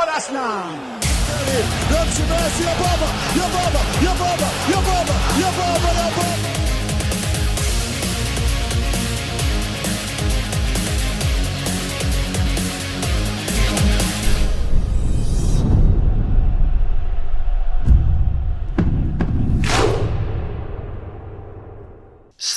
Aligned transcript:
for 0.00 0.10
us 0.10 0.30
now. 0.32 1.00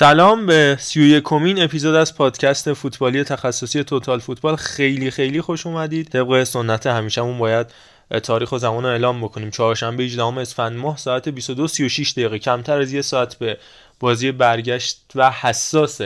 سلام 0.04 0.46
به 0.46 0.78
سی 0.80 1.22
کمین 1.22 1.64
اپیزود 1.64 1.96
از 1.96 2.16
پادکست 2.16 2.74
فوتبالی 2.74 3.24
تخصصی 3.24 3.84
توتال 3.84 4.20
فوتبال. 4.20 4.56
خیلی 4.56 5.12
خیلی 5.12 5.42
خوش 5.42 5.68
اومدید. 5.68 6.08
طبق 6.08 6.44
سنت 6.44 6.88
همیشهمون 6.88 7.38
باید 7.38 7.68
تاریخ 8.24 8.52
و 8.52 8.58
زمان 8.58 8.84
رو 8.84 8.90
اعلام 8.90 9.22
بکنیم. 9.22 9.50
چهارشنبه 9.50 10.04
18 10.04 10.24
اسفند 10.24 10.78
ماه 10.78 10.98
ساعت 10.98 11.30
22:36 11.30 12.12
دقیقه. 12.12 12.40
کمتر 12.40 12.82
از 12.82 12.94
یه 12.94 13.02
ساعت 13.02 13.36
به 13.36 13.58
بازی 14.00 14.32
برگشت 14.32 15.02
و 15.16 15.32
حساس 15.32 16.02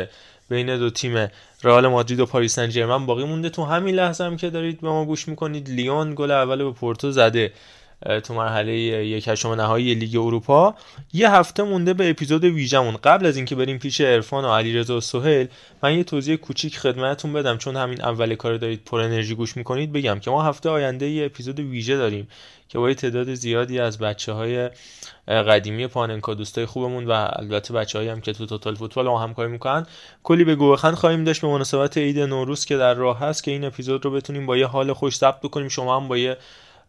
بین 0.49 0.77
دو 0.77 0.89
تیم 0.89 1.27
رئال 1.63 1.87
مادرید 1.87 2.19
و 2.19 2.25
پاریس 2.25 2.55
سن 2.55 2.69
ژرمن. 2.69 3.05
باقی 3.05 3.23
مونده 3.23 3.49
تو 3.49 3.65
همین 3.65 3.95
لحظه 3.95 4.23
هم 4.23 4.37
که 4.37 4.49
دارید 4.49 4.81
به 4.81 4.87
ما 4.87 5.05
گوش 5.05 5.27
می‌کنید. 5.27 5.69
لیون 5.69 6.15
گل 6.15 6.31
اول 6.31 6.63
به 6.63 6.71
پورتو 6.71 7.11
زده. 7.11 7.53
تو 8.23 8.33
مرحله 8.33 8.73
یک 9.05 9.27
هشتم 9.27 9.53
نهایی 9.53 9.95
لیگ 9.95 10.15
اروپا. 10.15 10.75
یه 11.13 11.31
هفته 11.31 11.63
مونده 11.63 11.93
به 11.93 12.09
اپیزود 12.09 12.43
ویژمون 12.43 12.97
قبل 12.97 13.25
از 13.25 13.37
اینکه 13.37 13.55
بریم 13.55 13.77
پیش 13.77 14.01
عرفان 14.01 14.45
و 14.45 14.53
علیرضا 14.53 14.97
و 14.97 15.01
سهیل 15.01 15.47
من 15.83 15.97
یه 15.97 16.03
توضیح 16.03 16.35
کوچیک 16.35 16.77
خدمتتون 16.77 17.33
بدم. 17.33 17.57
چون 17.57 17.75
همین 17.75 18.01
اول 18.01 18.35
کار 18.35 18.57
دارید 18.57 18.83
پر 18.85 18.99
انرژی 19.01 19.35
گوش 19.35 19.57
می‌کنید 19.57 19.91
بگم 19.91 20.19
که 20.19 20.31
ما 20.31 20.43
هفته 20.43 20.69
آینده 20.69 21.09
یه 21.09 21.25
اپیزود 21.25 21.59
ویژه 21.59 21.97
داریم 21.97 22.27
که 22.69 22.79
با 22.79 22.93
تعداد 22.93 23.33
زیادی 23.33 23.79
از 23.79 23.97
بچه 23.97 24.31
های 24.31 24.69
قدیمی 25.27 25.87
پاننکا 25.87 26.33
دوستای 26.33 26.65
خوبمون 26.65 27.05
و 27.05 27.27
البته 27.33 27.73
بچه‌هایی 27.73 28.09
هم 28.09 28.21
که 28.21 28.33
تو 28.33 28.45
توتال 28.45 28.75
فوتبال 28.75 29.07
ما 29.07 29.19
همکاری 29.19 29.51
می‌کنن 29.51 29.85
کلی 30.23 30.43
به 30.43 30.55
گوخند 30.55 30.93
خواهیم 30.93 31.23
داشت 31.23 31.41
به 31.41 31.47
مناسبت 31.47 31.97
عید 31.97 32.19
نوروز 32.19 32.65
که 32.65 32.77
در 32.77 32.93
راه 32.93 33.19
هست 33.19 33.43
که 33.43 33.51
این 33.51 33.63
اپیزود 33.63 34.05
رو 34.05 34.11
بتونیم 34.11 34.45
با 34.45 34.57
یه 34.57 34.65
حال 34.65 34.93
خوش 34.93 35.17
ضبط 35.17 35.39
بکنیم. 35.39 35.67
شما 35.67 35.99
هم 35.99 36.07
با 36.07 36.17
یه 36.17 36.37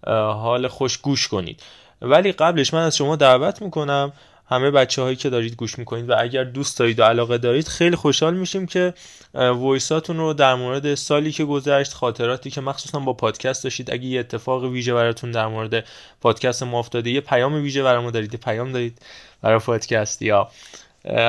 حال 0.06 0.68
خوش 0.68 0.96
گوش 0.96 1.28
کنید. 1.28 1.62
ولی 2.02 2.32
قبلش 2.32 2.74
من 2.74 2.82
از 2.82 2.96
شما 2.96 3.16
دعوت 3.16 3.62
می‌کنم 3.62 4.12
همه 4.50 4.70
بچه 4.70 5.02
هایی 5.02 5.16
که 5.16 5.30
دارید 5.30 5.56
گوش 5.56 5.78
می‌کنید 5.78 6.10
و 6.10 6.14
اگر 6.18 6.44
دوست 6.44 6.78
دارید 6.78 7.00
و 7.00 7.02
علاقه 7.02 7.38
دارید 7.38 7.68
خیلی 7.68 7.96
خوشحال 7.96 8.34
میشیم 8.34 8.66
که 8.66 8.94
وایساتون 9.34 10.16
رو 10.16 10.34
در 10.34 10.54
مورد 10.54 10.94
سالی 10.94 11.32
که 11.32 11.44
گذشت 11.44 11.92
خاطراتی 11.94 12.50
که 12.50 12.60
مخصوصا 12.60 12.98
با 12.98 13.12
پادکست 13.12 13.64
داشتید. 13.64 13.90
اگه 13.90 14.04
یه 14.04 14.20
اتفاق 14.20 14.64
ویژه 14.64 14.94
براتون 14.94 15.30
در 15.30 15.46
مورد 15.46 15.84
پادکست 16.20 16.62
ما 16.62 16.78
افتاده 16.78 17.10
یه 17.10 17.20
پیام 17.20 17.54
ویژه 17.54 17.82
برامون 17.82 18.10
دارید 18.10 18.34
پیام 18.34 18.72
دارید 18.72 19.02
برای 19.42 19.58
پادکست 19.58 20.22
یا 20.22 20.48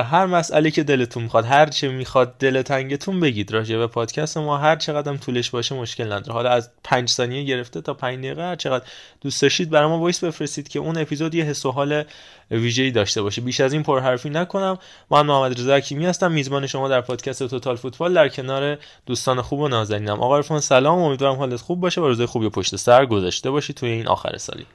هر 0.04 0.26
مسئله 0.26 0.70
که 0.70 0.82
دلتون 0.82 1.22
می‌خواد 1.22 1.44
هر 1.44 1.66
چه 1.66 1.88
می‌خواد 1.88 2.38
دل 2.38 2.62
تنگتون 2.62 3.20
بگید 3.20 3.52
راجع 3.52 3.76
به 3.76 3.86
پادکست 3.86 4.38
ما 4.38 4.58
هر 4.58 4.76
چقدر 4.76 5.16
طولش 5.16 5.50
باشه 5.50 5.74
مشکل 5.74 6.04
نداره. 6.04 6.32
حالا 6.32 6.50
از 6.50 6.70
پنج 6.84 7.08
ثانیه 7.08 7.44
گرفته 7.44 7.80
تا 7.80 7.94
5 7.94 8.18
دقیقه 8.18 8.42
هر 8.42 8.56
چقدر 8.56 8.84
دوست 9.20 9.42
داشتید 9.42 9.70
برای 9.70 9.88
ما 9.88 9.98
voice 9.98 10.24
بفرستید 10.24 10.68
که 10.68 10.78
اون 10.78 10.98
اپیزود 10.98 11.34
یه 11.34 11.44
حس 11.44 11.66
و 11.66 11.70
حال 11.70 12.04
ویژه‌ای 12.50 12.90
داشته 12.90 13.22
باشه. 13.22 13.40
بیش 13.40 13.60
از 13.60 13.72
این 13.72 13.82
پرحرفی 13.82 14.30
نکنم. 14.30 14.78
من 15.10 15.26
محمد 15.26 15.60
رضا 15.60 15.74
حکیمی 15.74 16.06
هستم 16.06 16.32
میزبان 16.32 16.66
شما 16.66 16.88
در 16.88 17.00
پادکست 17.00 17.48
توتال 17.48 17.76
فوتبال 17.76 18.14
در 18.14 18.28
کنار 18.28 18.78
دوستان 19.06 19.42
خوب 19.42 19.60
و 19.60 19.68
نازنینم. 19.68 20.20
آقا 20.20 20.36
عرفان 20.36 20.60
سلام. 20.60 20.98
امیدوارم 20.98 21.36
حالت 21.36 21.60
خوب 21.60 21.80
باشه 21.80 22.00
و 22.00 22.06
روزای 22.06 22.26
خوبی 22.26 22.48
پشت 22.48 22.76
سر 22.76 23.06
گذاشته 23.06 23.50
باشی 23.50 23.72
توی 23.72 23.90
این 23.90 24.08
آخر 24.08 24.36
سالی. 24.36 24.66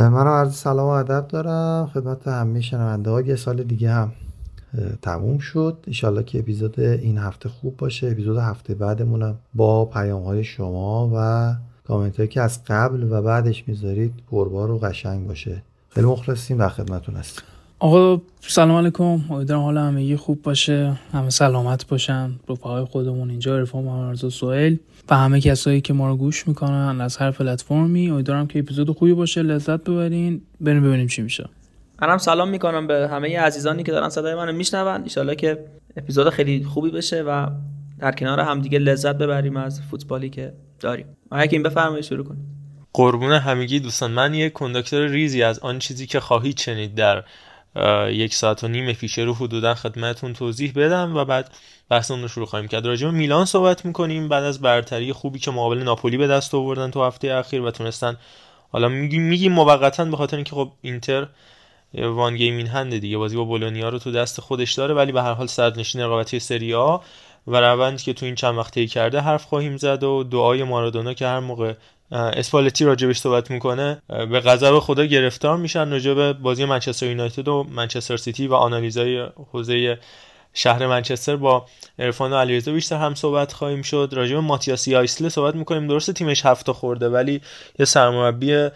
منم 0.00 0.28
عرض 0.28 0.56
سلام 0.56 0.86
و 0.86 0.90
ادب 0.90 1.28
دارم. 1.28 1.90
خدمت 1.94 2.28
همه 2.28 2.60
شنونده 2.60 3.10
ها 3.10 3.20
یه 3.20 3.36
سال 3.36 3.62
دیگه 3.62 3.90
هم. 3.90 4.12
تموم 5.02 5.38
شد. 5.38 5.76
ایشالله 5.86 6.22
که 6.22 6.38
اپیزود 6.38 6.80
این 6.80 7.18
هفته 7.18 7.48
خوب 7.48 7.76
باشه. 7.76 8.10
اپیزود 8.10 8.36
هفته 8.36 8.74
بعدمونم 8.74 9.38
با 9.54 9.84
پیام 9.84 10.22
های 10.22 10.44
شما 10.44 11.10
و 11.14 11.54
کامنت 11.86 12.16
هایی 12.16 12.28
که 12.28 12.40
از 12.40 12.64
قبل 12.64 13.06
و 13.10 13.22
بعدش 13.22 13.64
می‌ذارید 13.66 14.12
پربار 14.30 14.70
و 14.70 14.78
قشنگ 14.78 15.26
باشه. 15.26 15.62
خیلی 15.88 16.06
مخلصیم 16.06 16.58
در 16.58 16.68
خدمتون 16.68 17.14
هستیم 17.14 17.44
آقا 17.78 18.20
سلام 18.40 18.76
علیکم. 18.76 19.04
امیدوارم 19.04 19.62
حال 19.62 19.78
همگی 19.78 20.16
خوب 20.16 20.42
باشه. 20.42 20.98
همه 21.12 21.30
سلامت 21.30 21.86
باشن. 21.86 22.30
رفقای 22.48 22.84
خودمون 22.84 23.30
اینجا 23.30 23.58
رفقا 23.58 23.82
محمد 23.82 24.16
سوئیل 24.16 24.78
و 25.10 25.16
همه 25.16 25.40
کسایی 25.40 25.80
که 25.80 25.92
ما 25.92 26.08
رو 26.08 26.16
گوش 26.16 26.48
می‌کنن 26.48 27.00
از 27.00 27.16
هر 27.16 27.30
پلتفرمی. 27.30 28.10
امیدوارم 28.10 28.46
که 28.46 28.58
اپیزود 28.58 28.90
خوبی 28.90 29.14
باشه. 29.14 29.42
لذت 29.42 29.84
ببرین. 29.84 30.42
بریم 30.60 30.82
ببینیم 30.82 31.06
چی 31.06 31.22
میشه. 31.22 31.48
منم 32.00 32.18
سلام 32.18 32.48
می‌کنم 32.48 32.86
به 32.86 33.08
همه 33.08 33.38
عزیزانی 33.38 33.82
که 33.82 33.92
دارن 33.92 34.08
صدای 34.08 34.34
منو 34.34 34.52
میشنون. 34.52 35.04
ان 35.16 35.34
که 35.34 35.64
اپیزود 35.96 36.30
خیلی 36.30 36.64
خوبی 36.64 36.90
بشه 36.90 37.22
و 37.22 37.46
در 37.98 38.12
کنار 38.12 38.40
همدیگه 38.40 38.78
لذت 38.78 39.14
ببریم 39.14 39.56
از 39.56 39.80
فوتبالی 39.90 40.30
که 40.30 40.52
داریم. 40.80 41.06
که 41.30 41.48
این 41.50 41.62
بفرمایید 41.62 42.04
شروع 42.04 42.24
کنید. 42.24 42.44
قربون 42.92 43.32
همگی 43.32 43.80
دوستان 43.80 44.10
من 44.10 44.34
یک 44.34 44.52
کنداکتور 44.52 45.06
ریزی 45.06 45.42
از 45.42 45.58
آن 45.58 45.78
چیزی 45.78 46.06
که 46.06 46.20
خواهید 46.20 46.58
شنید. 46.58 46.94
در 46.94 47.24
یک 48.10 48.34
ساعت 48.34 48.64
و 48.64 48.68
نیم 48.68 48.92
فیشه 48.92 49.22
رو 49.22 49.34
حدودا 49.34 49.74
خدمتون 49.74 50.32
توضیح 50.32 50.72
بدم 50.76 51.16
و 51.16 51.24
بعد 51.24 51.50
بحث 51.88 52.10
رو 52.10 52.28
شروع 52.28 52.46
خواهیم 52.46 52.68
کرد. 52.68 52.86
راجع 52.86 53.10
میلان 53.10 53.44
صحبت 53.44 53.84
می‌کنیم. 53.84 54.28
بعد 54.28 54.44
از 54.44 54.60
برتری 54.60 55.12
خوبی 55.12 55.38
که 55.38 55.50
مقابل 55.50 55.78
ناپولی 55.78 56.16
به 56.16 56.26
دست 56.26 56.54
آوردن 56.54 56.90
تو 56.90 57.04
هفته 57.04 57.32
اخیر 57.32 57.62
و 57.62 57.70
تونستن 57.70 58.16
حالا 58.72 58.88
میگیم 58.88 59.22
میگیم 59.22 59.52
موقتا 59.52 60.04
به 60.04 60.16
خاطر 60.16 60.36
اینکه 60.36 60.56
خب 60.56 60.72
اینتر 60.80 61.26
one 61.94 62.36
game 62.36 62.56
in 62.56 62.66
hand 62.66 62.92
ه 62.92 62.98
دیگه. 62.98 63.18
بازی 63.18 63.36
با 63.36 63.44
بولونیا 63.44 63.88
رو 63.88 63.98
تو 63.98 64.12
دست 64.12 64.40
خودش 64.40 64.72
داره 64.72 64.94
ولی 64.94 65.12
به 65.12 65.22
هر 65.22 65.32
حال 65.32 65.46
صدرنشین 65.46 66.00
رقابتی 66.00 66.40
سری 66.40 66.74
آ 66.74 66.98
و 67.46 67.60
روندی 67.60 68.02
که 68.02 68.12
تو 68.12 68.26
این 68.26 68.34
چند 68.34 68.58
وقته 68.58 68.86
کرده 68.86 69.20
حرف 69.20 69.44
خواهیم 69.44 69.76
زد 69.76 70.02
و 70.02 70.24
دعای 70.24 70.64
مارادونا 70.64 71.14
که 71.14 71.26
هر 71.26 71.40
موقع 71.40 71.74
اسپالتی 72.12 72.84
راجبش 72.84 73.18
صحبت 73.18 73.50
می‌کنه 73.50 74.02
به 74.08 74.40
غضب 74.40 74.78
خدا 74.78 75.04
گرفتار 75.04 75.56
میشن 75.56 75.90
راجع 75.90 76.14
به 76.14 76.32
بازی 76.32 76.64
منچستر 76.64 77.06
یونایتد 77.06 77.48
و 77.48 77.66
منچستر 77.70 78.16
سیتی 78.16 78.46
و 78.46 78.54
آنالیزای 78.54 79.26
حوزه 79.52 79.98
شهر 80.54 80.86
منچستر 80.86 81.36
با 81.36 81.66
عرفان 81.98 82.32
و 82.32 82.36
علیرضا 82.36 82.72
بیشتر 82.72 82.96
هم 82.96 83.14
صحبت 83.14 83.52
خواهیم 83.52 83.82
شد. 83.82 84.08
راجع 84.12 84.34
به 84.34 84.40
ماتیاس 84.40 84.96
یایسله 84.96 85.28
صحبت 85.28 85.54
می‌کنیم. 85.54 85.86
درسته 85.86 86.12
تیمش 86.12 86.46
هفت 86.46 86.66
تا 86.66 86.72
خورده 86.72 87.08
ولی 87.08 87.40
یه 87.78 87.86
سرمربی 87.86 88.68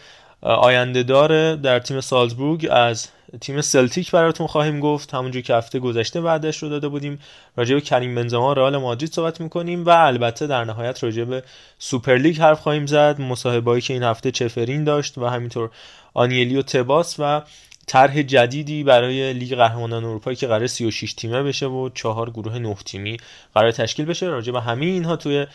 آینده 0.45 1.03
داره 1.03 1.57
در 1.57 1.79
تیم 1.79 2.01
سالزبورگ 2.01 2.69
از 2.71 3.09
تیم 3.41 3.61
سلتیک 3.61 4.11
براتون 4.11 4.47
خواهیم 4.47 4.81
گفت. 4.81 5.15
همونجور 5.15 5.43
که 5.43 5.55
هفته 5.55 5.79
گذشته 5.79 6.21
وعدش 6.21 6.63
رو 6.63 6.69
داده 6.69 6.89
بودیم 6.89 7.19
راجع 7.57 7.75
به 7.75 7.81
کریم 7.81 8.15
بنزما 8.15 8.53
رئال 8.53 8.77
مادرید 8.77 9.13
صحبت 9.13 9.41
می‌کنیم 9.41 9.85
و 9.87 9.91
البته 9.91 10.47
در 10.47 10.65
نهایت 10.65 11.05
راجع 11.05 11.25
به 11.25 11.43
سوپر 11.79 12.17
لیگ 12.17 12.39
حرف 12.39 12.61
خواهیم 12.61 12.87
زد. 12.87 13.21
مصاحبه‌ای 13.21 13.81
که 13.81 13.95
این 13.95 14.03
هفته 14.03 14.31
چفرین 14.31 14.85
داشت 14.85 15.19
و 15.19 15.27
همینطور 15.27 15.71
آنیلی 16.15 16.57
و 16.57 16.63
تباس 16.63 17.17
و 17.19 17.43
طرح 17.87 18.23
جدیدی 18.23 18.85
برای 18.85 19.33
لیگ 19.33 19.55
قهرمانان 19.55 20.05
اروپا 20.05 20.35
که 20.35 20.47
قرار 20.47 20.67
36 20.67 21.15
تیمه 21.15 21.43
بشه 21.43 21.67
و 21.67 21.89
چهار 21.95 22.31
گروه 22.31 22.59
نه 22.59 22.75
تیمی 22.75 23.17
قرار 23.55 23.73
تشکیل 23.73 24.07
بشه. 24.07 24.27
راجع 24.27 24.53
به 24.53 24.61
همه 24.61 24.87
اینها 24.87 25.17
توی 25.17 25.47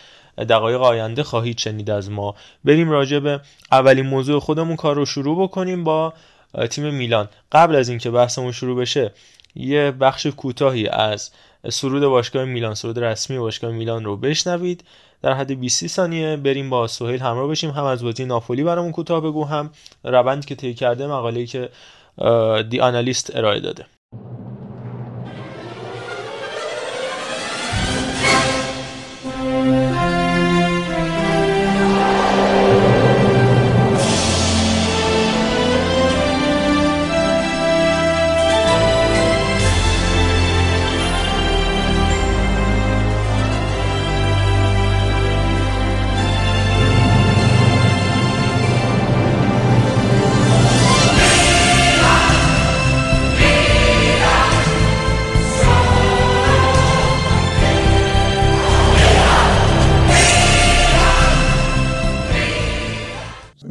دقایق 0.45 0.81
آینده 0.81 1.23
خواهید 1.23 1.57
شنید 1.57 1.89
از 1.89 2.11
ما. 2.11 2.35
بریم 2.65 2.89
راجع 2.89 3.19
به 3.19 3.41
اولین 3.71 4.05
موضوع 4.05 4.39
خودمون 4.39 4.75
کار 4.75 4.95
رو 4.95 5.05
شروع 5.05 5.43
بکنیم 5.43 5.83
با 5.83 6.13
تیم 6.69 6.93
میلان. 6.93 7.29
قبل 7.51 7.75
از 7.75 7.89
اینکه 7.89 8.11
بحثمون 8.11 8.51
شروع 8.51 8.81
بشه 8.81 9.11
یه 9.55 9.91
بخش 9.91 10.27
کوتاهی 10.27 10.87
از 10.87 11.31
سرود 11.69 12.03
باشگاه 12.03 12.45
میلان 12.45 12.73
سرود 12.73 12.99
رسمی 12.99 13.39
باشگاه 13.39 13.71
میلان 13.71 14.05
رو 14.05 14.17
بشنوید. 14.17 14.83
در 15.21 15.33
حد 15.33 15.59
20 15.59 15.87
ثانیه 15.87 16.37
بریم 16.37 16.69
با 16.69 16.87
سهیل 16.87 17.21
همراه 17.21 17.47
بشیم. 17.47 17.71
هم 17.71 17.83
از 17.83 18.03
بازی 18.03 18.25
ناپولی 18.25 18.63
برامون 18.63 18.91
کوتاه 18.91 19.21
بگو 19.21 19.45
هم 19.45 19.69
روندی 20.03 20.47
که 20.47 20.55
طی 20.55 20.73
کرده 20.73 21.07
مقاله‌ای 21.07 21.45
که 21.45 21.69
دی 22.69 22.79
آنالیست 22.79 23.35
ارائه 23.35 23.59
داده. 23.59 23.85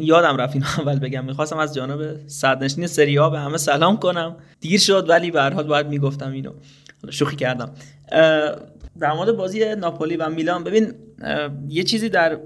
یادم 0.09 0.37
رفت 0.37 0.55
این 0.55 0.65
اول 0.79 0.99
بگم. 0.99 1.25
می‌خواستم 1.25 1.59
از 1.59 1.75
جانب 1.75 2.29
صدرنشین 2.29 2.87
سری 2.87 3.17
به 3.17 3.39
همه 3.39 3.57
سلام 3.57 3.97
کنم. 3.97 4.37
دیر 4.61 4.81
شد 4.81 5.09
ولی 5.09 5.31
به 5.31 5.43
هر 5.43 5.51
حال 5.51 5.65
باید 5.65 5.87
می‌گفتم 5.87 6.33
اینو. 6.33 6.51
شوخی 7.11 7.37
کردم. 7.37 7.71
در 9.01 9.13
مورد 9.13 9.33
بازی 9.33 9.75
ناپولی 9.75 10.17
و 10.17 10.29
میلان 10.29 10.65
ببین 10.65 10.93
یه 11.69 11.83
چیزی 11.83 12.09
در 12.09 12.39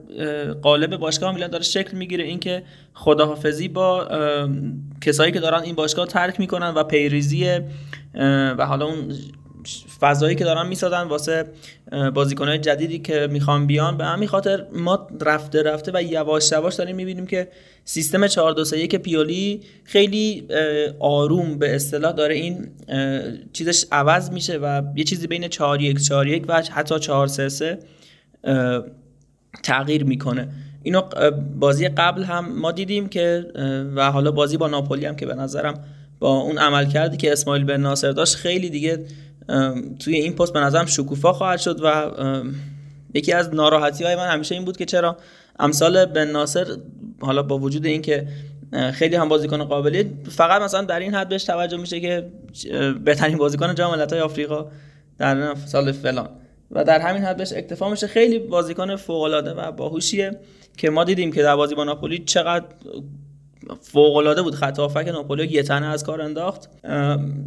قالب 0.62 0.96
باشگاه 0.96 1.34
میلان 1.34 1.50
داره 1.50 1.64
شکل 1.64 1.96
می‌گیره 1.96 2.24
اینکه 2.24 2.62
خداحافظی 2.94 3.68
با 3.68 4.08
کسایی 5.00 5.32
که 5.32 5.40
دارن 5.40 5.62
این 5.62 5.74
باشگاه 5.74 6.06
ترک 6.06 6.40
می‌کنن 6.40 6.68
و 6.68 6.84
پیریزی 6.84 7.60
و 8.58 8.66
حالا 8.66 8.86
اون 8.86 9.12
فضایی 10.00 10.36
که 10.36 10.44
دارن 10.44 10.66
می‌سازن 10.66 11.02
واسه 11.02 11.44
بازیکنهای 12.14 12.58
جدیدی 12.58 12.98
که 12.98 13.28
می‌خوان 13.30 13.66
بیان. 13.66 13.96
به 13.96 14.04
همین 14.04 14.28
خاطر 14.28 14.66
ما 14.72 15.08
رفته 15.20 15.62
رفته 15.62 15.92
و 15.94 16.02
یواش 16.02 16.52
یواش 16.52 16.74
داریم 16.74 16.96
می‌بینیم 16.96 17.26
که 17.26 17.48
سیستم 17.84 18.26
4 18.26 18.52
2 18.52 18.64
3 18.64 18.86
پیولی 18.86 19.60
خیلی 19.84 20.48
آروم 21.00 21.58
به 21.58 21.74
اصطلاح 21.74 22.12
داره 22.12 22.34
این 22.34 22.68
چیزش 23.52 23.84
عوض 23.92 24.30
میشه 24.30 24.58
و 24.58 24.82
یه 24.96 25.04
چیزی 25.04 25.26
بین 25.26 25.48
4 25.48 25.82
1 25.82 26.02
4 26.02 26.28
1 26.28 26.44
و 26.48 26.62
حتی 26.70 26.98
4 26.98 27.26
3 27.26 27.48
3 27.48 27.78
تغییر 29.64 30.04
می‌کنه. 30.04 30.48
اینو 30.82 31.02
بازی 31.58 31.88
قبل 31.88 32.22
هم 32.22 32.58
ما 32.58 32.72
دیدیم 32.72 33.08
که 33.08 33.46
و 33.96 34.10
حالا 34.10 34.30
بازی 34.30 34.56
با 34.56 34.68
ناپولی 34.68 35.06
هم 35.06 35.16
که 35.16 35.26
به 35.26 35.34
نظرم 35.34 35.84
با 36.18 36.40
اون 36.40 36.58
عمل 36.58 36.90
کردی 36.90 37.16
که 37.16 37.32
اسماعیل 37.32 37.64
بن 37.64 37.80
ناصر 37.80 38.12
داشت 38.12 38.34
خیلی 38.34 38.70
دیگه 38.70 39.04
توی 39.98 40.14
این 40.14 40.32
پست 40.32 40.52
به 40.52 40.60
نظرم 40.60 40.86
شکوفا 40.86 41.32
خواهد 41.32 41.58
شد 41.58 41.80
و 41.84 42.10
یکی 43.14 43.32
از 43.32 43.54
ناراحتی 43.54 44.04
های 44.04 44.16
من 44.16 44.28
همیشه 44.28 44.54
این 44.54 44.64
بود 44.64 44.76
که 44.76 44.84
چرا 44.84 45.16
امثال 45.58 46.04
بن 46.04 46.30
ناصر 46.30 46.66
حالا 47.20 47.42
با 47.42 47.58
وجود 47.58 47.86
اینکه 47.86 48.26
خیلی 48.92 49.16
هم 49.16 49.28
بازیکن 49.28 49.64
قابلی 49.64 50.10
فقط 50.30 50.62
مثلا 50.62 50.82
در 50.82 51.00
این 51.00 51.14
حد 51.14 51.28
بهش 51.28 51.44
توجه 51.44 51.76
میشه 51.76 52.00
که 52.00 52.30
بهترین 53.04 53.38
بازیکن 53.38 53.74
جام 53.74 53.96
ملت‌های 53.96 54.20
آفریقا 54.20 54.66
در 55.18 55.54
سال 55.54 55.92
فلان. 55.92 56.28
و 56.70 56.84
در 56.84 57.00
همین 57.00 57.22
حد 57.22 57.36
بهش 57.36 57.52
اکتفا 57.52 57.90
میشه. 57.90 58.06
خیلی 58.06 58.38
بازیکن 58.38 58.96
فوق 58.96 59.22
العاده 59.22 59.50
و 59.50 59.72
باهوشیه 59.72 60.40
که 60.76 60.90
ما 60.90 61.04
دیدیم 61.04 61.32
که 61.32 61.42
در 61.42 61.56
بازی 61.56 61.74
با 61.74 61.84
ناپولی 61.84 62.18
چقدر 62.18 62.64
فوق 63.80 64.16
العاده 64.16 64.42
بود. 64.42 64.54
خط 64.54 64.78
هافک 64.78 65.08
ناپولی 65.08 65.46
یه 65.46 65.62
تنه 65.62 65.86
از 65.86 66.04
کار 66.04 66.22
انداخت. 66.22 66.70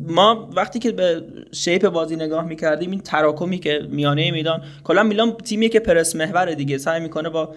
ما 0.07 0.49
وقتی 0.55 0.79
که 0.79 0.91
به 0.91 1.23
شیپ 1.51 1.89
بازی 1.89 2.15
نگاه 2.15 2.45
می‌کردیم 2.45 2.91
این 2.91 2.99
تراکمی 2.99 3.57
که 3.57 3.79
میانه 3.89 4.31
میدان 4.31 4.61
کلا 4.83 5.03
میلان 5.03 5.31
تیمیه 5.31 5.69
که 5.69 5.79
پرس 5.79 6.15
محور 6.15 6.53
دیگه 6.53 6.77
سعی 6.77 7.01
می‌کنه 7.01 7.29
با 7.29 7.55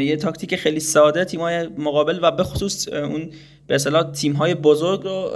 یه 0.00 0.16
تاکتیک 0.16 0.56
خیلی 0.56 0.80
ساده 0.80 1.24
تیمای 1.24 1.66
مقابل 1.78 2.18
و 2.22 2.30
به 2.30 2.44
خصوص 2.44 2.88
اون 2.88 3.30
به 3.66 3.74
اصطلاح 3.74 4.10
تیم 4.12 4.32
های 4.32 4.54
بزرگ 4.54 5.02
رو 5.02 5.30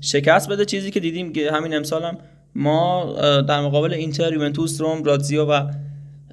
شکست 0.00 0.48
بده. 0.48 0.64
چیزی 0.64 0.90
که 0.90 1.00
دیدیم 1.00 1.32
که 1.32 1.52
همین 1.52 1.74
امسال 1.74 2.02
هم 2.02 2.18
ما 2.54 3.14
در 3.48 3.60
مقابل 3.60 3.94
اینتر 3.94 4.32
یوونتوس 4.32 4.80
روم 4.80 5.04
راتزیو 5.04 5.44
و 5.44 5.66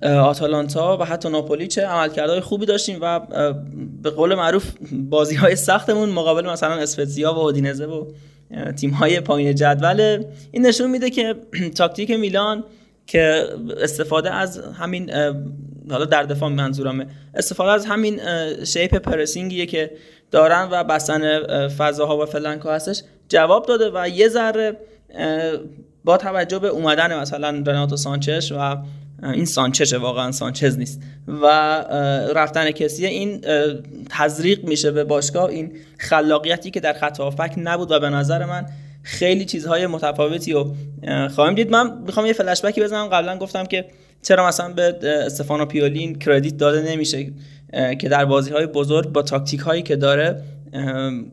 آتالانتا 0.02 0.98
و 0.98 1.04
حتی 1.04 1.30
ناپولی 1.30 1.68
چه 1.68 1.86
عملکردهای 1.86 2.40
خوبی 2.40 2.66
داشتیم 2.66 3.00
و 3.02 3.20
به 4.04 4.10
قول 4.10 4.36
معروف 4.36 4.72
بازی 4.92 5.36
های 5.36 5.56
سختمون 5.56 6.10
مقابل 6.10 6.50
مثلا 6.50 6.74
اسپتزیا 6.74 7.34
و 7.34 7.38
اودینزه 7.38 7.86
و 7.86 8.06
تیم 8.78 8.90
های 8.90 9.20
پایین 9.20 9.56
جدول. 9.56 10.24
این 10.52 10.66
نشون 10.66 10.92
میده 10.92 11.10
که 11.10 11.36
تاکتیک 11.78 12.12
میلان 12.12 12.64
که 13.08 13.46
استفاده 13.82 14.34
از 14.34 14.58
همین 14.58 15.12
حالا 15.90 16.06
در 16.06 16.24
دفاع 16.24 16.50
منظورمه 16.50 17.08
استفاده 17.34 17.72
از 17.72 17.86
همین 17.86 18.20
shape 18.64 18.96
pressing 18.96 19.52
یه 19.52 19.66
که 19.66 19.92
دارن 20.32 20.68
و 20.72 20.84
بستن 20.84 21.68
فضاها 21.68 22.18
و 22.18 22.26
flank 22.26 22.62
هستش 22.66 23.02
جواب 23.30 23.66
داده 23.66 23.92
و 23.94 24.10
یه 24.10 24.28
ذره 24.28 24.78
با 26.04 26.18
توجه 26.18 26.60
به 26.60 26.68
اومدن 26.68 27.20
مثلا 27.20 27.64
رناتو 27.68 27.98
سانچش 27.98 28.52
و 28.52 28.78
این 29.24 29.46
سانچشه 29.46 29.98
واقعا 29.98 30.32
سانچز 30.32 30.78
نیست. 30.78 31.02
و 31.28 31.46
رفتن 32.36 32.72
کسی 32.72 33.06
این 33.06 33.42
تزریق 34.10 34.64
میشه 34.64 34.92
به 34.92 35.04
باشگاه. 35.04 35.50
این 35.50 35.72
خلاقیتی 35.98 36.72
که 36.72 36.80
در 36.80 36.94
خط 36.94 37.20
نبود 37.58 37.92
و 37.92 38.00
به 38.00 38.10
نظر 38.10 38.46
من 38.46 38.66
خیلی 39.04 39.46
چیزهای 39.46 39.88
متفاوتی 39.88 40.54
رو 40.54 40.76
خواهیم 41.36 41.56
دید. 41.56 41.72
من 41.72 42.04
می‌خوام 42.06 42.26
یه 42.26 42.34
فلش 42.34 42.62
بکی 42.62 42.82
بزنم. 42.82 43.08
قبلا 43.08 43.38
گفتم 43.38 43.66
که 43.66 43.86
چرا 44.22 44.48
مثلا 44.48 44.74
به 44.74 45.00
استفانو 45.26 45.66
پیولین 45.66 46.16
کردیت 46.16 46.58
داده 46.58 46.92
نمیشه 46.92 47.32
که 48.02 48.10
در 48.10 48.26
بازی 48.26 48.52
های 48.52 48.66
بزرگ 48.66 49.12
با 49.12 49.22
تاکتیک 49.22 49.60
هایی 49.60 49.82
که 49.82 49.96
داره 49.96 50.44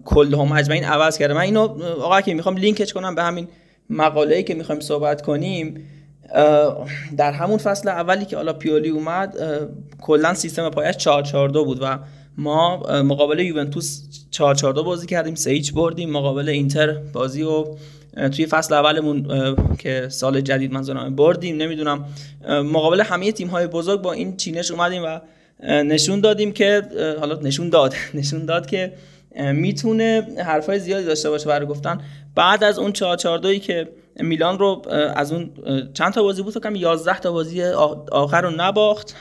کل 0.05 0.35
هم 0.35 0.53
این 0.71 0.85
عوض 0.85 1.19
کرده. 1.19 1.35
من 1.35 1.41
اینو 1.41 1.61
آقا 2.01 2.21
که 2.21 2.35
می‌خوام 2.35 2.57
لینکش 2.57 2.93
کنم 2.93 3.15
به 3.15 3.23
همین 3.23 3.49
مقاله 3.91 4.37
ای 4.37 4.43
که 4.43 4.55
می‌خوایم 4.55 4.81
صحبت 4.81 5.23
کنیم 5.23 5.81
در 7.17 7.33
همون 7.33 7.59
فصل 7.59 7.89
اولی 7.89 8.25
که 8.25 8.37
حالا 8.37 8.53
پیولی 8.53 8.89
اومد 8.89 9.37
کلا 10.01 10.35
سیستم 10.35 10.71
پایش 10.71 10.97
442 10.97 11.65
بود 11.65 11.79
و 11.83 11.99
ما 12.39 12.77
مقابل 13.03 13.39
یوونتوس 13.39 14.03
442 14.31 14.85
بازی 14.85 15.07
کردیم 15.07 15.35
سه 15.35 15.51
هیچ 15.51 15.75
بردیم 15.75 16.11
مقابل 16.11 16.49
اینتر 16.49 16.93
بازی 16.93 17.43
و 17.43 17.65
توی 18.29 18.47
فصل 18.47 18.75
اولمون 18.75 19.27
که 19.79 20.09
سال 20.09 20.41
جدید 20.41 20.73
منظورم 20.73 21.17
بردیم 21.17 21.57
نمی‌دونم. 21.57 22.05
مقابل 22.49 23.01
همه 23.01 23.33
تیم 23.33 23.49
های 23.49 23.67
بزرگ 23.67 24.03
با 24.03 24.13
این 24.13 24.37
چینش 24.37 24.71
اومدیم 24.71 25.03
و 25.05 25.21
نشون 25.69 26.21
دادیم 26.21 26.53
که 26.53 26.83
حالا 27.21 27.39
نشون 27.43 27.69
داد 27.69 27.95
نشون 28.15 28.45
داد 28.47 28.67
که 28.67 28.93
می‌تونه 29.53 30.29
حرفای 30.45 30.79
زیادی 30.79 31.05
داشته 31.05 31.31
باشه 31.31 31.49
برای 31.49 31.67
گفتن. 31.67 32.01
بعد 32.35 32.65
از 32.65 32.79
اون 32.79 32.93
442 32.93 33.59
که 33.59 33.89
میلان 34.21 34.59
رو 34.59 34.83
از 35.17 35.33
اون 35.33 35.51
چند 35.95 36.13
تا 36.13 36.23
بازی 36.23 36.43
بود 36.43 36.55
فکر 36.55 36.77
11 36.77 37.19
تا 37.19 37.33
بازی 37.33 37.63
آخر 38.13 38.41
رو 38.41 38.51
نباخت. 38.57 39.15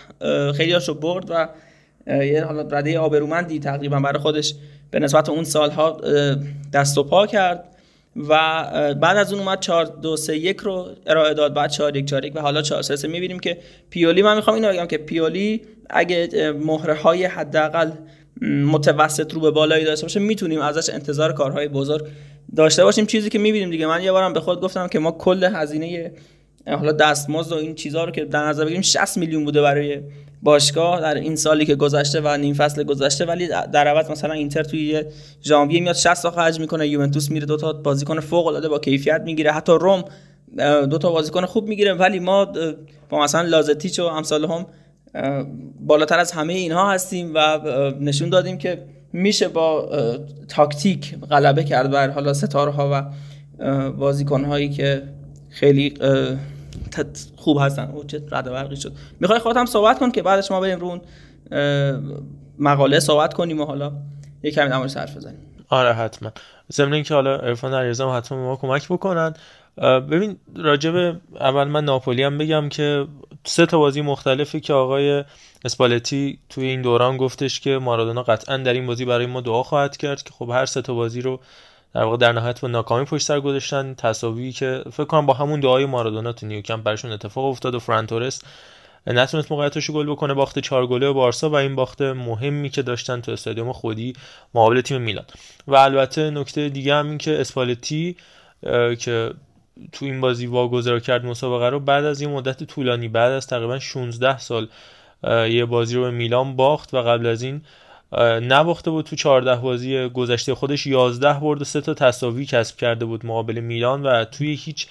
خیلی 0.55 0.73
رو 0.73 0.93
برد 0.93 1.25
و 1.29 1.49
یه 2.23 2.43
حالا 2.43 2.61
رده 2.61 2.99
آبرومندی 2.99 3.59
تقریبا 3.59 3.99
برای 3.99 4.19
خودش 4.19 4.55
به 4.91 4.99
نسبت 4.99 5.29
اون 5.29 5.43
سالها 5.43 6.01
دست 6.73 6.97
و 6.97 7.03
پا 7.03 7.27
کرد 7.27 7.75
و 8.15 8.33
بعد 9.01 9.17
از 9.17 9.33
اون 9.33 9.41
اومد 9.41 9.59
4 9.59 9.85
2 9.85 10.17
3 10.17 10.37
1 10.37 10.57
رو 10.57 10.87
ارائه 11.07 11.33
داد 11.33 11.53
بعد 11.53 11.69
4 11.69 11.97
1 11.97 12.05
4 12.05 12.25
1 12.25 12.35
و 12.35 12.39
حالا 12.39 12.61
4 12.61 12.81
3 12.81 12.95
3 12.95 13.07
می‌بینیم 13.07 13.39
که 13.39 13.57
پیولی 13.89 14.21
من 14.21 14.35
می‌خوام 14.35 14.55
اینو 14.55 14.69
بگم 14.69 14.85
که 14.85 14.97
پیولی 14.97 15.61
اگه 15.89 16.53
مهره 16.65 16.93
های 16.93 17.25
حداقل 17.25 17.91
متوسط 18.41 19.33
رو 19.33 19.41
به 19.41 19.51
بالایی 19.51 19.85
داشته 19.85 20.05
باشه 20.05 20.19
می‌تونیم 20.19 20.61
ازش 20.61 20.89
انتظار 20.89 21.33
کارهای 21.33 21.67
بزرگ 21.67 22.07
داشته 22.55 22.83
باشیم 22.83 23.05
چیزی 23.05 23.29
که 23.29 23.39
می‌بینیم 23.39 23.69
دیگه. 23.69 23.87
من 23.87 24.03
یه 24.03 24.11
بارم 24.11 24.33
به 24.33 24.39
خود 24.39 24.61
گفتم 24.61 24.87
که 24.87 24.99
ما 24.99 25.11
کل 25.11 25.43
هزینه 25.43 26.11
حالا 26.67 26.91
دستمزد 26.91 27.51
و 27.51 27.55
این 27.55 27.75
چیزها 27.75 28.03
رو 28.03 28.11
که 28.11 28.25
در 28.25 28.47
نظر 28.47 28.63
بگیریم 28.63 28.81
60 28.81 29.17
میلیون 29.17 29.45
بوده 29.45 29.61
برای 29.61 30.01
باشگاه 30.43 31.01
در 31.01 31.15
این 31.15 31.35
سالی 31.35 31.65
که 31.65 31.75
گذشته 31.75 32.21
و 32.21 32.37
نیم 32.37 32.53
فصل 32.53 32.83
گذشته. 32.83 33.25
ولی 33.25 33.47
در 33.47 33.87
عوض 33.87 34.11
مثلا 34.11 34.33
اینتر 34.33 34.63
توی 34.63 35.03
ژانویه 35.43 35.81
میاد 35.81 35.95
60 35.95 36.23
تا 36.23 36.31
خرج 36.31 36.59
می‌کنه 36.59 36.87
یوونتوس 36.87 37.31
میره 37.31 37.45
دو 37.45 37.57
تا 37.57 37.73
بازیکن 37.73 38.19
فوق 38.19 38.47
العاده 38.47 38.69
با 38.69 38.79
کیفیت 38.79 39.21
می‌گیره. 39.25 39.51
حتی 39.51 39.71
روم 39.71 40.05
دو 40.89 40.97
تا 40.97 41.11
بازیکن 41.11 41.45
خوب 41.45 41.67
می‌گیره. 41.67 41.93
ولی 41.93 42.19
ما 42.19 42.45
با 43.09 43.19
مثلا 43.19 43.41
لازتیچ 43.41 43.99
و 43.99 44.03
امثال 44.03 44.45
هم 44.45 44.65
بالاتر 45.79 46.19
از 46.19 46.31
همه 46.31 46.53
اینها 46.53 46.91
هستیم 46.91 47.31
و 47.35 47.59
نشون 47.99 48.29
دادیم 48.29 48.57
که 48.57 48.85
میشه 49.15 49.47
با 49.47 49.89
تاکتیک 50.47 51.15
غلبه 51.15 51.63
کرد 51.63 51.91
بر 51.91 52.09
حالا 52.09 52.33
ستاره 52.33 52.71
ها 52.71 52.89
و 52.91 53.91
بازیکن 53.91 54.45
هایی 54.45 54.69
که 54.69 55.03
خیلی 55.49 55.93
خوب 57.35 57.57
هستن. 57.61 57.91
او 57.91 58.03
چه 58.03 58.21
رد 58.31 58.45
برقی 58.51 58.75
شد. 58.75 58.93
می‌خوای 59.19 59.39
خودت 59.39 59.65
صحبت 59.65 59.99
کن 59.99 60.11
که 60.11 60.21
بعدش 60.21 60.51
ما 60.51 60.59
بریم 60.59 60.79
رو 60.79 60.99
مقاله 62.59 62.99
صحبت 62.99 63.33
کنیم 63.33 63.61
و 63.61 63.65
حالا 63.65 63.91
یه 64.43 64.51
کمی 64.51 64.69
در 64.69 64.75
حرف 64.75 65.17
بزنیم. 65.17 65.39
آره 65.69 65.93
حتما. 65.93 66.31
ضمن 66.71 66.93
اینکه 66.93 67.13
حالا 67.13 67.35
عرفان 67.35 67.73
علیرضا 67.73 68.13
حتما 68.13 68.37
ما 68.37 68.55
کمک 68.55 68.87
بکنن. 68.87 69.33
ببین 69.81 70.37
راجب 70.55 71.17
اول 71.39 71.63
من 71.63 71.85
ناپولی 71.85 72.23
هم 72.23 72.37
بگم 72.37 72.69
که 72.69 73.07
سه 73.43 73.65
تا 73.65 73.77
بازی 73.77 74.01
مختلفی 74.01 74.59
که 74.59 74.73
آقای 74.73 75.23
اسپالتی 75.65 76.39
توی 76.49 76.65
این 76.65 76.81
دوران 76.81 77.17
گفتش 77.17 77.59
که 77.59 77.77
مارادونا 77.77 78.23
قطعا 78.23 78.57
در 78.57 78.73
این 78.73 78.87
بازی 78.87 79.05
برای 79.05 79.25
ما 79.25 79.41
دعا 79.41 79.63
خواهد 79.63 79.97
کرد 79.97 80.23
که 80.23 80.29
خب 80.33 80.49
هر 80.49 80.65
سه 80.65 80.81
تا 80.81 80.93
بازی 80.93 81.21
رو 81.21 81.39
در 81.93 82.03
واقع 82.03 82.17
در 82.17 82.31
نهایت 82.31 82.61
با 82.61 82.67
ناکامی 82.67 83.05
پشت 83.05 83.25
سر 83.25 83.39
گذاشتن. 83.39 83.93
تساوی 83.93 84.51
که 84.51 84.83
فکر 84.91 85.05
کنم 85.05 85.25
با 85.25 85.33
همون 85.33 85.59
دعای 85.59 85.85
مارادونا 85.85 86.33
تو 86.33 86.45
نیوکمپ 86.45 86.83
براشون 86.83 87.11
اتفاق 87.11 87.45
افتاد 87.45 87.75
و 87.75 87.79
فرانتورس 87.79 88.41
نتونست 89.07 89.51
موقعیتش 89.51 89.91
گل 89.91 90.11
بکنه. 90.11 90.33
باخت 90.33 90.59
چهار 90.59 90.87
گله 90.87 91.11
بارسا 91.11 91.49
و 91.49 91.55
این 91.55 91.75
باخت 91.75 92.01
مهمی 92.01 92.69
که 92.69 92.81
داشتن 92.81 93.21
تو 93.21 93.31
استادیوم 93.31 93.71
خودی 93.71 94.13
مقابل 94.53 94.81
تیم 94.81 95.01
میلان. 95.01 95.25
و 95.67 95.75
البته 95.75 96.29
نکته 96.29 96.69
دیگه 96.69 96.95
هم 96.95 97.09
این 97.09 97.17
که 97.17 97.41
اسپالتی 97.41 98.15
که 98.99 99.33
تو 99.91 100.05
این 100.05 100.21
بازی 100.21 100.45
واگذار 100.45 100.99
کرد 100.99 101.25
مسابقه 101.25 101.69
رو 101.69 101.79
بعد 101.79 102.05
از 102.05 102.21
یه 102.21 102.27
مدت 102.27 102.63
طولانی 102.63 103.07
بعد 103.07 103.31
از 103.31 103.47
تقریبا 103.47 103.79
16 103.79 104.37
سال 104.37 104.67
یه 105.49 105.65
بازی 105.65 105.95
رو 105.95 106.01
به 106.01 106.11
میلان 106.11 106.55
باخت 106.55 106.93
و 106.93 107.01
قبل 107.01 107.25
از 107.25 107.41
این 107.41 107.61
نباخته 108.41 108.91
بود 108.91 109.05
تو 109.05 109.15
14 109.15 109.55
بازی 109.55 110.09
گذشته 110.09 110.55
خودش 110.55 110.87
11 110.87 111.33
برد 111.33 111.61
و 111.61 111.63
3 111.63 111.81
تا 111.81 111.93
تساوی 111.93 112.45
کسب 112.45 112.77
کرده 112.77 113.05
بود 113.05 113.25
مقابل 113.25 113.59
میلان 113.59 114.03
و 114.03 114.25
توی 114.25 114.53
هیچ 114.53 114.87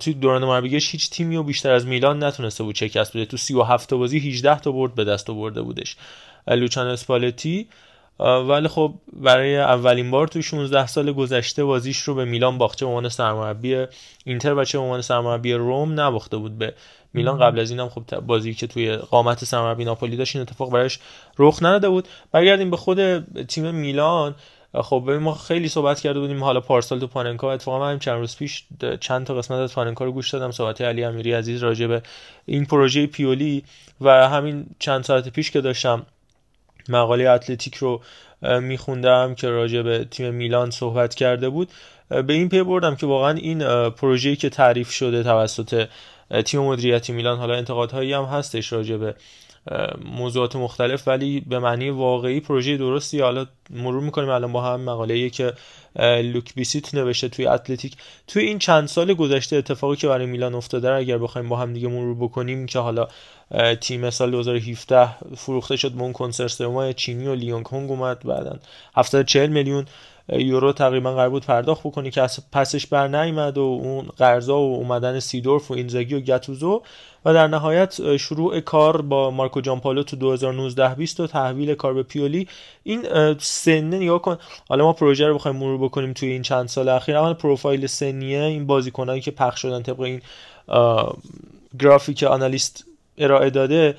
توی 0.00 0.14
دوران 0.14 0.44
مربیگیش 0.44 0.92
هیچ 0.92 1.10
تیمی 1.10 1.36
و 1.36 1.42
بیشتر 1.42 1.72
از 1.72 1.86
میلان 1.86 2.24
نتونسته 2.24 2.64
بود 2.64 2.74
شکست 2.74 3.16
بده. 3.16 3.24
تو 3.24 3.36
37 3.36 3.90
تا 3.90 3.96
بازی 3.96 4.18
18 4.18 4.60
تا 4.60 4.72
برد 4.72 4.94
به 4.94 5.04
دست 5.04 5.30
آورده 5.30 5.62
بودش 5.62 5.96
لوچان 6.48 6.86
اسپالتی. 6.86 7.68
ولی 8.18 8.68
خب 8.68 8.94
برای 9.12 9.56
اولین 9.56 10.10
بار 10.10 10.28
تو 10.28 10.42
16 10.42 10.86
سال 10.86 11.12
گذشته 11.12 11.64
بازیش 11.64 11.98
رو 11.98 12.14
به 12.14 12.24
میلان 12.24 12.58
باخته 12.58 12.84
به 12.84 12.88
عنوان 12.88 13.08
سرمربی 13.08 13.86
اینتر 14.24 14.54
و 14.54 14.64
چه 14.64 14.78
عنوان 14.78 15.02
سرمربی 15.02 15.52
روم 15.52 16.00
نباخته 16.00 16.36
بود 16.36 16.58
به 16.58 16.74
میلان 17.12 17.38
قبل 17.38 17.60
از 17.60 17.70
اینم 17.70 17.88
خب 17.88 18.20
بازی 18.20 18.54
که 18.54 18.66
توی 18.66 18.96
قامت 18.96 19.44
سرمربی 19.44 19.84
ناپولی 19.84 20.16
داشت 20.16 20.36
این 20.36 20.42
اتفاق 20.42 20.70
براش 20.70 20.98
رخ 21.38 21.58
نداده 21.62 21.88
بود. 21.88 22.08
برگردیم 22.32 22.70
به 22.70 22.76
خود 22.76 23.18
تیم 23.44 23.74
میلان. 23.74 24.34
خب 24.82 25.02
ببین 25.06 25.18
ما 25.18 25.34
خیلی 25.34 25.68
صحبت 25.68 26.00
کرده 26.00 26.20
بودیم 26.20 26.44
حالا 26.44 26.60
پارسال 26.60 27.00
تو 27.00 27.06
پاننکا 27.06 27.52
اتفاقا 27.52 27.78
من 27.78 27.98
چند 27.98 28.18
روز 28.18 28.36
پیش 28.36 28.64
چند 29.00 29.26
تا 29.26 29.34
قسمت 29.34 29.58
از 29.58 29.74
پاننکا 29.74 30.04
رو 30.04 30.12
گوش 30.12 30.30
دادم 30.30 30.50
صحبت 30.50 30.80
علی 30.80 31.04
امیری 31.04 31.32
عزیز 31.32 31.62
راجع 31.62 31.86
به 31.86 32.02
این 32.46 32.64
پروژه 32.64 33.06
پیولی 33.06 33.64
و 34.00 34.28
همین 34.28 34.66
چند 34.78 35.04
ساعت 35.04 35.28
پیش 35.28 35.50
که 35.50 35.60
داشتم 35.60 36.06
مقاله 36.88 37.28
اتلتیک 37.28 37.74
رو 37.74 38.00
میخوندم 38.60 39.34
که 39.34 39.48
راجع 39.48 39.82
به 39.82 40.04
تیم 40.04 40.34
میلان 40.34 40.70
صحبت 40.70 41.14
کرده 41.14 41.48
بود. 41.48 41.68
به 42.08 42.32
این 42.32 42.48
پی 42.48 42.62
بردم 42.62 42.96
که 42.96 43.06
واقعا 43.06 43.30
این 43.30 43.88
پروژه‌ای 43.90 44.36
که 44.36 44.48
تعریف 44.48 44.90
شده 44.90 45.22
توسط 45.22 45.88
تیم 46.44 46.60
مدیریتی 46.60 47.12
میلان 47.12 47.38
حالا 47.38 47.54
انتقادهایی 47.54 48.12
هم 48.12 48.24
هستش 48.24 48.72
راجع 48.72 48.96
به 48.96 49.14
موضوعات 50.04 50.56
مختلف 50.56 51.08
ولی 51.08 51.40
به 51.40 51.58
معنی 51.58 51.90
واقعی 51.90 52.40
پروژه 52.40 52.76
درستی. 52.76 53.20
حالا 53.20 53.46
مرور 53.70 54.02
می‌کنیم 54.02 54.28
الان 54.28 54.52
با 54.52 54.62
هم 54.62 54.80
مقاله 54.80 55.30
که 55.30 55.52
لوک 56.22 56.54
بیسیت 56.54 56.94
نوشته 56.94 57.28
توی 57.28 57.46
اتلتیک. 57.46 57.96
توی 58.26 58.42
این 58.42 58.58
چند 58.58 58.88
سال 58.88 59.14
گذشته 59.14 59.56
اتفاقی 59.56 59.96
که 59.96 60.08
برای 60.08 60.26
میلان 60.26 60.54
افتاده 60.54 60.92
اگر 60.92 61.18
بخوایم 61.18 61.48
با 61.48 61.56
هم 61.56 61.72
دیگه 61.72 61.88
مرور 61.88 62.14
بکنیم 62.14 62.66
که 62.66 62.78
حالا 62.78 63.08
تیم 63.80 64.10
سال 64.10 64.30
2017 64.30 65.08
فروخته 65.36 65.76
شد 65.76 65.92
به 65.92 66.02
اون 66.02 66.12
کنسرسیوم 66.12 66.92
چینی 66.92 67.26
و 67.26 67.34
لی 67.34 67.62
یونگ 67.62 67.76
هونگ 67.76 67.90
اومد 67.90 68.20
بعدا 68.24 68.56
740 68.96 69.50
میلیون. 69.50 69.86
یورو 70.28 70.72
تقریبا 70.72 71.14
قرار 71.14 71.28
بود 71.30 71.46
پرداخت 71.46 71.80
بکنی 71.80 72.10
که 72.10 72.26
پسش 72.52 72.86
بر 72.86 73.08
نیامد 73.08 73.58
و 73.58 73.62
اون 73.62 74.06
قرضا 74.16 74.58
و 74.58 74.76
اومدن 74.76 75.20
سیدورف 75.20 75.70
و 75.70 75.74
اینزاگی 75.74 76.14
و 76.14 76.20
گتوزو 76.20 76.82
و 77.24 77.34
در 77.34 77.46
نهایت 77.46 78.16
شروع 78.16 78.60
کار 78.60 79.02
با 79.02 79.30
مارکو 79.30 79.60
جانپالو 79.60 80.02
تو 80.02 80.16
2019 80.16 80.94
20 80.94 81.20
و 81.20 81.26
تحویل 81.26 81.74
کار 81.74 81.94
به 81.94 82.02
پیولی. 82.02 82.48
این 82.82 83.04
سنه 83.38 83.96
نگاه 83.96 84.22
کن. 84.22 84.38
حالا 84.68 84.84
ما 84.84 84.92
پروژه 84.92 85.26
رو 85.26 85.34
بخوایم 85.34 85.56
مرور 85.56 85.78
بکنیم 85.78 86.12
توی 86.12 86.28
این 86.28 86.42
چند 86.42 86.68
سال 86.68 86.88
اخیر. 86.88 87.16
اول 87.16 87.32
پروفایل 87.32 87.86
سنیه 87.86 88.42
این 88.42 88.66
بازیکنایی 88.66 89.20
که 89.20 89.30
پخش 89.30 89.62
شدن 89.62 89.82
طبق 89.82 90.00
این 90.00 90.20
گرافیک 91.78 92.22
آنالیست 92.22 92.84
ارائه 93.18 93.50
داده. 93.50 93.96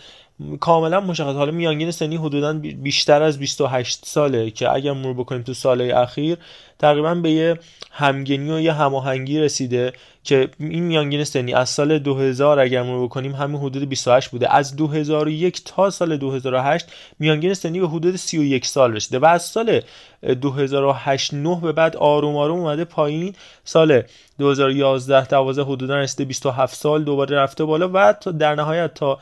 کاملا 0.60 1.00
مشخص. 1.00 1.36
حالا 1.36 1.52
میانگین 1.52 1.92
سنی 1.92 2.16
حدودا 2.16 2.54
بیشتر 2.54 3.24
از 3.24 3.40
28 3.40 4.06
ساله 4.06 4.52
که 4.52 4.72
اگر 4.72 4.92
مرور 4.92 5.14
بکنیم 5.14 5.42
تو 5.42 5.54
سالهای 5.54 5.92
اخیر 5.92 6.38
تقریبا 6.80 7.16
به 7.16 7.32
یه 7.32 7.60
همگنی 7.92 8.52
و 8.52 8.60
یه 8.60 8.74
هماهنگی 8.74 9.40
رسیده 9.40 9.94
که 10.24 10.50
این 10.60 10.84
میانگین 10.84 11.24
سنی 11.24 11.54
از 11.54 11.70
سال 11.70 12.00
2000 12.00 12.60
اگر 12.60 12.84
مرور 12.84 13.08
بکنیم 13.08 13.36
همین 13.36 13.58
حدود 13.62 13.90
28 13.90 14.30
بوده. 14.30 14.56
از 14.56 14.76
2001 14.76 15.62
تا 15.66 15.90
سال 15.90 16.18
2008 16.18 16.86
میانگین 17.20 17.54
سنی 17.54 17.80
به 17.80 17.88
حدود 17.88 18.16
31 18.16 18.66
سال 18.66 18.94
رسیده 18.94 19.20
و 19.20 19.26
از 19.26 19.44
سال 19.44 19.82
2008 20.42 21.34
9 21.34 21.60
به 21.62 21.72
بعد 21.72 21.96
آروم 21.96 22.38
آروم 22.38 22.60
اومده 22.60 22.86
پایین. 22.86 23.36
سال 23.64 24.02
2011 24.40 25.26
12 25.26 25.64
حدودا 25.64 25.98
رسیده 25.98 26.26
27 26.26 26.76
سال 26.76 27.04
دوباره 27.04 27.38
رفته 27.38 27.66
بالا 27.66 27.90
و 27.94 28.14
تا 28.14 28.32
در 28.32 28.56
نهایت 28.56 28.94
تا 28.94 29.20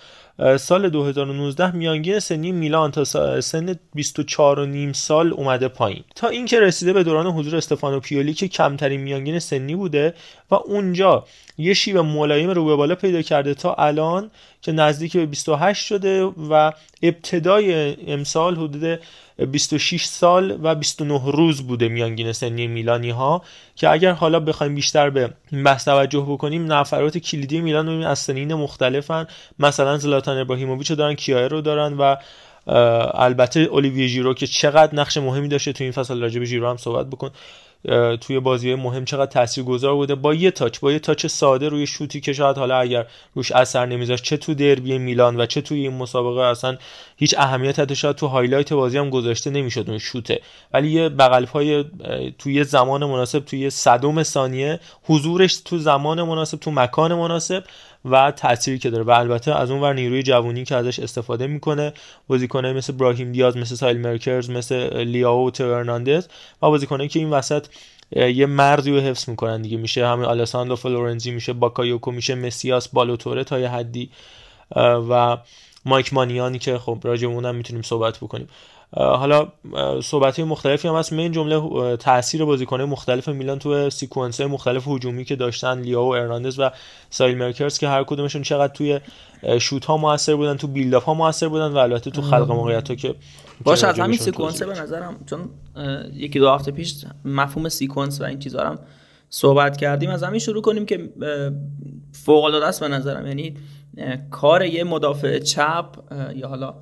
سال 0.57 0.89
2019 0.89 1.71
میانگین 1.75 2.19
سنی 2.19 2.51
میلان 2.51 2.91
تا 2.91 3.03
سن 3.41 3.75
24 3.93 4.59
و 4.59 4.65
نیم 4.65 4.93
سال 4.93 5.33
اومده 5.33 5.67
پایین. 5.67 6.03
تا 6.15 6.27
اینکه 6.27 6.59
رسیده 6.59 6.93
به 6.93 7.03
دوران 7.03 7.27
حضور 7.27 7.55
استفانو 7.55 7.99
پیولی 7.99 8.33
که 8.33 8.47
کمترین 8.47 9.01
میانگین 9.01 9.39
سنی 9.39 9.75
بوده 9.75 10.13
و 10.51 10.55
اونجا 10.55 11.25
یه 11.57 11.73
شیب 11.73 11.97
ملایم 11.97 12.49
رو 12.49 12.65
به 12.65 12.75
بالا 12.75 12.95
پیدا 12.95 13.21
کرده 13.21 13.53
تا 13.53 13.73
الان 13.73 14.31
که 14.61 14.71
نزدیک 14.71 15.17
به 15.17 15.25
28 15.25 15.85
شده 15.85 16.23
و 16.23 16.71
ابتدای 17.03 17.95
امسال 18.11 18.55
حدود 18.55 18.99
26 19.37 20.05
سال 20.05 20.59
و 20.63 20.75
29 20.75 21.21
روز 21.31 21.67
بوده 21.67 21.87
میانگین 21.87 22.31
سنی 22.31 22.67
میلانی 22.67 23.09
ها 23.09 23.41
که 23.75 23.89
اگر 23.89 24.11
حالا 24.11 24.39
بخوایم 24.39 24.75
بیشتر 24.75 25.09
به 25.09 25.29
بحث 25.65 25.85
توجه 25.85 26.25
بکنیم 26.29 26.73
نفرات 26.73 27.17
کلیدی 27.17 27.61
میلان 27.61 27.87
رو 27.87 28.07
از 28.07 28.19
سنین 28.19 28.53
مختلفن. 28.53 29.27
مثلا 29.59 29.97
زلاتان 29.97 30.37
ابراهیموویچ 30.37 30.89
رو 30.89 30.95
دارن 30.95 31.13
کیایر 31.13 31.47
رو 31.47 31.61
دارن 31.61 31.93
و 31.93 32.15
البته 33.13 33.59
اولیویه 33.59 34.07
ژیرو 34.07 34.33
که 34.33 34.47
چقدر 34.47 34.95
نقش 34.95 35.17
مهمی 35.17 35.47
داشته 35.47 35.73
تو 35.73 35.83
این 35.83 35.93
فصل 35.93 36.21
راجع 36.21 36.39
به 36.39 36.45
ژیرو 36.45 36.69
هم 36.69 36.77
صحبت 36.77 37.05
بکن. 37.05 37.31
توی 38.21 38.39
بازی 38.39 38.75
مهم 38.75 39.05
چقدر 39.05 39.31
تاثیرگذار 39.31 39.95
بوده. 39.95 40.15
با 40.15 40.33
یه 40.33 40.51
touch 40.51 40.79
با 40.79 40.91
یه 40.91 40.99
touch 40.99 41.25
ساده 41.25 41.69
روی 41.69 41.87
شوتی 41.87 42.21
که 42.21 42.33
شاید 42.33 42.57
حالا 42.57 42.79
اگر 42.79 43.05
روش 43.33 43.51
اثر 43.51 43.85
نمیذاشت 43.85 44.23
چه 44.23 44.37
تو 44.37 44.53
دربی 44.53 44.97
میلان 44.97 45.41
و 45.41 45.45
چه 45.45 45.61
توی 45.61 45.79
این 45.79 45.93
مسابقه 45.93 46.41
اصلا 46.41 46.77
هیچ 47.17 47.35
اهمیت 47.37 47.79
حتی 47.79 47.95
شاید 47.95 48.15
تو 48.15 48.27
highlight 48.27 48.73
بازی 48.73 48.97
هم 48.97 49.09
گذاشته 49.09 49.49
نمی‌شد 49.49 49.85
اون 49.87 49.97
شوته. 49.97 50.41
ولی 50.73 50.91
یه 50.91 51.09
بغل 51.09 51.45
پای 51.45 51.85
توی 52.39 52.63
زمان 52.63 53.05
مناسب 53.05 53.39
توی 53.39 53.69
صدم 53.69 54.23
ثانیه 54.23 54.79
حضورش 55.03 55.57
تو 55.65 55.77
زمان 55.77 56.23
مناسب 56.23 56.59
تو 56.59 56.71
مکان 56.71 57.13
مناسب 57.13 57.63
و 58.05 58.31
تأثیری 58.31 58.79
که 58.79 58.89
داره. 58.89 59.03
و 59.03 59.11
البته 59.11 59.55
از 59.55 59.71
اون 59.71 59.81
ور 59.81 59.93
نیروی 59.93 60.23
جوانی 60.23 60.65
که 60.65 60.75
ازش 60.75 60.99
استفاده 60.99 61.47
می‌کنه 61.47 61.93
بازیکنایی 62.27 62.73
مثل 62.73 62.93
براهیم 62.93 63.31
دیاز 63.31 63.57
مثل 63.57 63.75
سالمکرز 63.75 64.49
مثل 64.49 65.03
لیاو 65.03 65.47
و 65.47 65.51
تئو 65.51 65.82
هرناندز 65.82 66.27
و 66.61 66.69
بازیکنایی 66.69 67.09
که 67.09 67.19
این 67.19 67.29
وسط 67.29 67.65
یه 68.11 68.45
مردی 68.45 68.91
رو 68.91 68.99
حفظ 68.99 69.29
می‌کنن 69.29 69.61
دیگه. 69.61 69.77
میشه 69.77 70.07
همین 70.07 70.25
آلساندرو 70.25 70.75
فلورنزی 70.75 71.31
میشه 71.31 71.53
باکایوکو 71.53 72.11
میشه 72.11 72.35
مسیاس 72.35 72.87
بالو 72.87 73.11
توره 73.11 73.43
تا 73.43 73.59
یه 73.59 73.69
حدی. 73.69 74.09
و 75.09 75.37
مایک 75.85 76.13
منیانی 76.13 76.59
که 76.59 76.77
خب 76.77 76.99
راجع 77.03 77.27
هم 77.27 77.55
می‌تونیم 77.55 77.81
صحبت 77.81 78.17
بکنیم. 78.17 78.47
حالا 78.91 79.47
صحبت 80.03 80.39
مختلفی 80.39 80.87
هم 80.87 80.95
هست. 80.95 81.13
من 81.13 81.31
جمله 81.31 81.97
تاثیر 81.97 82.45
بازیکن‌های 82.45 82.85
مختلف 82.85 83.27
میلان 83.27 83.59
تو 83.59 83.89
sequence 83.89 84.41
مختلف 84.41 84.87
هجومی 84.87 85.25
که 85.25 85.35
داشتن 85.35 85.79
لیائو 85.79 86.03
و 86.03 86.15
هرناندز 86.15 86.59
و 86.59 86.69
سالمکرز 87.09 87.77
که 87.77 87.87
هر 87.87 88.03
کدومشون 88.03 88.41
چقدر 88.41 88.73
توی 88.73 88.99
شوت 89.59 89.85
ها 89.85 89.97
موثر 89.97 90.35
بودن 90.35 90.57
تو 90.57 90.67
build 90.67 90.93
ها 90.93 91.13
موثر 91.13 91.47
بودن 91.47 91.67
و 91.67 91.77
البته 91.77 92.11
تو 92.11 92.21
خلق 92.21 92.51
موقعیت 92.51 92.89
ها 92.89 92.95
که 92.95 93.15
باش 93.63 93.83
از 93.83 93.99
همین 93.99 94.17
sequence. 94.17 94.63
به 94.63 94.81
نظرم 94.81 95.15
چون 95.25 95.49
یکی 96.13 96.39
دو 96.39 96.49
هفته 96.49 96.71
پیش 96.71 97.05
مفهوم 97.25 97.69
sequence 97.69 98.21
و 98.21 98.23
این 98.23 98.39
چیزا 98.39 98.63
هم 98.63 98.79
صحبت 99.29 99.77
کردیم. 99.77 100.09
از 100.09 100.23
همین 100.23 100.39
شروع 100.39 100.61
کنیم 100.61 100.85
که 100.85 101.09
فوق 102.11 102.43
العاده 102.43 102.65
است 102.65 102.79
به 102.79 102.87
نظرم. 102.87 103.27
یعنی 103.27 103.57
کار 104.31 104.65
یه 104.65 104.83
مدافع 104.83 105.39
چپ 105.39 105.85
یا 106.35 106.47
حالا 106.47 106.75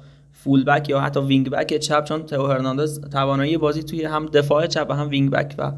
full 0.43 0.63
back 0.63 0.89
یا 0.89 0.99
حتی 0.99 1.19
wing 1.19 1.49
back 1.49 1.77
چپ 1.77 2.03
چون 2.03 2.23
تئو 2.23 2.47
هرناندز 2.47 3.01
توانایی 3.01 3.57
بازی 3.57 3.83
توی 3.83 4.03
هم 4.03 4.25
دفاع 4.25 4.67
چپ 4.67 4.85
و 4.89 4.93
هم 4.93 5.09
wing 5.09 5.29
back 5.29 5.55
و 5.57 5.71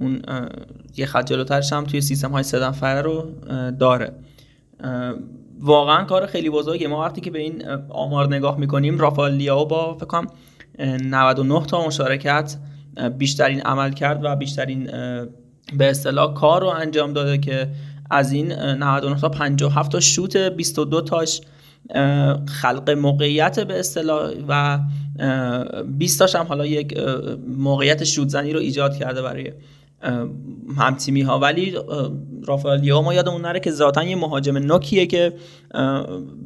اون 0.00 0.22
یه 0.96 1.06
خط 1.06 1.26
جلوترش 1.26 1.72
هم 1.72 1.84
توی 1.84 2.00
سیستم 2.00 2.30
های 2.30 2.42
سه 2.42 2.58
نفره 2.58 3.02
رو 3.02 3.30
داره. 3.78 4.12
واقعا 5.60 6.04
کار 6.04 6.26
خیلی 6.26 6.50
بزرگه 6.50 6.88
ما 6.88 7.00
وقتی 7.00 7.20
که 7.20 7.30
به 7.30 7.38
این 7.38 7.68
آمار 7.88 8.34
نگاه 8.34 8.58
می‌کنیم 8.58 8.98
رافائل 8.98 9.34
لیاو 9.34 9.68
با 9.68 9.94
فکر 9.94 10.06
کنم 10.06 10.26
99 10.78 11.66
تا 11.66 11.86
مشارکت 11.86 12.56
بیشترین 13.18 13.60
عملکرد 13.60 14.20
و 14.24 14.36
بیشترین 14.36 14.84
به 15.78 15.90
اصطلاح 15.90 16.34
کار 16.34 16.60
رو 16.60 16.68
انجام 16.68 17.12
داده 17.12 17.38
که 17.38 17.68
از 18.10 18.32
این 18.32 18.52
99 18.52 19.20
تا 19.20 19.28
57 19.28 19.92
تا 19.92 20.00
شوت 20.00 20.36
22 20.36 21.00
تاش 21.00 21.40
خلق 22.46 22.90
موقعیت 22.90 23.60
به 23.60 23.78
اصطلاح 23.78 24.32
و 24.48 24.78
20 25.98 26.18
تاش 26.18 26.34
هم 26.34 26.46
حالا 26.46 26.66
یک 26.66 26.98
موقعیت 27.48 28.04
شوتزنی 28.04 28.52
رو 28.52 28.60
ایجاد 28.60 28.96
کرده 28.96 29.22
برای 29.22 29.52
همتیمی 30.76 31.22
ها 31.22 31.38
ولی 31.38 31.74
رافائل 32.46 32.92
ما 32.92 33.14
یادمون 33.14 33.40
نره 33.40 33.60
که 33.60 33.70
ذاتا 33.70 34.04
یه 34.04 34.16
مهاجم 34.16 34.56
نوکیه 34.58 35.06
که 35.06 35.32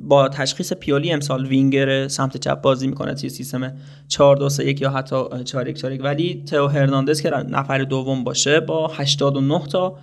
با 0.03 0.29
تشخیص 0.29 0.73
پیولی 0.73 1.13
امسال 1.13 1.47
وینگر 1.47 2.09
سمت 2.09 2.37
چپ 2.37 2.61
بازی 2.61 2.87
می‌کنه 2.87 3.15
توی 3.15 3.29
سیستم 3.29 3.73
4 4.09 4.37
2 4.37 4.49
3 4.49 4.65
1 4.65 4.81
یا 4.81 4.91
حتی 4.91 5.17
4 5.45 5.69
1 5.69 5.79
4 5.79 5.93
1 5.93 6.01
ولی 6.05 6.43
تئو 6.47 6.67
هرناندز 6.67 7.21
که 7.21 7.31
نفر 7.31 7.79
دوم 7.79 8.25
باشه 8.25 8.61
با 8.61 8.89
89 8.89 9.67
تا 9.67 9.99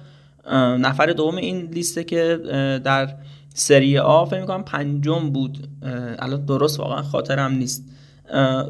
نفر 0.78 1.06
دوم 1.06 1.36
این 1.36 1.70
لیسته 1.72 2.04
که 2.04 2.40
در 2.84 3.16
سری 3.54 3.98
آ 3.98 4.26
فکر 4.26 4.42
می‌کنم 4.42 4.64
پنجم 4.64 5.30
بود. 5.30 5.68
الان 6.20 6.46
درست 6.46 6.80
واقعا 6.80 7.02
خاطرم 7.02 7.52
نیست. 7.52 7.84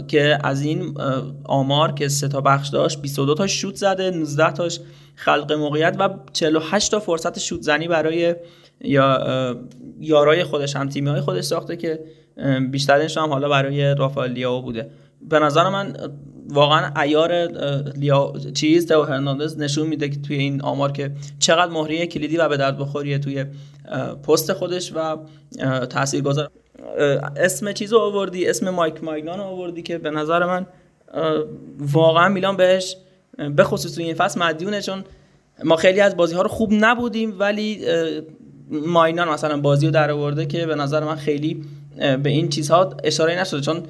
که 0.07 0.39
از 0.43 0.61
این 0.61 0.97
آمار 1.43 1.91
که 1.91 2.07
سه 2.07 2.27
تا 2.27 2.41
بخش 2.41 2.69
داشت 2.69 3.01
22 3.01 3.35
تا 3.35 3.47
شوت 3.47 3.75
زده 3.75 4.11
19 4.11 4.51
تاش 4.51 4.79
خلق 5.15 5.51
موقعیت 5.51 5.95
و 5.99 6.09
48 6.33 6.91
تا 6.91 6.99
فرصت 6.99 7.39
شوت 7.39 7.61
زنی 7.61 7.87
برای 7.87 8.35
یا 8.81 9.55
یارای 9.99 10.43
خودش 10.43 10.75
هم 10.75 10.89
تیمی 10.89 11.09
های 11.09 11.21
خودش 11.21 11.43
ساخته 11.43 11.77
که 11.77 11.99
بیشترش 12.71 13.17
هم 13.17 13.29
حالا 13.29 13.49
برای 13.49 13.95
رافائل 13.95 14.31
لیاو 14.31 14.61
بوده. 14.61 14.89
به 15.29 15.39
نظر 15.39 15.69
من 15.69 15.95
واقعا 16.49 17.01
ایار 17.01 17.47
لیا 17.97 18.33
چیز 18.53 18.87
تو 18.87 19.03
هرناندز 19.03 19.57
نشون 19.57 19.87
میده 19.87 20.09
که 20.09 20.21
توی 20.21 20.37
این 20.37 20.61
آمار 20.61 20.91
که 20.91 21.11
چقدر 21.39 21.71
مهریه 21.71 22.07
کلیدی 22.07 22.37
و 22.37 22.49
به 22.49 22.57
درد 22.57 22.77
بخوریه 22.77 23.19
توی 23.19 23.45
پست 24.27 24.53
خودش 24.53 24.93
و 24.95 25.17
تاثیرگذار. 25.85 26.49
اسم 27.37 27.71
چیز 27.71 27.93
رو 27.93 27.99
آوردی 27.99 28.49
اسم 28.49 28.69
مایک 28.69 29.03
مایگنان 29.03 29.37
رو 29.37 29.43
آوردی 29.43 29.81
که 29.81 29.97
به 29.97 30.09
نظر 30.09 30.45
من 30.45 30.65
واقعا 31.79 32.29
میلان 32.29 32.57
بهش 32.57 32.97
به 33.55 33.63
خصوص 33.63 33.97
این 33.97 34.13
فصل 34.13 34.39
مدیونه 34.39 34.81
چون 34.81 35.03
ما 35.63 35.75
خیلی 35.75 36.01
از 36.01 36.17
بازی 36.17 36.35
ها 36.35 36.41
رو 36.41 36.49
خوب 36.49 36.69
نبودیم 36.73 37.39
ولی 37.39 37.85
ماینان 38.69 39.29
مثلا 39.29 39.61
بازی 39.61 39.85
رو 39.85 39.91
در 39.91 40.11
آورده 40.11 40.45
که 40.45 40.65
به 40.65 40.75
نظر 40.75 41.03
من 41.03 41.15
خیلی 41.15 41.63
به 41.97 42.29
این 42.29 42.49
چیزها 42.49 42.95
اشاره 43.03 43.41
نشده. 43.41 43.61
چون 43.61 43.83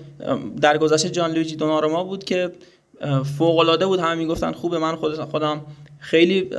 در 0.62 0.78
گذشته 0.78 1.10
جان 1.10 1.32
لویجی 1.32 1.56
دوناروما 1.56 2.04
بود 2.04 2.24
که 2.24 2.52
فوق 3.38 3.58
العاده 3.58 3.86
بود. 3.86 4.00
همه 4.00 4.16
می‌گفتن 4.16 4.52
خوبه 4.52 4.78
من 4.80 4.96
خودم 5.32 5.62
خیلی 6.00 6.50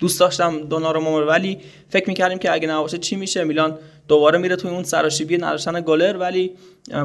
دوست 0.00 0.20
داشتم 0.20 0.60
دوناروما 0.60 1.26
ولی 1.26 1.58
فکر 1.88 2.08
می‌کردیم 2.08 2.38
که 2.38 2.52
اگه 2.52 2.68
نباشه 2.68 2.98
چی 2.98 3.16
میشه؟ 3.16 3.44
میلان 3.44 3.78
دوباره 4.08 4.38
میره 4.38 4.56
توی 4.56 4.70
اون 4.70 4.82
سراشیبی 4.82 5.36
نداشتن 5.36 5.80
گلر. 5.80 6.16
ولی 6.16 6.50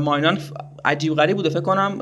ماینان 0.02 0.40
عجیب 0.86 1.16
غریب 1.16 1.36
بوده. 1.36 1.50
فکر 1.50 1.62
کنم 1.62 2.02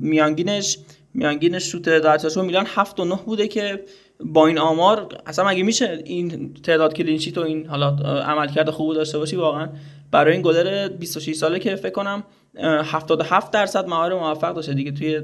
میانگینش 0.00 0.78
میانگینش 1.14 1.72
شوت 1.72 1.82
در 1.82 2.18
میلان 2.36 2.66
7 2.68 3.00
و 3.00 3.04
9 3.04 3.18
بوده 3.26 3.48
که 3.48 3.84
با 4.24 4.46
این 4.46 4.58
آمار 4.58 5.08
اصلا 5.26 5.48
مگه 5.48 5.62
میشه 5.62 6.02
این 6.04 6.54
تعداد 6.54 6.94
کلینشیت 6.94 7.38
و 7.38 7.40
این 7.40 7.66
حالا 7.66 7.88
عملکرد 8.20 8.70
خوب 8.70 8.94
داشته 8.94 9.18
باشی؟ 9.18 9.36
واقعا 9.36 9.68
برای 10.10 10.32
این 10.32 10.42
گلر 10.42 10.88
26 10.88 11.34
ساله 11.34 11.58
که 11.58 11.76
فکر 11.76 11.92
کنم 11.92 12.22
77 12.58 13.50
درصد 13.50 13.86
مهار 13.86 14.14
موفق 14.14 14.54
داشته 14.54 14.74
دیگه 14.74 14.92
توی 14.92 15.20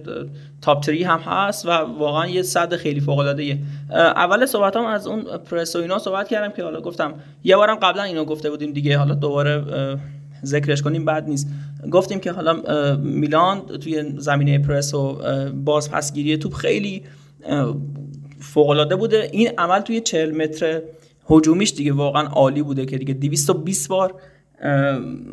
تاپ 0.62 0.84
3 0.84 1.06
هم 1.06 1.18
هست 1.18 1.66
و 1.66 1.70
واقعا 1.70 2.26
یه 2.26 2.42
صد 2.42 2.76
خیلی 2.76 3.00
فوق 3.00 3.18
العاده 3.18 3.58
اول 3.90 4.46
صحبتام 4.46 4.86
از 4.86 5.06
اون 5.06 5.22
پرس 5.22 5.76
و 5.76 5.78
اینا 5.78 5.98
صحبت 5.98 6.28
کردم 6.28 6.52
که 6.52 6.62
حالا 6.62 6.80
گفتم 6.80 7.14
یه 7.44 7.56
بارم 7.56 7.76
قبلا 7.76 8.02
اینو 8.02 8.24
گفته 8.24 8.50
بودیم 8.50 8.72
دیگه 8.72 8.98
حالا 8.98 9.14
دوباره 9.14 9.64
ذکرش 10.44 10.82
کنیم 10.82 11.04
بعد 11.04 11.28
نیست. 11.28 11.48
گفتیم 11.92 12.20
که 12.20 12.32
حالا 12.32 12.56
میلان 12.96 13.60
توی 13.60 14.04
زمینه 14.16 14.58
پرس 14.58 14.94
و 14.94 15.18
بازپسگیری 15.64 16.36
توپ 16.36 16.54
خیلی 16.54 17.02
فوق 18.40 18.68
العاده 18.68 18.96
بوده. 18.96 19.28
این 19.32 19.50
عمل 19.58 19.80
توی 19.80 20.00
40 20.00 20.30
متر 20.30 20.82
هجومیش 21.30 21.72
دیگه 21.72 21.92
واقعا 21.92 22.26
عالی 22.26 22.62
بوده 22.62 22.86
که 22.86 22.98
دیگه 22.98 23.14
220 23.14 23.88
بار 23.88 24.14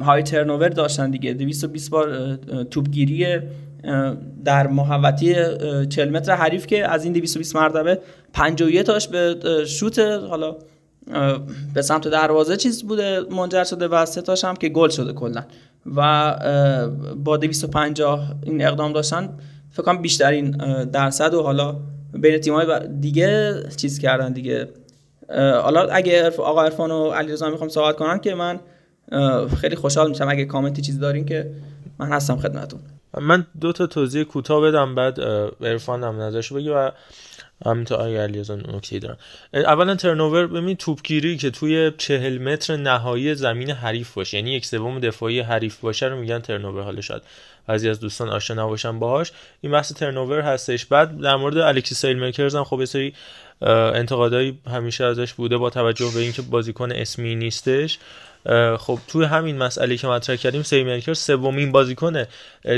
های 0.02 0.24
ترنوور 0.24 0.70
داشتن 0.70 1.12
دیگه. 1.12 1.34
220 1.34 1.90
بار 1.90 2.36
توپگیری 2.72 3.26
در 4.46 4.68
محوطه 4.68 5.58
40 5.90 6.10
متر 6.10 6.36
حریف 6.36 6.68
که 6.68 6.92
از 6.92 7.04
این 7.04 7.14
220 7.14 7.56
مرتبه 7.56 8.00
51 8.34 8.82
تاش 8.82 9.08
به 9.08 9.36
شوت 9.66 10.00
حالا 10.00 10.56
به 11.74 11.82
سمت 11.82 12.08
دروازه 12.08 12.58
چیز 12.58 12.84
بوده 12.84 13.22
منجر 13.32 13.64
شده 13.64 13.88
و 13.88 14.06
سه 14.06 14.22
تاش 14.22 14.46
هم 14.46 14.56
که 14.56 14.70
گل 14.70 14.90
شده 14.90 15.14
کلا. 15.14 15.44
و 15.96 16.36
با 17.24 17.38
250 17.38 18.36
این 18.44 18.66
اقدام 18.66 18.94
داشتن 18.94 19.30
فکر 19.72 19.84
کنم 19.84 20.02
بیشترین 20.02 20.52
درصد 20.86 21.34
و 21.34 21.44
حالا 21.44 21.76
بین 22.22 22.38
تیم‌های 22.38 22.88
دیگه 23.00 23.64
چیز 23.78 24.00
کردن 24.00 24.34
دیگه. 24.34 24.70
حالا 25.38 25.82
اگه 25.82 26.30
آقا 26.30 26.64
عرفان 26.64 26.92
و 26.92 27.12
علیرضا 27.12 27.50
می‌خوام 27.50 27.70
صحبت 27.70 27.96
کنن 27.96 28.20
که 28.20 28.36
من 28.36 28.60
خیلی 29.62 29.76
خوشحال 29.76 30.10
میشم 30.10 30.28
اگه 30.30 30.46
کامنتی 30.46 30.82
چیزی 30.82 31.00
دارین 31.00 31.26
که 31.26 31.52
من 32.00 32.08
هستم 32.08 32.36
خدمتتون. 32.36 32.80
من 33.22 33.48
دو 33.62 33.72
تا 33.72 33.88
توضیح 33.88 34.24
کوتاه 34.24 34.62
بدم 34.62 34.96
بعد 34.96 35.22
عرفان 35.62 36.04
هم 36.04 36.22
نظرش 36.22 36.54
بگی 36.54 36.70
و 36.70 36.92
همینطور 37.66 37.98
آقای 37.98 38.18
علیرضا 38.18 38.56
نکته 38.56 39.00
دارن 39.00 39.18
اولا 39.54 39.96
ترنوور 39.96 40.48
ببین 40.48 40.76
توپگیری 40.76 41.38
که 41.38 41.52
توی 41.52 41.92
چهل 41.98 42.38
متر 42.38 42.78
نهایی 42.78 43.36
زمین 43.36 43.70
حریف 43.70 44.14
باشه 44.14 44.38
یعنی 44.38 44.52
یک 44.52 44.66
سوم 44.66 45.00
دفاعی 45.00 45.40
حریف 45.40 45.80
باشه 45.80 46.06
رو 46.06 46.20
میگن 46.20 46.40
ترنوور 46.40 46.84
حالا 46.84 47.02
شاید 47.02 47.22
بعضی 47.68 47.90
از 47.90 48.00
دوستان 48.00 48.30
آشنا 48.30 48.66
نباشن 48.66 49.00
باهاش. 49.00 49.32
این 49.62 49.72
بحث 49.72 49.94
ترنوور 49.94 50.42
هستش. 50.42 50.86
بعد 50.86 51.22
در 51.22 51.36
مورد 51.36 51.58
الکسی 51.58 51.96
سیل 51.96 52.20
میکرز 52.20 52.56
هم 52.56 52.64
خب 52.64 52.80
یه 52.80 52.86
سری 52.86 53.14
انتقادایی 53.62 54.60
همیشه 54.68 55.04
ازش 55.04 55.34
بوده 55.34 55.58
با 55.58 55.70
توجه 55.70 56.12
به 56.14 56.20
اینکه 56.20 56.42
بازیکن 56.42 56.92
اسمی 56.92 57.36
نیستش. 57.36 58.00
خب 58.78 59.00
توی 59.08 59.26
همین 59.26 59.58
مسئله 59.58 59.98
که 59.98 60.08
مطرح 60.08 60.36
کردیم 60.36 60.64
سیمرکر 60.64 61.14
سومین 61.14 61.72
بازیکن 61.72 62.24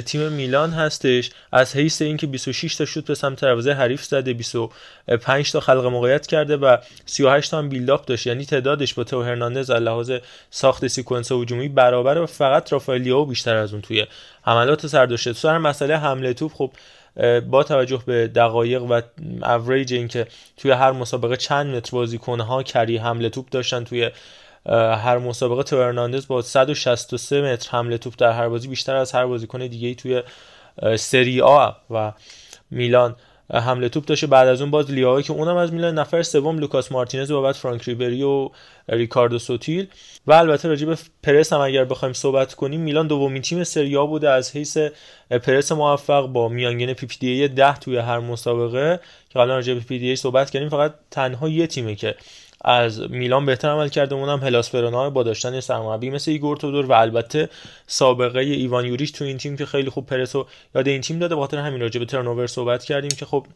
تیم 0.06 0.32
میلان 0.32 0.72
هستش. 0.72 1.30
از 1.52 1.76
حیث 1.76 2.02
اینکه 2.02 2.28
26 2.28 2.76
تا 2.76 2.86
شوت 2.86 3.06
به 3.06 3.16
سمت 3.16 3.42
دروازه 3.42 3.74
حریف 3.74 4.04
زده 4.04 4.34
25 4.34 5.52
تا 5.52 5.60
خلق 5.60 5.86
موقعیت 5.86 6.28
کرده 6.28 6.58
و 6.58 6.78
38 7.06 7.52
تا 7.52 7.58
هم 7.58 7.70
بیلداپ 7.70 8.06
داشت. 8.06 8.28
یعنی 8.28 8.46
تعدادش 8.46 8.94
با 8.94 9.04
تو 9.04 9.24
هرناندز 9.24 9.70
از 9.70 9.82
لحاظ 9.82 10.12
ساخت 10.52 10.88
sequence 10.88 11.32
هجومی 11.32 11.68
برابر 11.68 12.18
و 12.18 12.26
فقط 12.26 12.74
رافائل 12.74 13.00
لیائو 13.00 13.26
بیشتر 13.26 13.56
از 13.56 13.74
اون 13.74 13.82
توی 13.82 14.06
حملات 14.48 14.88
سر 14.88 15.06
داشته 15.06 15.34
تو 15.34 15.48
هر 15.48 15.58
مسابقه 15.58 15.98
حمله 15.98 16.34
توپ 16.34 16.54
خب 16.54 16.72
با 17.40 17.64
توجه 17.64 18.02
به 18.06 18.28
دقایق 18.28 18.84
و 18.84 19.02
اوریج 19.44 19.94
اینکه 19.94 20.28
توی 20.58 20.72
هر 20.72 20.92
مسابقه 20.92 21.38
چند 21.38 21.76
متر 21.76 21.92
بازیکن‌ها 21.92 22.64
carry 22.64 22.98
حمله 22.98 23.30
توپ 23.30 23.50
داشتن 23.50 23.84
توی 23.84 24.12
هر 25.04 25.18
مسابقه 25.18 25.64
تئو 25.64 25.82
هرناندز 25.84 26.28
با 26.28 26.42
163 26.42 27.42
متر 27.42 27.70
حمله 27.72 27.98
توپ 27.98 28.14
در 28.18 28.32
هر 28.32 28.50
بازی 28.50 28.68
بیشتر 28.68 28.96
از 28.96 29.12
هر 29.12 29.26
بازیکن 29.26 29.68
دیگه 29.68 29.96
توی 29.96 30.24
سری 30.98 31.42
آ 31.42 31.72
و 31.90 32.14
میلان. 32.72 33.16
حمله 33.54 33.90
توپ 33.90 34.06
داشته 34.06 34.28
بعد 34.28 34.48
از 34.48 34.62
اون 34.62 34.72
باز 34.72 34.92
لیائویی 34.92 35.24
که 35.24 35.34
اونم 35.34 35.56
از 35.56 35.74
میلان 35.74 36.00
نفر 36.00 36.24
سوم 36.24 36.60
لوکاس 36.60 36.92
مارتینز 36.92 37.32
و 37.32 37.42
بعد 37.42 37.56
فرانک 37.56 37.84
ریبری 37.84 38.24
و 38.24 38.50
ریکاردو 38.90 39.40
سوتیل. 39.40 39.88
و 40.28 40.34
البته 40.34 40.68
راجع 40.68 40.86
به 40.86 40.98
پرس 41.24 41.54
هم 41.54 41.60
اگر 41.60 41.86
بخوایم 41.86 42.14
صحبت 42.14 42.54
کنیم 42.54 42.82
میلان 42.82 43.08
دومین 43.08 43.42
تیم 43.42 43.64
سری 43.64 43.98
بوده 43.98 44.30
از 44.30 44.52
حیث 44.52 44.78
پرس 45.32 45.72
موفق 45.72 46.28
با 46.28 46.50
میانگین 46.50 46.94
PPDA 46.94 47.48
10 47.48 47.76
توی 47.76 47.98
هر 47.98 48.20
مسابقه. 48.20 49.00
که 49.30 49.40
حالا 49.40 49.56
راجع 49.56 49.74
به 49.74 49.80
PPDA 49.80 50.16
صحبت 50.16 50.50
کردیم 50.50 50.70
فقط 50.70 50.94
تنها 51.12 51.50
یه 51.50 51.68
تیمه 51.68 51.96
که 51.96 52.16
از 52.62 53.02
میلان 53.12 53.46
بهتر 53.46 53.70
عمل 53.70 53.90
کرده 53.90 54.16
اونم 54.16 54.40
هلاس 54.40 54.72
ورونا 54.72 55.10
با 55.10 55.24
داشتن 55.24 55.60
سرمربی 55.60 56.10
مثل 56.10 56.32
ایگور 56.32 56.58
تودور 56.58 56.86
و 56.86 56.92
البته 56.92 57.50
سابقه 57.88 58.40
ایوان 58.40 58.86
یوریش 58.86 59.12
تو 59.12 59.26
این 59.26 59.38
تیم 59.38 59.58
که 59.58 59.66
خیلی 59.66 59.90
خوب 59.90 60.06
پرسو 60.06 60.48
یاد 60.76 60.88
این 60.88 61.02
تیم 61.02 61.20
داده 61.20 61.36
بخاطر 61.36 61.58
همین 61.58 61.82
راجع 61.82 62.00
به 62.00 62.06
turnover 62.06 62.48
صحبت 62.48 62.84
کردیم 62.84 63.12
که 63.18 63.26
خب 63.26 63.48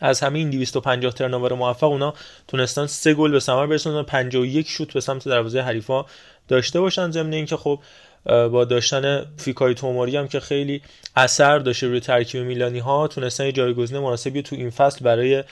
از 0.00 0.20
همه 0.20 0.38
این 0.38 0.50
250 0.50 1.12
ترنوور 1.12 1.52
موفق 1.52 1.88
اونا 1.88 2.14
تونستن 2.48 2.86
سه 2.86 3.14
گل 3.14 3.30
به 3.30 3.40
ثمر 3.40 3.66
برسونن 3.66 4.02
51 4.02 4.68
شوت 4.68 4.92
به 4.92 5.00
سمت 5.00 5.28
دروازه 5.28 5.60
حریفا 5.60 6.04
داشته 6.48 6.80
باشن 6.80 7.10
ضمن 7.10 7.32
اینکه 7.32 7.56
خب 7.56 7.80
با 8.24 8.64
داشتن 8.64 9.26
فیکای 9.36 9.74
توماری 9.74 10.16
هم 10.16 10.28
که 10.28 10.40
خیلی 10.40 10.82
اثر 11.16 11.58
داشته 11.58 11.86
روی 11.86 12.00
ترکیب 12.00 12.42
میلانی 12.42 12.78
ها 12.78 13.08
تونستن 13.08 13.44
یه 13.44 13.52
جایگزین 13.52 13.98
مناسبی 13.98 14.42
تو 14.42 14.56
این 14.56 14.70
فصل 14.70 15.04
برای 15.04 15.44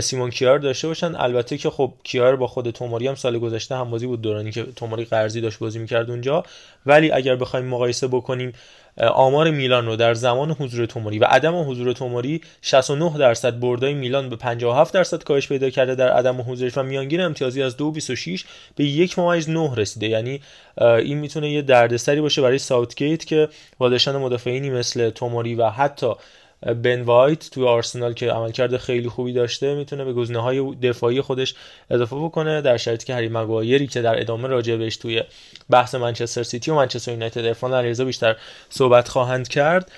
سیمون 0.00 0.30
کیار 0.30 0.58
داشته 0.58 0.88
باشن. 0.88 1.14
البته 1.14 1.58
که 1.58 1.70
خب 1.70 1.92
کیار 2.04 2.36
با 2.36 2.46
خود 2.46 2.70
توماری 2.70 3.08
هم 3.08 3.14
سال 3.14 3.38
گذشته 3.38 3.76
هم 3.76 3.90
بازی 3.90 4.06
بود 4.06 4.22
دورانی 4.22 4.50
که 4.50 4.62
توماری 4.76 5.04
قرضی 5.04 5.40
داشت 5.40 5.58
بازی 5.58 5.78
می‌کرد 5.78 6.10
اونجا. 6.10 6.44
ولی 6.86 7.10
اگر 7.10 7.36
بخوایم 7.36 7.66
مقایسه 7.66 8.08
بکنیم 8.08 8.52
آمار 8.98 9.50
میلان 9.50 9.86
رو 9.86 9.96
در 9.96 10.14
زمان 10.14 10.50
حضور 10.50 10.86
توماری 10.86 11.18
و 11.18 11.24
عدم 11.24 11.70
حضور 11.70 11.92
توماری 11.92 12.40
69 12.62 13.18
درصد 13.18 13.60
بردای 13.60 13.94
میلان 13.94 14.28
به 14.28 14.36
57 14.36 14.94
درصد 14.94 15.22
کاهش 15.22 15.48
پیدا 15.48 15.70
کرده 15.70 15.94
در 15.94 16.08
عدم 16.08 16.40
حضورش 16.40 16.78
و 16.78 16.82
میانگین 16.82 17.20
امتیازی 17.20 17.62
از 17.62 17.76
2.26 17.76 18.44
به 18.76 18.84
1 18.84 19.18
ممیز 19.18 19.50
9 19.50 19.74
رسیده. 19.76 20.08
یعنی 20.08 20.40
این 20.78 21.18
می‌تونه 21.18 21.50
یه 21.50 21.62
دردسری 21.62 22.20
باشه 22.20 22.42
برای 22.42 22.58
ساوتگیت 22.58 23.24
که 23.24 23.48
با 23.78 23.88
مدافعینی 24.06 24.70
مثل 24.70 25.10
توماری 25.10 25.54
و 25.54 25.68
حتی 25.68 26.12
بن 26.62 27.02
وایت 27.02 27.50
تو 27.50 27.66
آرسنال 27.66 28.12
که 28.12 28.30
عملکرد 28.30 28.76
خیلی 28.76 29.08
خوبی 29.08 29.32
داشته 29.32 29.74
می‌تونه 29.74 30.04
به 30.04 30.12
گزینه 30.12 30.38
های 30.38 30.74
دفاعی 30.74 31.20
خودش 31.20 31.54
اضافه 31.90 32.16
بکنه 32.16 32.60
در 32.60 32.76
شرایطی 32.76 33.06
که 33.06 33.14
هری 33.14 33.28
مگوایری 33.28 33.86
که 33.86 34.02
در 34.02 34.20
ادامه 34.20 34.48
راجع 34.48 34.76
بهش 34.76 34.96
توی 34.96 35.22
بحث 35.70 35.94
منچستر 35.94 36.42
سیتی 36.42 36.70
و 36.70 36.74
منچستر 36.74 37.12
یونایتد 37.12 37.46
ارفان 37.46 37.74
علیرضا 37.74 38.04
بیشتر 38.04 38.36
صحبت 38.68 39.08
خواهند 39.08 39.48
کرد 39.48 39.90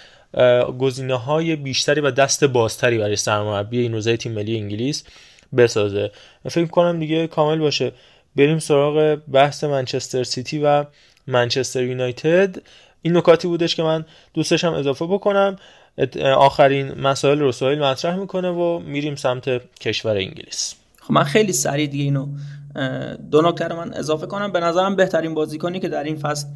گزینه 0.79 1.15
های 1.15 1.57
بیشتری 1.57 2.01
و 2.01 2.11
دست 2.11 2.45
بازتری 2.45 2.99
برای 2.99 3.17
سرمربی 3.17 3.79
این 3.79 3.93
روزای 3.93 4.17
تیم 4.17 4.33
ملی 4.33 4.59
انگلیس 4.59 5.05
بسازه. 5.57 6.11
فکر 6.51 6.67
کنم 6.67 6.99
دیگه 6.99 7.27
کامل 7.27 7.59
باشه. 7.59 7.93
بریم 8.37 8.59
سراغ 8.59 9.19
بحث 9.33 9.65
منچستر 9.65 10.25
سیتی 10.25 10.59
و 10.59 10.85
منچستر 11.27 11.83
یونایتد. 11.83 12.57
این 13.03 13.17
نکاتی 13.17 13.49
بودش 13.49 13.75
که 13.75 13.83
من 13.83 14.05
دوستشم 14.35 14.73
اضافه 14.73 15.07
بکنم. 15.07 15.57
آخرین 16.37 17.01
مسائل 17.01 17.39
رو 17.39 17.53
مطرح 17.63 18.17
می‌کنه 18.17 18.51
و 18.51 18.79
میریم 18.79 19.15
سمت 19.15 19.61
کشور 19.81 20.17
انگلیس. 20.17 20.75
خب 21.01 21.13
من 21.13 21.25
خیلی 21.25 21.53
سریع 21.53 21.87
دیگه 21.87 22.05
اینو 22.05 22.27
دو 23.31 23.43
نکته 23.43 23.69
رو 23.69 23.77
من 23.77 23.95
اضافه 23.95 24.27
کنم. 24.27 24.53
به 24.53 24.61
نظرم 24.61 24.97
بهترین 24.97 25.35
بازیکنی 25.35 25.81
که 25.81 25.89
در 25.89 26.05
این 26.05 26.17
فصل 26.17 26.47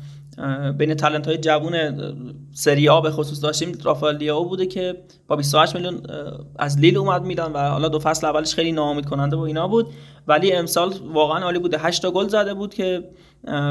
بین 0.78 0.94
تلنت 0.94 1.26
های 1.26 1.38
جوون 1.38 1.74
سری 2.52 2.88
آ 2.88 3.00
به 3.00 3.10
خصوص 3.10 3.42
داشتیم 3.42 3.78
رافائل 3.82 4.16
لیاو 4.16 4.48
بوده 4.48 4.66
که 4.66 4.96
با 5.28 5.36
28 5.36 5.74
میلیون 5.74 6.02
از 6.58 6.78
لیل 6.78 6.96
اومد 6.96 7.22
میلان 7.22 7.52
و 7.52 7.58
حالا 7.58 7.88
دو 7.88 7.98
فصل 7.98 8.26
اولش 8.26 8.54
خیلی 8.54 8.72
ناامید 8.72 9.06
کننده 9.06 9.36
و 9.36 9.40
اینا 9.40 9.68
بود. 9.68 9.86
ولی 10.28 10.52
امسال 10.52 10.94
واقعا 11.12 11.44
عالی 11.44 11.58
بوده. 11.58 11.78
8 11.78 12.02
تا 12.02 12.10
گل 12.10 12.28
زده 12.28 12.54
بود 12.54 12.74
که 12.74 13.04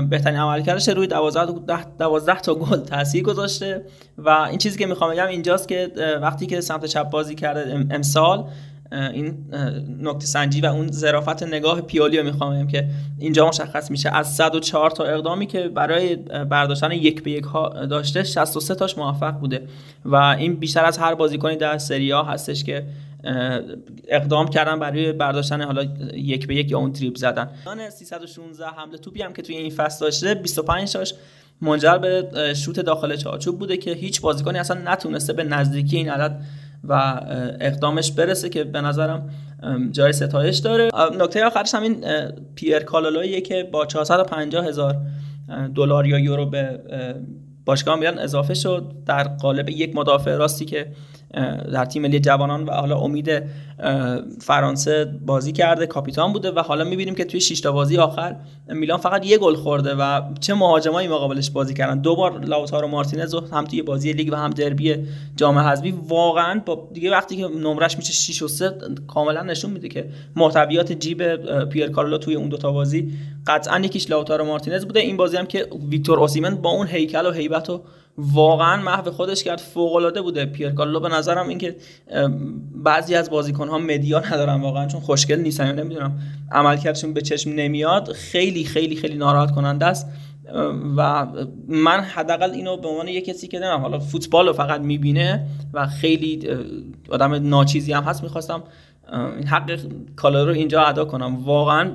بهترین 0.10 0.40
عملکردش 0.40 0.90
روی 0.90 1.08
12 1.08 1.86
12 2.00 2.40
تا 2.40 2.56
گل 2.56 2.78
تاثیر 2.78 3.24
گذاشته. 3.24 3.86
و 4.18 4.30
این 4.30 4.58
چیزی 4.58 4.80
که 4.80 4.86
می‌خوام 4.86 5.12
بگم 5.12 5.28
اینجاست 5.28 5.68
که 5.68 5.92
وقتی 6.22 6.46
که 6.46 6.62
سمت 6.62 6.86
چپ 6.86 7.10
بازی 7.10 7.36
کرده 7.36 7.88
امسال 7.92 8.46
این 8.92 9.38
نکته 10.02 10.26
سنجی 10.26 10.62
و 10.62 10.66
اون 10.66 10.92
ظرافت 10.92 11.44
نگاه 11.44 11.82
پیولی 11.82 12.18
رو 12.18 12.24
می‌خوام 12.24 12.68
که 12.68 12.88
اینجا 13.20 13.48
مشخص 13.48 13.92
میشه. 13.92 14.10
از 14.10 14.36
104 14.36 14.92
تا 14.92 15.04
اقدامی 15.04 15.46
که 15.46 15.68
برای 15.68 16.16
برداشتن 16.50 16.92
یک 16.92 17.24
به 17.24 17.32
یک 17.32 17.44
ها 17.44 17.86
داشته 17.86 18.24
63 18.24 18.76
تاش 18.76 18.98
موفق 18.98 19.32
بوده. 19.32 19.68
و 20.06 20.16
این 20.16 20.56
بیشتر 20.56 20.86
از 20.86 20.98
هر 20.98 21.16
بازیکنی 21.16 21.56
در 21.56 21.78
سری 21.78 22.12
ها 22.12 22.24
هستش 22.24 22.64
که 22.64 22.86
اقدام 24.08 24.48
کردن 24.48 24.80
برای 24.80 25.12
برداشتن 25.12 25.62
حالا 25.62 25.84
یک 26.14 26.48
به 26.48 26.56
یک 26.56 26.72
یا 26.72 26.78
اون 26.78 26.94
تریپ 26.94 27.18
زدن. 27.18 27.50
316 27.90 28.66
حمله 28.68 28.98
توپی 28.98 29.22
هم 29.22 29.34
که 29.34 29.42
توی 29.42 29.56
این 29.56 29.72
فصل 29.72 30.06
داشته 30.06 30.34
25 30.34 30.94
تاش 30.94 31.14
منجر 31.62 31.98
به 31.98 32.54
شوت 32.54 32.80
داخل 32.80 33.16
چارچوب 33.16 33.60
بوده 33.60 33.78
که 33.78 33.92
هیچ 33.92 34.22
بازیکنی 34.22 34.58
اصلا 34.60 34.82
نتونسته 34.86 35.34
به 35.34 35.44
نزدیکی 35.44 35.98
این 35.98 36.10
عدد 36.10 36.42
و 36.84 37.22
اقدامش 37.60 38.12
برسه 38.12 38.50
که 38.50 38.64
به 38.64 38.82
نظرم 38.82 39.30
جای 39.92 40.14
ستایش 40.14 40.58
داره. 40.58 40.90
نکته 41.20 41.46
آخرش 41.46 41.76
همین 41.76 42.06
پیر 42.56 42.80
کالولویه 42.80 43.42
که 43.42 43.70
با 43.72 43.86
450 43.86 44.66
هزار 44.66 44.98
دلار 45.76 46.08
یا 46.08 46.20
یورو 46.20 46.46
به 46.46 46.80
باشگاه 47.66 48.00
میلان 48.00 48.20
اضافه 48.20 48.54
شد. 48.54 48.92
در 49.06 49.24
قالب 49.24 49.70
یک 49.70 49.96
مدافع 49.96 50.36
راستی 50.36 50.66
که 50.66 50.92
در 51.74 51.86
تیم 51.86 52.02
ملی 52.02 52.20
جوانان 52.20 52.64
و 52.64 52.72
حالا 52.72 52.98
امید 52.98 53.44
فرانسه 54.42 55.06
بازی 55.26 55.52
کرده 55.52 55.88
کاپیتان 55.88 56.34
بوده 56.34 56.52
و 56.52 56.60
حالا 56.60 56.84
می‌بینیم 56.84 57.16
که 57.16 57.26
توی 57.26 57.42
6 57.42 57.62
تا 57.62 57.72
بازی 57.72 57.98
آخر 57.98 58.36
میلان 58.68 58.98
فقط 58.98 59.26
یه 59.26 59.38
گل 59.38 59.56
خورده 59.56 59.96
و 59.96 60.22
چه 60.40 60.54
مهاجمایی 60.54 61.08
مقابلش 61.08 61.50
بازی 61.50 61.74
کردن. 61.74 62.02
دو 62.02 62.16
بار 62.16 62.46
لاوتارو 62.46 62.88
مارتینز 62.88 63.36
هم 63.52 63.66
توی 63.66 63.82
بازی 63.82 64.14
لیگ 64.14 64.34
و 64.34 64.36
هم 64.36 64.50
دربی 64.50 64.96
جام 65.36 65.58
حذفی 65.58 65.92
واقعا 66.08 66.62
با 66.66 66.90
دیگه 66.94 67.12
وقتی 67.12 67.36
که 67.36 67.48
نمرش 67.48 67.98
میشه 67.98 68.14
6 68.14 68.42
و 68.42 68.48
3 68.48 68.72
کاملا 69.08 69.42
نشون 69.42 69.72
میده 69.72 69.90
که 69.90 70.10
محتویات 70.36 70.92
جیب 70.92 71.36
پیر 71.66 71.88
کالولو 71.88 72.18
توی 72.18 72.36
اون 72.36 72.50
دو 72.50 72.58
تا 72.58 72.72
بازی 72.72 73.14
قطعا 73.48 73.80
یکیش 73.80 74.10
لاوتارو 74.10 74.46
مارتینز 74.46 74.86
بوده. 74.86 75.00
این 75.00 75.18
بازی 75.18 75.38
هم 75.38 75.46
که 75.46 75.68
ویکتور 75.90 76.20
اوسیمن 76.20 76.56
با 76.56 76.70
اون 76.70 76.88
هیکل 76.88 77.26
و 77.26 77.32
هیبت 77.32 77.70
و 77.70 77.82
واقعا 78.22 78.82
محو 78.82 79.12
خودش 79.12 79.44
کرد. 79.44 79.60
فوق 79.60 79.96
العاده 79.96 80.22
بوده 80.22 80.46
پیر 80.46 80.64
کالولو 80.64 81.00
به 81.00 81.10
نظرم 81.10 81.48
اینکه 81.48 81.76
بعضی 82.76 83.16
از 83.16 83.30
بازیکن 83.30 83.68
ها 83.68 83.78
media 83.78 84.20
ندارن 84.20 84.62
واقعا 84.62 84.88
چون 84.88 85.02
خوشگل 85.02 85.40
نیستن. 85.40 85.68
یا 85.68 85.72
نمی‌دونم 85.72 86.20
عملکردشون 86.52 87.14
به 87.14 87.22
چشم 87.22 87.52
نمیاد. 87.52 88.12
خیلی 88.12 88.64
خیلی 88.64 88.96
خیلی 88.96 89.18
ناراحت 89.18 89.52
کننده 89.52 89.86
است 89.86 90.08
و 90.98 91.28
من 91.68 92.00
حداقل 92.00 92.52
اینو 92.52 92.78
به 92.78 92.88
عنوان 92.88 93.08
یه 93.08 93.22
کسی 93.22 93.48
که 93.48 93.58
نمی‌دونم 93.58 93.82
حالا 93.82 94.00
فوتبال 94.00 94.48
رو 94.48 94.54
فقط 94.54 94.82
می‌بینه 94.82 95.46
و 95.74 95.88
خیلی 95.88 96.50
آدم 97.10 97.50
ناچیزی 97.50 97.94
هم 97.94 98.04
هست 98.04 98.24
می‌خواستم 98.24 98.64
این 99.38 99.48
حق 99.48 99.80
کالا 100.16 100.44
رو 100.44 100.54
اینجا 100.54 100.82
ادا 100.82 101.06
کنم. 101.06 101.44
واقعا 101.46 101.92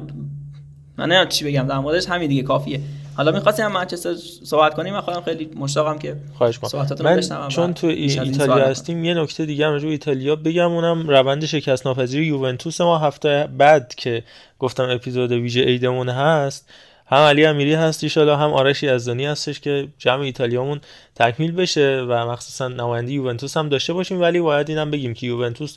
من 0.98 1.04
نمی‌دونم 1.04 1.28
چی 1.28 1.44
بگم. 1.44 1.66
در 1.66 1.78
موردش 1.78 2.08
همین 2.08 2.28
دیگه 2.28 2.42
کافیه. 2.42 2.80
حالا 3.16 3.32
می‌خواستم 3.32 3.66
منچستر 3.66 4.14
صحبت 4.44 4.74
کنیم 4.74 4.94
من 4.94 5.00
خودم 5.00 5.20
خیلی 5.20 5.50
مشتاقم 5.56 5.98
که 5.98 6.16
خواهش 6.38 6.58
من 7.00 7.48
چون 7.48 7.74
تو 7.74 7.86
ایتالیا 7.86 8.64
هستیم 8.64 9.04
یه 9.04 9.14
نکته 9.14 9.46
دیگه 9.46 9.66
هم 9.66 9.74
رو 9.74 9.88
ایتالیا 9.88 10.36
بگم 10.36 10.72
اونم 10.72 11.08
روند 11.08 11.44
شکست 11.44 11.86
ناپذیر 11.86 12.22
یوونتوس 12.22 12.80
ما 12.80 12.98
هفته 12.98 13.48
بعد 13.58 13.94
که 13.96 14.22
گفتم 14.58 14.88
اپیزود 14.90 15.32
ویژه 15.32 15.60
ایدمون 15.60 16.08
هست 16.08 16.68
هم 17.06 17.18
علی 17.18 17.46
امیری 17.46 17.74
هست 17.74 18.18
ان 18.18 18.28
هم 18.28 18.52
آرش 18.52 18.82
یزدانی 18.82 19.26
هستش 19.26 19.60
که 19.60 19.88
جمع 19.98 20.22
ایتالیامون 20.22 20.80
تکمیل 21.14 21.52
بشه 21.52 22.06
و 22.08 22.26
مخصوصا 22.26 22.68
نماینده 22.68 23.12
یوونتوس 23.12 23.56
هم 23.56 23.68
داشته 23.68 23.92
باشیم. 23.92 24.20
ولی 24.20 24.40
باید 24.40 24.68
اینم 24.68 24.90
بگیم 24.90 25.14
که 25.14 25.26
یوونتوس 25.26 25.76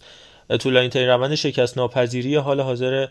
طولانی 0.60 0.89
ترین 0.89 1.08
روند 1.08 1.36
شکست 1.36 1.78
ناپذیری 1.78 2.36
حال 2.36 2.62
حاضر 2.62 3.08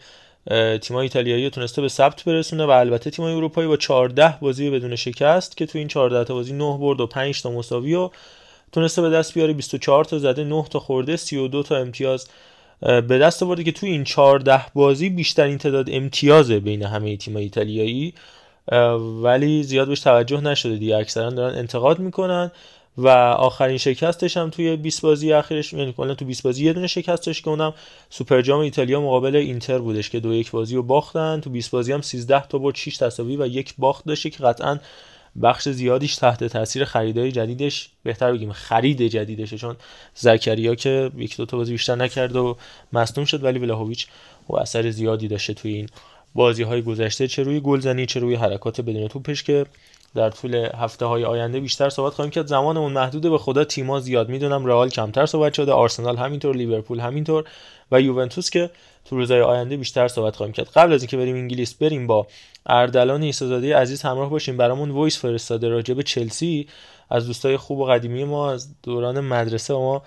تیمای 0.80 1.02
ایتالیایی 1.02 1.50
تونسته 1.50 1.82
به 1.82 1.88
ثبت 1.88 2.24
برسونه 2.24 2.66
و 2.66 2.70
البته 2.70 3.10
تیمای 3.10 3.34
اروپایی 3.34 3.68
با 3.68 3.76
14 3.76 4.34
بازی 4.40 4.70
بدون 4.70 4.96
شکست 4.96 5.56
که 5.56 5.66
تو 5.66 5.78
این 5.78 5.88
14 5.88 6.24
تا 6.24 6.34
بازی 6.34 6.52
9 6.52 6.78
برد 6.78 7.00
و 7.00 7.06
5 7.06 7.42
تا 7.42 7.50
مساوی 7.50 7.94
و 7.94 8.10
تونسته 8.72 9.02
به 9.02 9.10
دست 9.10 9.34
بیاره 9.34 9.52
24 9.52 10.04
تا 10.04 10.18
زده 10.18 10.44
9 10.44 10.64
تا 10.70 10.78
خورده 10.78 11.16
32 11.16 11.62
تا 11.62 11.76
امتیاز 11.76 12.28
به 12.80 13.18
دست 13.18 13.42
آورده 13.42 13.64
که 13.64 13.72
تو 13.72 13.86
این 13.86 14.04
14 14.04 14.66
بازی 14.74 15.10
بیشترین 15.10 15.58
تعداد 15.58 15.90
امتیازه 15.90 16.60
بین 16.60 16.82
همه 16.82 17.16
تیمای 17.16 17.42
ایتالیایی. 17.42 18.14
ولی 19.22 19.62
زیاد 19.62 19.88
بهش 19.88 20.00
توجه 20.00 20.40
نشده 20.40 20.76
دیگه 20.76 20.96
اکثرا 20.96 21.30
دارن 21.30 21.58
انتقاد 21.58 21.98
می‌کنن. 21.98 22.50
و 22.98 23.08
آخرین 23.08 23.78
شکستش 23.78 24.36
هم 24.36 24.50
توی 24.50 24.76
20 24.76 25.02
بازی 25.02 25.32
اخیرش 25.32 25.72
یعنی 25.72 25.92
کلا 25.92 26.14
تو 26.14 26.24
20 26.24 26.42
بازی 26.42 26.64
یه 26.64 26.72
دونه 26.72 26.86
شکستش 26.86 27.42
که 27.42 27.48
اونم 27.48 27.74
سوپر 28.10 28.42
جام 28.42 28.60
ایتالیا 28.60 29.00
مقابل 29.00 29.36
اینتر 29.36 29.78
بودش 29.78 30.10
که 30.10 30.20
دو 30.20 30.34
یک 30.34 30.50
بازی 30.50 30.76
رو 30.76 30.82
باختن. 30.82 31.40
تو 31.40 31.50
20 31.50 31.70
بازی 31.70 31.92
هم 31.92 32.00
13 32.00 32.46
تا 32.46 32.58
برد 32.58 32.74
6 32.74 32.96
تساوی 32.96 33.36
و 33.36 33.46
یک 33.46 33.74
باخت 33.78 34.04
داشته 34.04 34.30
که 34.30 34.44
قطعا 34.44 34.78
بخش 35.42 35.68
زیادیش 35.68 36.16
تحت 36.16 36.44
تاثیر 36.44 36.84
خریدای 36.84 37.32
جدیدش 37.32 37.90
بهتر 38.02 38.32
بگیم 38.32 38.52
خرید 38.52 39.02
جدیدشه 39.02 39.58
چون 39.58 39.76
زکریا 40.14 40.74
که 40.74 41.10
یک 41.16 41.36
دو 41.36 41.46
تا 41.46 41.56
بازی 41.56 41.72
بیشتر 41.72 41.94
نکرد 41.94 42.36
و 42.36 42.56
مصدوم 42.92 43.24
شد 43.24 43.44
ولی 43.44 43.58
ولاهویچ 43.58 44.06
و 44.48 44.56
اثر 44.56 44.90
زیادی 44.90 45.28
داشته 45.28 45.54
توی 45.54 45.72
این 45.72 45.88
بازی 46.34 46.62
های 46.62 46.82
گذشته. 46.82 47.28
چه 47.28 47.42
روی 47.42 47.60
گلزنی 47.60 48.06
چه 48.06 48.20
روی 48.20 48.34
حرکات 48.34 48.80
بدون 48.80 49.08
توپش 49.08 49.42
که 49.42 49.66
در 50.16 50.30
طول 50.30 50.54
هفته 50.54 51.06
های 51.06 51.24
آینده 51.24 51.60
بیشتر 51.60 51.88
صحبت 51.88 52.12
خواهیم 52.12 52.30
کرد. 52.30 52.46
زمانمون 52.46 52.92
محدوده 52.92 53.30
به 53.30 53.38
خدا 53.38 53.64
تیما 53.64 54.00
زیاد. 54.00 54.28
می‌دونم 54.28 54.66
رئال 54.66 54.88
کمتر 54.88 55.26
صحبت 55.26 55.54
شده 55.54 55.72
آرسنال 55.72 56.16
همینطور 56.16 56.56
لیورپول 56.56 57.00
همینطور 57.00 57.44
و 57.92 58.00
یوونتوس 58.00 58.50
که 58.50 58.70
تو 59.04 59.16
روزهای 59.16 59.40
آینده 59.40 59.76
بیشتر 59.76 60.08
صحبت 60.08 60.36
خواهیم 60.36 60.52
کرد. 60.52 60.68
قبل 60.68 60.92
از 60.92 61.02
اینکه 61.02 61.16
بریم 61.16 61.36
انگلیس 61.36 61.74
بریم 61.74 62.06
با 62.06 62.26
اردلان 62.66 63.22
ایسازاده 63.22 63.76
عزیز 63.76 64.02
همراه 64.02 64.30
باشیم. 64.30 64.56
برامون 64.56 64.90
voice 64.90 65.18
فرستاده 65.18 65.68
راجع 65.68 65.94
به 65.94 66.02
چلسی. 66.02 66.68
از 67.10 67.26
دوستای 67.26 67.56
خوب 67.56 67.78
و 67.78 67.84
قدیمی 67.84 68.24
ما 68.24 68.52
از 68.52 68.68
دوران 68.82 69.20
مدرسه 69.20 69.74
ما 69.74 70.02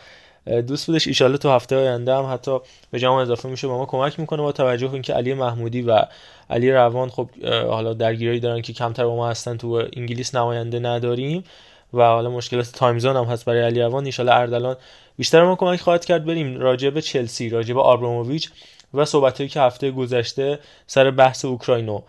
دوست 0.67 0.87
بودش 0.87 1.07
ایشالله 1.07 1.37
تو 1.37 1.49
هفته 1.49 1.75
آینده 1.75 2.15
هم 2.15 2.33
حتی 2.33 2.59
به 2.91 2.99
جمع 2.99 3.13
اضافه 3.13 3.49
میشه 3.49 3.67
با 3.67 3.77
ما 3.77 3.85
کمک 3.85 4.19
می‌کنه 4.19 4.41
با 4.41 4.51
توجه 4.51 4.87
به 4.87 4.93
اینکه 4.93 5.13
علی 5.13 5.33
محمودی 5.33 5.81
و 5.81 6.01
علی 6.49 6.71
روان 6.71 7.09
خب 7.09 7.29
حالا 7.45 7.93
درگیری 7.93 8.39
دارن 8.39 8.61
که 8.61 8.73
کمتر 8.73 9.05
با 9.05 9.15
ما 9.15 9.29
هستن 9.29 9.57
تو 9.57 9.83
انگلیس 9.93 10.35
نماینده 10.35 10.79
نداریم 10.79 11.43
و 11.93 12.03
حالا 12.03 12.29
مشکلات 12.29 12.71
تایم 12.71 12.99
زون 12.99 13.15
هم 13.15 13.23
هست 13.23 13.45
برای 13.45 13.61
علی 13.61 13.81
روان. 13.81 14.11
ان 14.19 14.29
اردلان 14.29 14.75
بیشتر 15.17 15.43
ما 15.43 15.55
کمک 15.55 15.81
خواهد 15.81 16.05
کرد 16.05 16.25
بریم 16.25 16.59
راجع 16.59 16.89
به 16.89 17.01
چلسی 17.01 17.49
راجع 17.49 17.73
به 17.73 17.81
آبراموویچ 17.81 18.49
و 18.93 19.05
صحبتایی 19.05 19.49
که 19.49 19.61
هفته 19.61 19.91
گذشته 19.91 20.59
سر 20.87 21.11
بحث 21.11 21.45
اوکراین 21.45 22.01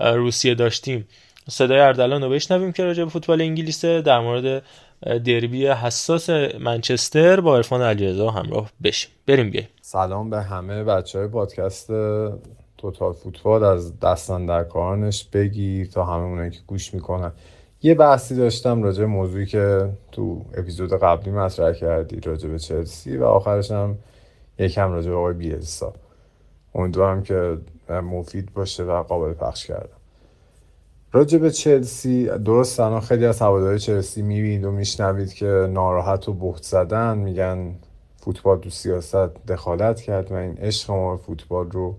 روسیه 0.00 0.54
داشتیم. 0.54 1.08
صدای 1.48 1.80
اردلان 1.80 2.22
رو 2.22 2.30
بشنویم 2.30 2.72
که 2.72 2.84
راجع 2.84 3.04
به 3.04 3.10
فوتبال 3.10 3.40
انگلیسه 3.40 4.02
در 4.02 4.20
مورد 4.20 4.62
دربی 5.04 5.66
حساس 5.66 6.30
منچستر 6.60 7.40
با 7.40 7.56
عرفان 7.56 7.82
علیرضا 7.82 8.30
همراه 8.30 8.70
بشیم. 8.82 9.10
بریم 9.26 9.50
بیایم 9.50 9.68
سلام 9.80 10.30
به 10.30 10.42
همه 10.42 10.84
بچه 10.84 11.18
های 11.18 11.28
پادکست 11.28 11.90
توتال 12.78 13.12
فوتبال. 13.12 13.64
از 13.64 14.00
دستان 14.00 14.46
در 14.46 14.64
کارانش 14.64 15.24
بگیر 15.24 15.86
تا 15.86 16.04
همه 16.04 16.24
اونایی 16.24 16.50
که 16.50 16.60
گوش 16.66 16.94
می‌کنن. 16.94 17.32
یه 17.82 17.94
بحثی 17.94 18.36
داشتم 18.36 18.82
راجع 18.82 19.04
موضوعی 19.04 19.46
که 19.46 19.88
تو 20.12 20.44
اپیزود 20.54 20.92
قبلی 20.92 21.30
مطرح 21.30 21.72
کردی 21.72 22.20
راجع 22.20 22.48
به 22.48 22.58
چلسی 22.58 23.16
و 23.16 23.24
آخرش 23.24 23.70
هم 23.70 23.98
یکم 24.58 24.92
راجع 24.92 25.10
به 25.10 25.16
آقای 25.16 25.34
بیلسا. 25.34 25.92
امیدوارم 26.74 27.22
که 27.22 27.58
مفید 27.88 28.52
باشه 28.54 28.82
و 28.82 29.02
قابل 29.02 29.32
پخش 29.32 29.66
کردم. 29.66 30.03
راجع 31.14 31.38
به 31.38 31.50
چلسی 31.50 32.26
درست 32.26 32.80
الان 32.80 33.00
خیلی 33.00 33.26
از 33.26 33.40
هواداری 33.40 33.78
چلسی 33.78 34.22
می‌بینید 34.22 34.64
و 34.64 34.70
میشنوید 34.70 35.32
که 35.32 35.46
ناراحت 35.46 36.28
و 36.28 36.32
بخت 36.32 36.62
زدن 36.62 37.18
میگن 37.18 37.74
فوتبال 38.16 38.58
تو 38.58 38.70
سیاست 38.70 39.46
دخالت 39.48 40.00
کرد 40.00 40.32
و 40.32 40.34
این 40.34 40.58
عشق 40.58 40.90
ما 40.90 41.16
فوتبال 41.16 41.70
رو 41.70 41.96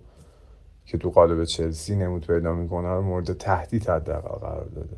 که 0.86 0.98
تو 0.98 1.10
قالب 1.10 1.44
چلسی 1.44 1.96
نمود 1.96 2.28
پیدا 2.28 2.54
می‌کنه 2.54 2.88
رو 2.88 3.02
مورد 3.02 3.34
تهدید 3.34 3.90
حداقل 3.90 4.40
قرار 4.48 4.66
داده. 4.66 4.98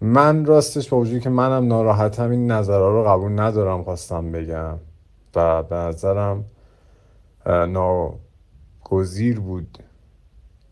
من 0.00 0.44
راستش 0.44 0.88
با 0.88 1.00
وجودی 1.00 1.20
که 1.20 1.30
منم 1.30 1.66
ناراحتم 1.66 2.30
این 2.30 2.50
نظرها 2.50 2.90
رو 2.90 3.04
قبول 3.04 3.40
ندارم 3.40 3.84
خواستم 3.84 4.32
بگم. 4.32 4.78
و 5.34 5.62
به 5.62 5.76
نظرم 5.76 6.44
ناگزیر 7.46 9.40
بود 9.40 9.78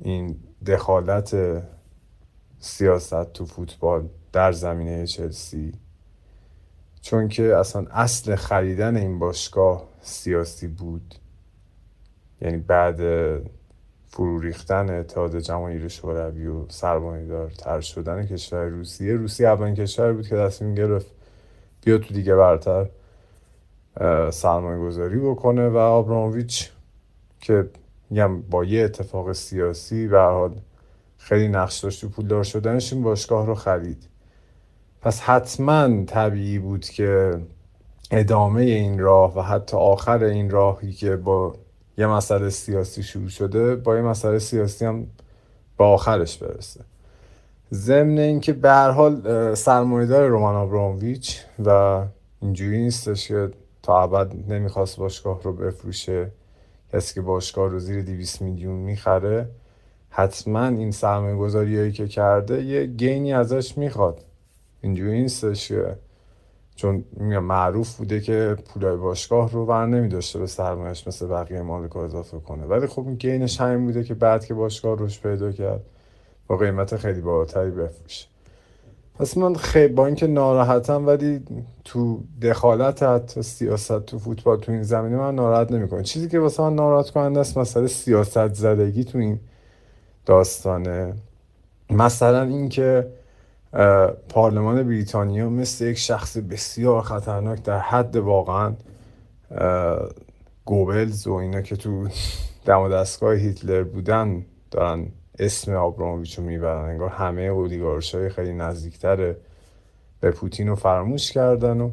این 0.00 0.36
دخالت 0.66 1.36
سیاست 2.60 3.32
تو 3.32 3.44
فوتبال 3.46 4.08
در 4.32 4.52
زمینه 4.52 5.06
چلسی. 5.06 5.72
چون 7.02 7.28
که 7.28 7.56
اصلا 7.56 7.86
اصل 7.90 8.34
خریدن 8.36 8.96
این 8.96 9.18
باشگاه 9.18 9.88
سیاسی 10.00 10.66
بود. 10.66 11.14
یعنی 12.40 12.56
بعد 12.56 12.96
فرو 14.04 14.40
ریختن 14.40 14.90
اتحاد 14.90 15.38
جماهیر 15.38 15.88
شوروی 15.88 16.46
و 16.46 16.68
سرمایه‌دار 16.68 17.50
تر 17.50 17.80
شدن 17.80 18.26
کشور 18.26 18.64
روسیه 18.64 19.14
روسیه 19.14 19.48
اولین 19.48 19.74
کشور 19.74 20.12
بود 20.12 20.28
که 20.28 20.36
تصمیم 20.36 20.74
گرفت 20.74 21.06
بیا 21.84 21.98
تو 21.98 22.14
دیگه 22.14 22.34
برتر 22.34 22.88
سرمایه 24.30 24.78
گذاری 24.78 25.18
بکنه 25.18 25.68
و 25.68 25.76
آبرامویچ 25.76 26.70
که 27.40 27.70
میگم 28.10 28.42
با 28.42 28.64
یه 28.64 28.84
اتفاق 28.84 29.32
سیاسی 29.32 30.08
به 30.08 30.20
حال 30.20 30.60
خیلی 31.20 31.48
نقش 31.48 31.78
داشت 31.78 32.00
تو 32.00 32.08
پولدار 32.08 32.44
شدنش 32.44 32.92
این 32.92 33.02
باشگاه 33.02 33.46
رو 33.46 33.54
خرید. 33.54 34.08
پس 35.02 35.20
حتما 35.20 36.04
طبیعی 36.04 36.58
بود 36.58 36.84
که 36.84 37.40
ادامه 38.10 38.62
این 38.62 38.98
راه 38.98 39.38
و 39.38 39.42
حتی 39.42 39.76
آخر 39.76 40.24
این 40.24 40.50
راهی 40.50 40.92
که 40.92 41.16
با 41.16 41.54
یه 41.98 42.06
مسئله 42.06 42.50
سیاسی 42.50 43.02
شروع 43.02 43.28
شده 43.28 43.76
با 43.76 43.96
یه 43.96 44.02
مسئله 44.02 44.38
سیاسی 44.38 44.84
هم 44.84 45.06
با 45.76 45.88
آخرش 45.88 46.38
برسه. 46.38 46.80
ضمن 47.72 48.18
اینکه 48.18 48.52
به 48.52 48.70
هر 48.70 48.90
حال 48.90 49.54
سرمایه‌دار 49.54 50.28
رومان 50.28 50.54
آبرامویچ 50.54 51.40
و 51.64 52.02
اینجوری 52.42 52.78
نیستش 52.78 53.28
که 53.28 53.50
تا 53.82 54.02
ابد 54.02 54.52
نمی‌خواست 54.52 54.96
باشگاه 54.96 55.42
رو 55.42 55.52
بفروشه. 55.52 56.30
کسی 56.92 57.14
که 57.14 57.20
باشگاه 57.20 57.68
رو 57.68 57.78
زیر 57.78 58.02
200 58.02 58.42
میلیون 58.42 58.76
می‌خره 58.76 59.48
حتما 60.10 60.66
این 60.66 60.90
سرمایه 60.90 61.36
گذاری 61.36 61.92
که 61.92 62.08
کرده 62.08 62.64
یه 62.64 62.86
گینی 62.86 63.32
ازش 63.32 63.78
می‌خواد. 63.78 64.24
اینجوری 64.80 65.22
نیستش 65.22 65.68
که 65.68 65.96
چون 66.74 67.04
معروف 67.20 67.96
بوده 67.96 68.20
که 68.20 68.56
پولای 68.74 68.96
باشگاه 68.96 69.50
رو 69.50 69.66
بر 69.66 69.86
نمی 69.86 70.08
داشته 70.08 70.38
به 70.38 70.46
سرمایش 70.46 71.06
مثل 71.06 71.26
بقیه 71.26 71.62
مالک 71.62 71.96
اضافه 71.96 72.38
کنه. 72.38 72.64
ولی 72.64 72.86
خب 72.86 73.06
این 73.06 73.14
گینش 73.14 73.60
همین 73.60 73.86
بوده 73.86 74.04
که 74.04 74.14
بعد 74.14 74.44
که 74.44 74.54
باشگاه 74.54 74.98
روش 74.98 75.20
پیدا 75.20 75.52
کرد 75.52 75.82
با 76.46 76.56
قیمت 76.56 76.96
خیلی 76.96 77.20
بالاتری 77.20 77.70
بفروشه. 77.70 78.26
پس 79.18 79.36
من 79.36 79.54
خیلی 79.54 79.94
با 79.94 80.06
اینکه 80.06 80.26
ناراحتم 80.26 81.06
ولی 81.06 81.40
تو 81.84 82.20
دخالت 82.42 83.02
حتی 83.02 83.42
سیاست 83.42 84.06
تو 84.06 84.18
فوتبال 84.18 84.60
تو 84.60 84.72
این 84.72 84.82
زمینه 84.82 85.16
من 85.16 85.34
ناراحت 85.34 85.72
نمی‌کنه 85.72 86.02
چیزی 86.02 86.28
که 86.28 86.38
واسه 86.38 86.62
من 86.62 86.74
ناراحت 86.74 87.10
کننده 87.10 87.40
است 87.40 87.58
مسئله 87.58 87.86
سیاست 87.86 88.54
زدگی 88.54 89.04
تو 89.04 89.18
این 89.18 89.40
داستانه. 90.30 91.14
مثلا 91.90 92.42
اینکه 92.42 93.06
پارلمان 94.28 94.82
بریتانیا 94.82 95.50
مثل 95.50 95.84
یک 95.84 95.98
شخص 95.98 96.36
بسیار 96.36 97.02
خطرناک 97.02 97.62
در 97.62 97.78
حد 97.78 98.16
واقعا 98.16 98.74
گوبلز 100.64 101.26
و 101.26 101.32
اینا 101.32 101.60
که 101.60 101.76
تو 101.76 102.08
دم 102.64 102.88
دستگاه 102.88 103.34
هیتلر 103.34 103.82
بودن 103.82 104.44
دارن 104.70 105.06
اسم 105.38 105.74
آبرامویچ 105.74 106.38
رو 106.38 106.44
می‌برن. 106.44 106.84
انگار 106.84 107.08
همه 107.08 107.42
اودیگارش 107.42 108.14
های 108.14 108.28
خیلی 108.28 108.52
نزدیکتر 108.52 109.34
به 110.20 110.30
پوتین 110.30 110.68
رو 110.68 110.74
فراموش 110.74 111.32
کردن 111.32 111.80
و 111.80 111.90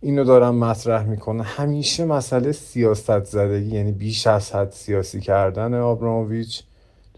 اینو 0.00 0.24
دارن 0.24 0.50
مطرح 0.50 1.04
می‌کنه 1.04 1.42
همیشه 1.42 2.04
مسئله 2.04 2.52
سیاست 2.52 3.24
زدگی 3.24 3.76
یعنی 3.76 3.92
بیش 3.92 4.26
از 4.26 4.52
حد 4.52 4.70
سیاسی 4.70 5.20
کردن 5.20 5.74
آبرامویچ. 5.74 6.62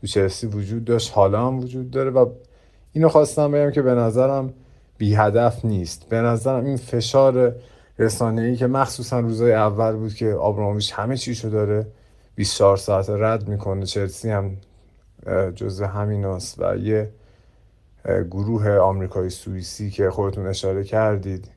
تو 0.03 0.09
چلسی 0.09 0.47
وجود 0.47 0.85
داشت 0.85 1.13
حالا 1.13 1.47
هم 1.47 1.59
وجود 1.59 1.91
داره 1.91 2.11
و 2.11 2.31
اینو 2.93 3.09
خواستم 3.09 3.51
بگم 3.51 3.71
که 3.71 3.83
به 3.83 3.95
نظرم 3.95 4.55
بی 4.99 5.15
هدف 5.15 5.65
نیست. 5.65 6.09
به 6.09 6.21
نظرم 6.21 6.65
این 6.65 6.77
فشار 6.77 7.55
رسانه 7.99 8.43
ای 8.43 8.57
که 8.57 8.67
مخصوصا 8.67 9.21
روزای 9.21 9.53
اول 9.53 9.97
بود 9.97 10.15
که 10.15 10.33
آبرامویچ 10.33 10.93
همه 10.97 11.17
چیشو 11.17 11.49
داره 11.49 11.87
24 12.35 12.77
ساعت 12.77 13.11
رد 13.11 13.49
می‌کنه. 13.49 13.87
چلسی 13.87 14.31
هم 14.31 14.57
جزء 15.55 15.87
همیناست 15.87 16.59
و 16.59 16.77
یه 16.77 17.11
گروه 18.31 18.77
آمریکایی 18.77 19.31
سوئیسی 19.31 19.91
که 19.91 20.11
خودتون 20.11 20.47
اشاره 20.47 20.85
کردید 20.85 21.49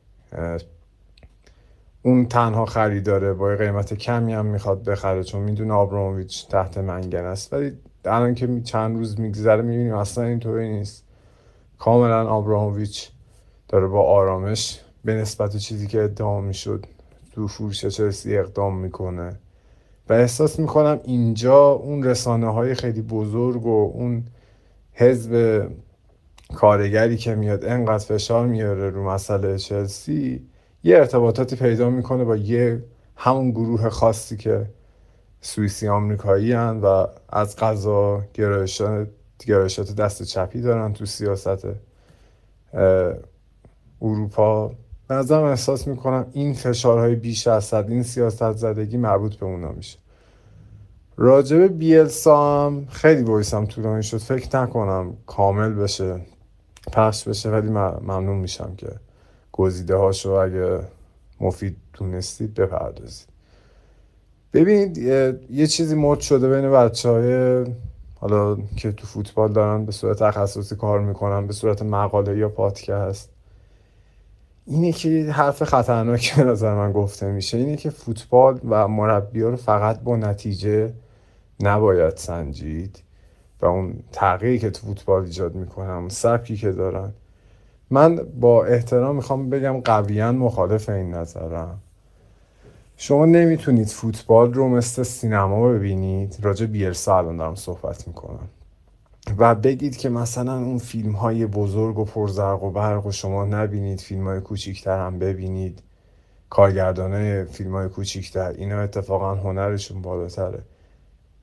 اون 2.01 2.25
تنها 2.25 2.65
خریداره 2.65 3.33
با 3.33 3.55
قیمت 3.55 3.93
کمی 3.93 4.33
هم 4.33 4.45
می‌خواد 4.45 4.83
بخره 4.83 5.23
چون 5.23 5.41
می‌دونه 5.41 5.73
آبرامویچ 5.73 6.47
تحت 6.47 6.77
منگن 6.77 7.25
است. 7.25 7.53
ولی 7.53 7.71
الان 8.07 8.35
که 8.35 8.61
چند 8.61 8.97
روز 8.97 9.19
میگذره 9.19 9.61
می‌بینیم 9.61 9.93
اصلا 9.93 10.23
اینطوری 10.23 10.69
نیست. 10.69 11.03
کاملا 11.79 12.27
آبراموویچ 12.27 13.11
داره 13.67 13.87
با 13.87 14.01
آرامش 14.03 14.81
به 15.05 15.13
نسبت 15.13 15.57
چیزی 15.57 15.87
که 15.87 16.03
ادعا 16.03 16.41
می‌شد 16.41 16.85
تو 17.31 17.47
فروش 17.47 17.85
چلسی 17.85 18.37
اقدام 18.37 18.77
می‌کنه. 18.77 19.39
و 20.09 20.13
احساس 20.13 20.59
می‌کنم 20.59 20.99
اینجا 21.03 21.71
اون 21.71 22.03
رسانه 22.03 22.53
های 22.53 22.75
خیلی 22.75 23.01
بزرگ 23.01 23.65
و 23.65 23.91
اون 23.93 24.25
حزب 24.93 25.65
کارگری 26.55 27.17
که 27.17 27.35
میاد 27.35 27.65
انقدر 27.65 28.05
فشار 28.05 28.47
میاره 28.47 28.89
رو 28.89 29.09
مسئله 29.09 29.57
چلسی 29.57 30.47
یه 30.83 30.97
ارتباطاتی 30.97 31.55
پیدا 31.55 31.89
می‌کنه 31.89 32.23
با 32.23 32.35
یه 32.35 32.83
همون 33.15 33.51
گروه 33.51 33.89
خاصی 33.89 34.37
که 34.37 34.65
سوئیسی 35.41 35.87
آمریکایی 35.87 36.53
و 36.53 37.07
از 37.29 37.55
غذا 37.55 38.23
گرایشات 38.33 39.07
گرایشات 39.45 39.95
دست 39.95 40.23
چپی 40.23 40.61
دارن 40.61 40.93
تو 40.93 41.05
سیاست 41.05 41.67
اروپا. 44.01 44.71
به 45.07 45.33
احساس 45.33 45.87
می‌کنم 45.87 46.25
این 46.31 46.53
فشارهای 46.53 47.15
بیش 47.15 47.47
از 47.47 47.65
صد 47.65 47.89
این 47.89 48.03
سیاست 48.03 48.51
زدگی 48.51 48.97
مربوط 48.97 49.35
به 49.35 49.45
اونا 49.45 49.71
میشه. 49.71 49.99
راجب 51.17 51.77
بیلسا 51.77 52.65
هم 52.65 52.87
خیلی 52.89 53.23
بایستم 53.23 53.65
طولانی 53.65 54.03
شد. 54.03 54.17
فکر 54.17 54.61
نکنم 54.61 55.17
کامل 55.25 55.73
بشه 55.73 56.21
پخش 56.93 57.27
بشه 57.27 57.49
ولی 57.49 57.69
ممنون 57.69 58.37
میشم 58.37 58.75
که 58.77 58.87
گزیده 59.51 59.95
هاشو 59.95 60.29
اگه 60.29 60.79
مفید 61.41 61.77
تونستید 61.93 62.53
بپردازید. 62.53 63.34
ببینید 64.55 64.97
یه 65.49 65.67
چیزی 65.67 65.95
مد 65.95 66.19
شده 66.19 66.49
بین 66.49 66.71
بچه 66.71 67.09
های 67.09 67.65
حالا 68.19 68.57
که 68.75 68.91
تو 68.91 69.07
فوتبال 69.07 69.53
دارن 69.53 69.85
به 69.85 69.91
صورت 69.91 70.19
تخصصی 70.19 70.75
کار 70.75 70.99
می‌کنن 70.99 71.47
به 71.47 71.53
صورت 71.53 71.81
مقاله 71.81 72.37
یا 72.37 72.49
پادکست. 72.49 73.29
اینه 74.65 74.91
که 74.91 75.31
حرف 75.31 75.63
خطرناکی 75.63 76.35
به 76.41 76.43
نظر 76.43 76.75
من 76.75 76.91
گفته 76.91 77.31
میشه. 77.31 77.57
اینه 77.57 77.75
که 77.75 77.89
فوتبال 77.89 78.59
و 78.69 78.87
مربی 78.87 79.41
رو 79.41 79.55
فقط 79.55 79.99
با 79.99 80.15
نتیجه 80.17 80.93
نباید 81.59 82.17
سنجید 82.17 83.03
و 83.61 83.65
اون 83.65 83.93
تغییری 84.11 84.59
که 84.59 84.69
تو 84.69 84.87
فوتبال 84.87 85.23
ایجاد 85.23 85.55
می‌کنن 85.55 86.09
سبکی 86.09 86.55
که 86.57 86.71
دارن. 86.71 87.13
من 87.89 88.15
با 88.15 88.65
احترام 88.65 89.15
می‌خوام 89.15 89.49
بگم 89.49 89.81
قویا 89.81 90.31
مخالف 90.31 90.89
این 90.89 91.13
نظرم. 91.13 91.81
شما 92.97 93.25
نمی‌تونید 93.25 93.87
فوتبال 93.87 94.53
رو 94.53 94.69
مثل 94.69 95.03
سینما 95.03 95.69
ببینید. 95.69 96.37
راجع 96.41 96.65
بیلسا 96.65 97.17
الان 97.17 97.37
دارم 97.37 97.55
صحبت 97.55 98.07
می‌کنم. 98.07 98.47
و 99.37 99.55
بگید 99.55 99.97
که 99.97 100.09
مثلا 100.09 100.57
اون 100.57 100.77
فیلم 100.77 101.11
های 101.11 101.45
بزرگ 101.45 101.99
و 101.99 102.05
پرزرق 102.05 102.63
و 102.63 102.71
برق 102.71 103.05
و 103.05 103.11
شما 103.11 103.45
نبینید 103.45 104.01
فیلم 104.01 104.27
های 104.27 104.39
کوچیکتر 104.39 105.05
هم 105.05 105.19
ببینید. 105.19 105.81
کارگردانه 106.49 107.43
فیلم 107.43 107.71
های 107.71 107.89
کوچیکتر. 107.89 108.49
اینا 108.49 108.79
اتفاقا 108.79 109.35
هنرشون 109.35 110.01
بالاتره. 110.01 110.63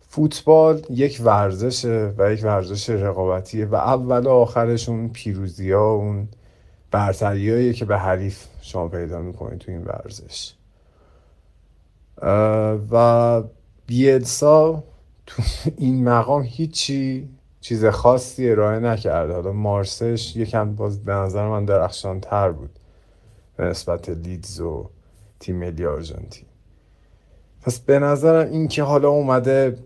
فوتبال 0.08 0.82
یک 0.90 1.20
ورزشه 1.24 2.14
و 2.18 2.32
یک 2.32 2.44
ورزش 2.44 2.90
رقابتیه 2.90 3.66
و 3.66 3.74
اول 3.74 4.26
و 4.26 4.30
آخرش 4.30 4.88
اون 4.88 5.08
پیروزی 5.08 5.72
ها 5.72 5.92
اون 5.92 6.28
برتریایی 6.90 7.72
که 7.72 7.84
به 7.84 7.98
حریف 7.98 8.44
شما 8.60 8.88
پیدا 8.88 9.18
می‌کنید 9.18 9.58
تو 9.58 9.72
این 9.72 9.84
ورزش. 9.84 10.54
و 12.90 13.42
بیلسا 13.86 14.84
تو 15.26 15.42
این 15.76 16.04
مقام 16.08 16.42
هیچی 16.42 17.28
چیز 17.60 17.86
خاصی 17.86 18.50
ارائه 18.50 18.78
نکرده. 18.78 19.34
حالا 19.34 19.52
مارسش 19.52 20.36
یکم 20.36 20.74
باز 20.74 21.04
به 21.04 21.12
نظر 21.12 21.48
من 21.48 21.64
درخشان 21.64 22.20
تر 22.20 22.52
بود 22.52 22.70
به 23.56 23.64
نسبت 23.64 24.08
لیدز 24.08 24.60
و 24.60 24.90
تیم 25.40 25.56
ملی 25.56 25.86
آرژانتین. 25.86 26.44
پس 27.62 27.80
به 27.80 27.98
نظرم 27.98 28.50
این 28.50 28.68
که 28.68 28.82
حالا 28.82 29.08
اومده 29.08 29.78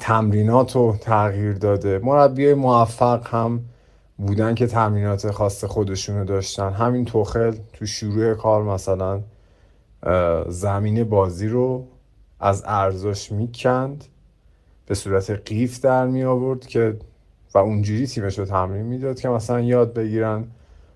تمرینات 0.00 0.76
رو 0.76 0.96
تغییر 1.00 1.52
داده 1.52 1.98
مربی 1.98 2.54
موفق 2.54 3.34
هم 3.34 3.60
بودن 4.18 4.54
که 4.54 4.66
تمرینات 4.66 5.30
خاص 5.30 5.64
خودشونو 5.64 6.24
داشتن. 6.24 6.72
همین 6.72 7.04
توخل 7.04 7.54
تو 7.72 7.86
شروع 7.86 8.34
کار 8.34 8.62
مثلا 8.62 9.20
زمین 10.48 11.04
بازی 11.04 11.48
رو 11.48 11.86
از 12.40 12.62
ارزش 12.66 13.32
می‌کند 13.32 14.04
به 14.86 14.94
صورت 14.94 15.30
قیف 15.30 15.80
در 15.80 16.06
می 16.06 16.24
آورد 16.24 16.66
که 16.66 16.96
و 17.54 17.58
اونجوری 17.58 18.06
تیمش 18.06 18.38
رو 18.38 18.44
تمرین 18.44 18.82
می‌داد 18.82 19.20
که 19.20 19.28
مثلا 19.28 19.60
یاد 19.60 19.94
بگیرن 19.94 20.44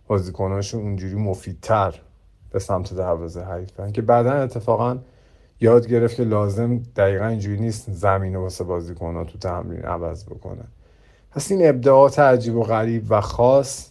بازیکناشون 0.07 0.83
اونجوری 0.83 1.15
مفیدتر 1.15 2.01
به 2.51 2.59
سمت 2.59 2.95
دروازه 2.95 3.43
حریف 3.43 3.71
که 3.93 4.03
بعدا 4.03 4.33
اتفاقا 4.33 4.99
یاد 5.61 5.87
گرفت 5.87 6.17
که 6.17 6.25
لازم 6.25 6.79
دقیقا 6.97 7.27
اینجوری 7.27 7.61
نیست 7.61 7.91
زمین 7.91 8.37
واسه 8.37 8.65
بازیکنها 8.65 9.25
تو 9.25 9.39
تمرین 9.39 9.83
عوض 9.83 10.25
بکنه. 10.25 10.65
پس 11.31 11.51
این 11.51 11.69
ابداعات 11.69 12.19
عجیب 12.19 12.57
و 12.57 12.63
غریب 12.63 13.07
و 13.09 13.21
خاص 13.21 13.91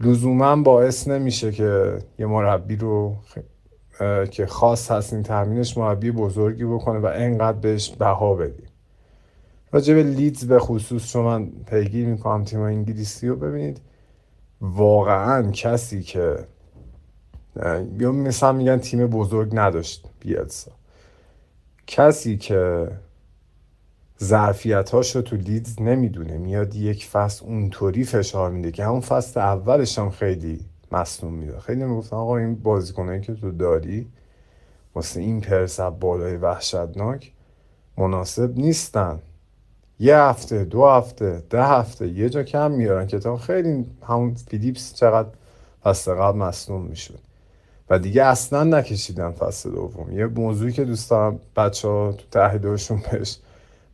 لزوما 0.00 0.56
باعث 0.56 1.08
نمیشه 1.08 1.52
که 1.52 1.98
یه 2.18 2.26
مربی 2.26 2.76
رو 2.76 3.16
که 4.30 4.46
خاص 4.46 4.90
هست 4.90 5.12
این 5.12 5.22
تمرینش 5.22 5.78
مربی 5.78 6.10
بزرگی 6.10 6.64
بکنه 6.64 6.98
و 6.98 7.10
انقدر 7.14 7.58
بهش 7.58 7.90
بها 7.90 8.34
بدیم. 8.34 8.68
راجع 9.72 9.94
به 9.94 10.02
لیدز 10.02 10.44
به 10.44 10.58
خصوص 10.58 11.12
چون 11.12 11.24
من 11.24 11.46
پیگیر 11.66 12.06
می‌کنم 12.06 12.44
تیم 12.44 12.60
انگلیسی 12.60 13.28
رو 13.28 13.36
ببینید 13.36 13.80
واقعا 14.60 15.50
کسی 15.50 16.02
که 16.02 16.36
یا 17.98 18.12
مثلا 18.12 18.52
میگن 18.52 18.78
تیم 18.78 19.06
بزرگ 19.06 19.50
نداشت 19.52 20.06
بیلسا. 20.20 20.70
کسی 21.86 22.36
که 22.36 22.88
ظرفیت 24.22 24.94
رو 24.94 25.22
تو 25.22 25.36
لیدز 25.36 25.80
نمی‌دونه 25.80 26.38
میاد 26.38 26.74
یک 26.74 27.06
فصل 27.06 27.46
اونطوری 27.46 28.04
فشار 28.04 28.50
میده 28.50 28.70
که 28.70 28.84
همون 28.84 29.00
فصل 29.00 29.40
اولش 29.40 29.98
هم 29.98 30.10
خیلی 30.10 30.60
مصنوم 30.92 31.34
میده. 31.34 31.60
خیلی 31.60 31.84
می‌گفتن 31.84 32.16
آقا 32.16 32.36
این 32.36 32.54
بازیکنایی 32.54 33.20
که 33.20 33.34
تو 33.34 33.50
داری 33.50 34.08
واسه 34.94 35.20
این 35.20 35.40
پرسب 35.40 35.90
بالای 35.90 36.36
وحشتناک 36.36 37.32
مناسب 37.98 38.58
نیستن. 38.58 39.18
یه 39.98 40.16
هفته 40.16 40.64
دو 40.64 40.86
هفته 40.86 41.42
ده 41.50 41.64
هفته 41.64 42.08
یه 42.08 42.28
جا 42.28 42.42
کم 42.42 42.70
میارن. 42.70 43.06
که 43.06 43.18
تا 43.18 43.36
خیلی 43.36 43.86
همون 44.02 44.34
فیلیپس 44.34 44.94
چقدر 44.94 45.28
فصل 45.82 46.14
قبل 46.14 46.38
مصنوم 46.38 46.82
می‌شد. 46.82 47.18
و 47.90 47.98
دیگه 47.98 48.24
اصلا 48.24 48.64
نکشیدن 48.64 49.30
فصل 49.30 49.70
دوم. 49.70 50.18
یه 50.18 50.26
موضوعی 50.26 50.72
که 50.72 50.84
دوست 50.84 51.10
دارم 51.10 51.40
بچه 51.56 51.88
ها 51.88 52.12
تو 52.12 52.24
تحلیلشون 52.30 53.02
بهش 53.10 53.38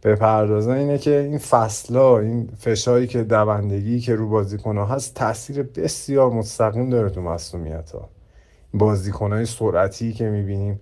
بپردازن 0.03 0.73
اینه 0.73 0.99
که 0.99 1.19
این 1.19 1.39
فصلا 1.39 2.19
این 2.19 2.49
فشاری 2.59 3.07
که 3.07 3.23
دوندگی 3.23 4.01
که 4.01 4.15
رو 4.15 4.29
بازیکن 4.29 4.79
هست 4.79 5.15
تاثیر 5.15 5.63
بسیار 5.63 6.31
مستقیم 6.31 6.91
داره 6.91 7.11
تو 7.11 7.21
مسئولیت 7.21 7.91
ها 7.91 8.09
بازیکن 8.75 9.33
های 9.33 9.47
سرعتی 9.47 10.13
که 10.13 10.31
می‌بینیم 10.31 10.81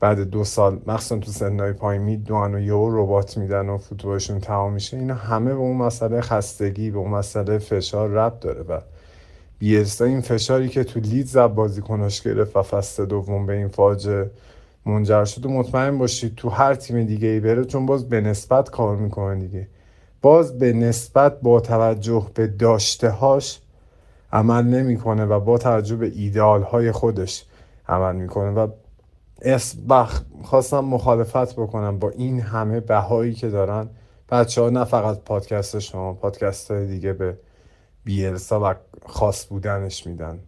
بعد 0.00 0.20
دو 0.20 0.44
سال 0.44 0.80
مخصوصا 0.86 1.18
تو 1.18 1.30
سنهای 1.30 1.72
پایین 1.72 2.02
می‌دونن 2.02 2.54
و 2.54 2.60
یهو 2.60 3.02
ربات 3.02 3.38
میدن 3.38 3.68
و 3.68 3.78
فوتبالشون 3.78 4.40
تمام 4.40 4.72
میشه. 4.72 4.96
اینا 4.96 5.14
همه 5.14 5.54
به 5.54 5.60
اون 5.60 5.76
مسئله 5.76 6.20
خستگی 6.20 6.90
به 6.90 6.98
اون 6.98 7.10
مسئله 7.10 7.58
فشار 7.58 8.10
رب 8.10 8.40
داره 8.40 8.62
و 8.62 8.80
بیلسا 9.58 10.04
این 10.04 10.20
فشاری 10.20 10.68
که 10.68 10.84
تو 10.84 11.00
لید 11.00 11.26
زب 11.26 11.46
بازیکناش 11.46 12.22
گرفت 12.22 12.56
و 12.56 12.62
فصل 12.62 13.04
دوم 13.04 13.46
به 13.46 13.52
این 13.52 13.68
فاجعه 13.68 14.30
منجر 14.86 15.24
شد 15.24 15.46
و 15.46 15.48
مطمئن 15.48 15.98
باشید 15.98 16.34
تو 16.34 16.48
هر 16.48 16.74
تیم 16.74 17.04
دیگه 17.04 17.28
ای 17.28 17.40
بره 17.40 17.64
چون 17.64 17.86
باز 17.86 18.08
به 18.08 18.20
نسبت 18.20 18.70
کار 18.70 18.96
می‌کنه 18.96 19.40
دیگه. 19.40 19.68
باز 20.22 20.58
به 20.58 20.72
نسبت 20.72 21.40
با 21.40 21.60
توجه 21.60 22.26
به 22.34 22.46
داشته 22.46 23.10
هاش 23.10 23.60
عمل 24.32 24.64
نمی‌کنه 24.64 25.24
و 25.24 25.40
با 25.40 25.58
توجه 25.58 25.96
به 25.96 26.12
ایدئال 26.14 26.62
های 26.62 26.92
خودش 26.92 27.44
عمل 27.88 28.16
می‌کنه 28.16 28.50
و 28.50 28.68
بخ 29.88 30.22
خواستم 30.42 30.80
مخالفت 30.80 31.54
بکنم 31.56 31.98
با 31.98 32.10
این 32.10 32.40
همه 32.40 32.80
بهایی 32.80 33.34
که 33.34 33.48
دارن. 33.48 33.88
بچه 34.28 34.62
ها 34.62 34.70
نه 34.70 34.84
فقط 34.84 35.20
پادکست 35.20 35.78
شما 35.78 36.12
پادکست 36.14 36.70
های 36.70 36.86
دیگه 36.86 37.12
به 37.12 37.38
بیلسا 38.04 38.70
و 38.70 38.74
خاص 39.06 39.46
بودنش 39.46 40.06
میدن. 40.06 40.38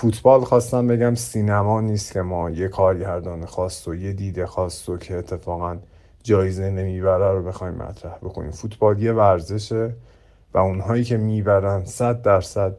فوتبال 0.00 0.44
خواستم 0.44 0.86
بگم 0.86 1.14
سینما 1.14 1.80
نیست 1.80 2.12
که 2.12 2.22
ما 2.22 2.50
یه 2.50 2.68
کارگردان 2.68 3.46
خاص 3.46 3.88
و 3.88 3.94
یه 3.94 4.12
دیده 4.12 4.46
خاص 4.46 4.88
و 4.88 4.96
که 4.96 5.16
اتفاقا 5.16 5.76
جایزه 6.22 6.70
نمی‌بره 6.70 7.32
رو 7.32 7.42
بخوایم 7.42 7.74
مطرح 7.74 8.16
بکنیم. 8.16 8.50
فوتبال 8.50 9.02
یه 9.02 9.12
ورزشه 9.12 9.94
و 10.54 10.58
اونهایی 10.58 11.04
که 11.04 11.16
می‌برن 11.16 11.84
صد 11.84 12.22
درصد 12.22 12.76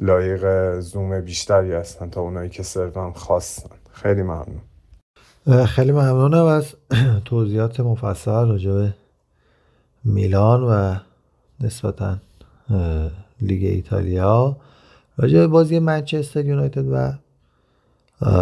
لایق 0.00 0.78
زوم 0.80 1.20
بیشتری 1.20 1.72
هستن 1.72 2.10
تا 2.10 2.20
اونهایی 2.20 2.50
که 2.50 2.62
صرفا 2.62 3.12
خواستن. 3.12 3.76
خیلی 3.92 4.22
ممنون. 4.22 5.66
خیلی 5.66 5.92
ممنونم 5.92 6.44
از 6.44 6.74
توضیحات 7.24 7.80
مفصل 7.80 8.48
راجع 8.48 8.88
میلان 10.04 10.62
و 10.62 10.94
نسبتا 11.60 12.16
لیگ 13.40 13.64
ایتالیا. 13.64 14.56
راجع 15.16 15.46
بازی 15.46 15.78
منچستر 15.78 16.46
یونایتد 16.46 16.84
و 16.92 17.12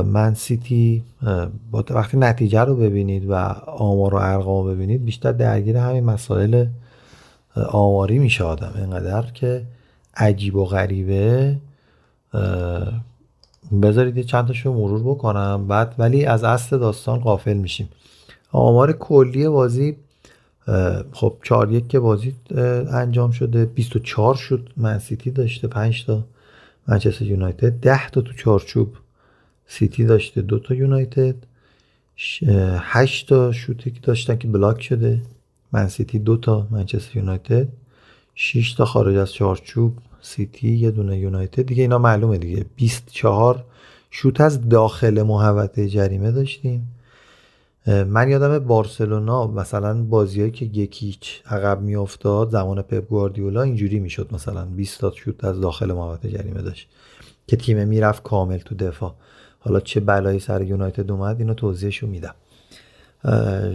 من 0.03 0.35
سیتی 0.35 1.03
وقتی 1.91 2.17
نتیجه 2.17 2.61
رو 2.61 2.77
ببینید 2.77 3.31
و 3.31 3.35
آمار 3.67 4.15
و 4.15 4.19
ارقام 4.19 4.75
ببینید 4.75 5.05
بیشتر 5.05 5.33
درگیر 5.33 5.77
همین 5.77 6.05
مسائل 6.05 6.67
آماری 7.69 8.19
میشه 8.19 8.45
آدم. 8.45 8.73
اینقدر 8.77 9.31
که 9.31 9.63
عجیب 10.17 10.57
و 10.57 10.65
غریبه 10.65 11.57
بذارید 13.83 14.21
چند 14.21 14.47
تاشو 14.47 14.73
مرور 14.73 15.01
بکنم. 15.01 15.67
بعد 15.69 15.95
ولی 15.99 16.25
از 16.25 16.45
اصل 16.45 16.79
داستان 16.79 17.21
قافل 17.21 17.57
میشیم. 17.57 17.89
آمار 18.53 18.93
کلی 18.93 19.49
بازی 19.49 19.97
خب 21.13 21.37
4 21.43 21.73
یک 21.73 21.89
که 21.89 22.01
بازی 22.01 22.35
انجام 22.91 23.31
شده 23.31 23.65
24 23.65 24.35
شوت 24.35 24.69
من 24.77 24.95
سیتی 24.95 25.31
داشته 25.31 25.69
5 25.69 26.07
تا. 26.07 26.25
منچستر 26.89 27.25
یونایتد. 27.25 27.81
10 27.81 28.11
تا 28.11 28.21
تو 28.21 28.33
چارچوب 28.33 28.97
سیتی 29.67 30.05
داشته 30.05 30.43
دو 30.43 30.59
تا 30.59 30.75
یونایتد. 30.75 31.35
8 32.79 33.29
تا 33.29 33.53
شوتی 33.53 33.91
که 33.91 34.01
داشتن 34.01 34.39
که 34.39 34.49
بلاک 34.49 34.83
شده. 34.83 35.21
من 35.73 35.89
سیتی 35.89 36.19
دو 36.19 36.37
تا 36.37 36.67
منچستر 36.71 37.17
یونایتد. 37.17 37.69
6 38.35 38.73
تا 38.73 38.85
خارج 38.85 39.17
از 39.17 39.33
چارچوب 39.33 39.99
سیتی 40.21 40.73
یه 40.73 40.91
دونه 40.91 41.19
یونایتد. 41.19 41.63
دیگه 41.67 41.83
اینا 41.83 41.99
معلومه 41.99 42.39
دیگه. 42.39 42.67
24 42.77 43.65
شوت 44.11 44.41
از 44.41 44.69
داخل 44.69 45.23
محوطه 45.23 45.89
جریمه 45.89 46.31
داشتیم. 46.31 46.89
من 47.87 48.29
یادم 48.29 48.59
بارسلونا 48.59 49.47
مثلا 49.47 50.03
بازیایی 50.03 50.51
که 50.51 50.65
یکیچ 50.65 51.43
عقب 51.47 51.81
میافتاد 51.81 52.51
زمان 52.51 52.83
پپ 52.83 53.09
گواردیولا 53.09 53.63
اینجوری 53.63 54.01
می‌شد 54.01 54.29
مثلا 54.33 54.65
20 54.65 55.01
تا 55.01 55.13
شوت 55.17 55.45
از 55.45 55.61
داخل 55.61 55.93
محوطه 55.93 56.31
جریمه 56.31 56.63
داشت 56.63 56.89
که 57.47 57.57
تیم 57.57 57.89
می‌رفت 57.89 58.23
کامل 58.23 58.59
تو 58.59 58.75
دفاع. 58.75 59.15
حالا 59.59 59.81
چه 59.81 60.01
بلایی 60.01 60.41
سر 60.41 60.63
یونایتد 60.63 61.11
اومد 61.11 61.41
اینو 61.41 61.55
توضیحشو 61.55 62.07
میدم. 62.07 62.35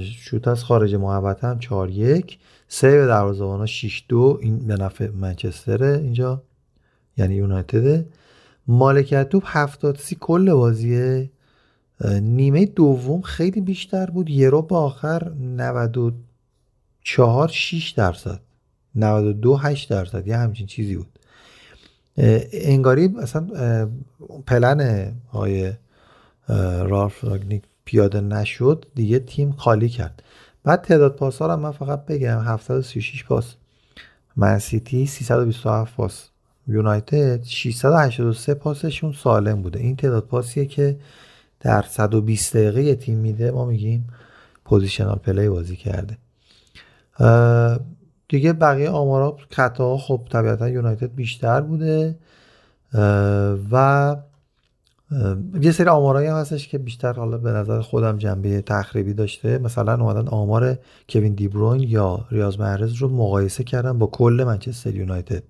شوت 0.02 0.48
از 0.48 0.64
خارج 0.64 0.96
محوطه 0.96 1.48
هم 1.48 1.60
4 1.60 1.90
1 1.90 2.40
سه 2.68 3.08
دروازه‌بانا 3.08 3.66
6 3.66 4.04
2 4.10 4.40
این 4.42 4.60
به 4.60 4.76
نفع 4.76 5.10
منچستره 5.10 6.00
اینجا 6.04 6.44
یعنی 7.18 7.36
یونایتد 7.36 8.06
مالکیت 8.68 9.30
توپ 9.30 9.44
70 9.46 9.96
سی 9.96 10.18
کل 10.20 10.54
بازیه. 10.54 11.30
نیمه 12.22 12.66
دوم 12.66 13.22
خیلی 13.22 13.62
بیشتر 13.62 14.06
بود. 14.06 14.30
یه 14.30 14.50
رو 14.50 14.62
به 14.62 14.76
آخر 14.76 15.32
94 15.40 17.48
6 17.48 17.90
درصد. 17.90 18.40
92 18.96 19.56
8 19.56 19.90
درصد. 19.90 20.28
یه 20.28 20.38
همچین 20.38 20.68
چیزی 20.68 20.96
بود. 20.96 21.20
انگاری 22.54 23.16
اصلا 23.22 23.48
پلن 24.48 25.12
های 25.32 25.74
رالف 26.80 27.24
راگنیک 27.24 27.64
پیاده 27.86 28.22
نشد. 28.22 28.86
دیگه 28.96 29.20
تیم 29.20 29.52
خالی 29.52 29.90
کرد. 29.90 30.24
بعد 30.64 30.82
تعداد 30.82 31.16
پاس 31.16 31.38
ها 31.38 31.48
رو 31.48 31.58
من 31.58 31.72
فقط 31.72 32.06
بگم. 32.06 32.40
736 32.40 33.24
پاس. 33.24 33.56
من 34.36 34.60
سیتی 34.60 35.06
327 35.06 35.96
پاس. 35.96 36.30
یونایتد 36.68 37.44
683 37.44 38.54
پاسشون 38.54 39.12
سالم 39.12 39.62
بوده. 39.62 39.80
این 39.80 39.96
تعداد 39.96 40.24
پاسیه 40.24 40.66
که 40.66 41.00
در 41.60 41.82
120 41.82 42.58
دقیقه 42.58 42.96
تیم 42.96 43.18
میده 43.18 43.52
ما 43.52 43.66
میگیم 43.66 44.08
positional 44.66 45.16
play 45.16 45.50
بازی 45.50 45.76
کرده. 45.76 46.18
دیگه 48.30 48.54
بقیه 48.54 48.90
آمارا 48.90 49.38
خطا 49.50 49.98
خب 49.98 50.22
طبیعتا 50.32 50.70
یونایتد 50.70 51.16
بیشتر 51.16 51.62
بوده. 51.62 52.16
و 53.72 54.16
یه 55.62 55.72
سری 55.72 55.90
آمارایی 55.90 56.28
هم 56.28 56.36
هستش 56.36 56.68
که 56.68 56.78
بیشتر 56.78 57.14
حالا 57.14 57.38
به 57.38 57.52
نظر 57.52 57.82
خودم 57.82 58.18
جنبه 58.18 58.62
تخریبی 58.62 59.14
داشته. 59.14 59.58
مثلا 59.58 59.94
اومدن 59.94 60.28
آمار 60.28 60.78
کوین 61.10 61.34
دیبروین 61.34 61.90
یا 61.90 62.26
ریاض 62.32 62.60
محرز 62.60 62.94
رو 62.94 63.10
مقایسه 63.10 63.64
کردن 63.64 63.98
با 63.98 64.08
کل 64.08 64.44
منچستر 64.48 64.96
یونایتد 64.96 65.44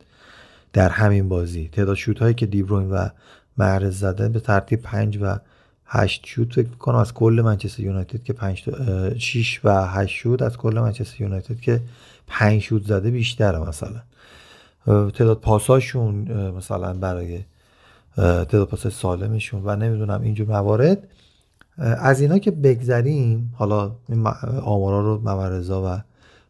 در 0.73 0.89
همین 0.89 1.29
بازی. 1.29 1.69
تعداد 1.71 1.95
شوت 1.95 2.19
هایی 2.19 2.33
که 2.33 2.45
دیبروین 2.45 2.89
و 2.89 3.09
محرز 3.57 3.99
زده 3.99 4.29
به 4.29 4.39
ترتیب 4.39 4.81
5 4.81 5.17
و 5.21 5.39
8 5.89 6.25
شوت 6.25 6.53
فکر 6.53 6.67
می‌کنم 6.67 6.95
از 6.95 7.13
کل 7.13 7.41
منچستر 7.45 7.83
یونایتد 7.83 8.23
که 8.23 8.33
5 8.33 8.63
6 9.17 9.61
و 9.63 9.87
8 9.87 10.15
شوت 10.15 10.41
از 10.41 10.57
کل 10.57 10.79
منچستر 10.79 11.21
یونایتد 11.21 11.59
که 11.59 11.81
5 12.27 12.61
شوت 12.61 12.83
زده 12.83 13.11
بیشتره 13.11 13.59
مثلا. 13.59 14.01
تعداد 14.85 15.39
پاساشون 15.39 16.13
مثلا 16.51 16.93
برای 16.93 17.39
تعداد 18.15 18.67
پاس 18.67 18.87
سالمشون 18.87 19.61
و 19.65 19.75
نمی‌دونم 19.75 20.21
اینجور 20.21 20.47
موارد. 20.47 21.07
از 21.77 22.21
اینا 22.21 22.37
که 22.37 22.51
بگذریم 22.51 23.53
حالا 23.55 23.91
این 24.09 24.27
آمارا 24.61 25.01
رو 25.01 25.21
ممرزا 25.21 25.83
و 25.85 26.01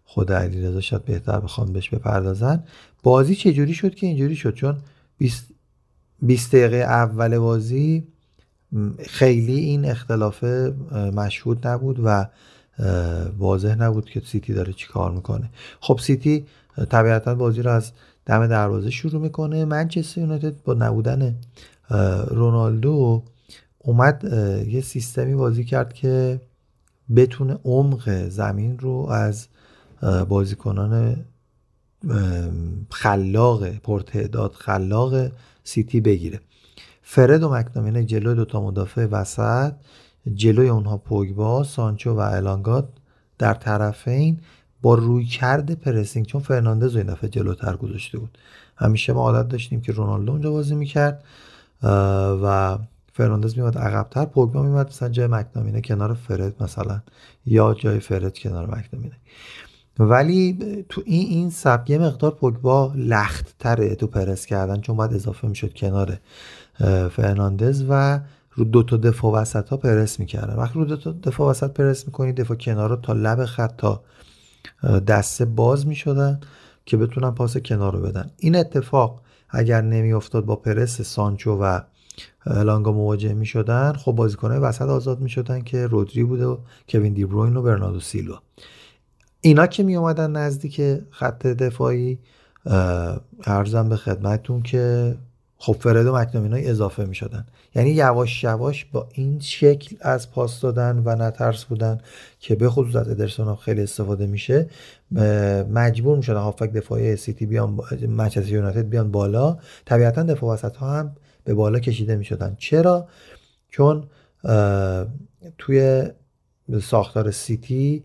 خود 0.05 0.31
علیرضا 0.31 0.81
شاید 0.81 1.05
بهتر 1.05 1.39
بخوام 1.39 1.73
بهش 1.73 1.89
بپردازن. 1.89 2.63
بازی 3.03 3.35
چجوری 3.35 3.73
شد 3.73 3.95
که 3.95 4.07
اینجوری 4.07 4.35
شد؟ 4.35 4.53
چون 4.53 4.77
20 5.17 5.47
20 6.21 6.55
دقیقه 6.55 6.77
اول 6.77 7.37
بازی 7.37 8.07
خیلی 9.07 9.59
این 9.59 9.85
اختلاف 9.85 10.43
مشهود 10.93 11.67
نبود 11.67 11.99
و 12.03 12.27
واضح 13.37 13.75
نبود 13.75 14.09
که 14.09 14.21
سیتی 14.25 14.53
داره 14.53 14.73
چی 14.73 14.87
کار 14.87 15.11
می‌کنه. 15.11 15.49
خب 15.79 15.99
سیتی 16.01 16.45
طبیعتا 16.89 17.35
بازی 17.35 17.61
رو 17.61 17.71
از 17.71 17.91
دم 18.25 18.47
دروازه 18.47 18.89
شروع 18.89 19.21
می‌کنه. 19.21 19.65
منچستر 19.65 20.21
یونایتد 20.21 20.63
با 20.63 20.73
نبودن 20.73 21.35
رانگنیک 22.27 23.23
اومد 23.77 24.23
یه 24.67 24.81
سیستمی 24.81 25.35
بازی 25.35 25.63
کرد 25.63 25.93
که 25.93 26.41
بتونه 27.15 27.59
عمق 27.63 28.27
زمین 28.29 28.79
رو 28.79 29.07
از 29.09 29.47
بازیکنان 30.29 31.25
خلاق 32.91 33.69
پرتعداد 33.69 34.51
خلاق 34.53 35.31
سیتی 35.63 36.01
بگیره. 36.01 36.39
فرد 37.09 37.43
و 37.43 37.49
مک‌تامینی 37.49 38.03
جلوی 38.03 38.35
دوتا 38.35 38.61
مدافع 38.61 39.05
وسط 39.05 39.73
جلوی 40.33 40.69
اونها 40.69 40.97
پوگبا 40.97 41.63
سانچو 41.63 42.13
و 42.13 42.19
الانگا 42.19 42.87
در 43.37 43.53
طرفین 43.53 44.39
با 44.81 44.95
رویکرد 44.95 45.75
pressing 45.75 46.25
چون 46.25 46.41
فرناندز 46.41 46.95
این 46.95 47.05
دفعه 47.05 47.29
جلوتر 47.29 47.75
گذاشته 47.75 48.17
بود. 48.17 48.37
همیشه 48.77 49.13
ما 49.13 49.21
عادت 49.21 49.49
داشتیم 49.49 49.81
که 49.81 49.91
رونالدو 49.91 50.31
اونجا 50.31 50.51
بازی 50.51 50.75
می‌کرد 50.75 51.23
و 52.43 52.77
فرناندز 53.13 53.57
میومد 53.57 53.77
عقبتر 53.77 54.25
پوگبا 54.25 54.63
میومد 54.63 54.87
مثلا 54.87 55.09
جای 55.09 55.27
مک‌تامینی 55.27 55.81
کنار 55.81 56.13
فرد 56.13 56.63
مثلا 56.63 57.01
یا 57.45 57.73
جای 57.73 57.99
فرد 57.99 58.37
کنار 58.37 58.65
مک‌تامینی. 58.65 59.15
ولی 59.99 60.57
تو 60.89 61.01
این 61.05 61.27
این 61.27 61.49
سبک 61.49 61.89
یه 61.89 61.97
مقدار 61.97 62.31
پوگبا 62.31 62.93
لخت 62.95 63.55
تره 63.59 63.95
تو 63.95 64.07
پرس 64.07 64.45
کردن 64.45 64.81
چون 64.81 64.95
باید 64.95 65.13
اضافه 65.13 65.47
می‌شد 65.47 65.73
کنار 65.73 66.19
فرناندز 67.11 67.85
و 67.89 68.19
رو 68.51 68.63
دو 68.63 68.83
تا 68.83 68.97
دفاع 68.97 69.41
وسط 69.41 69.69
ها 69.69 69.77
پرس 69.77 70.19
می‌کردن. 70.19 70.55
وقتی 70.55 70.79
رو 70.79 70.85
دو 70.85 70.97
تا 70.97 71.11
دفاع 71.11 71.49
وسط 71.49 71.71
پرس 71.71 72.05
می‌کنی 72.05 72.33
دفاع 72.33 72.57
کنار 72.57 72.99
تا 73.03 73.13
لب 73.13 73.45
خط 73.45 73.77
تا 73.77 74.03
دسته 75.07 75.45
باز 75.45 75.87
می‌شدن 75.87 76.39
که 76.85 76.97
بتونن 76.97 77.31
پاس 77.31 77.57
کنار 77.57 77.93
رو 77.93 78.01
بدن. 78.01 78.31
این 78.37 78.55
اتفاق 78.55 79.21
اگر 79.49 79.81
نمیافتاد 79.81 80.45
با 80.45 80.55
پرس 80.55 81.01
سانچو 81.01 81.51
و 81.51 81.79
لانگا 82.45 82.91
مواجه 82.91 83.33
می 83.33 83.45
شدن 83.45 83.93
خب 83.93 84.11
بازیکنهای 84.11 84.59
وسط 84.59 84.81
آزاد 84.81 85.19
می 85.19 85.29
شدن 85.29 85.61
که 85.61 85.87
رودری 85.87 86.23
بوده 86.23 86.45
و 86.45 86.57
کوین 86.89 87.13
دیبروین 87.13 87.57
و 87.57 87.61
برناردو 87.61 87.99
سیلوا. 87.99 88.41
اینا 89.41 89.67
که 89.67 89.83
می 89.83 89.95
اومدن 89.95 90.31
نزدیک 90.31 90.81
خط 91.09 91.47
دفاعی 91.47 92.19
ارزم 93.45 93.89
به 93.89 93.95
خدمتتون 93.95 94.61
که 94.61 95.15
خب 95.59 95.73
فرد 95.73 96.05
و 96.05 96.13
اضافه 96.53 97.05
می 97.05 97.15
شدن 97.15 97.45
یعنی 97.75 97.89
یواش 97.89 98.43
یواش 98.43 98.85
با 98.85 99.09
این 99.13 99.39
شکل 99.39 99.95
از 100.01 100.31
پاس 100.31 100.61
دادن 100.61 101.01
و 101.05 101.15
نترس 101.15 101.63
بودن 101.63 101.97
که 102.39 102.55
به 102.55 102.69
خصوص 102.69 102.95
از 102.95 103.09
ادرسون 103.09 103.55
خیلی 103.55 103.81
استفاده 103.81 104.27
میشه 104.27 104.69
مجبور 105.71 106.17
می 106.17 106.23
شدن 106.23 106.39
هافک 106.39 106.71
دفاعی 106.71 107.15
سیتی 107.15 107.45
بیان 107.45 107.79
منچستر 108.07 108.51
یونایتد 108.51 108.89
بیان 108.89 109.11
بالا. 109.11 109.57
طبیعتا 109.85 110.23
دفاع 110.23 110.53
وسط 110.53 110.75
ها 110.75 110.99
هم 110.99 111.15
به 111.43 111.53
بالا 111.53 111.79
کشیده 111.79 112.15
می 112.15 112.25
شدن 112.25 112.55
چرا؟ 112.59 113.07
چون 113.69 114.03
توی 115.57 116.03
ساختار 116.81 117.31
سیتی 117.31 118.03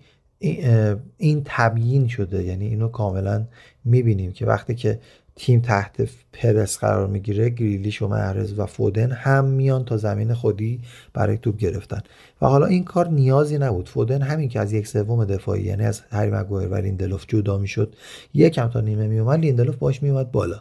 این 1.18 1.42
تبیین 1.44 2.08
شده. 2.08 2.44
یعنی 2.44 2.66
اینو 2.66 2.88
کاملا 2.88 3.44
می‌بینیم 3.84 4.32
که 4.32 4.46
وقتی 4.46 4.74
که 4.74 5.00
تیم 5.36 5.60
تحت 5.60 6.08
پرس 6.32 6.78
قرار 6.78 7.06
می‌گیره 7.06 7.50
گریلیش 7.50 8.02
و 8.02 8.08
محرز 8.08 8.58
و 8.58 8.66
فودن 8.66 9.12
هم 9.12 9.44
میان 9.44 9.84
تا 9.84 9.96
زمین 9.96 10.34
خودی 10.34 10.80
برای 11.14 11.38
توپ 11.38 11.56
گرفتن. 11.56 12.00
و 12.42 12.46
حالا 12.46 12.66
این 12.66 12.84
کار 12.84 13.08
نیازی 13.08 13.58
نبود. 13.58 13.88
فودن 13.88 14.22
همین 14.22 14.48
که 14.48 14.60
از 14.60 14.72
یک 14.72 14.86
سوم 14.86 15.24
دفاعی 15.24 15.62
یعنی 15.62 15.84
از 15.84 16.00
هری 16.10 16.30
مگوایر 16.30 16.68
و 16.68 16.74
لیندلوف 16.74 17.24
جدا 17.28 17.58
می‌شد 17.58 17.94
یکم 18.34 18.68
تا 18.68 18.80
نیمه 18.80 19.06
میومد 19.06 19.40
لیندلوف 19.40 19.76
باش 19.76 20.02
میومد 20.02 20.32
بالا. 20.32 20.60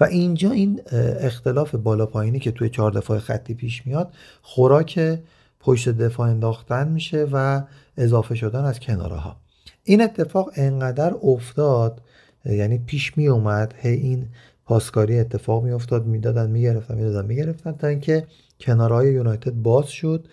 و 0.00 0.04
اینجا 0.04 0.50
این 0.50 0.80
اختلاف 1.20 1.74
بالا 1.74 2.06
پایینی 2.06 2.38
که 2.38 2.50
توی 2.50 2.68
چهار 2.68 2.90
دفاع 2.90 3.18
خطی 3.18 3.54
پیش 3.54 3.86
میاد 3.86 4.12
خوراک 4.42 5.18
پشت 5.60 5.88
دفاع 5.88 6.28
انداختن 6.28 6.88
میشه 6.88 7.28
و 7.32 7.62
اضافه 7.96 8.34
شدن 8.34 8.64
از 8.64 8.80
کناره 8.80 9.16
ها 9.16 9.36
این 9.84 10.00
اتفاق 10.02 10.50
انقدر 10.54 11.14
افتاد 11.22 12.00
یعنی 12.44 12.78
پیش 12.78 13.18
می 13.18 13.28
اومد 13.28 13.74
هی 13.78 13.94
این 13.94 14.26
پاسکاری 14.64 15.18
اتفاق 15.18 15.64
می 15.64 15.70
افتاد 15.70 16.06
می‌دادن 16.06 16.50
می‌گرفتن 16.50 16.94
می‌دادن 16.94 17.26
می‌گرفتن 17.26 17.72
تا 17.72 17.86
اینکه 17.86 18.26
کنارهای 18.60 19.12
یونایتد 19.12 19.52
باز 19.52 19.88
شد 19.88 20.28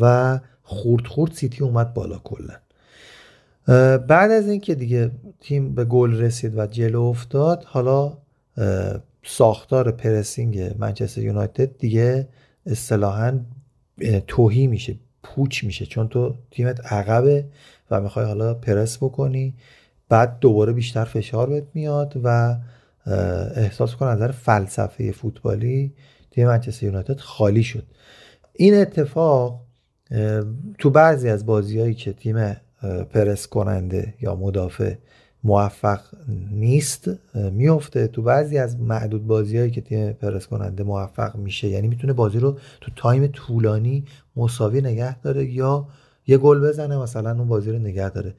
و 0.00 0.40
خورد 0.62 1.06
خورد 1.06 1.32
سیتی 1.32 1.64
اومد 1.64 1.94
بالا 1.94 2.20
کلا. 2.24 2.54
بعد 3.98 4.30
از 4.30 4.48
اینکه 4.48 4.74
دیگه 4.74 5.10
تیم 5.40 5.74
به 5.74 5.84
گل 5.84 6.20
رسید 6.20 6.58
و 6.58 6.66
جلو 6.66 7.02
افتاد 7.02 7.64
حالا 7.64 8.18
ساختار 9.24 9.92
پرسینگ 9.92 10.74
منچستر 10.78 11.20
یونایتد 11.20 11.78
دیگه 11.78 12.28
اصطلاحا 12.66 13.40
توهی 14.26 14.66
میشه 14.66 14.96
پوچ 15.22 15.64
میشه 15.64 15.86
چون 15.86 16.08
تو 16.08 16.34
تیمت 16.50 16.92
عقبه 16.92 17.44
و 17.90 18.00
می‌خوای 18.00 18.26
حالا 18.26 18.54
پرس 18.54 18.96
بکنی. 18.96 19.54
بعد 20.10 20.38
دوباره 20.40 20.72
بیشتر 20.72 21.04
فشار 21.04 21.48
بهت 21.48 21.66
میاد 21.74 22.20
و 22.24 22.56
احساس 23.56 23.94
کن 23.94 24.06
نظر 24.06 24.30
فلسفه 24.30 25.12
فوتبالی 25.12 25.92
تیم 26.30 26.46
منچستر 26.46 26.86
یونایتد 26.86 27.18
خالی 27.18 27.62
شد. 27.62 27.84
این 28.52 28.74
اتفاق 28.74 29.60
تو 30.78 30.90
بعضی 30.90 31.28
از 31.28 31.46
بازیهایی 31.46 31.94
که 31.94 32.12
تیم 32.12 32.56
پرس 33.10 33.46
کننده 33.46 34.14
یا 34.20 34.34
مدافع 34.34 34.94
موفق 35.44 36.00
نیست 36.50 37.10
میفته 37.34 38.06
تو 38.06 38.22
بعضی 38.22 38.58
از 38.58 38.80
معدود 38.80 39.26
بازیهایی 39.26 39.70
که 39.70 39.80
تیم 39.80 40.12
پرس 40.12 40.46
کننده 40.46 40.82
موفق 40.82 41.36
میشه 41.36 41.68
یعنی 41.68 41.88
می‌تونه 41.88 42.12
بازی 42.12 42.38
رو 42.38 42.58
تو 42.80 42.90
تایم 42.96 43.26
طولانی 43.26 44.04
مساوی 44.36 44.80
نگه 44.80 45.20
داره 45.20 45.44
یا 45.44 45.88
یه 46.30 46.38
گل 46.38 46.68
بزنه 46.68 46.98
مثلا 46.98 47.30
اون 47.30 47.48
بازی 47.48 47.72
رو 47.72 47.78
نگه 47.78 48.10
داره. 48.10 48.34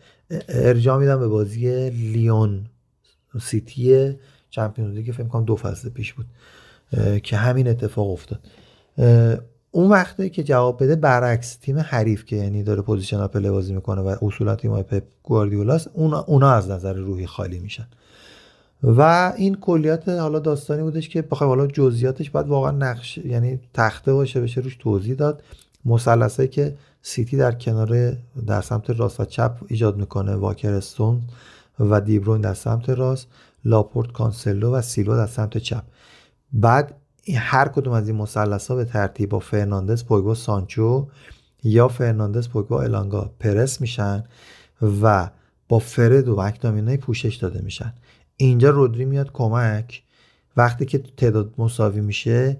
ارجاع 0.49 0.99
میدم 0.99 1.19
به 1.19 1.27
بازی 1.27 1.89
لیون 1.89 2.65
سیتی 3.41 4.15
Champions 4.49 4.93
League 4.95 5.11
فکر 5.11 5.27
کنم 5.27 5.45
دو 5.45 5.55
فصل 5.55 5.89
پیش 5.89 6.13
بود 6.13 6.25
که 7.23 7.37
همین 7.37 7.67
اتفاق 7.67 8.09
افتاد. 8.11 8.39
اون 9.71 9.89
وقتی 9.89 10.29
که 10.29 10.43
جواب 10.43 10.83
بده 10.83 10.95
برعکس 10.95 11.55
تیم 11.55 11.79
حریف 11.79 12.25
که 12.25 12.35
یعنی 12.35 12.63
داره 12.63 12.81
positional 12.81 13.17
play 13.17 13.49
بازی 13.49 13.73
می‌کنه 13.73 14.01
و 14.01 14.15
اصولا 14.21 14.55
تیم 14.55 14.81
پپ 14.81 15.03
گواردیولاست 15.23 15.87
اونا, 15.93 16.19
اونا 16.19 16.51
از 16.51 16.69
نظر 16.69 16.93
روحی 16.93 17.25
خالی 17.25 17.59
میشن. 17.59 17.87
و 18.83 19.33
این 19.37 19.55
کلیات 19.55 20.09
حالا 20.09 20.39
داستانی 20.39 20.83
بودش 20.83 21.09
که 21.09 21.21
بخوای 21.21 21.47
حالا 21.47 21.67
جزئیاتش 21.67 22.29
باید 22.29 22.47
واقعا 22.47 22.71
نقش 22.71 23.17
یعنی 23.17 23.59
تخته 23.73 24.13
باشه 24.13 24.41
بشه 24.41 24.61
روش 24.61 24.75
توضیح 24.75 25.15
داد. 25.15 25.43
مثلثی 25.85 26.47
که 26.47 26.75
سیتی 27.01 27.37
در 27.37 27.51
کنار 27.51 28.17
در 28.47 28.61
سمت 28.61 28.89
راست 28.89 29.19
و 29.19 29.25
چپ 29.25 29.57
ایجاد 29.67 29.97
می‌کنه 29.97 30.35
واکر 30.35 30.73
استون 30.73 31.21
و 31.79 32.01
دیبروین 32.01 32.41
در 32.41 32.53
سمت 32.53 32.89
راست 32.89 33.27
لاپورت 33.65 34.11
کانسلو 34.11 34.71
و 34.71 34.81
سیلوا 34.81 35.15
در 35.15 35.27
سمت 35.27 35.57
چپ. 35.57 35.83
بعد 36.53 36.95
هر 37.35 37.67
کدوم 37.67 37.93
از 37.93 38.07
این 38.07 38.17
مثلث 38.17 38.71
به 38.71 38.85
ترتیب 38.85 39.29
با 39.29 39.39
فرناندز 39.39 40.05
پوگبا 40.05 40.35
سانچو 40.35 41.07
یا 41.63 41.87
فرناندز 41.87 42.49
پوگبا 42.49 42.75
الانگا 42.75 43.31
پرس 43.39 43.81
میشن 43.81 44.23
و 45.01 45.29
با 45.69 45.79
فرد 45.79 46.27
و 46.27 46.41
مک‌تامینای 46.41 46.97
پوشش 46.97 47.35
داده 47.35 47.61
میشن. 47.61 47.93
اینجا 48.37 48.69
رودری 48.69 49.05
میاد 49.05 49.31
کمک. 49.31 50.03
وقتی 50.57 50.85
که 50.85 50.97
تعداد 50.97 51.53
مساوی 51.57 52.01
میشه 52.01 52.57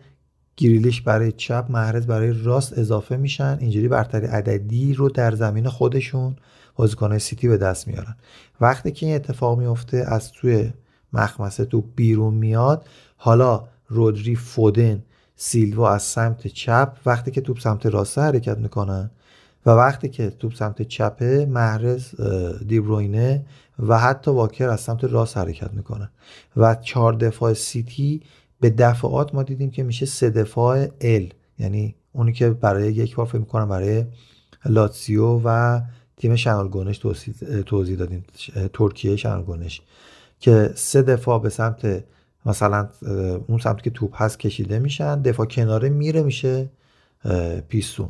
گریلیش 0.62 1.02
برای 1.02 1.32
چپ 1.32 1.66
محرز 1.70 2.08
برای 2.08 2.44
راست 2.44 2.78
اضافه 2.78 3.18
میشن. 3.18 3.58
اینجوری 3.62 3.88
برتری 3.88 4.28
عددی 4.28 4.94
رو 4.94 5.10
در 5.10 5.36
زمین 5.36 5.70
خودشون 5.70 6.36
بازیکنهای 6.76 7.20
سیتی 7.20 7.48
به 7.48 7.58
دست 7.58 7.88
میارن. 7.88 8.16
وقتی 8.62 8.92
که 8.92 9.06
این 9.06 9.16
اتفاق 9.16 9.60
میفته 9.60 10.04
از 10.08 10.32
توی 10.32 10.74
مخمسه 11.14 11.66
تو 11.66 11.82
بیرون 11.82 12.34
میاد 12.34 12.86
حالا 13.18 13.64
رودری 13.88 14.36
فودن 14.36 15.04
سیلوا 15.36 15.94
از 15.94 16.04
سمت 16.04 16.48
چپ 16.48 16.98
وقتی 17.06 17.32
که 17.32 17.42
توپ 17.42 17.60
سمت 17.60 17.86
راست 17.86 18.18
حرکت 18.18 18.58
می‌کنن 18.58 19.12
و 19.66 19.70
وقتی 19.70 20.10
که 20.10 20.30
توپ 20.30 20.56
سمت 20.56 20.82
چپه 20.82 21.46
محرز 21.46 22.22
دیبروینه 22.68 23.46
و 23.80 24.00
حتی 24.00 24.32
واکر 24.32 24.70
از 24.70 24.82
سمت 24.82 25.04
راست 25.04 25.38
حرکت 25.38 25.74
می‌کنن. 25.74 26.10
و 26.58 26.76
چهار 26.76 27.14
دفاع 27.14 27.54
سیتی 27.54 28.22
به 28.62 28.70
دفعات 28.70 29.36
ما 29.36 29.44
دیدیم 29.44 29.72
که 29.72 29.84
میشه 29.84 30.06
سه 30.06 30.30
دفاع 30.30 30.88
ال. 31.02 31.30
یعنی 31.60 31.96
اونی 32.14 32.34
که 32.34 32.50
برای 32.50 32.94
یک 32.94 33.16
بار 33.16 33.26
فکر 33.26 33.38
می‌کنم 33.38 33.70
برای 33.70 34.06
لاتسیو 34.66 35.42
و 35.44 35.82
تیم 36.18 36.36
شنال 36.36 36.68
گونش 36.68 36.98
توضیح 37.66 37.98
دادیم 37.98 38.26
ترکیه 38.74 39.16
شنال 39.16 39.44
گونش 39.44 39.82
که 40.40 40.72
سه 40.76 41.02
دفاع 41.02 41.40
به 41.40 41.50
سمت 41.50 42.04
مثلا 42.46 42.90
اون 43.48 43.60
سمت 43.60 43.84
که 43.84 43.90
توپ 43.90 44.22
هست 44.22 44.40
کشیده 44.40 44.80
میشن 44.80 45.22
دفاع 45.22 45.46
کناره 45.46 45.90
میره 45.90 46.22
میشه 46.22 46.70
پیستون. 47.68 48.10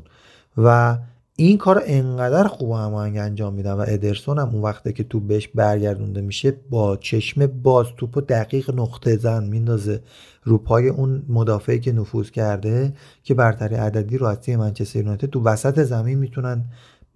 و 0.58 0.97
این 1.44 1.58
کار 1.58 1.84
انقدر 1.86 2.48
خوب 2.48 2.72
هم 2.72 2.94
انجام 2.94 3.54
میدن 3.54 3.74
و 3.74 3.86
ادرسون 3.88 4.39
هم 4.39 4.50
اون 4.50 4.62
وقته 4.62 4.94
که 4.94 5.04
توپ 5.04 5.24
بهش 5.28 5.48
برگردونده 5.48 6.22
میشه 6.22 6.54
با 6.70 6.98
چشم 6.98 7.48
باز 7.48 7.86
توپ 7.98 8.18
و 8.18 8.22
دقیق 8.22 8.80
نقطه 8.80 9.18
زن 9.18 9.44
میندازه 9.44 10.02
رو 10.44 10.58
پای 10.58 10.88
اون 10.88 11.24
مدافعی 11.30 11.80
که 11.80 11.92
نفوذ 11.92 12.30
کرده 12.30 12.94
که 13.24 13.34
برتری 13.34 13.76
عددی 13.76 14.18
رو 14.18 14.26
از 14.28 14.39
تیم 14.39 14.60
منچستر 14.60 15.00
یونایتد 15.00 15.30
تو 15.30 15.44
وسط 15.44 15.84
زمین 15.84 16.18
می‌تونن 16.18 16.64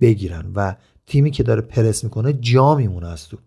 بگیرن 0.01 0.51
و 0.55 0.75
تیمی 1.07 1.31
که 1.31 1.43
داره 1.43 1.61
پرس 1.61 2.03
می‌کنه 2.03 2.33
جا 2.33 2.75
میمونه 2.75 3.07
از 3.07 3.27
توپ 3.27 3.37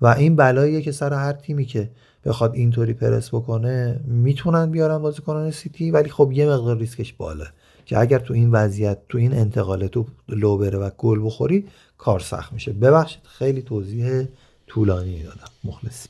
و 0.00 0.06
این 0.06 0.36
بلاییه 0.36 0.82
که 0.82 0.92
سر 0.92 1.12
هر 1.12 1.32
تیمی 1.32 1.64
که 1.64 1.90
بخواد 2.24 2.54
اینطوری 2.54 2.92
پرس 2.92 3.34
بکنه 3.34 4.00
می‌تونن 4.04 4.70
بیارن 4.70 4.98
بازیکنان 4.98 5.50
سیتی 5.50 5.90
ولی 5.90 6.10
خب 6.10 6.32
یه 6.32 6.46
مقدار 6.46 6.78
ریسکش 6.78 7.12
بالا 7.12 7.46
که 7.90 7.98
اگر 7.98 8.18
تو 8.18 8.34
این 8.34 8.50
وضعیت 8.50 8.98
تو 9.08 9.18
این 9.18 9.32
انتقاله 9.32 9.88
توپ 9.88 10.06
لو 10.28 10.56
بره 10.56 10.78
و 10.78 10.90
گل 10.98 11.26
بخوری 11.26 11.64
کار 11.98 12.20
سخت 12.20 12.52
میشه. 12.52 12.72
ببخشید 12.72 13.20
خیلی 13.24 13.62
توضیح 13.62 14.24
طولانی 14.66 15.22
دادم. 15.22 15.50
مخلصی 15.64 16.08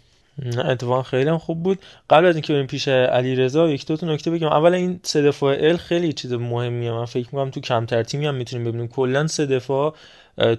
اتفاقا 0.64 1.02
خیلی 1.02 1.30
هم 1.30 1.38
خوب 1.38 1.62
بود. 1.62 1.78
قبل 2.10 2.26
از 2.26 2.34
اینکه 2.34 2.52
بریم 2.52 2.66
پیش 2.66 2.88
علی 2.88 3.36
رضا 3.36 3.70
یک 3.70 3.86
دو 3.86 3.96
تا 3.96 4.06
نکته 4.06 4.30
بگم. 4.30 4.48
اول 4.48 4.74
این 4.74 5.00
سه 5.02 5.22
دفاع 5.22 5.56
ال 5.60 5.76
خیلی 5.76 6.12
چیز 6.12 6.32
مهمیه. 6.32 6.92
من 6.92 7.04
فکر 7.04 7.26
می‌کنم 7.26 7.50
تو 7.50 7.60
کمتر 7.60 8.02
تیمی 8.02 8.26
هم 8.26 8.34
می‌تونیم 8.34 8.66
ببینیم. 8.66 8.88
کلا 8.88 9.26
سه 9.26 9.46
دفاع 9.46 9.94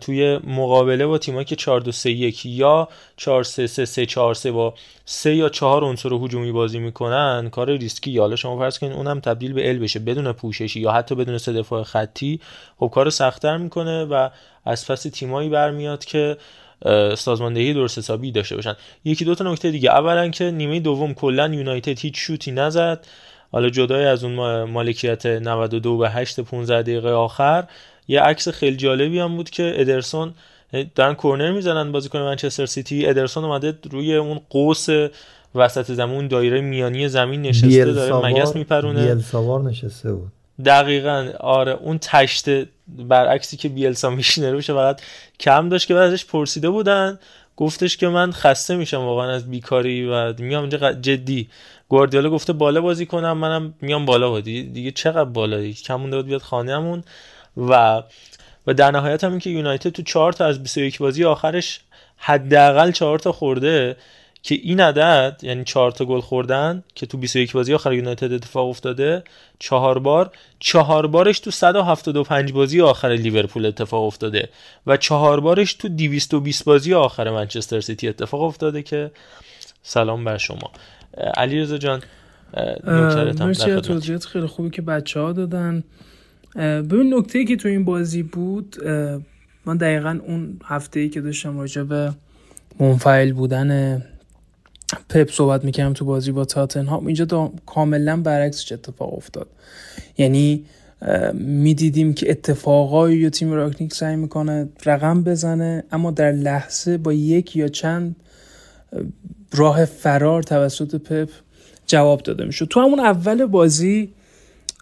توی 0.02 0.38
مقابله 0.38 1.06
با 1.06 1.18
تیمایی 1.18 1.46
که 1.46 1.56
4 1.56 1.82
2 1.82 1.92
3 1.92 2.10
1 2.12 2.46
یا 2.46 2.88
4 3.18 3.44
3 3.44 3.68
3 3.68 3.86
3 3.86 4.06
4 4.06 4.34
3 4.34 4.52
با 4.52 4.74
3 5.06 5.36
یا 5.36 5.50
4 5.50 5.84
عنصر 5.84 6.10
هجومی 6.14 6.52
بازی 6.52 6.80
می‌کنن 6.80 7.50
کار 7.52 7.72
ریسکی. 7.72 8.18
حالا 8.18 8.36
شما 8.36 8.60
فرض 8.60 8.80
کنید 8.80 8.94
اونم 8.94 9.20
تبدیل 9.20 9.54
به 9.54 9.70
ال 9.70 9.80
بشه 9.80 10.00
بدون 10.00 10.32
پوششی 10.32 10.80
یا 10.80 10.92
حتی 10.92 11.16
بدون 11.16 11.38
سه 11.38 11.54
دفاع 11.54 11.84
خطی. 11.84 12.40
خب 12.80 12.92
کار 12.94 13.10
سختتر 13.10 13.58
می‌کنه 13.58 14.06
و 14.06 14.30
از 14.66 14.88
پس 14.88 15.02
تیمایی 15.02 15.50
برمیاد 15.50 16.06
که 16.06 16.38
سازماندهی 17.18 17.74
درست 17.74 17.98
حسابی 17.98 18.32
داشته 18.32 18.56
باشن. 18.56 18.76
یکی 19.06 19.26
دو 19.26 19.36
تا 19.36 19.52
نکته 19.52 19.72
دیگه. 19.72 19.90
اولا 19.90 20.30
که 20.30 20.52
نیمه 20.52 20.80
دوم 20.80 21.14
کلا 21.14 21.48
یونایتد 21.48 22.00
هیچ 22.00 22.14
شوتی 22.18 22.52
نزد. 22.52 23.06
حالا 23.52 23.70
جدای 23.70 24.06
از 24.06 24.24
اون 24.24 24.64
مالکیت 24.64 25.26
92 25.26 25.98
به 25.98 26.10
8 26.10 26.40
15 26.40 26.82
دقیقه 26.82 27.10
آخر. 27.10 27.64
یه 28.08 28.22
عکس 28.22 28.50
خیلی 28.50 28.78
جالبی 28.78 29.20
هم 29.20 29.36
بود 29.36 29.50
که 29.50 29.74
ادرسون 29.76 30.34
دارن 30.96 31.14
کورنر 31.14 31.52
می‌زنن 31.52 31.92
بازیکن 31.92 32.20
منچستر 32.20 32.66
سیتی. 32.66 33.06
ادرسون 33.06 33.44
اومده 33.44 33.78
روی 33.92 34.16
اون 34.16 34.42
قوس 34.50 34.88
وسط 35.56 35.92
زمین 35.92 36.28
دایره 36.28 36.62
میانی 36.62 37.08
زمین 37.08 37.42
نشسته 37.42 37.86
داره 37.86 38.28
مگس 38.28 38.56
میپرونه. 38.56 39.06
بیل 39.06 39.20
سوار 39.22 39.62
نشسته 39.62 40.14
بود. 40.14 40.32
دقیقا 40.66 41.32
آره 41.40 41.72
اون 41.72 41.98
تشت 42.02 42.46
برعکسی 42.88 43.58
که 43.58 43.70
بیلسا 43.70 44.10
میشینه 44.10 44.52
روش 44.52 44.72
فقط 44.72 45.02
کم 45.40 45.70
داشت 45.70 45.88
که 45.88 45.94
بعدش 45.94 46.26
پرسیده 46.26 46.70
بودن. 46.70 47.20
گفتش 47.58 47.98
که 47.98 48.08
من 48.08 48.32
خسته 48.32 48.76
میشم 48.76 49.02
واقعا 49.02 49.30
از 49.32 49.50
بیکاری 49.50 50.08
و 50.08 50.34
میام 50.40 50.62
اینجا 50.62 50.94
جدی. 50.94 51.50
گواردیولا 51.90 52.30
گفته 52.30 52.54
بالا 52.54 52.82
بازی 52.82 53.06
کنم 53.06 53.38
منم 53.38 53.74
میام 53.82 54.06
بالا 54.06 54.30
بازی. 54.30 54.64
دیگه 54.64 54.92
چقدر 54.92 55.24
بالا 55.24 55.72
کم 55.72 55.96
مونده 55.96 56.18
بود 56.18 56.26
بیاد 56.26 56.42
خانهمون. 56.42 57.04
و 57.58 58.04
و 58.68 58.74
در 58.74 58.92
نهایت 58.92 59.24
هم 59.24 59.40
که 59.40 59.50
یونایتد 59.50 59.90
تو 59.90 60.02
4 60.02 60.34
تا 60.34 60.46
از 60.46 60.64
21 60.64 60.98
بازی 60.98 61.24
آخرش 61.24 61.80
حداقل 62.18 62.92
4 62.92 63.20
تا 63.20 63.32
خورده 63.32 63.96
که 64.44 64.56
این 64.56 64.80
عدد 64.80 65.40
یعنی 65.44 65.64
4 65.64 65.92
تا 65.92 66.06
گل 66.06 66.20
خوردن 66.20 66.84
که 66.96 67.06
تو 67.06 67.18
21 67.18 67.52
بازی 67.52 67.74
آخر 67.74 67.94
یونایتد 67.94 68.34
اتفاق 68.34 68.70
افتاده 68.70 69.24
چهار 69.60 70.00
بار. 70.00 70.32
چهار 70.60 71.08
بارش 71.08 71.40
تو 71.40 71.52
175 71.52 72.52
بازی 72.52 72.82
آخر 72.82 73.10
لیورپول 73.10 73.66
اتفاق 73.66 74.04
افتاده 74.04 74.50
و 74.88 74.98
چهار 74.98 75.40
بارش 75.40 75.74
تو 75.74 75.90
220 75.90 76.64
بازی 76.64 76.94
آخر 76.94 77.30
منچستر 77.30 77.80
سیتی 77.82 78.08
اتفاق 78.08 78.42
افتاده 78.42 78.84
که 78.84 79.12
سلام 79.84 80.24
بر 80.24 80.38
شما. 80.38 80.72
علیرضا 81.38 81.78
جان 81.78 82.02
مرسی 82.84 83.82
توضیحات 83.82 84.26
خیلی 84.26 84.48
خوبی 84.48 84.70
که 84.70 84.82
بچه 84.82 85.20
ها 85.20 85.32
دادن. 85.32 85.84
ببین 86.56 87.14
نکته 87.14 87.46
که 87.46 87.56
تو 87.56 87.68
این 87.68 87.86
بازی 87.86 88.24
بود 88.24 88.76
من 89.66 89.78
دقیقا 89.78 90.20
اون 90.28 90.60
هفته 90.66 91.00
ای 91.00 91.10
که 91.10 91.22
داشتم 91.22 91.60
راجع 91.60 91.84
به 91.84 92.14
منفعل 92.80 93.34
بودن 93.34 94.02
پپ 95.10 95.32
صحبت 95.32 95.66
می‌کردم 95.66 95.94
تو 95.94 96.06
بازی 96.06 96.32
با 96.32 96.46
تاتنهام 96.46 97.06
اینجا 97.06 97.26
دا 97.26 97.52
کاملا 97.66 98.18
برعکسش 98.18 98.72
اتفاق 98.72 99.14
افتاد. 99.14 99.48
یعنی 100.18 100.66
می‌دیدیم 101.34 102.14
که 102.14 102.32
اتفاقایی 102.32 103.18
یا 103.18 103.30
تیم 103.30 103.52
رانگنیک 103.52 103.94
سعی 103.94 104.16
می‌کنه 104.16 104.70
رقم 104.86 105.24
بزنه 105.24 105.84
اما 105.92 106.12
در 106.12 106.32
لحظه 106.32 106.98
با 106.98 107.14
یک 107.14 107.56
یا 107.56 107.68
چند 107.68 108.16
راه 109.54 109.86
فرار 109.86 110.44
توسط 110.44 110.96
پپ 110.96 111.30
جواب 111.88 112.24
داده 112.24 112.46
می‌شد. 112.46 112.66
تو 112.66 112.80
همون 112.80 113.00
اول 113.00 113.46
بازی 113.46 114.14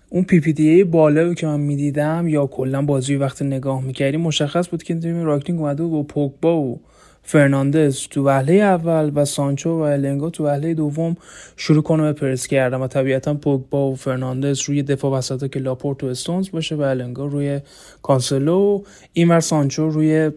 اون 0.09 0.23
PPDA 0.23 0.83
بالا 0.83 1.33
که 1.33 1.47
من 1.47 1.59
می‌دیدم 1.59 2.27
یا 2.27 2.45
کلا 2.45 2.81
بازی 2.81 3.15
وقتی 3.15 3.45
نگاه 3.45 3.83
می‌کردیم 3.83 4.21
مشخص 4.21 4.69
بود 4.69 4.83
که 4.83 4.95
تیم 4.95 5.23
رانگنیک 5.23 5.61
اومده 5.61 5.83
با 5.83 6.03
پوگبا 6.03 6.61
و 6.61 6.79
فرناندز 7.23 8.07
تو 8.07 8.25
وهله 8.25 8.53
اول 8.53 9.11
و 9.15 9.25
سانچو 9.25 9.69
و 9.69 9.81
الانگا 9.81 10.29
تو 10.29 10.45
وهله 10.45 10.73
دوم 10.73 11.17
شروع 11.57 11.83
کنه 11.83 12.03
به 12.03 12.13
پرس 12.13 12.47
کردن 12.47 12.77
و 12.77 12.87
طبیعتا 12.87 13.33
پوگبا 13.33 13.91
و 13.91 13.95
فرناندز 13.95 14.61
روی 14.61 14.83
دفاع 14.83 15.17
وسطا 15.17 15.47
که 15.47 15.59
لاپورت 15.59 16.03
و 16.03 16.07
استونز 16.07 16.51
باشه 16.51 16.75
و 16.75 16.81
الانگا 16.81 17.25
روی 17.25 17.59
کانسلو 18.01 18.81
اینور 19.13 19.39
سانچو 19.39 19.89
روی 19.89 20.31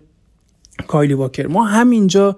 کایل 0.86 1.14
واکر. 1.14 1.46
ما 1.46 1.64
همینجا 1.64 2.36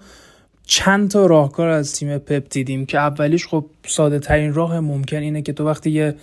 چند 0.66 1.10
تا 1.10 1.26
راهکار 1.26 1.68
از 1.68 1.92
تیم 1.92 2.18
پپ 2.18 2.46
دیدیم 2.50 2.86
که 2.86 2.98
اولیش 2.98 3.46
خب 3.46 3.64
ساده 3.86 4.18
ترین 4.18 4.54
راه 4.54 4.80
ممکن 4.80 5.16
اینه 5.16 5.42
که 5.42 5.52
تو 5.52 5.66
وقتی 5.66 5.90
یه 5.90 6.14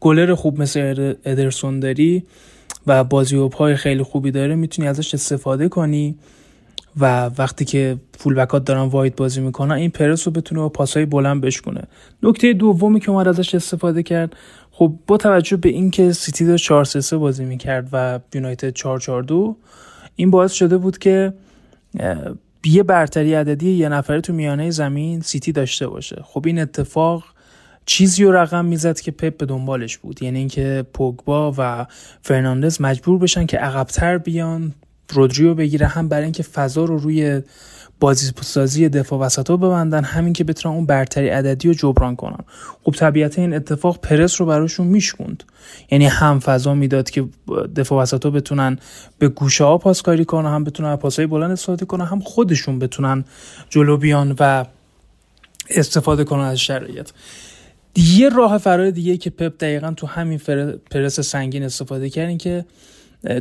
گلر 0.00 0.34
خوب 0.34 0.62
مثل 0.62 1.14
ادرسون 1.24 1.80
داری 1.80 2.22
و 2.86 3.04
بازی 3.04 3.36
و 3.36 3.48
پای 3.48 3.76
خیلی 3.76 4.02
خوبی 4.02 4.30
داره 4.30 4.54
می‌تونی 4.54 4.88
ازش 4.88 5.14
استفاده 5.14 5.68
کنی 5.68 6.14
و 7.00 7.30
وقتی 7.38 7.64
که 7.64 7.96
فول 8.18 8.34
بکات 8.34 8.64
دارن 8.64 8.82
واید 8.82 9.16
بازی 9.16 9.40
می‌کنن 9.40 9.74
این 9.74 9.90
پرس 9.90 10.26
رو 10.26 10.32
بتونه 10.32 10.60
با 10.60 10.68
پاسای 10.68 11.06
بلند 11.06 11.40
بشکنه 11.40 11.82
نکته 12.22 12.52
دومی 12.52 13.00
که 13.00 13.10
اومد 13.10 13.28
ازش 13.28 13.54
استفاده 13.54 14.02
کرد 14.02 14.36
خب 14.70 14.92
با 15.06 15.16
توجه 15.16 15.56
به 15.56 15.68
اینکه 15.68 16.12
سیتی 16.12 16.44
داشت 16.44 16.64
4 16.64 16.84
3 16.84 17.16
بازی 17.16 17.44
می‌کرد 17.44 17.88
و 17.92 18.20
یونایتد 18.34 18.70
4 18.70 18.98
4 18.98 19.22
2 19.22 19.56
این 20.16 20.30
باعث 20.30 20.52
شده 20.52 20.78
بود 20.78 20.98
که 20.98 21.32
یه 22.66 22.82
برتری 22.82 23.34
عددی 23.34 23.70
یه 23.70 23.88
نفره 23.88 24.20
تو 24.20 24.32
میانه 24.32 24.70
زمین 24.70 25.20
سیتی 25.20 25.52
داشته 25.52 25.86
باشه. 25.86 26.22
خب 26.24 26.42
این 26.46 26.58
اتفاق 26.58 27.24
چیزی 27.86 28.24
رو 28.24 28.32
رقم 28.32 28.64
می‌زد 28.64 29.00
که 29.00 29.10
پپ 29.10 29.36
به 29.36 29.46
دنبالش 29.46 29.98
بود. 29.98 30.22
یعنی 30.22 30.38
اینکه 30.38 30.84
پوگبا 30.92 31.54
و 31.58 31.86
فرناندز 32.22 32.80
مجبور 32.80 33.18
بشن 33.18 33.46
که 33.46 33.58
عقبتر 33.58 34.18
بیان 34.18 34.74
رودریو 35.10 35.54
بگیره 35.54 35.86
هم 35.86 36.08
برای 36.08 36.24
اینکه 36.24 36.42
فضا 36.42 36.84
رو 36.84 36.98
روی 36.98 37.42
بازی 38.00 38.32
سازی 38.40 38.88
دفاع 38.88 39.18
وسط 39.18 39.50
ببندن 39.50 40.04
همین 40.04 40.32
که 40.32 40.44
بتونن 40.44 40.74
اون 40.74 40.86
برتری 40.86 41.28
عددی 41.28 41.68
رو 41.68 41.74
جبران 41.74 42.16
کنن. 42.16 42.44
خب 42.84 42.92
طبیعت 42.92 43.38
این 43.38 43.54
اتفاق 43.54 44.00
پرس 44.00 44.40
رو 44.40 44.46
براشون 44.46 44.86
میشکوند. 44.86 45.42
یعنی 45.90 46.06
هم 46.06 46.38
فضا 46.40 46.74
می‌داد 46.74 47.10
که 47.10 47.24
دفاع 47.76 48.02
وسط 48.02 48.26
بتونن 48.26 48.78
به 49.18 49.28
گوشه 49.28 49.64
ها 49.64 49.78
پاسکاری 49.78 50.24
کنن 50.24 50.48
هم 50.48 50.64
بتونن 50.64 50.96
پاسای 50.96 51.26
بلند 51.26 51.50
استفاده 51.50 51.84
کنن 51.84 52.04
هم 52.04 52.20
خودشون 52.20 52.78
بتونن 52.78 53.24
جلو 53.70 53.96
بیان 53.96 54.36
و 54.40 54.64
استفاده 55.70 56.24
کنن 56.24 56.44
از 56.44 56.60
شرایط. 56.60 57.10
یه 57.96 58.28
راه 58.28 58.58
فرار 58.58 58.90
دیگه 58.90 59.16
که 59.16 59.30
پپ 59.30 59.58
دقیقا 59.58 59.92
تو 59.96 60.06
همین 60.06 60.40
پرس 60.90 61.20
سنگین 61.20 61.62
استفاده 61.62 62.10
کردین 62.10 62.38
که 62.38 62.64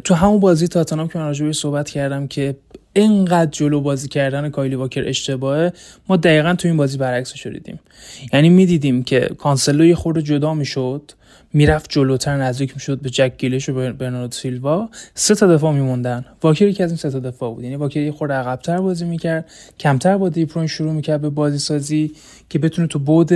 تو 0.03 0.13
همون 0.13 0.39
بازی 0.39 0.67
تاتنام 0.67 1.07
که 1.07 1.19
من 1.19 1.25
راجبه 1.25 1.53
صحبت 1.53 1.89
کردم 1.89 2.27
که 2.27 2.55
اینقدر 2.95 3.51
جلو 3.51 3.81
بازی 3.81 4.07
کردن 4.07 4.49
کایلی 4.49 4.75
واکر 4.75 5.03
اشتباهه. 5.07 5.73
ما 6.09 6.17
دقیقا 6.17 6.53
تو 6.53 6.67
این 6.67 6.77
بازی 6.77 6.97
برعکسش 6.97 7.47
دیدیم 7.47 7.79
یعنی 8.33 8.49
می‌دیدیم 8.49 9.03
که 9.03 9.29
کانسلو 9.37 9.85
یه 9.85 9.95
خورده 9.95 10.21
جدا 10.21 10.53
می‌شد 10.53 11.11
می‌رفت 11.53 11.89
جلوتر 11.89 12.37
نزدیک 12.37 12.73
می‌شد 12.73 13.01
به 13.01 13.09
جک 13.09 13.33
گیلش 13.37 13.69
و 13.69 13.93
برناردو 13.93 14.31
سیلوا. 14.31 14.89
سه 15.13 15.35
تا 15.35 15.47
دفاع 15.47 15.73
میموندن. 15.73 16.25
واکر 16.43 16.67
یکی 16.67 16.83
از 16.83 16.89
این 16.89 16.97
سه 16.97 17.09
تا 17.09 17.19
دفاع 17.19 17.53
بود. 17.53 17.63
یعنی 17.63 17.75
واکر 17.75 17.99
یه 17.99 18.11
خورده 18.11 18.33
عقبتر 18.33 18.77
بازی 18.77 19.05
می‌کرد 19.05 19.45
کمتر 19.79 20.17
با 20.17 20.29
دیپرون 20.29 20.67
شروع 20.67 20.93
می‌کرد 20.93 21.21
به 21.21 21.29
بازی 21.29 21.57
سازی 21.57 22.11
که 22.49 22.59
بتونه 22.59 22.87
تو 22.87 22.99
بود 22.99 23.29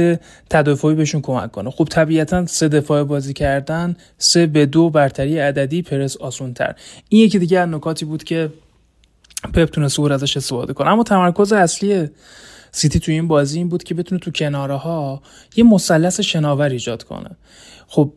تدافعی 0.50 0.96
بهشون 0.96 1.22
کمک 1.22 1.52
کنه. 1.52 1.70
خب 1.70 1.88
طبیعتا 1.92 2.46
سه 2.46 2.68
دفاع 2.68 3.04
بازی 3.04 3.34
کردن 3.34 3.96
سه 4.18 4.48
به 4.48 4.66
دو 4.66 4.90
برتری 4.90 5.40
عددی 5.40 5.82
پرس 5.82 6.18
آسونتر. 6.18 6.76
این 7.10 7.26
یکی 7.26 7.40
دیگه 7.40 7.60
از 7.60 7.70
نکاتی 7.70 8.06
بود 8.06 8.24
که 8.24 8.50
پپ 9.54 9.70
تونست 9.70 10.00
ازش 10.00 10.38
استفاده 10.38 10.74
کنه. 10.74 10.90
اما 10.90 11.04
تمرکز 11.04 11.54
اصلی 11.54 12.10
سیتی 12.72 13.00
تو 13.00 13.12
این 13.12 13.28
بازی 13.28 13.58
این 13.58 13.70
بود 13.70 13.84
که 13.84 13.96
بتونه 13.96 14.22
تو 14.22 14.32
کناره 14.32 14.76
ها 14.76 15.22
یه 15.56 15.64
مثلث 15.64 16.20
شناور 16.20 16.70
ایجاد 16.70 17.04
کنه. 17.04 17.30
خب 17.88 18.14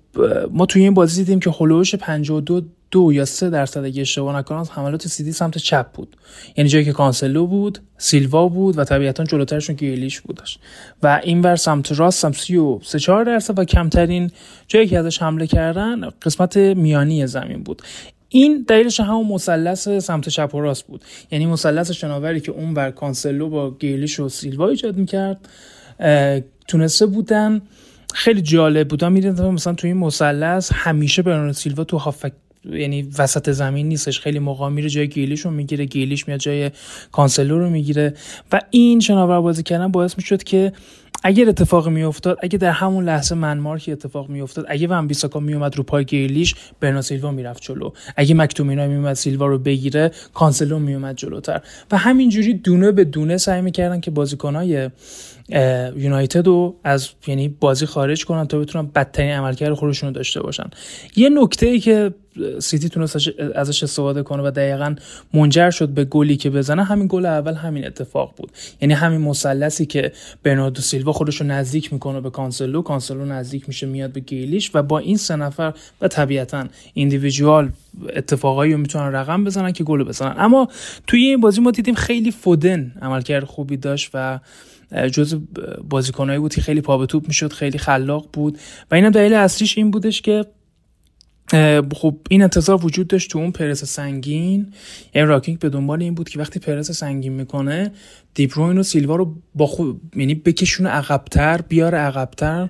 ما 0.51 0.67
توی 0.67 0.83
این 0.83 0.95
بازی 0.95 1.25
دیدیم 1.25 1.41
که 1.41 1.51
هلوش 1.61 1.95
52 1.95 2.63
دو 2.91 3.13
یا 3.13 3.25
سه 3.25 3.51
درصد 3.51 3.85
اگه 3.85 4.01
اشتباه 4.01 4.37
نکنم 4.37 4.65
حملات 4.71 5.09
سیتی 5.09 5.33
سمت 5.33 5.59
چپ 5.59 5.93
بود. 5.93 6.17
یعنی 6.57 6.71
جایی 6.71 6.85
که 6.85 6.93
کانسلو 6.93 7.47
بود 7.47 7.79
سیلوا 7.99 8.49
بود 8.49 8.79
و 8.79 8.85
طبیعتا 8.85 9.25
جلوترشون 9.25 9.77
گریلیش 9.77 10.21
بودش. 10.21 10.59
و 11.03 11.21
این 11.25 11.43
ور 11.43 11.57
سمت 11.57 11.93
راست 11.93 12.25
هم 12.25 12.33
سی 12.33 12.57
و 12.57 12.79
سه 12.83 12.99
چهار 12.99 13.25
درصد 13.25 13.59
و 13.59 13.65
کمترین 13.65 14.31
جایی 14.69 14.87
که 14.87 14.99
ازش 14.99 15.23
حمله 15.23 15.47
کردن 15.47 16.11
قسمت 16.23 16.57
میانی 16.57 17.27
زمین 17.27 17.63
بود. 17.63 17.83
این 18.33 18.65
دلیلش 18.69 19.01
همون 19.01 19.27
مثلث 19.27 19.89
سمت 19.89 20.29
چپ 20.29 20.55
و 20.55 20.61
راست 20.61 20.87
بود. 20.87 21.05
یعنی 21.31 21.47
مثلث 21.47 21.91
شناوری 21.91 22.41
که 22.41 22.53
اون 22.53 22.75
ور 22.75 22.91
کانسلو 22.91 23.49
با 23.49 23.71
گریلیش 23.71 24.21
و 24.21 24.29
سیلوا 24.29 24.69
ایجاد 24.69 24.97
می‌کرد 24.97 25.49
تونسته 26.69 27.07
بودن. 27.07 27.63
خیلی 28.15 28.43
جالب 28.43 28.89
بود. 28.89 29.05
می‌دیدم 29.05 29.55
مثلا 29.55 29.75
تو 29.75 29.87
این 29.87 29.97
مثلث 29.97 30.73
همیشه 30.75 31.23
برناردو 31.23 31.53
سیلوا 31.53 31.85
تو 31.85 31.99
هافبک 31.99 32.33
یعنی 32.65 33.11
وسط 33.19 33.51
زمین 33.51 33.89
نیستش. 33.89 34.21
خیلی 34.21 34.39
موقع 34.39 34.69
میره 34.69 34.89
جای 34.89 35.09
گریلیش 35.09 35.41
رو 35.41 35.51
می‌گیره 35.51 35.85
گریلیش 35.85 36.29
میاد 36.29 36.41
جای 36.41 36.71
کانسلو 37.13 37.59
رو 37.59 37.71
می‌گیره. 37.71 38.15
و 38.53 38.61
این 38.71 39.01
شناور 39.01 39.41
بازی 39.41 39.63
کردن 39.63 39.89
باعث 39.89 40.19
می‌شد 40.19 40.43
که 40.43 40.73
اگر 41.23 41.49
اتفاق 41.49 41.89
میافتاد 41.89 42.39
اگه 42.43 42.59
در 42.59 42.71
همون 42.71 43.05
لحظه 43.05 43.35
man 43.35 43.57
mark 43.57 43.86
ی 43.86 43.93
اتفاق 43.93 44.29
میافتاد 44.29 44.65
اگه 44.69 44.89
ون 44.89 45.07
بیساکا 45.07 45.41
میومد 45.41 45.77
رو 45.77 45.83
پای 45.83 46.05
گریلیش 46.05 46.55
برناردو 46.81 47.03
سیلوا 47.03 47.31
می‌رفت 47.31 47.63
جلو. 47.63 47.91
اگه 48.17 48.35
مک‌تامینای 48.35 48.87
میومد 48.87 49.13
سیلوا 49.15 49.47
رو 49.47 49.59
بگیره 49.59 50.11
کانسلو 50.35 50.79
میومد 50.79 51.17
جلوتر. 51.17 51.61
و 51.91 51.99
همینجوری 51.99 52.55
دونه 52.55 52.93
به 52.93 53.05
دونه 53.05 53.37
سعی 53.37 53.63
می‌کردن 53.63 54.01
که 54.01 54.11
بازیکنای 54.11 54.91
یونایتد 55.97 56.47
رو 56.47 56.77
از 56.85 57.09
یعنی 57.27 57.49
بازی 57.49 57.87
خارج 57.87 58.25
کنن 58.25 58.47
تا 58.47 58.59
بتونن 58.59 58.91
بدترین 58.95 59.31
عملکرد 59.31 59.75
خودشون 59.75 60.09
رو 60.09 60.15
داشته 60.15 60.41
باشن. 60.41 60.67
یه 61.17 61.29
نکته 61.29 61.67
ای 61.67 61.81
که 61.81 62.15
سیتی 62.59 62.89
تونست 62.89 63.17
ازش 63.55 63.83
استفاده 63.83 64.23
کنه 64.23 64.43
و 64.43 64.51
دقیقا 64.51 64.95
منجر 65.35 65.71
شد 65.71 65.89
به 65.89 66.05
گلی 66.05 66.37
که 66.37 66.51
بزنه 66.51 66.85
همین 66.85 67.07
گل 67.11 67.27
اول 67.27 67.55
همین 67.55 67.87
اتفاق 67.87 68.35
بود. 68.37 68.51
یعنی 68.81 68.95
همین 68.95 69.21
مثلثی 69.21 69.87
که 69.87 70.13
برناردو 70.43 70.81
سیلوا 70.81 71.13
خودش 71.13 71.41
رو 71.41 71.47
نزدیک 71.47 71.93
می‌کنه 71.93 72.21
به 72.21 72.31
کانسلو 72.31 72.83
کانسلو 72.83 73.25
نزدیک 73.25 73.65
میشه 73.69 73.87
میاد 73.87 74.13
به 74.13 74.21
گریلیش 74.21 74.71
و 74.75 74.83
با 74.83 74.99
این 74.99 75.17
سه 75.17 75.37
نفر 75.37 75.73
و 76.01 76.09
طبیعتا 76.09 76.67
individual 76.95 77.71
اتفاقایی 78.17 78.73
رو 78.73 78.79
می‌تونن 78.79 79.13
رقم 79.13 79.45
بزنن 79.45 79.73
که 79.73 79.85
گل 79.85 80.05
بزنن. 80.05 80.35
اما 80.39 80.69
توی 81.07 81.21
این 81.21 81.41
بازی 81.41 81.61
ما 81.61 81.71
دیدیم 81.71 81.95
خیلی 81.95 82.31
فودن 82.31 82.93
عملکرد 83.03 83.45
خوبی 83.45 83.77
داشت 83.77 84.11
و 84.15 84.41
جز 85.13 85.41
بازیکنایی 85.89 86.39
بود 86.39 86.55
که 86.55 86.61
خیلی 86.61 86.81
پا 86.81 86.99
به 86.99 87.07
توپ 87.07 87.29
می‌شد 87.29 87.53
خیلی 87.53 87.79
خلاق 87.79 88.29
بود. 88.33 88.59
و 88.91 88.95
اینم 88.95 89.11
دلیل 89.11 89.35
اصلیش 89.35 89.79
این 89.79 89.91
بودش 89.91 90.23
که 90.23 90.45
خب 91.95 92.17
این 92.31 92.43
انتظار 92.43 92.85
وجود 92.85 93.07
داشت 93.07 93.31
تو 93.31 93.39
اون 93.39 93.51
پرس 93.51 93.85
سنگین. 93.85 94.73
یعنی 95.15 95.29
راکینگ 95.29 95.59
به 95.59 95.69
دنبال 95.69 96.03
این 96.03 96.15
بود 96.15 96.29
که 96.29 96.39
وقتی 96.39 96.59
پرس 96.59 96.91
سنگین 96.91 97.33
می‌کنه 97.33 97.93
دیبروین 98.35 98.79
و 98.79 98.83
سیلوا 98.83 99.17
رو 99.17 99.35
با 99.55 99.67
خود 99.67 100.01
یعنی 100.17 100.35
بکشونه 100.35 100.89
عقبتر 100.89 101.61
بیاره 101.61 101.99
عقبتر 101.99 102.69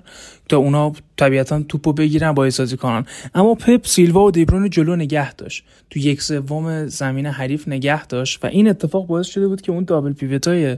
تا 0.49 0.57
اونا 0.57 0.93
طبیعتا 1.17 1.61
توپو 1.61 1.93
بگیرن 1.93 2.31
با 2.31 2.49
سازی 2.49 2.77
کنن. 2.77 3.05
اما 3.35 3.55
پپ 3.55 3.87
سیلوا 3.87 4.25
و 4.25 4.31
دیبروین 4.31 4.69
جلو 4.69 4.95
نگه 4.95 5.33
داشت. 5.33 5.63
تو 5.89 5.99
یک 5.99 6.21
سوم 6.21 6.87
زمین 6.87 7.25
حریف 7.25 7.67
نگه 7.67 8.05
داشت 8.05 8.45
و 8.45 8.47
این 8.47 8.69
اتفاق 8.69 9.07
باعث 9.07 9.27
شده 9.27 9.47
بود 9.47 9.61
که 9.61 9.71
اون 9.71 9.83
دابل 9.83 10.13
پیوتای 10.13 10.77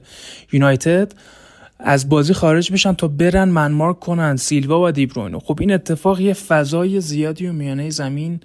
یونایتد 0.52 1.14
از 1.80 2.10
بازی 2.10 2.34
خارج 2.34 2.72
بشن 2.72 2.94
تا 2.94 3.08
برن 3.08 3.50
man 3.50 3.71
mark 3.71 4.00
کنن. 4.00 4.36
سیلوا 4.36 4.88
و 4.88 4.92
دیبروینو. 4.92 5.40
خب 5.40 5.58
این 5.60 5.72
اتفاق 5.72 6.20
یه 6.20 6.34
فضای 6.34 7.02
زیادی 7.02 7.48
و 7.48 7.54
میانه 7.54 7.90
زمین 7.90 8.40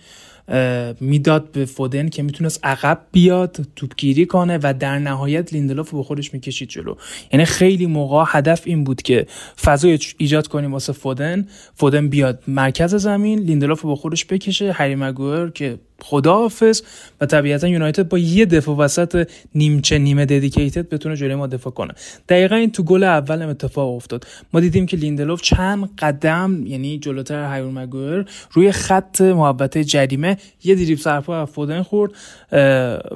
می‌داد 1.00 1.52
به 1.52 1.64
فودن 1.64 2.08
که 2.08 2.22
می‌تونست 2.22 2.60
عقب 2.62 3.00
بیاد 3.12 3.66
توپگیری 3.76 4.26
کنه 4.26 4.58
و 4.62 4.74
در 4.78 4.98
نهایت 4.98 5.52
لیندلوف 5.52 5.90
با 5.90 6.02
خودش 6.02 6.34
می‌کشید 6.34 6.68
جلو. 6.68 6.94
یعنی 7.32 7.44
خیلی 7.44 7.86
موقع 7.86 8.24
هدف 8.26 8.62
این 8.64 8.84
بود 8.84 9.02
که 9.02 9.26
فضای 9.62 9.98
ایجاد 10.18 10.46
کنیم 10.46 10.72
واسه 10.72 10.92
فودن. 10.92 11.46
فودن 11.74 12.08
بیاد 12.08 12.42
مرکز 12.48 12.94
زمین 12.94 13.38
لیندلوف 13.38 13.82
با 13.82 13.96
خودش 13.96 14.24
بکشه. 14.24 14.72
هری 14.72 14.94
مگوئر 14.94 15.50
که 15.50 15.78
خداحافظ 16.02 16.82
و 17.20 17.26
طبیعتا 17.26 17.68
یونایتد 17.68 18.08
با 18.08 18.18
یه 18.18 18.46
دفاع 18.46 18.76
وسط 18.76 19.28
نیمچه 19.54 19.98
نیمه 19.98 20.26
dedicated 20.26 20.88
بتونه 20.88 21.16
جلوی 21.16 21.34
ما 21.34 21.46
دفاع 21.46 21.72
کنه. 21.72 21.94
دقیقا 22.28 22.56
این 22.56 22.70
تو 22.70 22.82
گل 22.82 23.02
اول 23.04 23.42
اتفاق 23.42 23.94
افتاد. 23.94 24.26
ما 24.52 24.60
دیدیم 24.60 24.86
که 24.86 24.96
لیندلوف 24.96 25.42
چند 25.42 25.90
قدم 25.98 26.66
یعنی 26.66 26.98
جلوتر 26.98 27.44
هری 27.44 27.78
مگوئر 27.78 28.24
روی 28.52 28.72
خط 28.72 29.20
محوطه 29.20 29.84
جریمه 29.84 30.36
یه 30.64 30.74
دریب 30.74 30.98
سرپا 30.98 31.46
فودن 31.46 31.82
خورد 31.82 32.10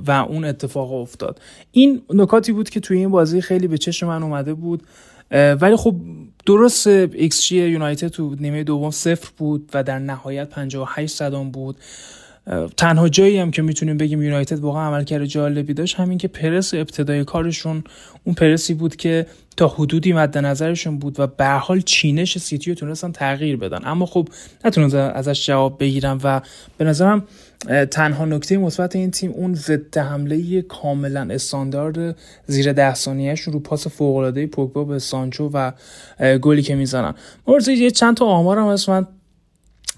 و 0.07 0.27
اون 0.29 0.45
اتفاق 0.45 0.93
افتاد. 0.93 1.41
این 1.73 2.03
نکاتی 2.15 2.53
بود 2.53 2.71
که 2.71 2.81
توی 2.81 2.99
این 2.99 3.11
بازی 3.11 3.41
خیلی 3.41 3.67
به 3.69 3.79
چشم 3.79 4.07
من 4.07 4.23
اومده 4.23 4.55
بود 4.55 4.83
ولی 5.31 5.77
خب 5.77 5.97
درست 6.47 6.87
ایکس 6.87 7.53
یونایتد 7.53 8.09
تو 8.09 8.35
نیمه 8.41 8.65
دوم 8.65 8.91
صفر 8.91 9.29
بود 9.37 9.71
و 9.75 9.83
در 9.83 9.99
نهایت 9.99 10.49
58 10.49 11.17
صدم 11.17 11.51
بود. 11.51 11.77
تنها 12.77 13.09
جایی 13.09 13.39
هم 13.39 13.51
که 13.51 13.63
می‌تونیم 13.63 13.97
بگیم 13.97 14.23
یونایتد 14.23 14.59
واقعا 14.59 14.87
عملکرد 14.87 15.25
جالبی 15.25 15.75
داشت 15.75 15.97
همین 15.97 16.19
که 16.19 16.29
پرس 16.29 16.75
ابتدای 16.75 17.25
کارشون 17.25 17.85
اون 18.25 18.35
پرسی 18.35 18.75
بود 18.75 18.97
که 18.97 19.27
تا 19.57 19.69
حدودی 19.69 20.13
مد 20.13 20.39
نظرشون 20.39 20.99
بود 20.99 21.21
و 21.21 21.27
به 21.27 21.47
حال 21.47 21.81
چینش 21.81 22.39
سیتی 22.39 22.71
رو 22.71 22.75
تونستن 22.77 23.13
تغییر 23.13 23.57
بدن. 23.57 23.81
اما 23.85 24.07
خب 24.07 24.29
نتونستن 24.65 24.99
ازش 24.99 25.47
جواب 25.47 25.79
بگیرن 25.81 26.21
و 26.25 26.41
به 26.79 26.85
نظرم 26.85 27.25
تنها 27.91 28.25
نکته 28.25 28.57
مثبت 28.57 28.97
این 28.97 29.11
تیم 29.11 29.31
اون 29.31 29.55
ضد 29.55 29.99
حمله 29.99 30.63
کاملا 30.63 31.29
استاندارد 31.31 32.17
زیر 32.47 32.73
ده 32.73 32.95
ثانیهشون 32.95 33.55
رو 33.55 33.61
پاس 33.61 33.87
فوق 33.87 34.17
العاده 34.17 34.47
پوگبا 34.47 34.85
به 34.85 34.99
سانچو 34.99 35.51
و 35.55 35.73
گلی 36.39 36.63
که 36.63 36.75
می‌زنن. 36.75 37.15
مرزی 37.47 37.73
یه 37.73 37.91
چند 37.91 38.17
تا 38.17 38.27
آمارم 38.27 38.69
هست. 38.69 38.89
من 38.89 39.07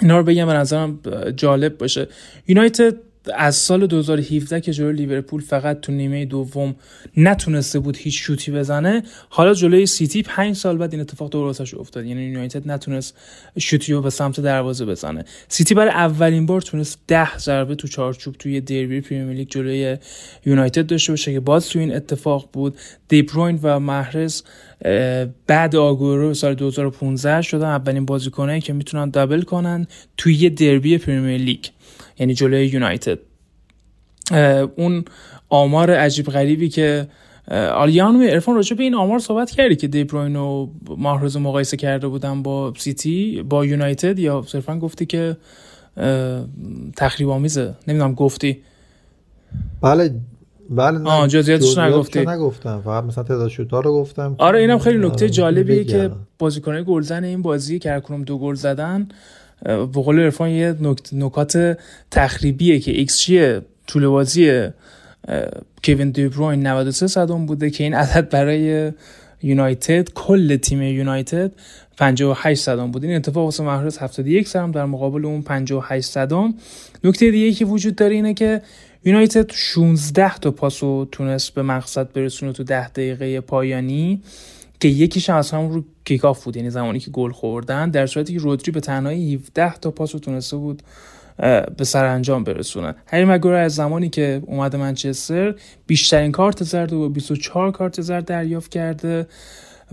اینا 0.01 0.19
رو 0.19 0.25
بگم 0.25 0.47
به 0.47 0.53
نظرم 0.53 1.01
جالب 1.37 1.79
باشه. 1.79 2.09
یونایتد 2.47 2.95
از 3.35 3.57
سال 3.57 3.87
2017 3.87 4.61
که 4.61 4.73
جلوی 4.73 4.93
لیورپول 4.93 5.41
فقط 5.41 5.81
تو 5.81 5.93
نیمه 5.93 6.25
دوم 6.25 6.77
نتونسته 7.17 7.79
بود 7.79 7.97
هیچ 7.97 8.23
شوتی 8.23 8.53
بزنه 8.53 9.03
حالا 9.29 9.55
جلوی 9.55 9.87
سیتی 9.87 10.23
5 10.23 10.57
سال 10.57 10.77
بعد 10.77 10.93
این 10.93 11.01
اتفاق 11.01 11.31
درستش 11.31 11.75
افتاد. 11.75 12.07
یعنی 12.07 12.23
یونایتد 12.25 12.71
نتونست 12.71 13.17
شوتی 13.59 13.93
رو 13.93 14.03
به 14.03 14.11
سمت 14.11 14.41
دروازه 14.41 14.85
بزنه. 14.85 15.25
سیتی 15.49 15.75
برای 15.75 15.91
اولین 15.91 16.47
بار 16.47 16.61
تونست 16.61 16.99
10 17.07 17.39
ضربه 17.39 17.75
تو 17.75 17.89
چارچوب 17.89 18.35
توی 18.39 18.61
دربی 18.61 19.01
پریمیر 19.01 19.37
لیگ 19.37 19.49
جلوی 19.49 19.97
یونایتد 20.47 20.87
داشته 20.87 21.13
باشه 21.13 21.33
که 21.33 21.41
باز 21.41 21.69
تو 21.69 21.79
این 21.79 21.95
اتفاق 21.95 22.49
بود. 22.53 22.77
دیبروین 23.09 23.59
و 23.63 23.81
محرز 23.81 24.43
بعد 25.47 25.77
آگورو 25.77 26.35
سال 26.35 26.55
2015 26.55 27.43
شدن 27.43 27.67
اولین 27.67 28.07
بازیکنایی 28.07 28.61
که 28.61 28.73
می‌تونن 28.73 29.11
دابل 29.11 29.43
کنن 29.43 29.87
توی 30.17 30.35
یه 30.35 30.51
دربی 30.51 30.99
پریمیر 30.99 31.41
لیگ. 31.41 31.65
یعنی 32.19 32.35
جلوی 32.35 32.67
یونایتد. 32.67 33.19
اون 34.77 35.05
آمار 35.49 35.91
عجیب 35.91 36.27
غریبی 36.27 36.69
که 36.69 37.09
آلیان 37.75 38.23
ارفان 38.23 38.55
راجع 38.55 38.77
به 38.77 38.83
این 38.83 38.95
آمار 38.95 39.19
صحبت 39.19 39.51
کردی 39.51 39.77
که 39.77 39.89
دیبروین 39.89 40.37
و 40.37 40.69
ماهرز 40.97 41.37
مقایسه 41.37 41.77
کرده 41.77 42.09
بودن 42.09 42.43
با 42.43 42.73
سیتی 42.77 43.43
با 43.43 43.67
یونایتد 43.67 44.19
یا 44.19 44.45
صرفا 44.47 44.79
گفتی 44.79 45.07
که 45.07 45.37
تخریب 46.97 47.29
آمیزه؟ 47.29 47.75
نمی‌دونم 47.89 48.15
گفتی. 48.15 48.63
بله 49.81 50.15
بله 50.71 51.09
آه 51.09 51.29
جزئیاتش 51.29 51.79
نگفتی. 51.79 52.21
نگفتم. 52.21 52.81
فقط 52.85 53.05
مثلا 53.05 53.25
تعداد 53.25 53.49
شوتا 53.49 53.81
رو 53.81 53.93
گفتم 53.93 54.35
آره 54.39 54.59
اینم 54.59 54.79
خیلی 54.79 54.99
نکته 55.07 55.31
جالبیه 55.31 55.85
که 55.85 56.11
بازیکنای 56.39 56.85
گلزن 56.85 57.25
این 57.25 57.43
بازی 57.43 57.79
که 57.79 57.91
هر 57.91 57.99
دو 58.27 58.39
گل 58.39 58.55
زدن. 58.55 59.09
به 59.65 59.87
قول 59.87 60.21
عرفان 60.21 60.51
یه 60.51 60.77
نکات 61.13 61.79
تخریبیه 62.11 62.79
که 62.79 62.91
ایکس 62.91 63.27
طول 63.87 64.07
بازی 64.07 64.69
کوین 65.85 66.11
دیبروین 66.11 66.67
93 66.67 67.07
صدم 67.07 67.47
بوده 67.47 67.71
که 67.71 67.85
این 67.85 67.95
عدد 67.95 68.29
برای 68.29 68.93
یونایتد 69.43 70.09
کل 70.15 70.57
تیم 70.57 70.83
یونایتد 70.83 71.53
58 71.97 72.63
صدم 72.63 72.91
بود 72.91 73.05
این 73.05 73.17
اتفاق 73.17 73.45
واسه 73.45 73.65
محرز 73.65 73.99
71 73.99 74.49
صدم 74.49 74.71
در 74.71 74.85
مقابل 74.85 75.25
اون 75.25 75.43
58 75.43 76.07
صدم. 76.07 76.55
نکته 77.05 77.31
دیگه 77.31 77.53
که 77.53 77.65
وجود 77.65 77.97
داره 77.97 78.15
اینه 78.15 78.35
که 78.35 78.63
یونایتد 79.05 79.53
16 79.53 80.39
تا 80.39 80.51
پاسو 80.51 81.09
تونست 81.13 81.55
به 81.55 81.63
مقصد 81.63 82.13
برسونه 82.13 82.53
تو 82.53 82.65
10 82.65 82.89
دقیقه 82.89 83.41
پایانی. 83.41 84.23
که 84.81 84.89
یکیش 84.89 85.31
از 85.31 85.51
همون 85.51 85.73
رو 85.73 85.85
کیک 86.05 86.25
آف 86.25 86.45
بود 86.45 86.57
یعنی 86.57 86.71
زمانی 86.71 86.99
که 86.99 87.11
گل 87.11 87.33
خوردن 87.33 87.91
در 87.91 88.07
صورتی 88.07 88.33
که 88.33 88.39
رودری 88.39 88.73
به 88.73 88.81
تنهایی 88.81 89.35
17 89.35 89.75
تا 89.75 89.91
پاسو 89.91 90.19
تونسته 90.19 90.57
بود 90.57 90.83
به 91.77 91.85
سرانجام 91.85 92.45
برسونن 92.45 92.95
هری 93.07 93.25
مگور 93.25 93.53
از 93.55 93.75
زمانی 93.75 94.09
که 94.09 94.43
اومده 94.47 94.79
منچستر 94.79 95.55
بیشترین 95.87 96.33
کارت 96.33 96.65
زرد 96.65 96.93
و 96.93 97.09
24 97.09 97.71
کارت 97.71 98.01
زرد 98.01 98.25
دریافت 98.25 98.71
کرده. 98.71 99.27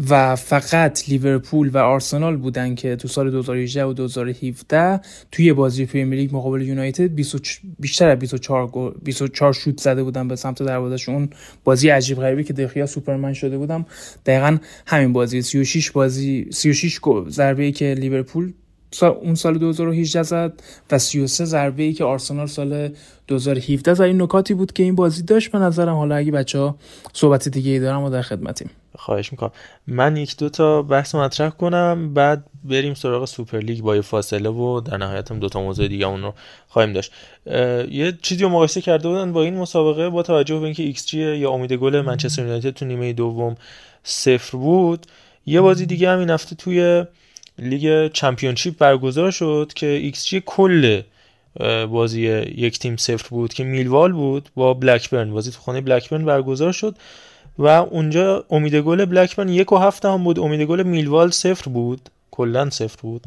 و 0.09 0.35
فقط 0.35 1.09
لیورپول 1.09 1.69
و 1.69 1.77
آرسنال 1.77 2.37
بودن 2.37 2.75
که 2.75 2.95
تو 2.95 3.07
سال 3.07 3.31
2018 3.31 3.85
و 3.85 3.93
2017 3.93 5.01
توی 5.31 5.53
بازی 5.53 5.85
پرمیر 5.85 6.19
لیگ 6.19 6.35
مقابل 6.35 6.61
یونایتد 6.61 7.09
بیشتر 7.79 8.09
از 8.09 8.19
24 8.19 8.93
24 9.03 9.53
شوت 9.53 9.79
زده 9.79 10.03
بودن 10.03 10.27
به 10.27 10.35
سمت 10.35 10.63
دروازهشون. 10.63 11.29
بازی 11.63 11.89
عجیب 11.89 12.17
غریبی 12.17 12.43
که 12.43 12.53
دخیا 12.53 12.85
سوپرمن 12.85 13.33
شده 13.33 13.57
بود. 13.57 13.85
دقیقا 14.25 14.57
همین 14.85 15.13
بازی 15.13 15.41
36 15.41 15.91
بازی 15.91 16.47
36 16.51 16.99
ضربه 17.29 17.63
ای 17.63 17.71
که 17.71 17.95
لیورپول 17.99 18.53
اون 19.01 19.35
سال 19.35 19.57
2018 19.57 20.23
زد 20.23 20.53
و 20.91 20.99
33 20.99 21.45
ضربه 21.45 21.83
ای 21.83 21.93
که 21.93 22.03
آرسنال 22.03 22.47
سال 22.47 22.89
2017 23.27 23.93
زد. 23.93 24.01
این 24.01 24.21
نکاتی 24.21 24.53
بود 24.53 24.73
که 24.73 24.83
این 24.83 24.95
بازی 24.95 25.23
داشت 25.23 25.51
به 25.51 25.59
نظرم. 25.59 25.95
حالا 25.95 26.15
اگه 26.15 26.31
بچه 26.31 26.59
ها 26.59 26.75
صحبت 27.13 27.49
دیگه 27.49 27.71
ای 27.71 27.79
دارم 27.79 28.03
و 28.03 28.09
در 28.09 28.21
خدمتیم. 28.21 28.69
خواهش 28.97 29.31
می‌کنم. 29.31 29.51
من 29.87 30.17
یک 30.17 30.37
دو 30.37 30.49
تا 30.49 30.81
بحث 30.81 31.15
مطرح 31.15 31.49
کنم 31.49 32.13
بعد 32.13 32.45
بریم 32.63 32.93
سراغ 32.93 33.25
سوپر 33.25 33.57
لیگ 33.57 33.81
با 33.81 34.01
فاصله 34.01 34.49
و 34.49 34.79
در 34.79 34.97
نهایت 34.97 35.31
هم 35.31 35.39
دو 35.39 35.49
تا 35.49 35.61
موضوع 35.61 35.87
دیگه 35.87 36.07
اون 36.07 36.21
رو 36.21 36.33
خواهیم 36.67 36.93
داشت. 36.93 37.11
یه 37.91 38.17
چیزی 38.21 38.43
رو 38.43 38.49
مقایسه 38.49 38.81
کرده 38.81 39.07
بودن 39.07 39.33
با 39.33 39.43
این 39.43 39.57
مسابقه 39.57 40.09
با 40.09 40.23
توجه 40.23 40.59
به 40.59 40.65
اینکه 40.65 40.83
ایکس‌جی 40.83 41.13
یا 41.13 41.51
امید 41.51 41.73
گل 41.73 42.01
منچستر 42.01 42.41
یونایتد 42.41 42.69
تو 42.69 42.85
نیمه 42.85 43.13
دوم 43.13 43.55
صفر 44.03 44.57
بود. 44.57 45.05
یه 45.45 45.61
بازی 45.61 45.85
دیگه 45.85 46.09
هم 46.09 46.19
این 46.19 46.29
هفته 46.29 46.55
توی 46.55 47.05
لیگ 47.59 48.11
چمپیونشیپ 48.11 48.77
برگزار 48.77 49.31
شد 49.31 49.71
که 49.75 50.11
ایکس‌جی 50.11 50.43
کل 50.45 51.01
بازی 51.89 52.21
یک 52.55 52.79
تیم 52.79 52.97
صفر 52.97 53.29
بود 53.29 53.53
که 53.53 53.63
میلوال 53.63 54.11
بود 54.11 54.49
با 54.55 54.73
بلکبرن. 54.73 55.31
بازی 55.31 55.51
تو 55.51 55.59
خانه 55.59 55.81
بلکبرن 55.81 56.25
برگزار 56.25 56.71
شد 56.71 56.95
و 57.57 57.67
اونجا 57.67 58.45
امید 58.49 58.75
گل 58.75 59.05
بلکبرن 59.05 59.49
یک 59.49 59.71
و 59.71 59.77
هفت 59.77 60.09
دهم 60.09 60.23
بود. 60.23 60.39
امید 60.39 60.61
گل 60.61 60.83
میلوال 60.83 61.31
صفر 61.31 61.69
بود. 61.71 62.09
کلا 62.31 62.69
صفر 62.69 63.01
بود. 63.01 63.23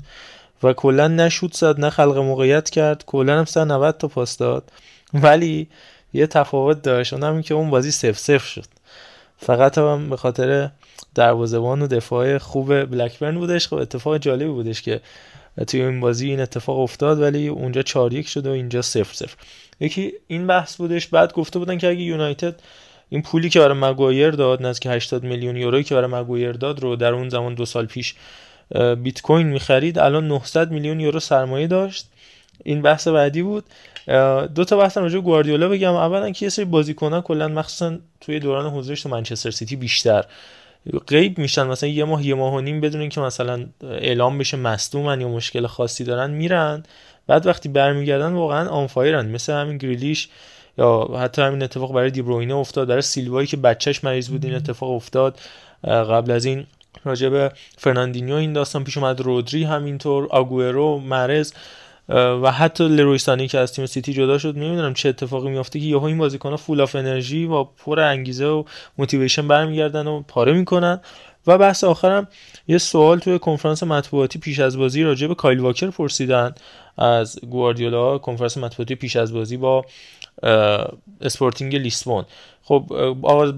و 0.62 0.72
کلا 0.72 1.08
نه 1.08 1.28
شوت 1.28 1.54
زد 1.54 1.80
نه 1.80 1.90
خلق 1.90 2.18
موقعیت 2.18 2.70
کرد. 2.70 3.04
کلا 3.06 3.38
هم 3.38 3.44
190 3.44 3.98
تا 3.98 4.08
پاس 4.08 4.36
داد. 4.36 4.72
ولی 5.14 5.66
یه 6.12 6.26
تفاوت 6.26 6.82
داشت. 6.82 7.12
اونم 7.12 7.42
که 7.42 7.54
اون 7.54 7.70
بازی 7.70 7.90
صفر 7.90 8.12
صفر 8.12 8.46
شد. 8.46 8.75
فقط 9.38 9.78
هم 9.78 10.10
به 10.10 10.16
خاطر 10.16 10.70
دروازه‌بان 11.14 11.82
و 11.82 11.86
دفاع 11.86 12.38
خوب 12.38 12.84
بلکبرن 12.84 13.38
بودش. 13.38 13.68
خب 13.68 13.74
اتفاق 13.74 14.18
جالبی 14.18 14.48
بودش 14.48 14.82
که 14.82 15.00
توی 15.66 15.82
این 15.82 16.00
بازی 16.00 16.30
این 16.30 16.40
اتفاق 16.40 16.78
افتاد 16.78 17.20
ولی 17.20 17.48
اونجا 17.48 17.82
4 17.82 18.14
1 18.14 18.28
شد 18.28 18.46
و 18.46 18.50
اینجا 18.50 18.82
0 18.82 19.04
0 19.12 19.30
یکی 19.80 20.12
این 20.26 20.46
بحث 20.46 20.76
بودش. 20.76 21.06
بعد 21.06 21.32
گفته 21.32 21.58
بودن 21.58 21.78
که 21.78 21.88
اگه 21.88 22.00
یونایتد 22.00 22.60
این 23.08 23.22
پولی 23.22 23.50
که 23.50 23.60
برای 23.60 23.78
مگوایر 23.78 24.30
داد 24.30 24.66
نزدیک 24.66 24.92
80 24.92 25.24
میلیون 25.24 25.56
یورویی 25.56 25.84
که 25.84 25.94
برای 25.94 26.10
مگوایر 26.10 26.52
داد 26.52 26.80
رو 26.80 26.96
در 26.96 27.12
اون 27.12 27.28
زمان 27.28 27.54
دو 27.54 27.64
سال 27.64 27.86
پیش 27.86 28.14
بیت 29.02 29.22
کوین 29.22 29.46
می‌خرید 29.46 29.98
الان 29.98 30.28
900 30.28 30.70
میلیون 30.70 31.00
یورو 31.00 31.20
سرمایه 31.20 31.66
داشت. 31.66 32.06
این 32.64 32.82
بحث 32.82 33.08
بعدی 33.08 33.42
بود. 33.42 33.64
دو 34.54 34.64
تا 34.64 34.76
بحث 34.76 34.96
راجع 34.96 35.18
گواردیولا 35.18 35.68
بگم. 35.68 35.94
اولا 35.94 36.30
که 36.30 36.46
یه 36.46 36.50
سری 36.50 36.64
بازیکنان 36.64 37.22
کلا 37.22 37.48
مخصوصا 37.48 37.96
توی 38.20 38.40
دوران 38.40 38.72
حضورش 38.72 39.02
تو 39.02 39.08
منچستر 39.08 39.50
سیتی 39.50 39.76
بیشتر 39.76 40.24
غیب 41.08 41.38
میشن. 41.38 41.66
مثلا 41.66 41.88
یه 41.88 42.04
ماه 42.04 42.26
یه 42.26 42.34
ماه 42.34 42.54
و 42.54 42.60
نیم 42.60 42.80
بدون 42.80 43.08
که 43.08 43.20
مثلا 43.20 43.66
اعلام 43.82 44.38
بشه 44.38 44.56
مصدومن 44.56 45.20
یا 45.20 45.28
مشکل 45.28 45.66
خاصی 45.66 46.04
دارن 46.04 46.30
میرن. 46.30 46.82
بعد 47.26 47.46
وقتی 47.46 47.68
برمیگردن 47.68 48.32
واقعا 48.32 48.68
آنفایرن 48.68 49.26
مثل 49.26 49.52
همین 49.52 49.78
گریلیش 49.78 50.28
یا 50.78 51.10
حتی 51.20 51.42
همین 51.42 51.62
اتفاق 51.62 51.92
برای 51.92 52.10
دیبروینه 52.10 52.54
افتاد. 52.54 52.88
برای 52.88 53.02
سیلوایی 53.02 53.46
که 53.46 53.56
بچهش 53.56 54.04
مریض 54.04 54.28
بود 54.28 54.44
این 54.44 54.54
اتفاق 54.54 54.90
افتاد. 54.90 55.38
قبل 55.84 56.30
از 56.30 56.44
این 56.44 56.66
راجع 57.04 57.28
به 57.28 57.52
فرناندینیو 57.78 58.34
این 58.34 58.52
داستان 58.52 58.84
پیش 58.84 58.96
اومد. 58.96 59.20
رودری 59.20 59.64
همینطور 59.64 60.26
آگوئرو 60.30 60.98
محرز 60.98 61.52
و 62.08 62.52
حتی 62.52 62.88
لروی 62.88 63.18
سانه‌ای 63.18 63.48
که 63.48 63.58
از 63.58 63.72
تیم 63.72 63.86
سیتی 63.86 64.12
جدا 64.12 64.38
شد 64.38 64.58
نمی‌دونم 64.58 64.94
چه 64.94 65.08
اتفاقی 65.08 65.50
میافته 65.50 65.80
که 65.80 65.86
یهو 65.86 66.04
این 66.04 66.18
بازیکن‌ها 66.18 66.56
full 66.56 66.80
of 66.80 66.96
energy 66.96 67.46
و 67.46 67.64
پر 67.64 68.00
انگیزه 68.00 68.46
و 68.46 68.64
motivation 68.98 69.48
برمیگردن 69.48 70.06
و 70.06 70.22
پاره 70.28 70.52
می‌کنن. 70.52 71.00
و 71.46 71.58
بحث 71.58 71.84
آخرم 71.84 72.28
یه 72.68 72.78
سوال 72.78 73.18
توی 73.18 73.38
کنفرانس 73.38 73.82
مطبوعاتی 73.82 74.38
پیش 74.38 74.58
از 74.58 74.78
بازی 74.78 75.02
راجع 75.02 75.26
به 75.26 75.34
کایل 75.34 75.60
واکر 75.60 75.90
پرسیدن 75.90 76.54
از 76.98 77.40
گواردیولا. 77.50 78.18
کنفرانس 78.18 78.58
مطبوعاتی 78.58 78.94
پیش 78.94 79.16
از 79.16 79.32
بازی 79.32 79.56
با 79.56 79.84
اسپورتینگ 81.20 81.76
لیسبون. 81.76 82.24
خب 82.62 82.84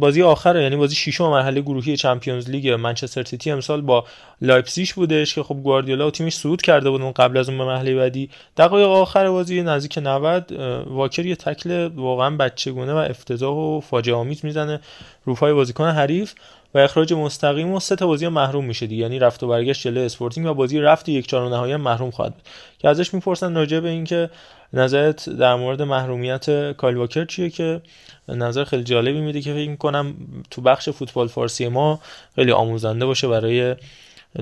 بازی 0.00 0.22
آخر 0.22 0.56
یعنی 0.56 0.76
بازی 0.76 0.94
ششم 0.94 1.30
مرحله 1.30 1.60
گروهی 1.60 1.96
چمپیونز 1.96 2.50
لیگ 2.50 2.68
منچستر 2.68 3.24
سیتی 3.24 3.50
امسال 3.50 3.80
با 3.80 4.04
لایپزیگ 4.42 4.88
بودش 4.88 5.34
که 5.34 5.42
خب 5.42 5.54
گواردیولا 5.54 6.06
و 6.06 6.10
تیمش 6.10 6.36
صعود 6.36 6.62
کرده 6.62 6.90
بودن 6.90 7.12
قبل 7.12 7.38
از 7.38 7.48
اون 7.48 7.58
به 7.58 7.64
مرحله 7.64 7.94
بعدی. 7.94 8.30
دقایق 8.56 8.88
آخر 8.88 9.30
بازی 9.30 9.62
نزدیک 9.62 9.98
90 9.98 10.52
واکر 10.86 11.26
یه 11.26 11.36
تکل 11.36 11.90
واقعا 11.96 12.36
بچگونه 12.36 12.92
و 12.92 12.96
افتضاح 12.96 13.56
و 13.56 13.80
فاجعه 13.80 14.14
آمیز 14.14 14.44
می‌زنه 14.44 14.80
روپای 15.24 15.52
بازیکن 15.52 15.84
حریف. 15.84 16.34
و 16.74 16.78
اخراج 16.78 17.12
مستقیم 17.12 17.72
و 17.72 17.80
سه 17.80 17.96
تا 17.96 18.06
بازی 18.06 18.28
محروم 18.28 18.64
میشه 18.64 18.86
دیگه. 18.86 19.02
یعنی 19.02 19.18
رفت 19.18 19.42
و 19.42 19.48
برگشت 19.48 19.82
جلوی 19.82 20.04
اسپورتینگ 20.04 20.46
و 20.46 20.54
بازی 20.54 20.80
رفت 20.80 21.08
یک 21.08 21.26
چهارم 21.26 21.54
نهایی 21.54 21.76
محروم 21.76 22.10
خواهد 22.10 22.34
بود. 22.34 22.42
که 22.78 22.88
ازش 22.88 23.14
می‌پرسن 23.14 23.54
راجع 23.54 23.80
به 23.80 23.88
اینکه 23.88 24.30
نظرت 24.72 25.28
در 25.28 25.54
مورد 25.54 25.82
محرومیت 25.82 26.72
کایل 26.72 26.96
واکر 26.96 27.24
چیه 27.24 27.50
که 27.50 27.80
نظر 28.28 28.64
خیلی 28.64 28.84
جالبی 28.84 29.20
میده 29.20 29.40
که 29.40 29.52
فکر 29.54 29.76
کنم 29.76 30.14
تو 30.50 30.60
بخش 30.62 30.88
فوتبال 30.88 31.28
فارسی 31.28 31.68
ما 31.68 32.00
خیلی 32.34 32.52
آموزنده 32.52 33.06
باشه 33.06 33.28
برای 33.28 33.76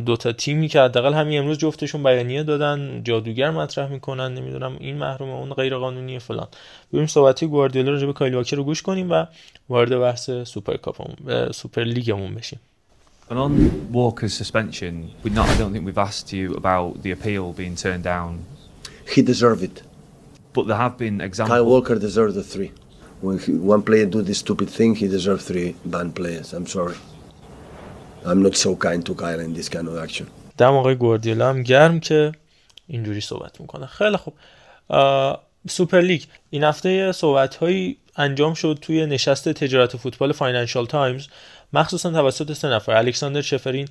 دوتا 0.07 0.32
تیمی 0.32 0.68
که 0.68 0.80
حداقل 0.80 1.14
همین 1.14 1.39
امروز 1.39 1.59
جفتشون 1.59 2.03
بیانیه 2.03 2.43
دادن 2.43 3.03
جادوگر 3.05 3.51
مطرح 3.51 3.91
می‌کنن 3.91 4.34
نمی‌دونم 4.34 4.76
این 4.80 4.97
محروم 4.97 5.30
اون 5.30 5.53
غیر 5.53 5.76
قانونی 5.76 6.18
فلان 6.18 6.49
بریم 6.93 7.07
صحبتی 7.07 7.47
گواردیولا 7.47 7.91
راجع 7.91 8.07
به 8.07 8.12
کایل 8.12 8.34
واکر 8.34 8.57
رو 8.57 8.64
گوش 8.64 8.82
کنیم 8.82 9.11
و 9.11 9.24
وارد 9.68 9.99
بحث 10.01 10.30
سوپر 10.30 10.76
کاپمون 10.76 11.53
سوپر 11.53 11.84
لیگمون 11.84 12.34
بشیم 12.34 12.61
And 13.28 13.39
on 13.41 13.93
Walker's 13.93 14.34
suspension, 14.34 15.11
we 15.24 15.30
not, 15.30 15.49
I 15.49 15.57
don't 15.59 15.72
think 15.72 15.84
we've 15.84 15.99
asked 15.99 16.32
you 16.32 16.55
about 16.55 17.03
the 17.03 17.11
appeal 17.11 17.53
being 17.53 17.74
turned 17.74 18.05
down. 18.05 18.45
He 19.14 19.20
deserved 19.20 19.64
it. 19.64 19.82
But 20.55 20.68
there 20.68 20.76
have 20.76 20.97
been 20.97 21.20
examples. 21.20 21.57
Kyle 21.57 21.66
Walker 21.66 21.97
deserved 21.97 22.34
the 22.34 22.45
three. 22.45 22.70
When 23.20 23.39
he, 23.41 23.53
one 23.74 23.82
player 23.82 24.07
do 24.07 24.22
this 24.22 24.39
stupid 24.39 24.68
thing, 24.70 24.95
he 24.95 25.09
deserved 25.09 25.43
three 25.43 25.74
ban 25.85 26.14
games. 26.14 26.53
I'm 26.53 26.68
sorry. 26.68 26.97
I'm 28.27 28.43
not 28.43 28.57
so 28.57 28.70
kind 28.87 29.01
to 29.07 29.14
Kyle 29.14 29.41
in 29.41 29.55
this 29.55 29.68
kind 29.68 29.89
of 29.89 29.97
action. 30.07 30.27
دم 30.59 30.74
آقای 30.74 30.95
گواردیولا 30.95 31.49
هم 31.49 31.62
گرم 31.62 32.01
که 32.01 32.33
اینجوری 32.89 33.20
صحبت 33.20 33.61
می‌کنه. 33.61 33.87
خیلی 33.87 34.16
خوب. 34.16 34.35
سوپر 35.68 36.01
لیگ. 36.01 36.22
این 36.51 36.64
هفته 36.64 37.12
صحبت 37.12 37.57
هایی 37.57 37.97
انجام 38.16 38.55
شد 38.55 38.79
توی 38.83 39.07
نشست 39.07 39.49
تجارت 39.49 39.97
فوتبال 39.97 40.33
فاینانشال 40.33 40.87
تایمز. 40.87 41.27
مخصوصا 41.72 42.11
توسط 42.11 42.53
سه 42.53 42.68
نفر. 42.68 42.93
الکساندر 42.93 43.41
شفرین 43.41 43.89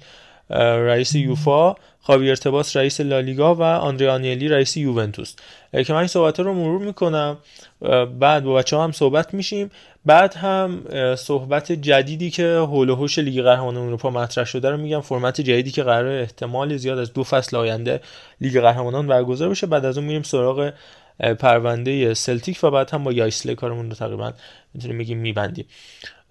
رئیس 0.49 1.15
یوفا 1.15 1.75
خاویر 2.01 2.29
تباس 2.29 2.77
رئیس 2.77 3.01
لالیگا 3.01 3.55
و 3.55 3.61
آندره‌آ 3.61 4.07
آنیلی 4.07 4.47
رئیس 4.47 4.77
یوونتوس. 4.77 5.35
که 5.71 5.93
من 5.93 5.99
این 5.99 6.07
صحبت 6.07 6.39
رو 6.39 6.53
مرور 6.53 6.81
می‌کنم 6.81 7.37
بعد 8.19 8.43
با 8.43 8.53
بچه‌ها 8.53 8.77
هم 8.77 8.91
صحبت 8.91 9.33
میشیم. 9.33 9.71
بعد 10.05 10.33
هم 10.33 10.83
صحبت 11.15 11.71
جدیدی 11.71 12.29
که 12.29 12.57
حول 12.57 13.07
لیگ 13.17 13.43
قهرمانان 13.43 13.87
اروپا 13.87 14.09
مطرح 14.09 14.45
شده 14.45 14.69
رو 14.69 14.77
میگم. 14.77 15.01
فرمت 15.01 15.41
جدیدی 15.41 15.71
که 15.71 15.83
قراره 15.83 16.07
احتمال 16.07 16.77
زیاد 16.77 16.99
از 16.99 17.13
دو 17.13 17.23
فصل 17.23 17.57
آینده 17.57 18.01
لیگ 18.41 18.61
قهرمانان 18.61 19.07
برگزار 19.07 19.49
بشه. 19.49 19.67
بعد 19.67 19.85
از 19.85 19.97
اون 19.97 20.07
میریم 20.07 20.23
سراغ 20.23 20.73
پرونده 21.39 22.13
سلتیک 22.13 22.59
و 22.63 22.71
بعد 22.71 22.89
هم 22.89 23.03
با 23.03 23.11
یایسله 23.11 23.55
کارمون 23.55 23.89
رو 23.89 23.95
تقریبا 23.95 24.33
می‌تونیم 24.73 24.97
بگیم 24.97 25.17
میبندیم. 25.17 25.65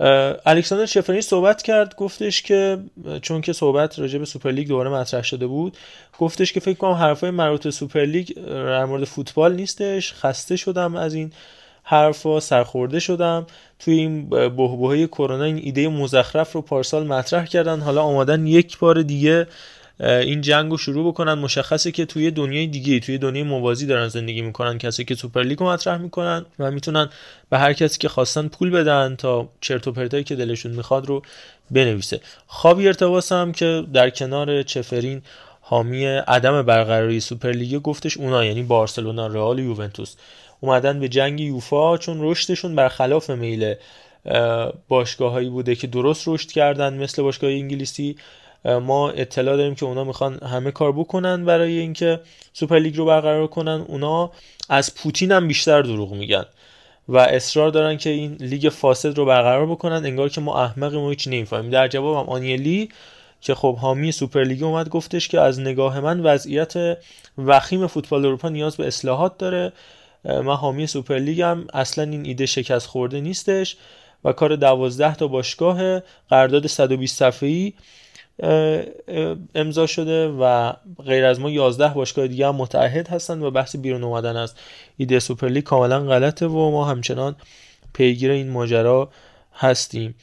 الکساندر 0.01 0.87
چفرین 0.87 1.14
یه 1.14 1.23
صحبت 1.23 1.63
کرد 1.63 1.95
گفتش 1.97 2.43
که 2.43 2.79
چون 3.23 3.41
که 3.41 3.53
صحبت 3.53 3.99
راجع 3.99 4.19
به 4.19 4.25
سوپر 4.25 4.51
لیگ 4.51 4.69
دوباره 4.69 4.91
مطرح 4.91 5.23
شده 5.23 5.47
بود 5.47 5.77
گفتش 6.19 6.53
که 6.53 6.61
فکر 6.61 6.79
کنم 6.79 6.93
حرفای 6.93 7.31
مربوط 7.31 7.69
سوپر 7.69 8.05
لیگ 8.05 8.35
در 8.47 8.85
مورد 8.85 9.05
فوتبال 9.05 9.55
نیستش 9.55 10.13
خسته 10.13 10.57
شدم 10.57 10.97
از 10.97 11.15
این 11.15 11.33
حرفا 11.83 12.41
سرخورده 12.41 13.01
شدم. 13.01 13.47
توی 13.79 13.95
این 13.95 14.29
بحبوحه 14.29 15.07
کرونا 15.07 15.45
این 15.45 15.57
ایده 15.63 15.89
مزخرف 15.89 16.53
رو 16.53 16.63
پارسال 16.63 17.07
مطرح 17.07 17.47
کردن. 17.47 17.81
حالا 17.81 18.03
اومدن 18.03 18.47
یک 18.47 18.79
بار 18.79 19.03
دیگه 19.03 19.47
این 20.01 20.41
جنگ 20.41 20.71
رو 20.71 20.77
شروع 20.79 21.09
بکنن. 21.09 21.35
مشخصه 21.35 21.93
که 21.93 22.05
توی 22.05 22.31
دنیای 22.31 22.67
دیگه 22.67 23.01
توی 23.01 23.19
دنیای 23.19 23.45
موازی 23.45 23.87
دارن 23.87 24.09
زندگی 24.09 24.43
می‌کنن. 24.43 24.79
کسی 24.79 25.05
که 25.05 25.15
سوپرلیگ 25.15 25.59
رو 25.59 25.67
مطرح 25.67 25.99
می‌کنن 25.99 26.47
و 26.59 26.71
می‌تونن 26.71 27.09
به 27.51 27.59
هر 27.59 27.73
کسی 27.73 27.99
که 27.99 28.09
خواستن 28.09 28.49
پول 28.49 28.71
بدن 28.71 29.17
تا 29.17 29.49
چرت 29.61 29.89
و 29.89 30.23
که 30.23 30.35
دلشون 30.37 30.73
می‌خواد 30.73 31.07
رو 31.07 31.23
بنویسه. 31.71 32.21
خاویر 32.47 32.87
تباس 32.87 33.33
هم 33.33 33.53
که 33.53 33.85
در 33.93 34.11
کنار 34.11 34.63
چفرین 34.63 35.23
حامی 35.61 36.07
عدم 36.07 36.63
برقراری 36.63 37.21
سوپرلیگ 37.21 37.83
گفتش 37.83 38.17
اونا 38.17 38.45
یعنی 38.45 38.63
بارسلونا 38.63 39.27
رئال 39.27 39.59
یوونتوس 39.59 40.15
اومدن 40.61 41.01
به 41.01 41.09
جنگ 41.09 41.41
یوفا 41.41 41.99
چون 41.99 42.19
رشدشون 42.21 42.75
برخلاف 42.75 43.31
میل 43.31 43.75
باشگاهایی 44.89 45.49
بوده 45.49 45.75
که 45.75 45.87
درست 45.87 46.29
رشد 46.29 46.49
کردن 46.49 46.95
مثل 46.95 47.23
باشگاه 47.23 47.51
انگلیسی. 47.51 48.17
ما 48.65 49.11
اطلاع 49.11 49.57
داریم 49.57 49.75
که 49.75 49.87
اونا 49.87 50.05
می‌خوان 50.05 50.39
همه 50.43 50.71
کار 50.71 50.93
بکنن 50.93 51.45
برای 51.45 51.79
اینکه 51.79 52.21
سوپرلیگ 52.53 52.97
رو 52.97 53.05
برقرار 53.05 53.47
کنن. 53.47 53.85
اونا 53.89 54.31
از 54.69 54.95
پوتین 54.95 55.33
هم 55.33 55.49
بیشتر 55.49 55.83
دروغ 55.83 56.13
میگن 56.13 56.45
و 57.09 57.19
اصرار 57.19 57.71
دارن 57.71 57.97
که 57.97 58.11
این 58.11 58.37
لیگ 58.41 58.69
فاسد 58.69 59.19
رو 59.19 59.25
برقرار 59.25 59.67
بکنن. 59.67 60.07
انگار 60.07 60.29
که 60.29 60.41
ما 60.41 60.65
احمقیم 60.65 61.01
و 61.01 61.11
هیچ 61.11 61.29
نمی‌فهمیم. 61.29 61.71
در 61.71 61.89
جواب 61.89 62.17
هم 62.17 62.33
آنیلی 62.33 62.89
که 63.41 63.55
خب 63.55 63.77
حامی 63.77 64.13
سوپرلیگ 64.13 64.63
اومد 64.63 64.89
گفتش 64.89 65.29
که 65.29 65.41
از 65.41 65.61
نگاه 65.61 66.01
من 66.01 66.21
وضعیت 66.21 66.99
وخیم 67.39 67.87
فوتبال 67.87 68.25
اروپا 68.27 68.49
نیاز 68.49 68.77
به 68.77 68.87
اصلاحات 68.87 69.39
داره. 69.39 69.73
من 70.25 70.55
حامی 70.55 70.87
سوپرلیگم 70.87 71.59
اصلا 71.75 72.05
این 72.05 72.27
ایده 72.27 72.47
شکست 72.47 72.87
خورده 72.87 73.21
نیستش 73.21 73.77
و 74.25 74.33
کار 74.33 74.57
دوازده 74.57 75.15
تا 75.15 75.27
باشگاه 75.27 76.01
قرارداد 76.31 76.67
120 76.67 77.19
صفحه‌ای 77.19 77.73
امضا 79.55 79.87
شده 79.87 80.29
و 80.29 80.73
غیر 81.05 81.25
از 81.25 81.41
ما 81.41 81.51
11 81.51 81.89
باشگاه 81.89 82.27
دیگه 82.27 82.47
هم 82.49 82.57
متعهد 82.57 83.09
هستن 83.09 83.43
و 83.43 83.51
بحث 83.51 83.77
بیرون 83.77 84.05
اومدن 84.05 84.37
از 84.37 84.55
ایده 84.97 85.21
سوپرلیگ 85.21 85.65
کاملا 85.65 86.05
غلطه 86.05 86.47
و 86.47 86.71
ما 86.71 86.85
همچنان 86.85 87.37
پیگیر 87.93 88.31
این 88.31 88.51
ماجرا 88.51 89.11
هستیم. 89.55 90.15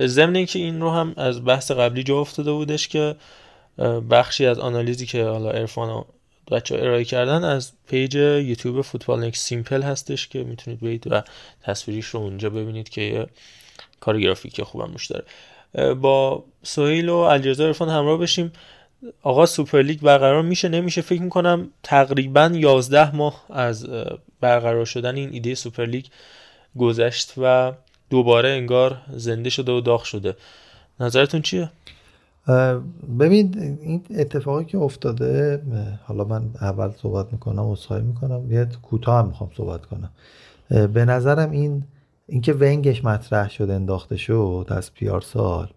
ضمن 0.00 0.36
اینکه 0.36 0.58
این 0.58 0.80
رو 0.80 0.90
هم 0.90 1.14
از 1.16 1.44
بحث 1.44 1.70
قبلی 1.70 2.02
جا 2.02 2.20
افتاده 2.20 2.52
بودش 2.52 2.88
که 2.88 3.16
بخشی 4.10 4.46
از 4.46 4.58
آنالیزی 4.58 5.06
که 5.06 5.24
حالا 5.24 5.50
عرفان 5.50 6.04
به 6.50 6.57
بچه‌ها 6.57 6.74
ارائه 6.74 7.04
کردن 7.04 7.44
از 7.44 7.72
پیج 7.88 8.14
یوتیوب 8.14 8.80
Football 8.80 9.24
Made 9.24 9.40
Simple 9.40 9.82
هستش 9.82 10.28
که 10.28 10.44
می‌تونید 10.44 10.80
برید 10.80 11.12
و 11.12 11.22
تصویریش 11.62 12.06
رو 12.06 12.20
اونجا 12.20 12.50
ببینید 12.50 12.88
که 12.88 13.00
یه 13.00 13.26
کار 14.00 14.20
گرافیکی 14.20 14.62
خوبم 14.62 14.92
روش 14.92 15.06
داره. 15.06 15.24
با 16.00 16.44
سهیل 16.62 17.08
و 17.08 17.16
الجزایر 17.16 17.68
ارفان 17.68 17.88
همراه 17.88 18.18
بشیم. 18.18 18.52
آقا 19.22 19.46
سوپرلیگ 19.46 20.00
برقرار 20.00 20.42
میشه 20.42 20.68
نمیشه 20.68 21.00
فکر 21.00 21.22
می‌کنم. 21.22 21.68
تقریبا 21.82 22.50
11 22.54 23.16
ماه 23.16 23.44
از 23.50 23.86
برقرار 24.40 24.84
شدن 24.84 25.16
این 25.16 25.32
ایده 25.32 25.54
سوپرلیگ 25.54 26.04
گذشت 26.78 27.32
و 27.36 27.72
دوباره 28.10 28.48
انگار 28.48 28.96
زنده 29.10 29.50
شده 29.50 29.72
و 29.72 29.80
داغ 29.80 30.02
شده. 30.02 30.36
نظرتون 31.00 31.42
چیه؟ 31.42 31.70
ببین 33.18 33.78
این 33.82 34.04
اتفاقی 34.18 34.64
که 34.64 34.78
افتاده 34.78 35.62
حالا 36.04 36.24
من 36.24 36.42
اول 36.60 36.90
صحبت 37.02 37.32
می‌کنم 37.32 37.62
و 37.62 37.76
می‌کنم 37.90 38.52
یه 38.52 38.68
کوتاه 38.82 39.18
هم 39.18 39.26
می‌خوام 39.26 39.50
صحبت 39.56 39.80
کنم. 39.86 40.10
به 40.86 41.04
نظرم 41.04 41.50
این 41.50 41.84
اینکه 42.32 42.52
ونگش 42.52 43.04
مطرح 43.04 43.50
شد 43.50 43.70
انداخته 43.70 44.16
شد 44.16 44.66
از 44.68 44.94
پیارسال 44.94 45.68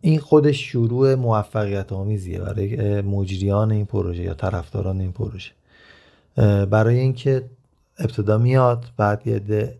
این 0.00 0.18
خودش 0.18 0.70
شروع 0.70 1.14
موفقیت 1.14 1.92
آمیزیه 1.92 2.38
برای 2.38 3.00
مجریان 3.00 3.72
این 3.72 3.86
پروژه 3.86 4.22
یا 4.22 4.34
طرفداران 4.34 5.00
این 5.00 5.12
پروژه. 5.12 5.50
برای 6.66 6.98
اینکه 6.98 7.44
ابتدا 7.98 8.38
میاد 8.38 8.84
بعد 8.96 9.26
یه 9.26 9.36
عده 9.36 9.78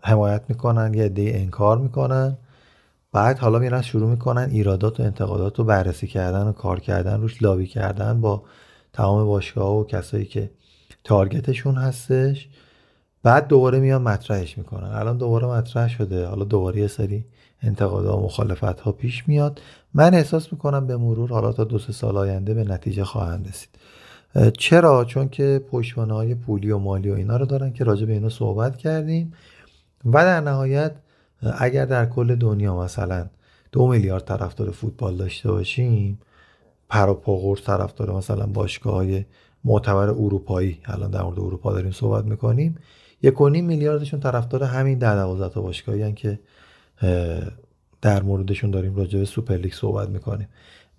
حمایت 0.00 0.42
می‌کنن 0.48 0.94
یه 0.94 1.04
عده 1.04 1.32
انکار 1.34 1.78
می‌کنن 1.78 2.38
بعد 3.12 3.38
حالا 3.38 3.58
میرن 3.58 3.82
شروع 3.82 4.10
می‌کنن 4.10 4.48
ایرادات 4.50 5.00
و 5.00 5.02
انتقادات 5.02 5.58
رو 5.58 5.64
بررسی 5.64 6.06
کردن 6.06 6.46
و 6.46 6.52
کار 6.52 6.80
کردن 6.80 7.20
روش 7.20 7.42
لابی 7.42 7.66
کردن 7.66 8.20
با 8.20 8.42
تمام 8.92 9.26
باشگاه 9.26 9.76
و 9.76 9.84
کسایی 9.84 10.24
که 10.24 10.50
تارگتشون 11.04 11.74
هستش. 11.74 12.48
بعد 13.22 13.46
دوباره 13.46 13.80
میان 13.80 14.02
مطرحش 14.02 14.58
می‌کنن. 14.58 14.88
الان 14.88 15.16
دوباره 15.16 15.46
مطرح 15.46 15.88
شده. 15.88 16.26
حالا 16.26 16.44
دوباره 16.44 16.80
یه 16.80 16.86
سری 16.86 17.24
انتقادها 17.62 18.18
و 18.18 18.24
مخالفت 18.24 18.80
ها 18.80 18.92
پیش 18.92 19.28
میاد. 19.28 19.60
من 19.94 20.14
احساس 20.14 20.52
می‌کنم 20.52 20.86
به 20.86 20.96
مرور 20.96 21.30
حالا 21.30 21.52
تا 21.52 21.64
دو 21.64 21.78
سه 21.78 21.92
سال 21.92 22.16
آینده 22.16 22.54
به 22.54 22.64
نتیجه 22.64 23.04
خواهند 23.04 23.48
رسید. 23.48 23.68
چرا؟ 24.58 25.04
چون 25.04 25.28
که 25.28 25.64
پشتوانه 25.70 26.14
های 26.14 26.34
پولی 26.34 26.70
و 26.70 26.78
مالی 26.78 27.10
و 27.10 27.14
اینا 27.14 27.36
رو 27.36 27.46
دارن 27.46 27.72
که 27.72 27.84
راجع 27.84 28.06
به 28.06 28.12
اینا 28.12 28.28
صحبت 28.28 28.76
کردیم. 28.76 29.32
و 30.04 30.24
در 30.24 30.40
نهایت 30.40 30.92
اگر 31.58 31.84
در 31.84 32.06
کل 32.06 32.34
دنیا 32.34 32.76
مثلا 32.76 33.26
دو 33.72 33.86
میلیارد 33.86 34.24
طرفدار 34.24 34.70
فوتبال 34.70 35.16
داشته 35.16 35.50
باشیم 35.50 36.18
پروپاقرص 36.88 37.62
طرفدار 37.64 38.12
مثلا 38.12 38.46
باشگاه 38.46 38.94
های 38.94 39.24
معتبر 39.64 40.10
اروپایی 40.10 40.78
الان 40.84 41.10
در 41.10 41.22
مورد 41.22 41.40
اروپا 41.40 41.72
داریم 41.72 41.90
صحبت 41.90 42.24
می‌کنیم 42.24 42.78
یک 43.22 43.40
و 43.40 43.48
نیم 43.48 43.66
میلیاردشون 43.66 44.20
طرفدار 44.20 44.62
همین 44.62 44.98
ده 44.98 45.14
دوازده 45.14 45.48
تا 45.48 45.60
باشگاهی 45.60 46.12
که 46.12 46.38
در 48.02 48.22
موردشون 48.22 48.70
داریم 48.70 48.96
راجع 48.96 49.18
به 49.18 49.24
سوپرلیگ 49.24 49.72
صحبت 49.72 50.08
می‌کنیم. 50.08 50.48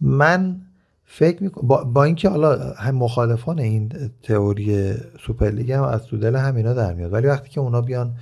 من 0.01 0.61
فکر 1.05 1.43
می‌کنم 1.43 1.67
با, 1.67 1.83
با 1.83 2.03
اینکه 2.03 2.29
حالا 2.29 2.73
هم 2.73 2.95
مخالفان 2.95 3.59
این 3.59 3.91
تئوری 4.23 4.93
سوپرلیگ 5.25 5.71
هم 5.71 5.83
از 5.83 6.03
تو 6.03 6.17
دل 6.17 6.35
همینا 6.35 6.73
در 6.73 6.93
میاد 6.93 7.13
ولی 7.13 7.27
وقتی 7.27 7.49
که 7.49 7.59
اونا 7.59 7.81
بیان 7.81 8.15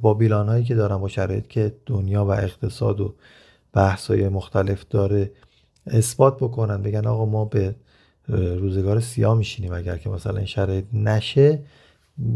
با 0.00 0.14
بیلانهایی 0.14 0.64
که 0.64 0.74
دارن 0.74 0.96
با 0.96 1.08
شرایط 1.08 1.46
که 1.46 1.72
دنیا 1.86 2.24
و 2.24 2.30
اقتصاد 2.30 3.00
و 3.00 3.14
بحثای 3.72 4.28
مختلف 4.28 4.84
داره 4.90 5.30
اثبات 5.86 6.36
بکنن 6.36 6.82
بگن 6.82 7.06
آقا 7.06 7.24
ما 7.24 7.44
به 7.44 7.74
روزگار 8.28 9.00
سیاه 9.00 9.38
میشینیم 9.38 9.72
اگر 9.72 9.96
که 9.96 10.10
مثلا 10.10 10.36
این 10.36 10.46
شرایط 10.46 10.84
نشه 10.92 11.62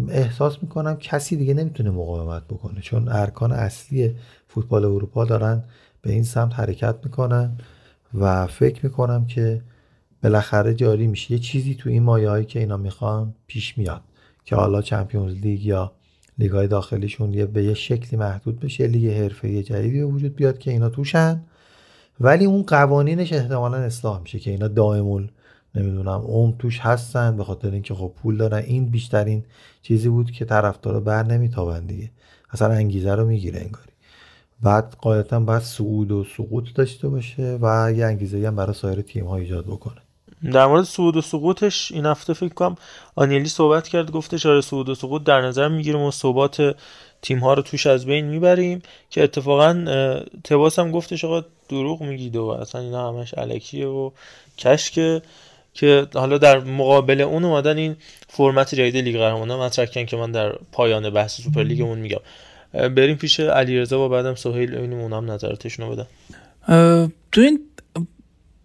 احساس 0.09 0.63
می‌کنم 0.63 0.97
کسی 0.97 1.37
دیگه 1.37 1.55
نمی‌تونه 1.55 1.91
مقاومت 1.91 2.45
بکنه 2.45 2.81
چون 2.81 3.09
ارکان 3.09 3.53
اصلی 3.53 4.15
فوتبال 4.49 4.85
اروپا 4.85 5.25
دارن 5.25 5.65
به 6.03 6.13
این 6.13 6.23
سمت 6.23 6.55
حرکت 6.55 6.95
می‌کنن 7.05 7.59
و 8.15 8.47
فکر 8.47 8.87
می‌کنم 8.87 9.27
که 9.27 9.63
بالاخره 10.23 10.75
جاری 10.75 11.07
میشه. 11.07 11.33
یه 11.33 11.39
چیزی 11.39 11.75
تو 11.75 11.91
این 11.91 12.03
مایه 12.03 12.29
هایی 12.29 12.45
که 12.45 12.59
اینا 12.59 12.77
می‌خوان 12.77 13.35
پیش 13.47 13.79
میاد 13.79 14.01
که 14.45 14.57
حالا 14.57 14.83
چمپیونز 14.83 15.35
لیگ 15.35 15.67
یا 15.67 15.93
لیگ 16.39 16.51
های 16.51 16.69
داخلیشون 16.69 17.35
یه 17.35 17.47
به 17.47 17.65
یه 17.65 17.75
شکلی 17.75 18.21
محدود 18.21 18.61
بشه 18.61 18.87
لیگ 18.87 19.11
حرفه 19.11 19.63
جدیدی 19.63 19.99
به 19.99 20.07
وجود 20.07 20.35
بیاد 20.35 20.59
که 20.59 20.71
اینا 20.71 20.89
توشن. 20.89 21.43
ولی 22.21 22.45
اون 22.45 22.63
قوانینش 22.63 23.33
احتمالا 23.33 23.77
اصلاح 23.77 24.21
میشه 24.21 24.39
که 24.39 24.51
اینا 24.51 24.69
دائمول 24.69 25.29
نمی‌دونم 25.77 26.21
اون 26.21 26.55
توش 26.59 26.81
هستن 26.81 27.37
به 27.37 27.45
خاطر 27.45 27.71
اینکه 27.71 27.95
خب 27.95 28.13
پول 28.23 28.37
دارن. 28.37 28.63
این 28.67 28.87
بیشترین 28.87 29.45
چیزی 29.83 30.09
بود 30.09 30.31
که 30.31 30.45
طرفدارا 30.45 31.01
بر 31.01 31.23
نمیتابن 31.23 31.87
دیگه. 31.87 32.11
اصلا 32.51 32.69
انگیزه 32.69 33.15
رو 33.15 33.27
می‌گیره 33.27 33.61
انگاری. 33.61 33.93
بعد 34.63 34.97
قاعدتا 35.01 35.41
باید 35.41 35.63
صعود 35.63 36.13
و 36.13 36.25
سقوط 36.37 36.65
داشته 36.75 37.09
باشه 37.09 37.59
و 37.63 37.93
یه 37.97 38.07
انگیزه 38.07 38.47
هم 38.47 38.57
برای 38.57 38.75
سایر 38.75 39.01
تیم 39.01 39.27
ها 39.27 39.37
ایجاد 39.37 39.65
بکنه. 39.65 39.97
در 40.53 40.67
مورد 40.67 40.85
صعود 40.85 41.17
و 41.17 41.21
سقوطش 41.21 41.93
این 41.93 42.07
هفته 42.07 42.33
فکر 42.33 42.55
کنم 42.55 42.77
آنیلی 43.15 43.49
صحبت 43.49 43.89
کرد 43.89 44.11
گفتش 44.11 44.47
آره 44.47 44.61
صعود 44.61 44.89
و 44.89 44.95
سقوط 44.95 45.23
در 45.23 45.41
نظر 45.41 45.69
می‌گیریم 45.69 46.01
و 46.01 46.11
ثبات 46.11 46.77
تیم 47.23 47.39
ها 47.39 47.55
رو 47.55 47.63
توش 47.63 47.87
از 47.87 48.07
بین 48.07 48.25
می‌بریم 48.25 48.83
که 49.11 49.23
اتفاقا 49.25 49.85
تباس 50.45 50.79
هم 50.79 50.91
گفتش 50.91 51.25
آقا 51.25 51.45
دروغ 51.69 52.03
میگید 52.03 52.37
و 52.37 52.45
اصلا 52.45 52.81
اینا 52.81 53.09
همش 53.09 53.35
علکیه 53.35 53.87
و 53.87 54.11
کشکه. 54.59 55.23
که 55.77 56.07
حالا 56.15 56.39
در 56.39 56.59
مقابل 56.59 57.21
اون 57.21 57.45
اومدن 57.45 57.77
این 57.77 57.97
فرمت 58.29 58.75
جدید 58.75 58.97
لیگ 58.97 59.17
قهرمانان. 59.17 59.61
مطرح 59.61 59.87
کردن 59.87 60.07
که 60.07 60.17
من 60.17 60.33
در 60.33 60.53
پایان 60.73 61.11
بحث 61.11 61.41
سوپر 61.41 61.63
لیگمون 61.63 61.99
میگم. 61.99 62.21
بریم 62.73 63.17
پیش 63.17 63.41
علیرضا 63.41 64.07
و 64.07 64.09
بعدم 64.09 64.35
سهیل. 64.35 64.71
ببینیم 64.71 64.99
اونم 64.99 65.31
نظراتشون 65.31 65.87
رو 65.87 65.97
بدن. 65.97 66.07
تو 67.33 67.41
این 67.41 67.61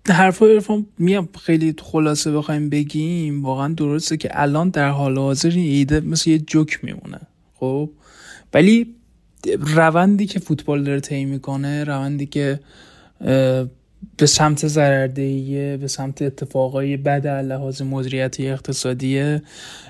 حرفای 0.09 0.53
عرفان 0.53 0.85
میام 0.97 1.29
خیلی 1.43 1.75
خلاصه 1.81 2.31
بخوایم 2.31 2.69
بگیم. 2.69 3.45
واقعا 3.45 3.73
درسته 3.73 4.17
که 4.17 4.29
الان 4.33 4.69
در 4.69 4.89
حال 4.89 5.17
حاضر 5.17 5.49
این 5.49 5.71
ایده 5.71 5.99
مثل 5.99 6.29
یه 6.29 6.39
جوک 6.39 6.83
میمونه. 6.83 7.19
خب؟ 7.55 7.89
ولی 8.53 8.95
روندی 9.59 10.25
که 10.25 10.39
فوتبال 10.39 10.83
داره 10.83 10.99
طی 10.99 11.25
می‌کنه 11.25 11.83
روندی 11.83 12.25
که 12.25 12.59
به 14.17 14.25
سمت 14.25 14.67
ضرردهیه 14.67 15.77
به 15.77 15.87
سمت 15.87 16.21
اتفاقای 16.21 16.97
بد 16.97 17.27
لحاظ 17.27 17.81
مدیریتی 17.81 18.49
اقتصادی 18.49 19.07
یه 19.07 19.41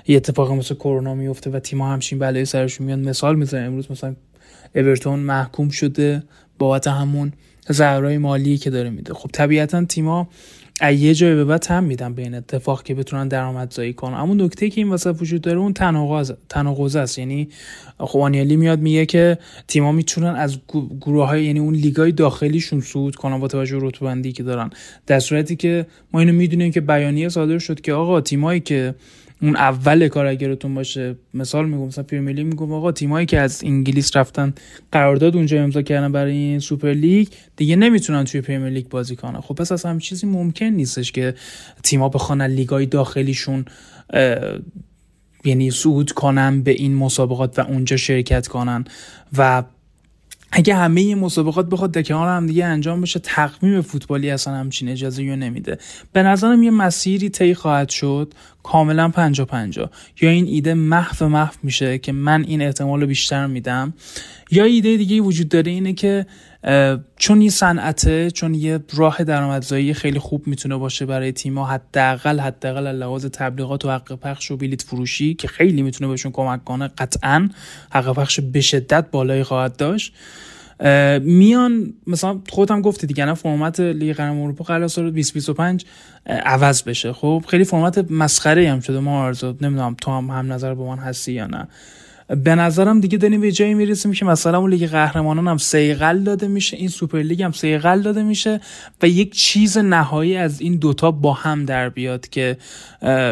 اتفاق 0.08 0.52
مثل 0.52 0.74
کرونا 0.74 1.14
میفته 1.14 1.50
و 1.50 1.58
تیم‌ها 1.58 1.92
همچین 1.92 2.18
بلایی 2.18 2.44
سرشون 2.44 2.86
میاد 2.86 2.98
مثال 2.98 3.36
می‌زنم 3.36 3.66
امروز 3.66 3.90
مثلا 3.90 4.14
اورتون 4.74 5.18
محکوم 5.18 5.68
شده 5.68 6.22
بابت 6.58 6.86
همون 6.86 7.32
ضررهای 7.70 8.18
مالی 8.18 8.58
که 8.58 8.70
داره 8.70 8.90
میده. 8.90 9.14
خب 9.14 9.30
طبیعتا 9.32 9.84
تیم‌ها 9.84 10.28
یه 10.80 11.14
جای 11.14 11.34
به 11.34 11.44
بعد 11.44 11.66
هم 11.66 11.84
میدن 11.84 12.14
به 12.14 12.22
این 12.22 12.34
اتفاق 12.34 12.82
که 12.82 12.94
بتونن 12.94 13.28
درآمدزایی 13.28 13.92
کنن. 13.92 14.14
اما 14.14 14.34
نکته 14.34 14.70
که 14.70 14.80
این 14.80 14.90
واسه 14.90 15.10
وجود 15.10 15.40
داره 15.40 15.58
اون 15.58 15.72
تناقض 15.72 16.32
تناقض 16.48 16.96
است. 16.96 17.18
یعنی 17.18 17.48
خوانیالی 17.98 18.56
میاد 18.56 18.80
میگه 18.80 19.06
که 19.06 19.38
تیم‌ها 19.68 19.92
می‌تونن 19.92 20.34
از 20.34 20.58
گروه 21.00 21.26
های 21.26 21.44
یعنی 21.44 21.58
اون 21.58 21.74
لیگای 21.74 22.12
داخلیشون 22.12 22.80
صعود 22.80 23.16
کنن 23.16 23.40
با 23.40 23.48
توجه 23.48 23.78
به 23.78 23.86
رتبه‌بندی 23.86 24.32
که 24.32 24.42
دارن. 24.42 24.70
در 25.06 25.20
صورتی 25.20 25.56
که 25.56 25.86
ما 26.12 26.20
اینو 26.20 26.32
می‌دونیم 26.32 26.72
که 26.72 26.80
بیانیه 26.80 27.28
صادر 27.28 27.58
شد 27.58 27.80
که 27.80 27.92
آقا 27.92 28.20
تیمایی 28.20 28.60
که 28.60 28.94
اون 29.42 29.56
اول 29.56 30.08
کار 30.08 30.26
اگرتون 30.26 30.74
باشه 30.74 31.16
مثال 31.34 31.68
میگم 31.68 31.86
مثلا 31.86 32.04
پرمیر 32.04 32.36
لیگ 32.36 32.46
میگم 32.46 32.72
آقا 32.72 32.92
تیمایی 32.92 33.26
که 33.26 33.40
از 33.40 33.64
انگلیس 33.64 34.16
رفتن 34.16 34.54
قرارداد 34.92 35.36
اونجا 35.36 35.62
امضا 35.62 35.82
کردن 35.82 36.12
برای 36.12 36.32
این 36.32 36.58
سوپر 36.58 36.92
لیگ 36.92 37.28
دیگه 37.56 37.76
نمی‌تونن 37.76 38.24
توی 38.24 38.40
پرمیر 38.40 38.72
لیگ 38.72 38.88
بازی 38.88 39.16
کنن. 39.16 39.40
خب 39.40 39.54
پس 39.54 39.72
از 39.72 39.84
همین 39.84 39.98
چیزی 39.98 40.26
ممکن 40.26 40.66
نیستش 40.66 41.12
که 41.12 41.34
تیما 41.82 42.08
بخوان 42.08 42.42
لیگای 42.42 42.86
داخلیشون 42.86 43.64
یعنی 45.44 45.70
صعود 45.70 46.12
کنن 46.12 46.62
به 46.62 46.70
این 46.70 46.94
مسابقات 46.94 47.58
و 47.58 47.62
اونجا 47.62 47.96
شرکت 47.96 48.46
کنن. 48.46 48.84
و 49.38 49.62
اگه 50.54 50.74
همه 50.74 51.00
این 51.00 51.18
مسابقات 51.18 51.68
بخواد 51.68 51.90
در 51.90 52.02
کنار 52.02 52.28
هم 52.28 52.46
دیگه 52.46 52.64
انجام 52.64 53.00
بشه 53.00 53.20
تقویم 53.20 53.80
فوتبالی 53.80 54.30
اصلا 54.30 54.54
همچین 54.54 54.88
اجازه 54.88 55.22
رو 55.22 55.36
نمیده. 55.36 55.78
به 56.12 56.22
نظرم 56.22 56.62
یه 56.62 56.70
مسیری 56.70 57.28
طی 57.28 57.54
خواهد 57.54 57.88
شد. 57.88 58.34
کاملا 58.62 59.08
پنجا 59.08 59.44
پنجا 59.44 59.90
یا 60.20 60.30
این 60.30 60.46
ایده 60.46 60.74
محو 60.74 61.28
محو 61.28 61.54
میشه 61.62 61.98
که 61.98 62.12
من 62.12 62.44
این 62.44 62.62
احتمال 62.62 63.00
رو 63.00 63.06
بیشتر 63.06 63.46
میدم. 63.46 63.94
یا 64.50 64.64
ایده 64.64 64.96
دیگه 64.96 65.20
وجود 65.20 65.48
داره 65.48 65.70
اینه 65.70 65.92
که 65.92 66.26
چون 67.16 67.42
یه 67.42 67.50
صنعته 67.50 68.30
چون 68.30 68.54
یه 68.54 68.78
راه 68.94 69.24
درآمدزایی 69.24 69.94
خیلی 69.94 70.18
خوب 70.18 70.46
می‌تونه 70.46 70.76
باشه 70.76 71.06
برای 71.06 71.32
تیم‌ها 71.32 71.64
حداقل 71.64 72.40
حداقل 72.40 72.86
لحاظ 72.96 73.26
تبلیغات 73.26 73.84
و 73.84 73.90
حق 73.90 74.12
پخش 74.12 74.50
و 74.50 74.56
بلیت 74.56 74.82
فروشی 74.82 75.34
که 75.34 75.48
خیلی 75.48 75.82
می‌تونه 75.82 76.10
بهشون 76.10 76.32
کمک 76.32 76.64
کنه 76.64 76.88
قطعا 76.98 77.48
حق 77.90 78.12
پخش 78.12 78.40
به 78.40 78.60
شدت 78.60 79.10
بالایی 79.10 79.42
خواهد 79.42 79.76
داشت. 79.76 80.14
میان 81.22 81.94
مثلا 82.06 82.40
خودم 82.48 82.80
گفتی 82.80 83.06
دیگه 83.06 83.24
نه 83.24 83.34
فرمت 83.34 83.80
لیگ 83.80 84.16
قهرمان 84.16 84.42
اروپا 84.42 84.64
قرار 84.64 84.88
سال 84.88 85.04
2025 85.04 85.84
عوض 86.26 86.82
بشه. 86.82 87.12
خب 87.12 87.44
خیلی 87.48 87.64
فرمت 87.64 88.10
مسخره 88.10 88.70
هم 88.70 88.80
شده 88.80 89.00
ما 89.00 89.26
ارزو 89.26 89.54
نمی‌دونم 89.60 89.96
تو 90.00 90.10
هم 90.10 90.30
هم 90.30 90.52
نظر 90.52 90.74
با 90.74 90.96
من 90.96 91.02
هستی 91.02 91.32
یا 91.32 91.46
نه. 91.46 91.68
به 92.44 92.54
نظرم 92.54 93.00
دیگه 93.00 93.18
داریم 93.18 93.40
به 93.40 93.52
جایی 93.52 93.74
می‌رسیم 93.74 94.12
که 94.12 94.24
مثلا 94.24 94.58
اون 94.58 94.70
لیگ 94.70 94.90
قهرمانان 94.90 95.48
هم 95.48 95.58
صیقل 95.58 96.18
داده 96.18 96.48
میشه 96.48 96.76
این 96.76 96.88
سوپر 96.88 97.18
لیگ 97.18 97.42
هم 97.42 97.52
صیقل 97.52 98.02
داده 98.02 98.22
میشه 98.22 98.60
و 99.02 99.08
یک 99.08 99.34
چیز 99.34 99.78
نهایی 99.78 100.36
از 100.36 100.60
این 100.60 100.76
دوتا 100.76 101.10
با 101.10 101.32
هم 101.32 101.64
در 101.64 101.88
بیاد 101.88 102.28
که 102.28 102.56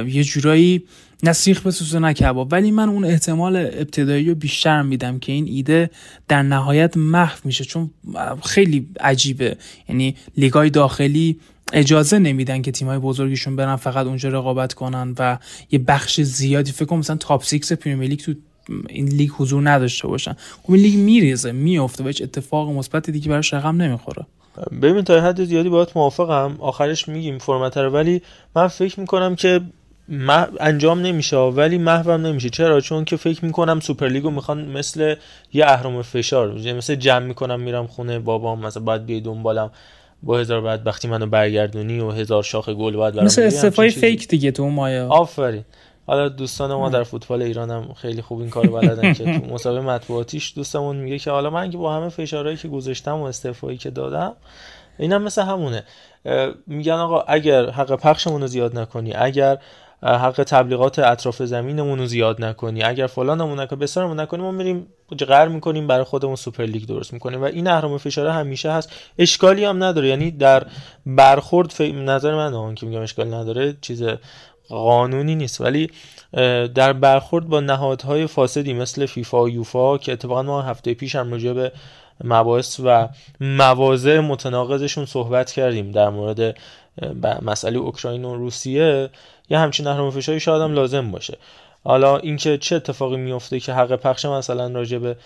یه 0.07 0.25
جورایی 0.25 0.83
نه 1.23 1.33
سیخ 1.33 1.67
بسوزه 1.67 1.99
نه 1.99 2.13
کباب 2.13 2.49
ولی 2.53 2.71
من 2.71 2.89
اون 2.89 3.05
احتمال 3.05 3.57
ابتدایی 3.57 4.29
رو 4.29 4.35
بیشتر 4.35 4.83
میدم 4.83 5.19
که 5.19 5.33
این 5.33 5.47
ایده 5.49 5.91
در 6.29 6.43
نهایت 6.43 6.97
محو 6.97 7.39
میشه. 7.45 7.65
چون 7.65 7.91
خیلی 8.45 8.89
عجیبه. 9.01 9.57
یعنی 9.89 10.17
لیگای 10.37 10.71
داخلی 10.71 11.41
اجازه 11.73 12.19
نمیدن 12.19 12.63
که 12.63 12.73
تیمای 12.73 12.99
بزرگیشون 12.99 13.57
برن 13.57 13.77
فقط 13.77 14.07
اونجا 14.07 14.29
رقابت 14.29 14.75
کنن 14.75 15.15
و 15.19 15.39
یه 15.71 15.79
بخش 15.79 16.21
زیادی 16.21 16.73
فکر 16.73 16.85
کنم 16.85 16.99
مثلا 16.99 17.17
top 17.17 17.45
6 17.45 17.73
پریمیر 17.73 18.09
لیگ 18.09 18.21
تو 18.21 18.35
این 18.89 19.09
لیگ 19.09 19.31
حضور 19.37 19.71
نداشته 19.71 20.09
باشن. 20.09 20.37
خب 20.63 20.73
این 20.73 20.83
لیگ 20.83 20.95
میریزه 20.95 21.53
میفته 21.53 22.05
و 22.05 22.07
هیچ 22.07 22.23
اتفاق 22.23 22.71
مثبت 22.71 23.11
دیگه 23.11 23.29
براش 23.29 23.55
رقم 23.55 23.83
نمی‌خوره. 23.83 24.27
ببین 24.83 25.03
تا 25.03 25.21
حد 25.21 25.45
زیادی 25.45 25.69
باهات 25.69 25.89
موافقم. 25.95 26.57
آخرش 26.59 27.09
میگیم 27.09 27.39
فرمت 27.39 27.77
رو. 27.77 27.91
ولی 27.91 28.23
من 28.57 28.69
فکر 28.69 29.01
می‌کنم 29.01 29.35
که 29.35 29.61
انجام 30.61 31.01
نمیشه 31.01 31.37
ولی 31.37 31.79
محوم 31.79 32.27
نمیشه. 32.27 32.51
چرا؟ 32.51 32.81
چون 32.81 33.05
که 33.05 33.17
فکر 33.17 33.45
می‌کنم 33.45 33.81
سوپرلیگو 33.81 34.31
می‌خوان 34.31 34.65
مثل 34.65 35.15
یه 35.53 35.67
اهرم 35.67 36.03
فشار 36.03 36.53
مثل 36.53 36.95
جمع 36.95 37.27
می‌کنم 37.27 37.61
میرم 37.61 37.87
خونه 37.87 38.19
بابام 38.19 38.67
مثلا 38.67 38.83
باید 38.83 39.07
بیای 39.07 39.21
دنبالم 39.21 39.71
با 40.23 40.39
هزار 40.39 40.61
بعد 40.61 40.87
وقتی 40.87 41.09
منو 41.09 41.27
برگردونی 41.27 42.01
و 42.01 42.11
هزار 42.11 42.43
شاخ 42.43 42.69
گل 42.69 42.97
باید 42.97 43.15
برام 43.15 43.27
مثل 43.27 43.43
استفای 43.43 43.91
فیک 43.91 44.29
دیگه 44.29 44.51
تو 44.51 44.71
مایا 44.71 45.09
آفرین. 45.09 45.65
حالا 46.07 46.29
دوستان 46.29 46.75
ما 46.75 46.89
در 46.89 47.03
فوتبال 47.03 47.43
ایران 47.43 47.71
هم 47.71 47.95
خیلی 47.95 48.23
خوب 48.23 48.41
این 48.41 48.51
کارو 48.51 48.73
بلدن 48.73 49.13
که 49.13 49.25
تو 49.25 49.55
مسابقه 49.55 49.81
مطبوعاتیش 49.81 50.53
دوستمون 50.57 50.97
میگه 50.97 51.19
که 51.19 51.31
حالا 51.31 51.51
من 51.51 51.71
که 51.71 51.79
با 51.79 51.97
همه 51.97 52.09
فشارهایی 52.09 52.57
که 52.57 52.69
گذاشتم 52.69 53.17
و 53.17 53.23
استعفایی 53.23 53.79
که 53.79 53.91
دادم 53.91 54.33
اینم 54.99 55.23
مثل 55.23 55.43
همونه. 55.43 55.85
میگن 56.67 56.93
آقا 56.93 57.21
اگر 57.21 57.71
حق 57.71 57.93
پخشمون 57.97 58.41
رو 58.41 58.47
زیاد 58.47 58.79
نکنی 58.79 59.13
اگر 59.15 59.59
حق 60.03 60.45
تبلیغات 60.47 60.99
اطراف 60.99 61.43
زمینمون 61.43 61.99
رو 61.99 62.07
زیاد 62.07 62.45
نکنی. 62.45 62.83
اگر 62.83 63.07
فلانمون 63.07 63.61
نکنی 63.61 63.79
بسارمون 63.79 64.21
نکنی 64.21 64.43
ما 64.43 64.51
میریم 64.51 64.87
قرار 65.19 65.49
می‌کنیم 65.49 65.87
برای 65.87 66.05
خودمون 66.05 66.37
سوپر 66.37 66.65
لیگ 66.65 66.87
درست 66.87 67.13
می‌کنیم. 67.13 67.43
و 67.43 67.45
این 67.45 67.67
اهرام 67.67 67.99
فشاره 67.99 68.33
همیشه 68.33 68.73
هست. 68.73 68.93
اشکالی 69.19 69.65
هم 69.65 69.85
نداره. 69.85 70.09
یعنی 70.09 70.31
در 70.31 70.67
برخورد 71.07 71.71
ف... 71.71 71.81
نظر 71.81 72.35
من 72.35 72.55
اون 72.55 72.75
که 72.75 72.87
میگم 72.87 73.01
اشکال 73.01 73.35
نداره 73.35 73.77
چیز 73.81 74.03
قانونی 74.69 75.35
نیست. 75.35 75.61
ولی 75.61 75.91
در 76.75 76.93
برخورد 76.93 77.47
با 77.49 77.61
نهادهای 77.61 78.27
فاسدی 78.27 78.73
مثل 78.73 79.07
فیفا 79.07 79.43
و 79.43 79.49
یوفا 79.49 79.99
که 79.99 80.13
اتفاقا 80.13 80.43
ما 80.43 80.63
هفته 80.63 80.95
پیش 80.95 81.17
هم 81.17 81.33
راجع 81.33 81.53
به 81.53 81.73
مباحث 82.25 82.81
و 82.85 83.09
مواضع 83.41 84.21
متناقضشون 84.21 85.07
صحبت 85.07 85.53
کردیم 85.53 85.91
در 85.91 86.09
مورد 86.09 86.57
مسئله 87.43 87.79
اوکراین 87.79 88.25
و 88.25 88.35
روسیه 88.35 89.11
یه 89.51 89.59
همچین 89.59 89.87
اهرام 89.87 90.11
فشاری 90.11 90.41
شاید 90.41 90.63
هم 90.63 90.73
لازم 90.73 91.11
باشه. 91.11 91.39
حالا 91.85 92.19
اینکه 92.19 92.59
چه 92.59 92.77
اتفاقی 92.77 93.17
میفته 93.17 93.61
که 93.61 93.73
حق 93.73 93.97
پخش 93.97 94.25
مثلا 94.25 94.69
راجع 94.69 94.99
به 94.99 95.17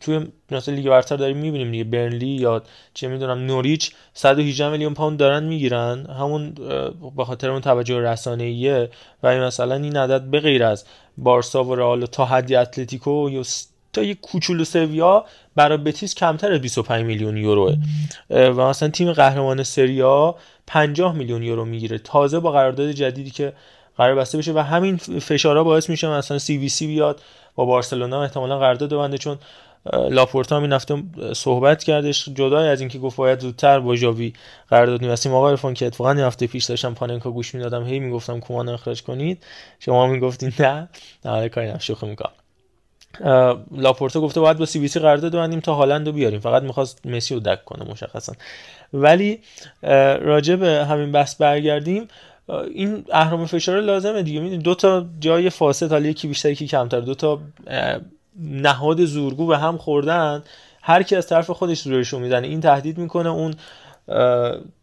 توی 0.00 0.26
مثلا 0.50 0.74
لیگ 0.74 0.88
برتر 0.88 1.16
داریم 1.16 1.36
می‌بینیم 1.36 1.70
دیگه 1.70 1.84
برنلی 1.84 2.26
یا 2.26 2.62
چه 2.94 3.08
می‌دونم 3.08 3.38
نوریچ 3.38 3.92
118 4.14 4.68
میلیون 4.68 4.94
پوند 4.94 5.18
دارن 5.18 5.44
می‌گیرن. 5.44 6.06
همون 6.06 6.54
به 7.16 7.24
خاطر 7.24 7.50
اون 7.50 7.60
توجه 7.60 7.98
رسانه‌ایه 7.98 8.90
و 9.22 9.36
مثلا 9.36 9.74
این 9.74 9.96
عدد 9.96 10.22
به 10.22 10.40
غیر 10.40 10.64
از 10.64 10.84
بارسا 11.18 11.64
و 11.64 11.74
رئال 11.74 12.06
تا 12.06 12.24
حدی 12.24 12.56
اتلتیکو 12.56 13.30
یا 13.30 13.42
تا 13.92 14.02
یه 14.02 14.14
کوچولو 14.14 14.64
سویا 14.64 15.24
برای 15.56 15.78
بتیس 15.78 16.14
کمتر 16.14 16.52
از 16.52 16.60
25 16.60 17.04
میلیون 17.04 17.36
یوروه. 17.36 17.76
و 18.30 18.54
مثلا 18.54 18.88
تیم 18.88 19.12
قهرمان 19.12 19.62
سریا 19.62 20.34
50 20.66 21.14
میلیون 21.14 21.42
یورو 21.42 21.64
می‌گیره. 21.64 21.98
تازه 21.98 22.38
با 22.38 22.52
قرارداد 22.52 22.90
جدیدی 22.90 23.30
که 23.30 23.52
قرار 23.96 24.14
بسته 24.14 24.38
بشه 24.38 24.52
و 24.52 24.58
همین 24.58 24.96
فشارها 24.96 25.64
باعث 25.64 25.90
میشه 25.90 26.08
مثلا 26.08 26.38
CVC 26.38 26.86
بیاد. 26.86 27.20
با 27.54 27.64
بارسلونا 27.64 28.22
احتمالا 28.22 28.58
قرارداد 28.58 28.92
ببنده 28.92 29.18
چون 29.18 29.38
لاپورتا 30.10 30.56
هم 30.56 30.62
این 30.62 30.72
هفته 30.72 31.02
صحبت 31.32 31.84
کردش. 31.84 32.28
جدای 32.28 32.68
از 32.68 32.80
اینکه 32.80 32.98
گفت 32.98 33.16
باید 33.16 33.40
زودتر 33.40 33.80
با 33.80 33.96
ژاوی 33.96 34.32
قرارداد 34.68 35.02
می‌بستیم. 35.02 35.34
آقا 35.34 35.50
عرفان 35.50 35.74
که 35.74 35.86
اتفاقا 35.86 36.10
این 36.10 36.20
هفته 36.20 36.46
پیش 36.46 36.64
داشتم 36.64 36.94
پاننکا 36.94 37.30
گوش 37.30 37.54
می‌دادم 37.54 37.84
هی 37.84 37.98
می‌گفتم 37.98 38.40
کومان 38.40 38.68
اخراج 38.68 39.02
کنید. 39.02 39.44
شما 39.78 40.06
می‌گفتین 40.06 40.52
نه. 40.58 40.88
نه 41.24 41.48
کاری 41.48 41.72
شوخی 41.78 42.06
می‌کنم. 42.06 42.32
لاپورتا 43.76 44.20
گفته 44.20 44.40
باید 44.40 44.58
با 44.58 44.66
CVC 44.66 45.00
قرارداد 45.00 45.32
ببندیم 45.32 45.60
تا 45.60 45.74
هالند 45.74 46.06
رو 46.06 46.12
بیاریم. 46.12 46.40
فقط 46.40 46.62
می‌خواست 46.62 47.06
مسی 47.06 47.34
رو 47.34 47.40
دک 47.40 47.64
کنه 47.64 47.90
مشخصا. 47.90 48.32
ولی 48.92 49.40
راجع 50.20 50.56
به 50.56 50.84
همین 50.84 51.12
بحث 51.12 51.36
برگردیم. 51.36 52.08
این 52.74 53.04
اهرام 53.12 53.46
فشار 53.46 53.80
لازمه 53.80 54.22
دیگه. 54.22 54.40
می‌دونی 54.40 54.62
دو 54.62 54.74
تا 54.74 55.06
جای 55.20 55.50
فاسد 55.50 55.92
حالا 55.92 56.08
یکی 56.08 56.28
بیشتر 56.28 56.50
یکی 56.50 56.66
کمتر. 56.66 57.00
دو 57.00 57.14
تا 57.14 57.38
نهاد 58.40 59.04
زورگو 59.04 59.46
به 59.46 59.58
هم 59.58 59.78
خوردن. 59.78 60.42
هر 60.82 61.02
کی 61.02 61.16
از 61.16 61.26
طرف 61.26 61.50
خودش 61.50 61.86
رویشو 61.86 62.18
می‌زنه. 62.18 62.46
این 62.46 62.60
تهدید 62.60 62.98
می‌کنه 62.98 63.28
اون 63.28 63.54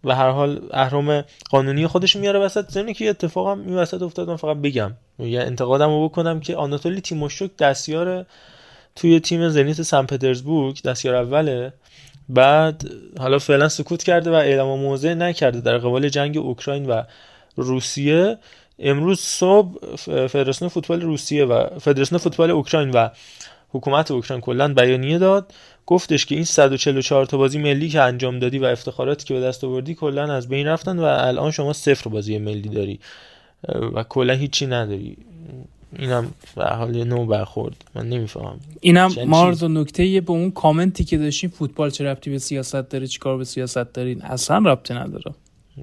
به 0.03 0.15
هر 0.15 0.29
حال 0.29 0.61
اهرام 0.71 1.23
قانونی 1.49 1.87
خودش 1.87 2.15
میاره 2.15 2.39
وسط. 2.39 2.69
زمینی 2.71 2.93
که 2.93 3.09
اتفاق 3.09 3.47
هم 3.47 3.59
این 3.65 3.75
وسط 3.75 4.01
افتاد 4.01 4.29
من 4.29 4.35
فقط 4.35 4.57
بگم. 4.57 4.91
یا 5.19 5.41
انتقادم 5.41 5.89
رو 5.89 6.09
بکنم 6.09 6.39
که 6.39 6.55
آناتولی 6.55 7.01
تیموشوک 7.01 7.57
دستیار 7.57 8.25
توی 8.95 9.19
تیم 9.19 9.49
زنیت 9.49 9.81
سن 9.81 10.05
پترزبورگ 10.05 10.81
دستیار 10.81 11.15
اوله. 11.15 11.73
بعد 12.29 12.89
حالا 13.19 13.39
فعلا 13.39 13.69
سکوت 13.69 14.03
کرده 14.03 14.31
و 14.31 14.33
اعلام 14.33 14.79
موضع 14.79 15.13
نکرده 15.13 15.61
در 15.61 15.77
قبال 15.77 16.09
جنگ 16.09 16.37
اوکراین 16.37 16.85
و 16.85 17.03
روسیه. 17.55 18.37
امروز 18.79 19.19
صبح 19.19 19.95
فدراسیون 20.27 20.69
فوتبال 20.69 21.01
روسیه 21.01 21.45
و 21.45 21.79
فدراسیون 21.79 22.19
فوتبال 22.19 22.51
اوکراین 22.51 22.89
و 22.89 23.09
حکومت 23.69 24.11
اوکراین 24.11 24.41
کلا 24.41 24.73
بیانیه 24.73 25.17
داد. 25.17 25.53
گفتش 25.85 26.25
که 26.25 26.35
این 26.35 26.43
144 26.43 27.25
تا 27.25 27.37
بازی 27.37 27.57
ملی 27.57 27.89
که 27.89 28.01
انجام 28.01 28.39
دادی 28.39 28.59
و 28.59 28.65
افتخاراتی 28.65 29.25
که 29.25 29.33
به 29.33 29.39
دست 29.39 29.63
آوردی 29.63 29.95
کلا 29.95 30.33
از 30.33 30.49
بین 30.49 30.67
رفتن 30.67 30.99
و 30.99 31.03
الان 31.03 31.51
شما 31.51 31.73
صفر 31.73 32.09
بازی 32.09 32.37
ملی 32.37 32.69
داری 32.69 32.99
و 33.95 34.03
کلا 34.03 34.33
هیچی 34.33 34.67
نداری. 34.67 35.17
اینم 35.99 36.31
به 36.55 36.65
حال 36.65 37.03
نو 37.03 37.25
برخورد. 37.25 37.75
من 37.95 38.09
نمی‌فهمم. 38.09 38.59
اینم 38.81 39.11
مارز 39.27 39.63
و 39.63 39.67
نکته 39.67 40.21
به 40.21 40.31
اون 40.31 40.51
کامنتی 40.51 41.03
که 41.03 41.17
داشتین 41.17 41.49
فوتبال 41.49 41.89
چه 41.89 42.05
ربطی 42.05 42.29
به 42.29 42.39
سیاست 42.39 42.89
داره 42.89 43.07
چیکار 43.07 43.37
به 43.37 43.43
سیاست 43.43 43.93
دارین؟ 43.93 44.21
اصلا 44.21 44.57
ربطی 44.57 44.93
نداره. 44.93 45.31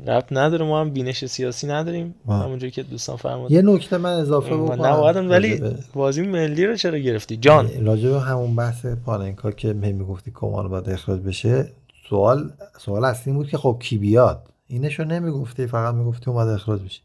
ربط 0.07 0.27
نداره 0.31 0.65
ما 0.65 0.81
هم 0.81 0.91
بینش 0.91 1.25
سیاسی 1.25 1.67
نداریم 1.67 2.15
همونجوری 2.29 2.71
که 2.71 2.83
دوستان 2.83 3.17
فرمود 3.17 3.51
یه 3.51 3.63
نکته 3.63 3.99
من 3.99 4.13
اضافه 4.13 4.57
بکنم. 4.57 5.29
ولی 5.31 5.63
بازی 5.95 6.23
ملی 6.23 6.67
رو 6.67 6.77
چرا 6.77 6.99
گرفتی؟ 6.99 7.37
جان. 7.37 7.87
راجع 7.87 8.09
به 8.09 8.21
همون 8.21 8.57
بحث 8.57 8.87
پالنکا 8.87 9.51
که 9.51 9.73
می 9.73 9.93
می‌گفتی 9.93 10.33
کمان 10.35 10.69
باید 10.69 10.91
اخراج 10.91 11.21
بشه 11.21 11.69
سوال 12.09 12.51
سوال 12.79 13.05
اصلی 13.05 13.33
بود 13.33 13.49
که 13.49 13.59
خب 13.59 13.77
کی 13.81 13.99
بیاد؟ 13.99 14.49
اینشو 14.67 15.05
نمی‌گفتی 15.05 15.67
فقط 15.67 15.95
می‌گفتی 15.95 16.31
اومد 16.31 16.49
اخراج 16.49 16.81
بشه. 16.83 17.01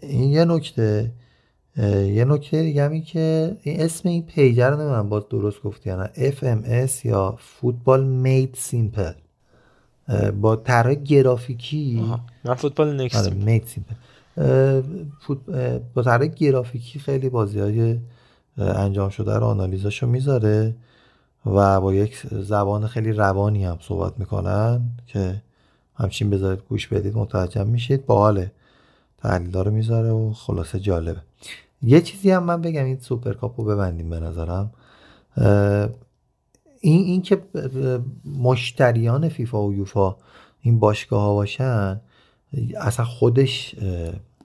این 0.00 0.30
یه 0.30 0.44
نکته. 0.44 1.10
یه 2.06 2.24
نکته 2.24 2.62
دیگه 2.62 2.84
همی 2.84 3.02
که 3.02 3.56
این 3.62 3.80
اسم 3.80 4.08
این 4.08 4.22
پیجر 4.22 4.70
رو 4.70 4.76
نمی‌دونم 4.76 5.08
باز 5.08 5.22
درست 5.30 5.62
گفتی 5.62 5.90
یا 5.90 5.96
نه. 5.96 6.30
FMS 6.30 7.04
یا 7.04 7.38
فوتبال 7.38 8.04
مید 8.04 8.54
سیمپل 8.58 9.12
با 10.40 10.56
طرح 10.56 10.94
گرافیکی. 10.94 12.14
من 12.44 12.54
فوتبال 12.54 13.00
نکست. 13.00 13.32
سیمپل 13.66 13.94
با 15.94 16.02
طرح 16.02 16.26
گرافیکی 16.26 16.98
خیلی 16.98 17.28
بازی 17.28 17.60
های 17.60 17.98
انجام 18.58 19.08
شده 19.08 19.36
رو 19.36 19.44
آنالیزاشو 19.44 20.06
می‌ذاره 20.06 20.74
و 21.46 21.80
با 21.80 21.94
یک 21.94 22.26
زبان 22.30 22.86
خیلی 22.86 23.12
روانی 23.12 23.64
هم 23.64 23.78
صحبت 23.80 24.18
می‌کنن 24.18 24.80
که 25.06 25.42
همچین 25.94 26.30
بذارید 26.30 26.62
گوش 26.68 26.88
بدید 26.88 27.16
متوجه 27.16 27.64
میشید. 27.64 28.06
باحاله 28.06 28.52
تحلیل 29.18 29.56
رو 29.56 29.70
می‌ذاره 29.70 30.10
و 30.10 30.32
خلاصه 30.32 30.80
جالبه. 30.80 31.20
یه 31.82 32.00
چیزی 32.00 32.30
هم 32.30 32.44
من 32.44 32.60
بگم 32.60 32.84
این 32.84 33.00
سوپرکاپ 33.00 33.60
رو 33.60 33.66
ببندیم 33.66 34.10
به 34.10 34.20
نظرم. 34.20 34.70
این 36.84 37.04
این 37.04 37.22
که 37.22 37.42
مشتریان 38.38 39.28
فیفا 39.28 39.66
و 39.66 39.74
یوفا 39.74 40.16
این 40.60 40.78
باشگاه 40.78 41.22
ها 41.22 41.34
باشن 41.34 42.00
اصلا 42.80 43.06
خودش 43.06 43.74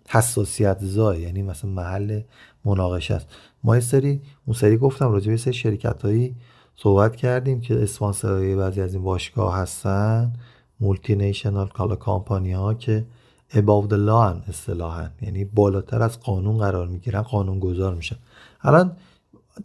حساسیت 0.09 0.77
زای 0.81 1.21
یعنی 1.21 1.41
مثلا 1.41 1.71
محل 1.71 2.21
مناقشه 2.65 3.13
است. 3.13 3.27
ما 3.63 3.75
یه 3.75 3.81
سری 3.81 4.21
اون 4.45 4.53
سری 4.53 4.77
گفتم 4.77 5.11
راجع 5.11 5.31
به 5.31 5.37
سری 5.37 5.53
شرکت 5.53 6.01
هایی 6.01 6.35
صحبت 6.75 7.15
کردیم 7.15 7.61
که 7.61 7.83
اسپانسرهای 7.83 8.55
بعضی 8.55 8.81
از 8.81 8.93
این 8.93 9.03
باشگاه 9.03 9.55
هستن 9.55 10.33
multinational 10.79 11.67
کالا 11.67 11.95
کامپانی 11.95 12.51
ها 12.51 12.73
که 12.73 13.05
above 13.51 13.87
the 13.89 13.97
law 14.07 14.49
اصطلاحا. 14.49 15.09
یعنی 15.21 15.45
بالاتر 15.45 16.01
از 16.01 16.19
قانون 16.19 16.57
قرار 16.57 16.87
می‌گیرن 16.87 17.21
قانون 17.21 17.59
گذار 17.59 17.95
میشن. 17.95 18.15
الان 18.61 18.91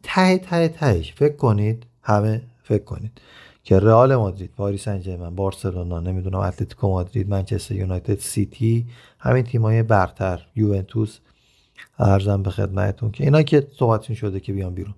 ته 0.03 0.39
ته 0.39 0.69
تهش 0.69 1.13
فکر 1.13 1.37
کنید 1.37 1.87
همه 2.03 2.43
فکر 2.63 2.85
کنید. 2.85 3.21
که 3.65 3.79
رئال 3.79 4.17
مادرید 4.17 4.51
پاریس 4.57 4.85
سن 4.85 5.35
بارسلونا 5.37 6.01
نمی‌دونم 6.01 6.39
اتلتیکو 6.39 6.89
مادرید 6.89 7.29
منچستر 7.29 7.75
یونایتد 7.75 8.19
سیتی 8.19 8.87
همین 9.19 9.43
تیمای 9.43 9.83
برتر 9.83 10.47
یوونتوس 10.57 11.19
عرضم 11.99 12.43
به 12.43 12.51
خدمتتون 12.51 13.11
که 13.11 13.25
اینا 13.25 13.43
که 13.43 13.67
صحبتشون 13.79 14.17
شده 14.17 14.41
که 14.41 14.53
بیان 14.53 14.75
بیرون. 14.75 14.95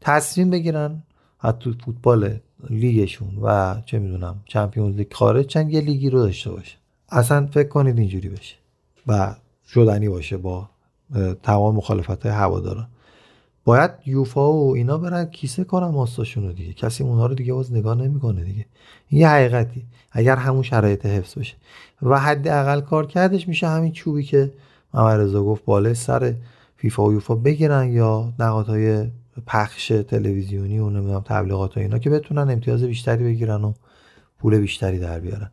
تصمیم 0.00 0.50
بگیرن 0.50 1.02
حتی 1.38 1.76
فوتبال 1.84 2.38
لیگشون 2.70 3.38
و 3.42 3.76
چه 3.86 3.98
می‌دونم 3.98 4.40
چمپیونز 4.44 4.96
لیگ 4.96 5.12
خارج 5.12 5.46
چند 5.46 5.72
یه 5.72 5.80
لیگی 5.80 6.10
رو 6.10 6.18
داشته 6.18 6.50
باشه 6.50 6.76
اصلا 7.08 7.46
فکر 7.46 7.68
کنید 7.68 7.98
اینجوری 7.98 8.28
بشه 8.28 8.56
و 9.06 9.34
شدنی 9.68 10.08
باشه 10.08 10.36
با 10.36 10.70
تمام 11.42 11.74
مخالفت 11.74 12.26
های 12.26 12.32
هواداران. 12.32 12.88
باید 13.66 13.90
یوفا 14.06 14.52
و 14.52 14.74
اینا 14.74 14.98
برن 14.98 15.24
کیسه 15.24 15.64
کنن 15.64 15.86
ماستاشون 15.86 16.44
رو 16.44 16.52
دیگه. 16.52 16.72
کسی 16.72 17.04
اونها 17.04 17.26
رو 17.26 17.34
دیگه 17.34 17.52
باز 17.52 17.72
نگاه 17.72 17.94
نمی‌کنه 17.94 18.44
دیگه. 18.44 18.66
این 19.08 19.20
یه 19.20 19.28
حقیقتی. 19.28 19.86
اگر 20.12 20.36
همون 20.36 20.62
شرایط 20.62 21.06
حفظ 21.06 21.38
بشه. 21.38 21.54
و 22.02 22.20
حداقل 22.20 22.80
کار 22.80 23.06
کردش 23.06 23.48
میشه 23.48 23.68
همین 23.68 23.92
چوبی 23.92 24.22
که 24.22 24.52
محمد 24.94 25.32
گفت 25.32 25.64
بالای 25.64 25.94
سر 25.94 26.34
فیفا 26.76 27.04
و 27.04 27.12
یوفا 27.12 27.34
بگیرن 27.34 27.92
یا 27.92 28.32
نهادهای 28.38 29.06
پخش 29.46 29.88
تلویزیونی 29.88 30.78
و 30.78 30.90
نمی‌دونم 30.90 31.20
تبلیغات 31.20 31.76
و 31.76 31.80
اینا 31.80 31.98
که 31.98 32.10
بتونن 32.10 32.50
امتیاز 32.50 32.82
بیشتری 32.82 33.24
بگیرن 33.24 33.64
و 33.64 33.72
پول 34.38 34.58
بیشتری 34.58 34.98
در 34.98 35.20
بیارن. 35.20 35.50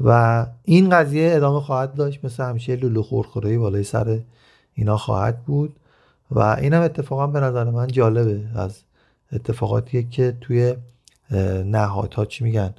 و 0.00 0.46
این 0.64 0.90
قضیه 0.90 1.32
ادامه 1.36 1.60
خواهد 1.60 1.94
داشت. 1.94 2.24
مثل 2.24 2.44
همیشه 2.44 2.76
لولو 2.76 3.02
خورخوری 3.02 3.58
بالای 3.58 3.84
سر 3.84 4.20
اینا 4.74 4.96
خواهد 4.96 5.42
بود. 5.42 5.76
و 6.34 6.38
این 6.38 6.72
هم 6.72 6.82
اتفاقا 6.82 7.26
به 7.26 7.40
نظر 7.40 7.64
من 7.64 7.86
جالبه 7.86 8.40
از 8.54 8.80
اتفاقاتیه 9.32 10.02
که 10.02 10.36
توی 10.40 10.74
نهادها 11.64 12.24
چی 12.24 12.44
میگن 12.44 12.74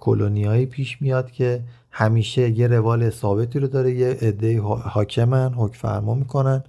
کلونیایی 0.00 0.66
پیش 0.66 1.02
میاد 1.02 1.30
که 1.30 1.62
همیشه 1.90 2.50
یه 2.50 2.66
روال 2.66 3.10
ثابتی 3.10 3.58
رو 3.58 3.66
داره 3.66 3.94
یه 3.94 4.06
عده 4.08 4.60
حاکمن 4.60 5.52
حکم 5.54 5.78
فرما 5.78 6.14
می‌کنن 6.14 6.64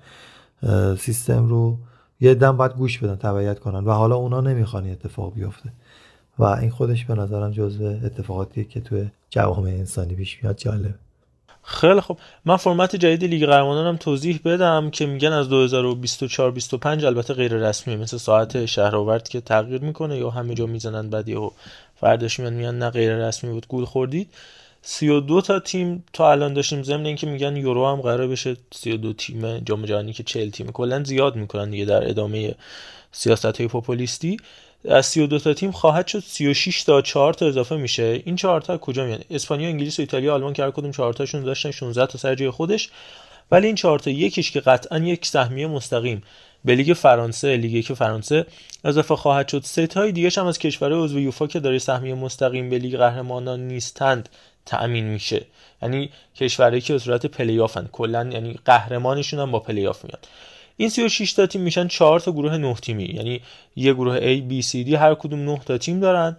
سیستم 1.00 1.50
رو 1.50 1.78
یه 2.20 2.34
دم 2.34 2.58
باید 2.58 2.74
گوش 2.74 3.00
بدن 3.00 3.16
تبعیت 3.16 3.60
کنن 3.60 3.86
و 3.86 3.92
حالا 3.92 4.16
اونا 4.16 4.42
نمی‌خوان 4.42 4.90
اتفاق 4.90 5.34
بیفته. 5.34 5.70
و 6.40 6.44
این 6.44 6.70
خودش 6.70 7.06
به 7.06 7.16
نظرم 7.16 7.52
جزو 7.52 7.86
اتفاقاتیه 7.86 8.64
که 8.64 8.82
توی 8.82 9.10
جوامع 9.30 9.70
انسانی 9.70 10.16
پیش 10.16 10.44
میاد 10.44 10.56
جالب. 10.56 10.96
خیلی 11.70 12.02
خب 12.02 12.18
من 12.46 12.58
فرمت 12.58 12.96
جدید 12.96 13.24
لیگ 13.24 13.46
قهرمانان 13.46 13.98
توضیح 13.98 14.40
بدم 14.46 14.90
که 14.90 15.06
میگن 15.06 15.34
از 15.34 15.50
2024 15.50 16.52
25 16.52 17.06
البته 17.06 17.34
غیر 17.34 17.54
رسمی 17.54 17.96
مثل 17.96 18.18
ساعت 18.18 18.66
شهرآورد 18.66 19.30
که 19.30 19.42
تغییر 19.42 19.82
می‌کنه 19.82 20.18
یا 20.18 20.30
همه 20.30 20.54
جا 20.54 20.66
می‌زنن 20.66 21.10
بعد 21.10 21.30
و 21.30 21.54
فرداش 21.96 22.40
میان 22.40 22.54
میان 22.54 22.80
نه 22.80 22.90
غیر 22.90 23.28
رسمی 23.28 23.52
بود 23.52 23.68
گول 23.68 23.86
خوردید. 23.86 24.30
32 24.82 25.42
تا 25.42 25.60
تیم 25.60 26.04
تا 26.14 26.32
الان 26.32 26.54
داشتیم 26.54 26.84
ضمن 26.84 27.06
اینکه 27.06 27.28
میگن 27.28 27.56
یورو 27.56 27.88
هم 27.88 28.02
قرار 28.02 28.28
بشه 28.28 28.58
32 28.72 29.14
تیم 29.14 29.60
جام 29.60 29.86
جهانی 29.86 30.14
که 30.14 30.24
40 30.24 30.50
تیم 30.50 30.72
کلا 30.72 31.04
زیاد 31.04 31.36
می‌کنن 31.36 31.70
دیگه 31.70 31.86
در 31.86 32.10
ادامه 32.10 32.56
سیاست 33.12 33.46
های 33.46 33.68
پوپولیستی. 33.68 34.38
از 34.86 35.06
32 35.06 35.40
تا 35.40 35.54
تیم 35.54 35.72
خواهد 35.72 36.08
شد. 36.08 36.20
36 36.20 36.84
تا 36.84 37.02
4 37.02 37.34
تا 37.34 37.48
اضافه 37.48 37.78
میشه. 37.78 38.22
این 38.26 38.36
4 38.36 38.62
تا 38.62 38.78
کجا 38.78 39.06
میان؟ 39.06 39.20
اسپانیا 39.30 39.70
انگلیس 39.70 40.00
و 40.00 40.02
ایتالیا 40.02 40.34
آلمان 40.34 40.54
که 40.54 40.64
هر 40.64 40.72
کدوم 40.72 40.92
4 40.92 41.14
تاشون 41.14 41.44
داشتن 41.44 41.72
16 41.72 42.06
تا 42.06 42.18
سر 42.18 42.36
جای 42.36 42.50
خودش. 42.50 42.90
ولی 43.52 43.68
این 43.68 43.76
4 43.76 44.00
تا 44.00 44.12
یکیش 44.12 44.52
که 44.52 44.60
قطعا 44.60 44.98
یک 44.98 45.26
سهمیه 45.26 45.68
مستقیم. 45.68 46.24
به 46.66 46.76
لیگ 46.76 46.94
فرانسه 46.94 47.58
لیگ 47.58 47.86
یک 47.86 47.94
فرانسه 47.94 48.46
اضافه 48.84 49.16
خواهد 49.16 49.48
شد. 49.48 49.62
سه 49.64 49.88
تای 49.88 50.12
دیگه 50.12 50.30
هم 50.38 50.46
از 50.46 50.60
کشورهای 50.60 51.04
عضو 51.04 51.20
یوفا 51.20 51.48
که 51.48 51.60
داره 51.60 51.80
سهمیه 51.80 52.16
مستقیم 52.16 52.70
به 52.70 52.78
لیگ 52.78 52.98
قهرمانان 52.98 53.68
نیستند 53.68 54.30
تأمین 54.66 55.06
میشه. 55.06 55.46
یعنی 55.82 56.10
کشورهایی 56.36 56.82
که 56.82 56.94
به 56.94 57.00
صورت 57.00 57.26
پلی 57.26 57.60
آفن 57.60 57.90
کلا 57.92 58.30
یعنی 58.32 58.60
قهرمانشون 58.66 59.40
هم 59.40 59.52
با 59.52 59.60
پلی 59.60 59.88
آف 59.88 60.06
میاد 60.06 60.28
این 60.78 60.90
36 60.90 61.34
تا 61.34 61.46
تیم 61.46 61.62
میشن 61.62 61.88
4 61.88 62.20
تا 62.20 62.32
گروه 62.32 62.58
9 62.58 62.74
تیمی. 62.74 63.04
یعنی 63.04 63.42
یه 63.76 63.94
گروه 63.94 64.20
A 64.20 64.42
B 64.52 64.66
C 64.66 64.88
D 64.88 64.94
هر 64.94 65.16
کدوم 65.16 65.40
9 65.40 65.60
تا 65.66 65.78
تیم 65.78 66.00
دارن 66.00 66.38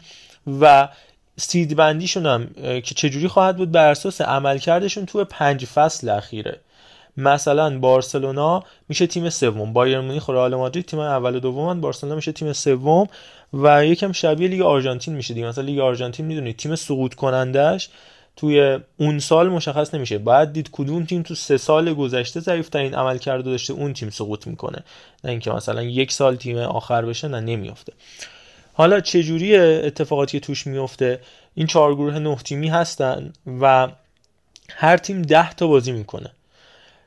و 0.60 0.88
سید 1.36 1.76
بندیشون 1.76 2.26
هم 2.26 2.46
که 2.80 2.94
چجوری 2.94 3.28
خواهد 3.28 3.56
بود 3.56 3.72
بر 3.72 3.90
اساس 3.90 4.20
عملکردشون 4.20 5.06
تو 5.06 5.24
پنج 5.24 5.64
فصل 5.64 6.08
اخیره. 6.08 6.60
مثلا 7.16 7.78
بارسلونا 7.78 8.64
میشه 8.88 9.06
تیم 9.06 9.30
سوم. 9.30 9.72
بایر 9.72 10.00
مونیخ 10.00 10.28
و 10.28 10.32
رئال 10.32 10.54
مادرید 10.54 10.86
تیم 10.86 10.98
اول 10.98 11.36
و 11.36 11.40
دومن. 11.40 11.80
بارسلونا 11.80 12.16
میشه 12.16 12.32
تیم 12.32 12.52
سوم 12.52 13.06
و 13.52 13.86
یکم 13.86 14.12
شبیه 14.12 14.48
لیگ 14.48 14.60
آرژانتین 14.60 15.14
میشه 15.14 15.34
دیگه. 15.34 15.46
مثلا 15.46 15.64
لیگ 15.64 15.78
آرژانتین 15.78 16.26
می‌دونید 16.26 16.56
تیم 16.56 16.76
سقوط 16.76 17.14
کنندش 17.14 17.88
توی 18.38 18.78
اون 18.96 19.18
سال 19.18 19.48
مشخص 19.48 19.94
نمیشه. 19.94 20.18
باید 20.18 20.52
دید 20.52 20.68
کدوم 20.72 21.04
تیم 21.04 21.22
تو 21.22 21.34
سه 21.34 21.56
سال 21.56 21.94
گذشته 21.94 22.40
ضعیف 22.40 22.68
ترین 22.68 22.94
عملکردو 22.94 23.50
داشته 23.50 23.72
اون 23.72 23.92
تیم 23.92 24.10
سقوط 24.10 24.46
می‌کنه. 24.46 24.84
نه 25.24 25.30
اینکه 25.30 25.50
مثلا 25.50 25.82
یک 25.82 26.12
سال 26.12 26.36
تیم 26.36 26.58
آخر 26.58 27.04
بشه 27.04 27.28
نه 27.28 27.40
نمیافته. 27.40 27.92
حالا 28.72 29.00
چجوری 29.00 29.56
اتفاقاتی 29.56 30.40
توش 30.40 30.66
میفته 30.66 31.20
این 31.54 31.66
چهار 31.66 31.94
گروه 31.94 32.18
نه 32.18 32.36
تیمی 32.36 32.68
هستن 32.68 33.32
و 33.60 33.88
هر 34.70 34.96
تیم 34.96 35.22
ده 35.22 35.52
تا 35.52 35.66
بازی 35.66 35.92
می‌کنه. 35.92 36.30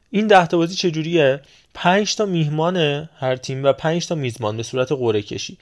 این 0.10 0.28
ده 0.28 0.48
تا 0.48 0.58
بازی 0.58 0.76
چجوریه؟ 0.76 1.41
پنج 1.74 2.16
تا 2.16 2.26
میهمان 2.26 3.10
هر 3.18 3.36
تیم 3.36 3.64
و 3.64 3.74
پنج 3.74 4.08
تا 4.08 4.16
میزبان 4.16 4.58
به 4.58 4.64
صورت 4.64 4.91
قرعه 4.91 5.22
کشی 5.22 5.58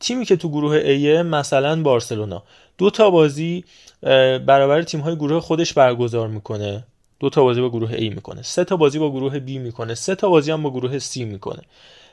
تیمی 0.00 0.24
که 0.24 0.36
تو 0.36 0.48
گروه 0.48 0.80
A 0.80 1.24
مثلا 1.24 1.82
بارسلونا. 1.82 2.42
دو 2.78 2.90
تا 2.90 3.10
بازی 3.10 3.64
برابر 4.46 4.82
تیم 4.82 5.00
های 5.00 5.16
گروه 5.16 5.40
خودش 5.40 5.72
برگزار 5.72 6.28
می‌کنه. 6.28 6.84
دو 7.20 7.30
تا 7.30 7.42
بازی 7.42 7.60
با 7.60 7.70
گروه 7.70 7.96
A 7.96 8.14
می‌کنه. 8.14 8.42
سه 8.42 8.64
تا 8.64 8.76
بازی 8.76 8.98
با 8.98 9.10
گروه 9.10 9.38
B 9.38 9.50
می‌کنه. 9.50 9.94
سه 9.94 10.14
تا 10.14 10.28
بازی 10.28 10.50
هم 10.50 10.62
با 10.62 10.70
گروه 10.70 10.98
C 10.98 11.16
می‌کنه. 11.16 11.62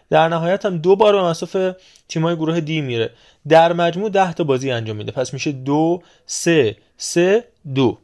در 0.09 0.27
نهایت 0.27 0.65
هم 0.65 0.77
دو 0.77 0.95
بار 0.95 1.15
به 1.15 1.23
مصاف 1.23 1.73
تیمای 2.09 2.35
گروه 2.35 2.59
دی 2.59 2.81
میره. 2.81 3.09
در 3.49 3.73
مجموع 3.73 4.09
10 4.09 4.33
تا 4.33 4.43
بازی 4.43 4.71
انجام 4.71 4.95
میده. 4.95 5.11
پس 5.11 5.33
میشه 5.33 5.51
دو 5.51 6.01
سه 6.25 6.77
سه 6.97 7.43
دو. 7.75 7.97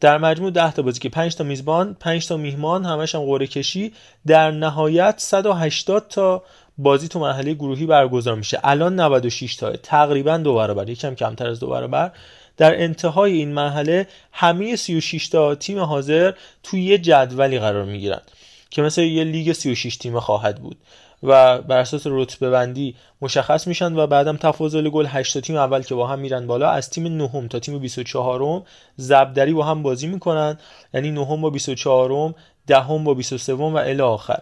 در 0.00 0.18
مجموع 0.18 0.50
10 0.50 0.72
تا 0.72 0.82
بازی 0.82 1.00
که 1.00 1.08
5 1.08 1.36
تا 1.36 1.44
میزبان 1.44 1.96
5 2.00 2.26
تا 2.26 2.36
میهمان 2.36 2.84
همش 2.84 3.14
هم 3.14 3.20
قرعه 3.20 3.46
کشی. 3.46 3.92
در 4.26 4.50
نهایت 4.50 5.14
180 5.18 6.08
تا 6.08 6.42
بازی 6.78 7.08
تو 7.08 7.20
مرحله 7.20 7.54
گروهی 7.54 7.86
برگزار 7.86 8.34
میشه. 8.34 8.60
الان 8.64 8.94
96 8.94 9.56
تا. 9.56 9.72
تقریبا 9.72 10.36
دو 10.36 10.54
برابر. 10.54 10.88
یکم 10.88 11.14
کمتر 11.14 11.46
از 11.46 11.60
دو 11.60 11.66
برابر. 11.66 12.12
در 12.58 12.82
انتهای 12.82 13.32
این 13.32 13.52
مرحله 13.52 14.06
همه 14.32 14.76
36 14.76 15.28
تا 15.28 15.54
تیم 15.54 15.78
حاضر 15.78 16.32
توی 16.62 16.82
یه 16.82 16.98
جدولی 16.98 17.58
قرار 17.58 17.84
می‌گیرن 17.84 18.20
که 18.70 18.82
مثل 18.82 19.02
یه 19.02 19.24
لیگ 19.24 19.52
36 19.52 19.96
تیم 19.96 20.20
خواهد 20.20 20.62
بود 20.62 20.76
و 21.22 21.62
بر 21.62 21.78
اساس 21.78 22.02
رتبه 22.06 22.50
بندی 22.50 22.94
مشخص 23.22 23.66
میشن 23.66 23.96
و 23.96 24.06
بعدم 24.06 24.36
تفاضل 24.36 24.88
گل 24.88 25.06
8 25.06 25.40
تیم 25.40 25.56
اول 25.56 25.82
که 25.82 25.94
با 25.94 26.06
هم 26.06 26.18
میرن 26.18 26.46
بالا 26.46 26.70
از 26.70 26.90
تیم 26.90 27.16
نهم 27.16 27.48
تا 27.48 27.58
تیم 27.58 27.78
24 27.78 28.42
م 28.42 28.62
زبدری 28.96 29.52
با 29.52 29.64
هم 29.64 29.82
بازی 29.82 30.06
می‌کنن. 30.06 30.58
یعنی 30.94 31.10
نهم 31.10 31.40
با 31.40 31.50
24 31.50 32.12
م 32.12 32.34
دهم 32.66 33.04
با 33.04 33.14
23 33.14 33.54
و 33.54 33.62
الی 33.62 34.02
آخر. 34.02 34.38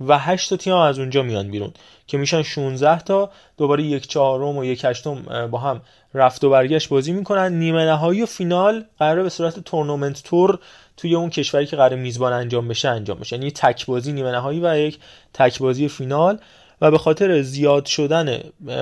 و 0.00 0.18
8 0.18 0.50
تا 0.50 0.56
تیم 0.56 0.74
از 0.74 0.98
اونجا 0.98 1.22
میان 1.22 1.50
بیرون 1.50 1.72
که 2.06 2.18
میشن 2.18 2.42
16 2.42 3.00
تا 3.00 3.30
دوباره 3.56 3.82
یک 3.82 4.08
چهارم 4.08 4.56
و 4.56 4.64
یک 4.64 4.84
هشتم 4.84 5.48
با 5.50 5.58
هم 5.58 5.82
رفت 6.16 6.44
و 6.44 6.50
برگشت 6.50 6.88
بازی 6.88 7.12
می‌کنن. 7.12 7.52
نیمه 7.52 7.84
نهایی 7.84 8.22
و 8.22 8.26
فینال 8.26 8.84
قرار 8.98 9.22
به 9.22 9.28
صورت 9.28 9.60
تورنمنت 9.60 10.22
تور 10.22 10.58
توی 10.96 11.14
اون 11.14 11.30
کشوری 11.30 11.66
که 11.66 11.76
قرار 11.76 11.94
میزبان 11.94 12.32
انجام 12.32 12.68
بشه 12.68 12.88
انجام 12.88 13.18
بشه. 13.18 13.36
یعنی 13.36 13.50
تک 13.50 13.86
بازی 13.86 14.12
نیمه 14.12 14.30
نهایی 14.32 14.60
و 14.60 14.78
یک 14.78 14.98
تک 15.34 15.58
بازی 15.58 15.88
فینال. 15.88 16.38
و 16.80 16.90
به 16.90 16.98
خاطر 16.98 17.42
زیاد 17.42 17.86
شدن 17.86 18.38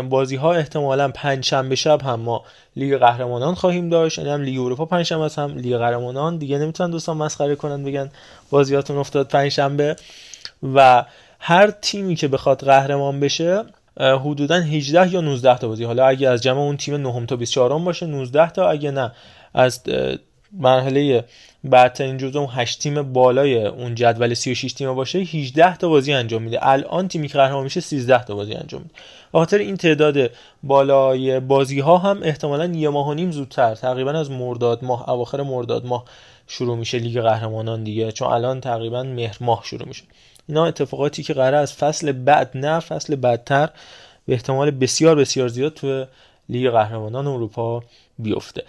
بازی 0.08 0.36
ها 0.36 0.54
احتمالا 0.54 1.08
پنج 1.08 1.44
شنبه 1.44 1.74
شب 1.74 2.02
هم 2.02 2.20
ما 2.20 2.44
لیگ 2.76 2.96
قهرمانان 2.96 3.54
خواهیم 3.54 3.88
داشت. 3.88 4.18
یعنی 4.18 4.30
هم 4.30 4.42
لیگ 4.42 4.60
اروپا 4.60 4.84
پنج 4.84 5.02
شنبه 5.02 5.30
هم 5.36 5.58
لیگ 5.58 5.76
قهرمانان. 5.76 6.38
دیگه 6.38 6.58
نمی‌تونن 6.58 6.90
دوستان 6.90 7.16
مسخره 7.16 7.54
کنن 7.54 7.84
بگن 7.84 8.10
بازیاتون 8.50 8.96
افتاد 8.96 9.28
پنج 9.28 9.48
شنبه 9.48 9.96
و 10.74 11.04
هر 11.40 11.70
تیمی 11.70 12.14
که 12.14 12.28
بخواد 12.28 12.64
قهرمان 12.64 13.20
بشه 13.20 13.64
حدودا 14.00 14.54
18 14.54 15.12
یا 15.12 15.20
19 15.20 15.58
تا 15.58 15.68
بازی. 15.68 15.84
حالا 15.84 16.06
اگه 16.06 16.28
از 16.28 16.42
جمع 16.42 16.58
اون 16.58 16.76
تیم 16.76 16.94
9 16.94 17.26
تا 17.26 17.36
24 17.36 17.78
باشه 17.78 18.06
19 18.06 18.50
تا. 18.50 18.70
اگه 18.70 18.90
نه 18.90 19.12
از 19.54 19.80
مرحله 20.52 21.24
بعدترین 21.64 22.18
جزء 22.18 22.38
اون 22.38 22.48
8 22.52 22.78
تیم 22.78 23.12
بالای 23.12 23.66
اون 23.66 23.94
جدول 23.94 24.34
36 24.34 24.72
تیم 24.72 24.94
باشه 24.94 25.18
18 25.18 25.76
تا 25.76 25.88
بازی 25.88 26.12
انجام 26.12 26.42
میده. 26.42 26.58
الان 26.68 27.08
تیمی 27.08 27.28
که 27.28 27.38
قهرمان 27.38 27.64
میشه 27.64 27.80
13 27.80 28.24
تا 28.24 28.34
بازی 28.34 28.54
انجام 28.54 28.82
میده. 28.82 28.94
خاطر 29.32 29.58
این 29.58 29.76
تعداد 29.76 30.30
بالای 30.62 31.40
بازی 31.40 31.80
ها 31.80 31.98
هم 31.98 32.22
احتمالا 32.22 32.64
یه 32.64 32.88
ماه 32.88 33.08
و 33.08 33.14
نیم 33.14 33.30
زودتر 33.30 33.74
تقریبا 33.74 34.10
از 34.10 34.30
مرداد 34.30 34.84
ماه 34.84 35.10
اواخر 35.10 35.42
مرداد 35.42 35.86
ماه 35.86 36.04
شروع 36.46 36.76
میشه 36.76 36.98
لیگ 36.98 37.20
قهرمانان 37.20 37.84
دیگه. 37.84 38.12
چون 38.12 38.28
الان 38.28 38.60
تقریبا 38.60 39.02
مهر 39.02 39.36
ماه 39.40 39.62
شروع 39.64 39.88
میشه. 39.88 40.02
اینا 40.48 40.66
اتفاقاتی 40.66 41.22
که 41.22 41.34
قرار 41.34 41.54
از 41.54 41.74
فصل 41.74 42.12
بعد 42.12 42.50
نه 42.54 42.80
فصل 42.80 43.16
بعدتر 43.16 43.70
به 44.26 44.34
احتمال 44.34 44.70
بسیار 44.70 45.16
بسیار 45.16 45.48
زیاد 45.48 45.74
تو 45.74 46.04
لیگ 46.48 46.70
قهرمانان 46.70 47.26
اروپا 47.26 47.82
بیفته. 48.18 48.62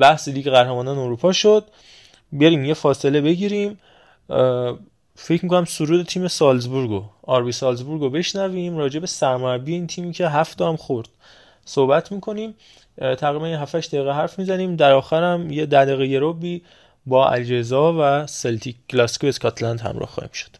بحث 0.00 0.28
لیگ 0.28 0.50
قهرمانان 0.50 0.98
اروپا 0.98 1.32
شد. 1.32 1.64
بیاریم 2.32 2.64
یه 2.64 2.74
فاصله 2.74 3.20
بگیریم. 3.20 3.78
فکر 5.14 5.42
می‌کنم 5.42 5.64
سرود 5.64 6.06
تیم 6.06 6.28
سالزبورگو 6.28 7.04
RB 7.22 7.52
سالزبورگو 7.52 8.10
بشنویم. 8.10 8.76
راجع 8.76 9.00
به 9.00 9.06
سرمربی 9.06 9.72
این 9.72 9.86
تیمی 9.86 10.12
که 10.12 10.28
هفت 10.28 10.62
هم 10.62 10.76
خورد. 10.76 11.08
صحبت 11.64 12.12
می‌کنیم. 12.12 12.54
تقریبا 12.98 13.48
یه 13.48 13.60
7 13.60 13.76
دقیقه 13.76 14.12
حرف 14.12 14.38
می‌زنیم. 14.38 14.76
در 14.76 14.92
آخرم 14.92 15.50
یه 15.50 15.66
دقیقه 15.66 16.18
روبی 16.18 16.62
با 17.06 17.28
الجزا 17.28 17.94
و 17.98 18.26
سلتیک 18.26 18.76
گلاسکو 18.90 19.26
اسکاتلند 19.26 19.80
همراه 19.80 20.08
خواهیم 20.08 20.32
شد. 20.32 20.59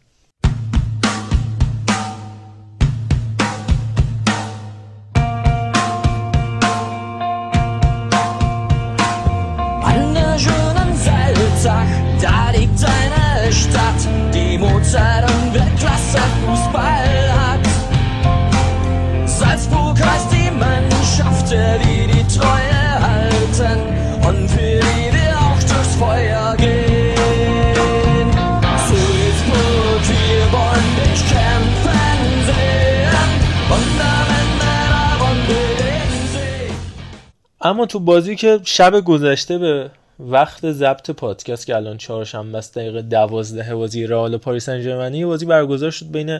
اما 37.63 37.85
تو 37.85 37.99
بازی 37.99 38.35
که 38.35 38.59
شب 38.63 38.99
گذشته 38.99 39.57
به 39.57 39.91
وقت 40.19 40.71
ضبط 40.71 41.11
پادکست 41.11 41.65
که 41.65 41.75
الان 41.75 41.97
چهارشنبه 41.97 42.57
است 42.57 42.75
دقیقه 42.77 43.01
دوازده 43.01 43.75
بازی 43.75 44.07
رئال 44.07 44.37
پاریس 44.37 44.65
سن 44.65 45.23
بازی 45.25 45.45
برگزار 45.45 45.91
شد 45.91 46.11
بین 46.11 46.39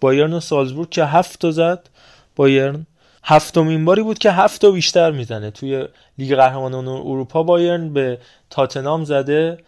بایرن 0.00 0.32
و 0.32 0.40
سالزبورگ 0.40 0.90
که 0.90 1.04
هفت 1.04 1.40
تا 1.40 1.50
زد. 1.50 1.88
بایرن 2.36 2.86
هفتمین 3.24 3.84
باری 3.84 4.02
بود 4.02 4.18
که 4.18 4.30
هفت 4.30 4.60
تا 4.60 4.70
بیشتر 4.70 5.10
می‌زنه. 5.10 5.50
توی 5.50 5.88
لیگ 6.18 6.34
قهرمانان 6.34 6.88
اروپا 6.88 7.42
بایرن 7.42 7.92
به 7.92 8.18
تاتنام 8.50 9.04
زده 9.04 9.58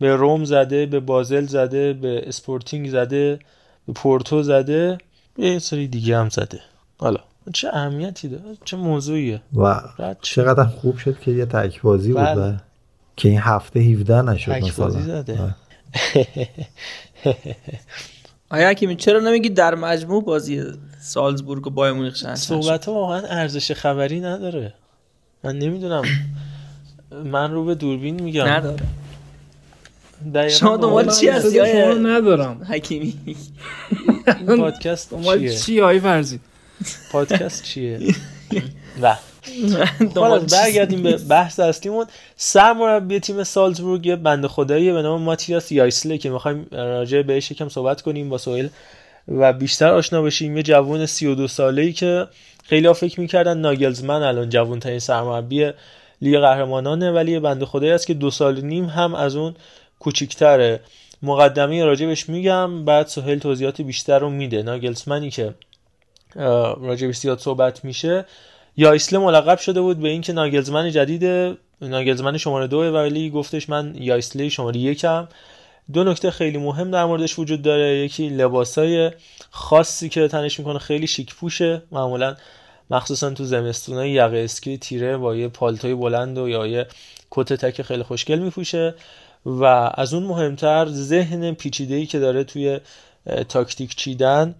به 0.00 0.16
روم 0.16 0.44
زده 0.44 0.86
به 0.86 1.00
بازل 1.00 1.46
زده 1.46 1.92
به 1.92 2.28
اسپورتینگ 2.28 2.88
زده 2.90 3.38
به 3.86 3.92
پورتو 3.92 4.42
زده 4.42 4.98
یه 5.38 5.58
سری 5.58 5.88
دیگه 5.88 6.16
هم 6.16 6.28
زده. 6.28 6.60
حالا 6.98 7.20
چه 7.52 7.68
اهمیتی 7.72 8.28
داره؟ 8.28 8.56
چه 8.64 8.76
موضوعیه؟ 8.76 9.40
و 9.56 9.80
چقدر 10.22 10.64
خوب 10.64 10.98
شد 10.98 11.20
که 11.20 11.30
یه 11.30 11.46
تک 11.46 11.82
بازی 11.82 12.12
بود 12.12 12.22
بله. 12.22 12.56
که 13.16 13.28
این 13.28 13.38
هفته 13.40 13.80
17 13.80 14.22
نشد 14.22 14.52
مثلا. 14.52 14.90
زده. 14.90 15.38
آیا 18.50 18.68
حکیمی 18.68 18.96
چرا 18.96 19.20
نمیگی 19.20 19.48
در 19.48 19.74
مجموع 19.74 20.24
بازی 20.24 20.62
سالزبورگ 21.00 21.66
و 21.66 21.70
بایر 21.70 21.92
مونیخ 21.92 22.14
چند 22.14 22.34
صحبت 22.34 22.84
ها 22.84 22.92
واقعا 22.92 23.20
ارزش 23.20 23.72
خبری 23.72 24.20
نداره. 24.20 24.74
من 25.44 25.58
نمی‌دونم. 25.58 26.02
من 27.24 27.52
رو 27.52 27.64
به 27.64 27.74
دوربین 27.74 28.22
میگم. 28.22 28.46
نداره. 28.46 28.78
شما 30.48 30.76
دنبال 30.76 31.10
چی 31.10 31.28
هستی؟ 31.28 31.60
ندارم. 32.02 32.66
حکیمی؟ 32.68 33.14
پادکست 34.46 35.10
دنبال 35.10 35.48
چی 35.48 35.80
های 35.80 36.00
فرزی 36.00 36.40
پادکست 37.12 37.64
چیه؟ 37.64 38.00
و 39.02 39.16
برگردیم 40.40 41.02
به 41.02 41.16
بحث 41.16 41.60
اصلیمون. 41.60 42.06
سرمربی 42.36 43.20
تیم 43.20 43.44
سالزبورگ 43.44 44.06
یه 44.06 44.16
بند 44.16 44.46
خدایی 44.46 44.92
به 44.92 45.02
نام 45.02 45.22
ماتیاس 45.22 45.72
یایسله 45.72 46.18
که 46.18 46.30
می‌خوایم 46.30 46.66
راجع 46.72 47.22
بهش 47.22 47.50
یکم 47.50 47.68
صحبت 47.68 48.02
کنیم 48.02 48.28
با 48.28 48.38
سویل 48.38 48.68
و 49.28 49.52
بیشتر 49.52 49.88
آشنا 49.88 50.22
بشیم. 50.22 50.56
یه 50.56 50.62
جوون 50.62 51.06
32 51.06 51.48
ساله 51.48 51.82
ای 51.82 51.92
که 51.92 52.26
خیلی 52.64 52.86
ها 52.86 52.92
فکر 52.92 53.20
می‌کردن 53.20 53.58
ناگلزمن 53.58 54.22
الان 54.22 54.48
جوون 54.48 54.80
ترین 54.80 54.98
سرمربی 54.98 55.70
لیگ 56.22 56.38
قهرمانانه 56.38 57.10
ولی 57.10 57.32
یه 57.32 57.40
بند 57.40 57.64
خدایی 57.64 57.92
است 57.92 58.06
که 58.06 58.14
دو 58.14 58.30
سال 58.30 58.60
نیم 58.60 58.84
هم 58.84 59.14
از 59.14 59.36
اون 59.36 59.54
کوچیکتره. 59.98 60.80
مقدمه 61.22 61.84
راجبش 61.84 62.28
میگم 62.28 62.84
بعد 62.84 63.06
سهیل 63.06 63.38
توضیحات 63.38 63.80
بیشتر 63.80 64.18
رو 64.18 64.30
میده. 64.30 64.62
ناگلزمنی 64.62 65.30
که 65.30 65.54
راجبش 66.34 67.16
زیاد 67.16 67.38
صحبت 67.38 67.84
میشه. 67.84 68.24
یا 68.76 68.92
اسلم 68.92 69.22
ملقب 69.22 69.58
شده 69.58 69.80
بود 69.80 70.00
به 70.00 70.08
اینکه 70.08 70.32
ناگلزمن 70.32 70.90
جدید 70.90 71.56
ناگلزمن 71.82 72.36
شماره 72.36 72.66
دو 72.66 72.78
ولی 72.78 73.30
گفتش 73.30 73.68
من 73.68 73.94
یایسلی 73.98 74.50
شماره 74.50 74.76
یکم. 74.76 75.28
دو 75.92 76.04
نکته 76.04 76.30
خیلی 76.30 76.58
مهم 76.58 76.90
در 76.90 77.04
موردش 77.04 77.38
وجود 77.38 77.62
داره. 77.62 77.96
یکی 77.96 78.28
لباسای 78.28 79.10
خاصی 79.50 80.08
که 80.08 80.28
تنش 80.28 80.58
می‌کنه 80.58 80.78
خیلی 80.78 81.06
شیک 81.06 81.34
پوشه. 81.34 81.82
معمولا 81.92 82.36
مخصوصا 82.90 83.30
تو 83.30 83.44
زمستونای 83.44 84.10
یقه 84.10 84.38
اسکی 84.38 84.78
تیره 84.78 85.16
با 85.16 85.36
یه 85.36 85.48
پالتوی 85.48 85.94
بلند 85.94 86.38
و 86.38 86.48
یا 86.48 86.66
یه 86.66 86.86
کت 87.30 87.52
تک 87.52 87.82
خیلی 87.82 88.02
خوشگل 88.02 88.38
میپوشه. 88.38 88.94
و 89.46 89.64
از 89.94 90.14
اون 90.14 90.22
مهمتر 90.22 90.88
ذهن 90.88 91.54
پیچیده‌ای 91.54 92.06
که 92.06 92.18
داره 92.18 92.44
توی 92.44 92.80
تاکتیک 93.48 93.96
چیدن 93.96 94.54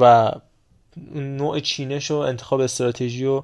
و 0.00 0.32
نوع 1.14 1.60
چینش 1.60 2.10
و 2.10 2.14
انتخاب 2.14 2.60
استراتژی 2.60 3.24
و 3.24 3.42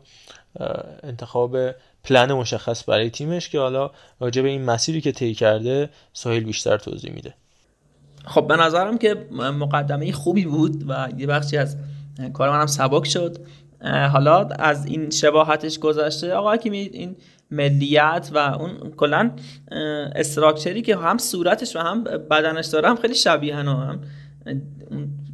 انتخاب 1.02 1.56
پلن 2.04 2.32
مشخص 2.32 2.88
برای 2.88 3.10
تیمش 3.10 3.48
که 3.48 3.58
حالا 3.58 3.90
راجع 4.20 4.42
به 4.42 4.48
این 4.48 4.64
مسیری 4.64 5.00
که 5.00 5.12
طی 5.12 5.34
کرده 5.34 5.90
ساحل 6.12 6.40
بیشتر 6.40 6.78
توضیح 6.78 7.12
میده. 7.12 7.34
خب 8.24 8.46
به 8.46 8.56
نظرم 8.56 8.98
که 8.98 9.14
مقدمه 9.32 10.12
خوبی 10.12 10.44
بود 10.44 10.84
و 10.88 11.08
یه 11.16 11.26
بخشی 11.26 11.56
از 11.56 11.76
کار 12.32 12.50
منم 12.50 12.66
سبک 12.66 13.06
شد. 13.06 13.36
حالا 14.12 14.48
از 14.48 14.86
این 14.86 15.10
شباهتش 15.10 15.78
گذشته 15.78 16.34
آقا 16.34 16.56
که 16.56 16.70
این 16.70 17.16
ملیت 17.50 18.30
و 18.34 18.38
اون 18.38 18.90
کلا 18.96 19.30
استراکچری 20.14 20.82
که 20.82 20.96
هم 20.96 21.18
صورتش 21.18 21.76
و 21.76 21.78
هم 21.78 22.04
بدنش 22.04 22.66
داره 22.66 22.88
هم 22.88 22.96
خیلی 22.96 23.14
شبیه 23.14 23.56
هم. 23.56 24.00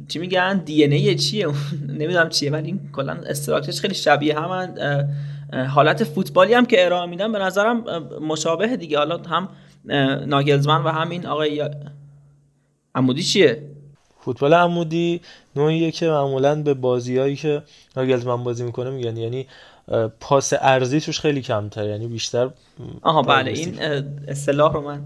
چی 0.07 0.19
میگن؟ 0.19 0.57
دی 0.65 0.83
ای 0.83 1.15
چیه؟ 1.15 1.47
نمی‌دونم 1.99 2.29
چیه 2.29 2.51
ولی 2.51 2.67
این 2.67 2.79
کلا 2.93 3.13
استراکچرش 3.13 3.81
خیلی 3.81 3.93
شبیه 3.93 4.39
هم. 4.39 4.73
حالت 5.67 6.03
فوتبالی 6.03 6.53
هم 6.53 6.65
که 6.65 6.85
ارائه 6.85 7.09
میدن 7.09 7.31
به 7.31 7.39
نظرم 7.39 7.83
مشابه 8.21 8.77
دیگه. 8.77 8.97
حالا 8.97 9.17
هم 9.17 9.49
ناگلزمن 10.25 10.83
و 10.83 10.89
همین 10.89 11.25
آقای 11.25 11.69
عمودی 12.95 13.23
چیه؟ 13.23 13.63
فوتبال 14.19 14.53
عمودی 14.53 15.21
نوعیه 15.55 15.91
که 15.91 16.07
معمولا 16.07 16.63
به 16.63 16.73
بازیایی 16.73 17.35
که 17.35 17.61
ناگلزمن 17.97 18.43
بازی 18.43 18.63
می‌کنه 18.63 18.89
میگن. 18.89 19.17
یعنی 19.17 19.47
پاس 20.19 20.53
ارزی 20.61 21.01
توش 21.01 21.19
خیلی 21.19 21.41
کمتر 21.41 21.89
یعنی 21.89 22.07
بیشتر 22.07 22.49
آها 23.01 23.21
بله 23.21 23.51
این 23.51 23.79
اصطلاح 24.27 24.73
رو 24.73 24.81
من 24.81 25.01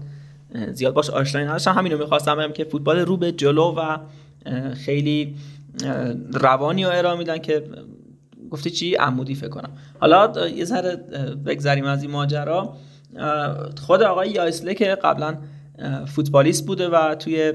زیاد 0.72 0.94
باش 0.94 1.10
آشنایی 1.10 1.46
نداشتم. 1.46 1.72
همین 1.72 1.92
رو 1.92 1.98
می‌خواستم 1.98 2.36
بگم 2.36 2.52
که 2.52 2.64
فوتبال 2.64 2.98
رو 2.98 3.16
به 3.16 3.32
جلو 3.32 3.74
و 3.76 3.96
خیلی 4.74 5.36
روانی 6.32 6.84
رو 6.84 6.90
ارائه 6.92 7.18
میدن 7.18 7.38
که 7.38 7.62
گفتی 8.50 8.70
چی؟ 8.70 8.94
عمودی 8.94 9.34
فکر 9.34 9.48
کنم. 9.48 9.70
حالا 10.00 10.48
یه 10.48 10.64
ذره 10.64 10.96
بگذریم 11.46 11.84
از 11.84 12.02
این 12.02 12.10
ماجرا. 12.10 12.76
خود 13.80 14.02
آقای 14.02 14.30
یایسله 14.30 14.74
که 14.74 14.94
قبلا 15.04 15.38
فوتبالیست 16.06 16.66
بوده 16.66 16.88
و 16.88 17.14
توی 17.14 17.52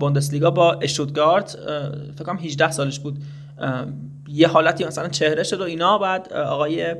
بوندسلیگا 0.00 0.50
با 0.50 0.72
اشتوتگارت 0.72 1.58
فکر 2.16 2.24
کنم 2.24 2.36
18 2.36 2.70
سالش 2.70 2.98
بود. 2.98 3.18
یه 4.28 4.48
حالتی 4.48 4.84
مثلا 4.84 5.08
چهره 5.08 5.42
شد 5.42 5.60
و 5.60 5.64
اینا. 5.64 5.98
بعد 5.98 6.32
آقای 6.32 6.94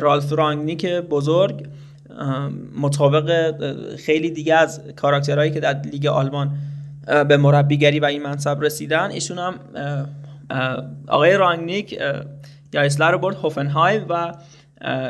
رالف 0.00 0.32
رانگنیک 0.32 0.86
بزرگ 0.86 1.68
مطابق 2.80 3.96
خیلی 3.96 4.30
دیگه 4.30 4.54
از 4.54 4.82
کاراکترهایی 4.96 5.50
که 5.50 5.60
در 5.60 5.80
لیگ 5.80 6.06
آلمان 6.06 6.50
به 7.28 7.36
مربیگری 7.36 8.00
و 8.00 8.04
این 8.04 8.22
منصب 8.22 8.60
رسیدن. 8.60 9.10
ایشون 9.10 9.38
هم 9.38 9.54
آقای 11.08 11.36
رانگنیک 11.36 11.98
یایسلر 12.72 13.10
رو 13.10 13.18
برد 13.18 13.36
هوفنهایم 13.36 14.06
و 14.08 14.34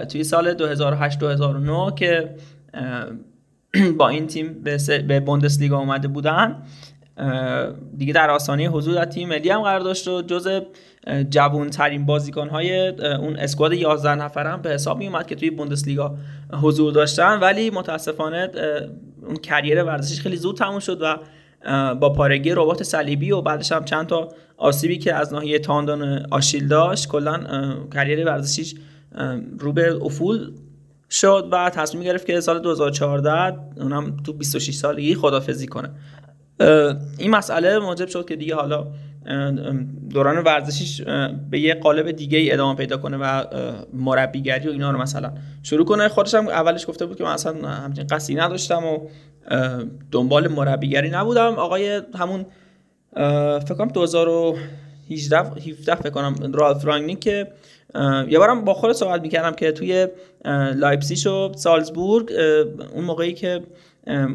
توی 0.05 0.25
سال 0.25 0.75
2008-2009 1.91 1.95
که 1.95 2.35
با 3.99 4.09
این 4.09 4.27
تیم 4.27 4.63
به 5.09 5.21
بوندسلیگا 5.21 5.79
اومده 5.79 6.09
بودن. 6.09 6.63
دیگه 7.97 8.13
در 8.13 8.31
آسانی 8.31 8.67
حضور 8.67 8.95
در 8.95 9.05
تیم 9.05 9.29
ملی 9.29 9.51
هم 9.51 9.63
قرار 9.63 9.81
داشت 9.81 10.09
و 10.09 10.23
جز 10.23 10.61
جوان 11.31 11.71
ترین 11.71 12.07
بازیکن 12.07 12.49
های 12.49 12.89
اون 13.17 13.37
اسکواد 13.37 13.73
11 13.73 14.15
نفر 14.15 14.47
هم 14.47 14.63
به 14.63 14.71
حساب 14.71 14.99
می 14.99 15.07
اومد 15.07 15.27
که 15.27 15.35
توی 15.35 15.51
بوندسلیگا 15.51 16.17
حضور 16.63 16.93
داشتن. 16.93 17.41
ولی 17.41 17.71
متاسفانه 17.71 18.51
اون 19.27 19.37
کریر 19.37 19.85
ورزشیش 19.85 20.21
خیلی 20.21 20.37
زود 20.37 20.57
تموم 20.57 20.79
شد 20.79 21.03
و 21.03 21.17
با 22.01 22.13
پارگی 22.13 22.51
ربات 22.51 22.83
صلیبی 22.83 23.31
و 23.33 23.43
بعدش 23.43 23.73
هم 23.73 23.85
چند 23.85 24.07
تا 24.07 24.29
آسیبی 24.57 24.99
که 24.99 25.15
از 25.15 25.33
ناحیه 25.33 25.59
تاندان 25.59 26.27
آشیل 26.31 26.69
داشت 26.69 27.09
کلا 27.09 27.41
کریر 27.95 28.25
ورزشیش 28.25 28.75
رو 29.59 29.73
به 29.73 29.95
افول 30.03 30.53
شد 31.11 31.49
و 31.53 31.71
تصمیم 31.71 32.05
گرفت 32.05 32.27
که 32.27 32.41
سال 32.41 32.59
2014 32.59 33.59
اونم 33.77 34.17
تو 34.17 34.33
26 34.33 34.75
سالگی 34.75 35.15
خدافزی 35.15 35.67
کنه. 35.67 35.91
این 37.19 37.31
مسئله 37.31 37.79
موجب 37.79 38.09
شد 38.09 38.29
که 38.29 38.37
دیگه 38.37 38.55
حالا 38.55 38.87
دوران 40.11 40.39
ورزشیش 40.39 41.03
به 41.51 41.61
یه 41.61 41.75
قالب 41.75 42.11
دیگه 42.11 42.39
ای 42.39 42.53
ادامه 42.53 42.75
پیدا 42.75 42.97
کنه 42.97 43.17
و 43.17 43.45
مربیگری 43.93 44.69
و 44.69 44.73
اینا 44.73 44.91
رو 44.91 44.99
مثلا 44.99 45.33
شروع 45.63 45.85
کنه. 45.85 46.09
خودش 46.09 46.35
هم 46.35 46.49
اولش 46.49 46.89
گفته 46.89 47.07
بود 47.07 47.17
که 47.17 47.25
من 47.25 47.31
اصلا 47.31 47.69
همچین 47.69 48.07
قصدی 48.07 48.35
نداشتم 48.35 48.85
و 48.85 48.99
دنبال 50.13 50.49
مربیگری 50.49 51.11
نبودم. 51.11 51.55
آقای 51.55 52.03
همون 52.15 52.47
فکر 53.61 53.75
کنم 53.75 53.89
2018 53.89 55.39
17 55.39 55.95
فکر 55.95 56.11
کنم 56.11 56.53
رالف 56.53 56.85
رانگنیک 56.85 57.21
که 57.21 57.49
یه 58.29 58.39
بارم 58.39 58.65
با 58.65 58.75
خود 58.75 58.93
صحبت 58.93 59.23
می‌کردم 59.23 59.53
که 59.53 59.73
توی 59.73 60.09
لایپسیش 60.75 61.27
و 61.27 61.53
سالزبورگ 61.57 62.33
اون 62.95 63.05
موقعی 63.05 63.33
که 63.33 63.63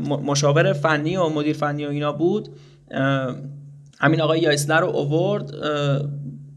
مشاور 0.06 0.74
فنی 0.74 1.18
و 1.18 1.30
مدیر 1.30 1.56
فنی 1.56 1.86
و 1.86 1.90
اینا 1.90 2.12
بود 2.12 2.50
همین 4.00 4.22
آقای 4.22 4.40
یایسلر 4.40 4.80
رو 4.80 4.88
اوورد 4.88 5.54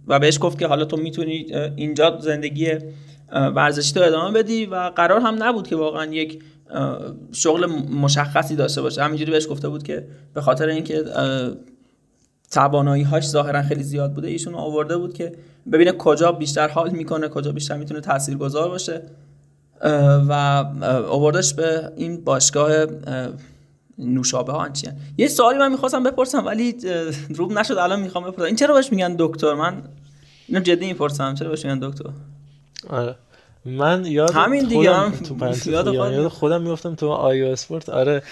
و 0.07 0.19
بهش 0.19 0.39
گفت 0.41 0.59
که 0.59 0.66
حالا 0.66 0.85
تو 0.85 0.97
می‌تونی 0.97 1.47
اینجا 1.77 2.19
زندگی 2.20 2.69
ورزشی 3.33 3.95
تو 3.95 4.03
ادامه 4.03 4.43
بدی 4.43 4.66
و 4.66 4.74
قرار 4.97 5.20
هم 5.20 5.43
نبود 5.43 5.69
که 5.69 5.77
واقعا 5.77 6.05
یک 6.05 6.43
شغل 7.32 7.66
مشخصی 7.90 8.57
داشته 8.57 8.82
باشه. 8.82 9.03
همینجوری 9.03 9.31
بهش 9.31 9.49
گفته 9.49 9.69
بود 9.69 9.82
که 9.82 10.07
به 10.35 10.40
خاطر 10.40 10.69
اینکه 10.69 11.05
توانایی 12.51 13.03
هاش 13.03 13.28
ظاهرا 13.28 13.62
خیلی 13.62 13.82
زیاد 13.82 14.12
بوده 14.12 14.28
ایشون 14.28 14.55
آورده 14.55 14.97
بود 14.97 15.15
که 15.15 15.32
ببینه 15.73 15.93
کجا 15.93 16.32
بیشتر 16.32 16.69
حال 16.69 16.90
می‌کنه 16.90 17.28
کجا 17.28 17.53
بیشتر 17.53 17.77
می‌تونه 17.77 18.01
تاثیرگذار 18.01 18.69
باشه. 18.69 19.03
و 20.28 20.32
آوردش 21.09 21.55
به 21.55 21.93
این 21.97 22.24
باشگاه 22.24 22.86
نوشابه 23.99 24.53
ها. 24.53 24.69
چیه؟ 24.69 24.93
یه 25.19 25.28
سوالی 25.28 25.59
من 25.59 25.70
می‌خواستم 25.70 26.03
بپرسم 26.03 26.47
ولی 26.47 26.77
روب 27.35 27.53
نشد 27.53 27.78
الان 27.78 28.01
می‌خوام 28.01 28.24
بپرسم. 28.24 28.43
این 28.43 28.57
چرا 28.57 28.74
بهش 28.74 28.93
میگن 28.93 29.16
دکتر؟ 29.19 29.55
من 29.55 29.82
اینو 30.49 30.61
جدی 30.61 30.86
می‌پرسم. 30.86 31.35
چرا 31.35 31.49
بهش 31.49 31.65
میگن 31.65 31.78
دکتر؟ 31.89 32.11
آره. 32.89 33.15
من 33.64 34.05
یاد 34.06 34.30
همین 34.34 34.64
دیگه 34.64 34.94
هم 34.94 35.10
تو 35.10 35.70
یاد 35.70 36.28
خودم. 36.28 36.62
می‌گفتم 36.62 36.94
تو 36.94 37.09
آیو 37.09 37.47
اسپورت. 37.47 37.89
آره 37.89 38.22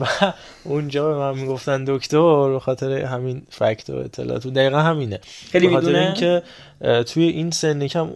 و 0.00 0.32
اونجا 0.64 1.08
به 1.08 1.18
من 1.18 1.38
می‌گفتن 1.38 1.84
دکتر 1.84 2.48
به 2.52 2.60
خاطر 2.60 2.92
همین 2.92 3.42
فکت 3.50 3.90
و 3.90 3.96
اطلاعات. 3.96 4.46
و 4.46 4.50
دقیقا 4.50 4.78
همینه. 4.78 5.20
خیلی 5.50 5.66
می‌دونه؟ 5.66 5.98
اینکه 5.98 6.42
توی 7.02 7.24
این 7.24 7.50
سن 7.50 7.86
کم 7.86 8.10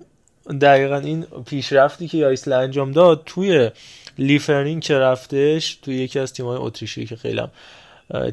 دقیقا 0.60 0.96
این 0.96 1.26
پیشرفتی 1.46 2.08
که 2.08 2.18
یایسل 2.18 2.52
انجام 2.52 2.92
داد 2.92 3.22
توی 3.26 3.70
لیفرنینگ 4.18 4.82
که 4.82 4.94
رفتش 4.98 5.74
توی 5.82 5.94
یکی 5.96 6.18
از 6.18 6.32
تیم‌های 6.32 6.58
اتریشی 6.58 7.06
که 7.06 7.16
خیلی 7.16 7.42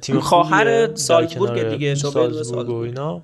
تیم 0.01 0.19
خواهر 0.19 0.95
سالزبورگ 0.95 1.69
دیگه 1.69 1.95
سالزبورگ 1.95 2.69
و 2.69 2.75
اینا. 2.75 3.21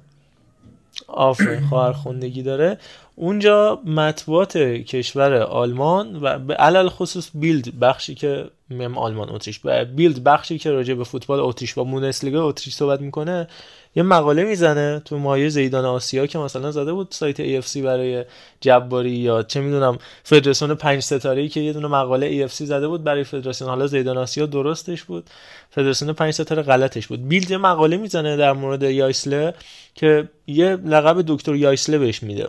آفرین 1.07 1.67
خواهر 1.67 1.93
خوندگی 1.93 2.43
داره. 2.43 2.77
اونجا 3.15 3.81
مطبوعات 3.85 4.57
کشور 4.57 5.33
آلمان 5.33 6.19
و 6.21 6.39
به 6.39 6.53
علل 6.53 6.89
خصوص 6.89 7.29
بیلد 7.33 7.79
بخشی 7.79 8.15
که 8.15 8.49
مم 8.69 8.97
آلمان 8.97 9.29
اتریش 9.29 9.59
بیلد 9.95 10.23
بخشی 10.23 10.57
که 10.57 10.71
راجع 10.71 10.93
به 10.93 11.03
فوتبال 11.03 11.39
اتریش 11.39 11.77
و 11.77 11.83
موندسلیگا 11.83 12.47
اتریش 12.47 12.73
صحبت 12.73 13.01
می‌کنه 13.01 13.47
یه 13.95 14.03
مقاله 14.03 14.43
می‌زنه 14.43 15.01
تو 15.05 15.17
مایه 15.17 15.49
زیدان 15.49 15.85
آسیا 15.85 16.27
که 16.27 16.37
مثلا 16.37 16.71
زده 16.71 16.93
بود 16.93 17.07
سایت 17.09 17.61
AFC 17.61 17.77
برای 17.77 18.25
جباری 18.61 19.11
یا 19.11 19.43
چه 19.43 19.61
می‌دونم 19.61 19.97
فدراسیون 20.23 20.75
پنج 20.75 20.99
ستاره 20.99 21.47
که 21.47 21.59
یه 21.59 21.73
دونه 21.73 21.87
مقاله 21.87 22.47
AFC 22.47 22.53
زده 22.53 22.87
بود 22.87 23.03
برای 23.03 23.23
فدراسیون. 23.23 23.69
حالا 23.69 23.87
زیدان 23.87 24.17
آسیا 24.17 24.45
درستش 24.45 25.03
بود 25.03 25.29
فدراسیون 25.69 26.13
پنج 26.13 26.33
ستاره 26.33 26.61
غلطش 26.61 27.07
بود. 27.07 27.27
بیلد 27.27 27.51
یه 27.51 27.57
مقاله 27.57 27.97
می‌زنه 27.97 28.37
در 28.37 28.53
مورد 28.53 28.83
یایسله 28.83 29.53
که 29.95 30.29
یه 30.47 30.75
لقب 30.75 31.23
دکتر 31.27 31.55
یایسله 31.55 31.97
بهش 31.97 32.23
میده. 32.23 32.47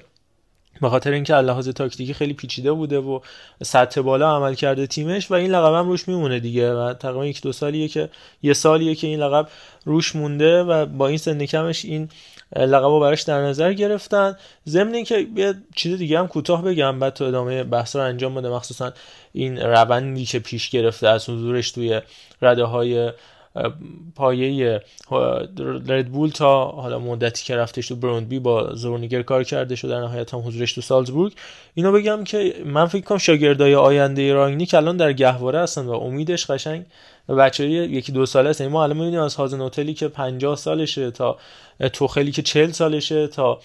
به 0.80 0.88
خاطر 0.88 1.10
اینکه 1.10 1.34
لحاظ 1.34 1.68
تاکتیکی 1.68 2.14
خیلی 2.14 2.32
پیچیده 2.32 2.72
بوده 2.72 2.98
و 2.98 3.20
سطح 3.62 4.00
بالا 4.00 4.36
عمل 4.36 4.54
کرده 4.54 4.86
تیمش 4.86 5.30
و 5.30 5.34
این 5.34 5.50
لقب 5.50 5.74
هم 5.74 5.88
روش 5.88 6.08
میمونه 6.08 6.40
دیگه 6.40 6.74
و 6.74 6.94
تقریبا 6.94 7.26
یک 7.26 7.42
دو 7.42 7.52
سالیه 7.52 7.88
که 7.88 8.08
یه 8.42 8.52
سالیه 8.52 8.94
که 8.94 9.06
این 9.06 9.20
لقب 9.20 9.48
روش 9.84 10.16
مونده 10.16 10.62
و 10.62 10.86
با 10.86 11.08
این 11.08 11.18
سن 11.18 11.46
کمش 11.46 11.84
این 11.84 12.08
لقب 12.56 12.84
رو 12.84 13.00
براش 13.00 13.22
در 13.22 13.40
نظر 13.40 13.72
گرفتن. 13.72 14.36
ضمن 14.68 14.94
اینکه 14.94 15.26
یه 15.36 15.54
چیز 15.74 15.98
دیگه 15.98 16.18
هم 16.18 16.28
کوتاه 16.28 16.62
بگم 16.62 16.98
بعد 16.98 17.14
تو 17.14 17.24
ادامه 17.24 17.64
بحث 17.64 17.96
رو 17.96 18.02
انجام 18.02 18.34
بده 18.34 18.48
مخصوصا 18.48 18.92
این 19.32 19.58
روندی 19.58 20.24
که 20.24 20.38
پیش 20.38 20.70
گرفته 20.70 21.08
از 21.08 21.28
حضورش 21.28 21.70
توی 21.70 22.00
رده 22.42 22.64
های 22.64 23.12
پایه 24.14 24.80
ردبول 25.88 26.30
تا 26.30 26.64
حالا 26.64 26.98
مدتی 26.98 27.44
که 27.44 27.56
رفتش 27.56 27.88
تو 27.88 27.96
بروندبی 27.96 28.38
با 28.38 28.74
زورنیگر 28.74 29.22
کار 29.22 29.44
کرده 29.44 29.76
شد 29.76 29.88
در 29.88 30.00
نهایت 30.00 30.34
هم 30.34 30.40
حضورش 30.40 30.72
تو 30.72 30.80
سالزبورگ. 30.80 31.32
اینو 31.74 31.92
بگم 31.92 32.24
که 32.24 32.54
من 32.64 32.86
فکر 32.86 33.04
کنم 33.04 33.18
شاگردای 33.18 33.74
آینده 33.74 34.32
رانگنیک 34.32 34.74
الان 34.74 34.96
در 34.96 35.12
گهواره 35.12 35.58
هستن 35.58 35.86
و 35.86 35.92
امیدش 35.92 36.50
قشنگ 36.50 36.84
بچه 37.28 37.66
یکی 37.68 38.12
دو 38.12 38.26
ساله 38.26 38.50
است 38.50 38.62
ما 38.62 38.82
الان 38.82 38.96
می‌بینیم 38.96 39.20
از 39.20 39.34
هازن 39.34 39.60
هتلی 39.60 39.94
که 39.94 40.08
50 40.08 40.56
سالشه 40.56 41.10
تا 41.10 41.38
توخلی 41.92 42.32
که 42.32 42.42
40 42.42 42.70
سالشه 42.70 43.26
تا 43.26 43.60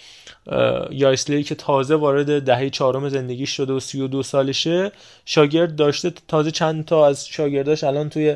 یایسلی 0.91 1.43
که 1.43 1.55
تازه 1.55 1.95
وارد 1.95 2.43
دهه 2.43 2.69
چهارم 2.69 3.09
زندگی 3.09 3.45
شده 3.45 3.73
و 3.73 3.79
32 3.79 4.23
سالشه. 4.23 4.91
شاگرد 5.25 5.75
داشته 5.75 6.13
تازه 6.27 6.51
چند 6.51 6.85
تا 6.85 7.07
از 7.07 7.27
شاگرداش 7.27 7.83
الان 7.83 8.09
توی 8.09 8.35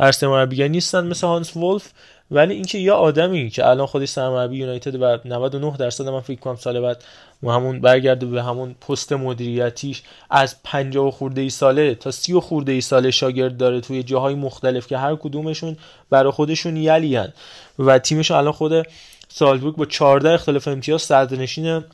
عرصه 0.00 0.26
مربیگری 0.28 0.68
نیستن 0.68 1.06
مثل 1.06 1.26
هانس 1.26 1.56
ولف 1.56 1.92
ولی 2.30 2.54
اینکه 2.54 2.78
یا 2.78 2.96
آدمی 2.96 3.50
که 3.50 3.66
الان 3.66 3.86
خودش 3.86 4.08
سرمربی 4.08 4.56
یونایتد 4.56 5.02
و 5.02 5.18
99 5.24 5.76
درصد 5.76 6.08
من 6.08 6.20
فکر 6.20 6.40
کنم 6.40 6.56
سال 6.56 6.80
بعد 6.80 7.04
همون 7.42 7.80
برگرده 7.80 8.26
به 8.26 8.42
همون 8.42 8.74
پست 8.88 9.12
مدیریتیش 9.12 10.02
از 10.30 10.56
50 10.64 11.10
خورده 11.10 11.40
ای 11.40 11.50
ساله 11.50 11.94
تا 11.94 12.10
30 12.10 12.40
خورده 12.40 12.72
ای 12.72 12.80
ساله 12.80 13.10
شاگرد 13.10 13.56
داره 13.56 13.80
توی 13.80 14.02
جاهای 14.02 14.34
مختلف 14.34 14.86
که 14.86 14.98
هر 14.98 15.16
کدومشون 15.16 15.76
برای 16.10 16.32
خودشون 16.32 16.76
یلیان 16.76 17.32
و 17.78 17.98
تیمش 17.98 18.30
الان 18.30 18.52
خود 18.52 18.86
سالزبورگ 19.28 19.76
با 19.76 19.84
14 19.84 20.30
اختلاف 20.30 20.68
امتیاز 20.68 21.02
صدرنشین 21.02 21.84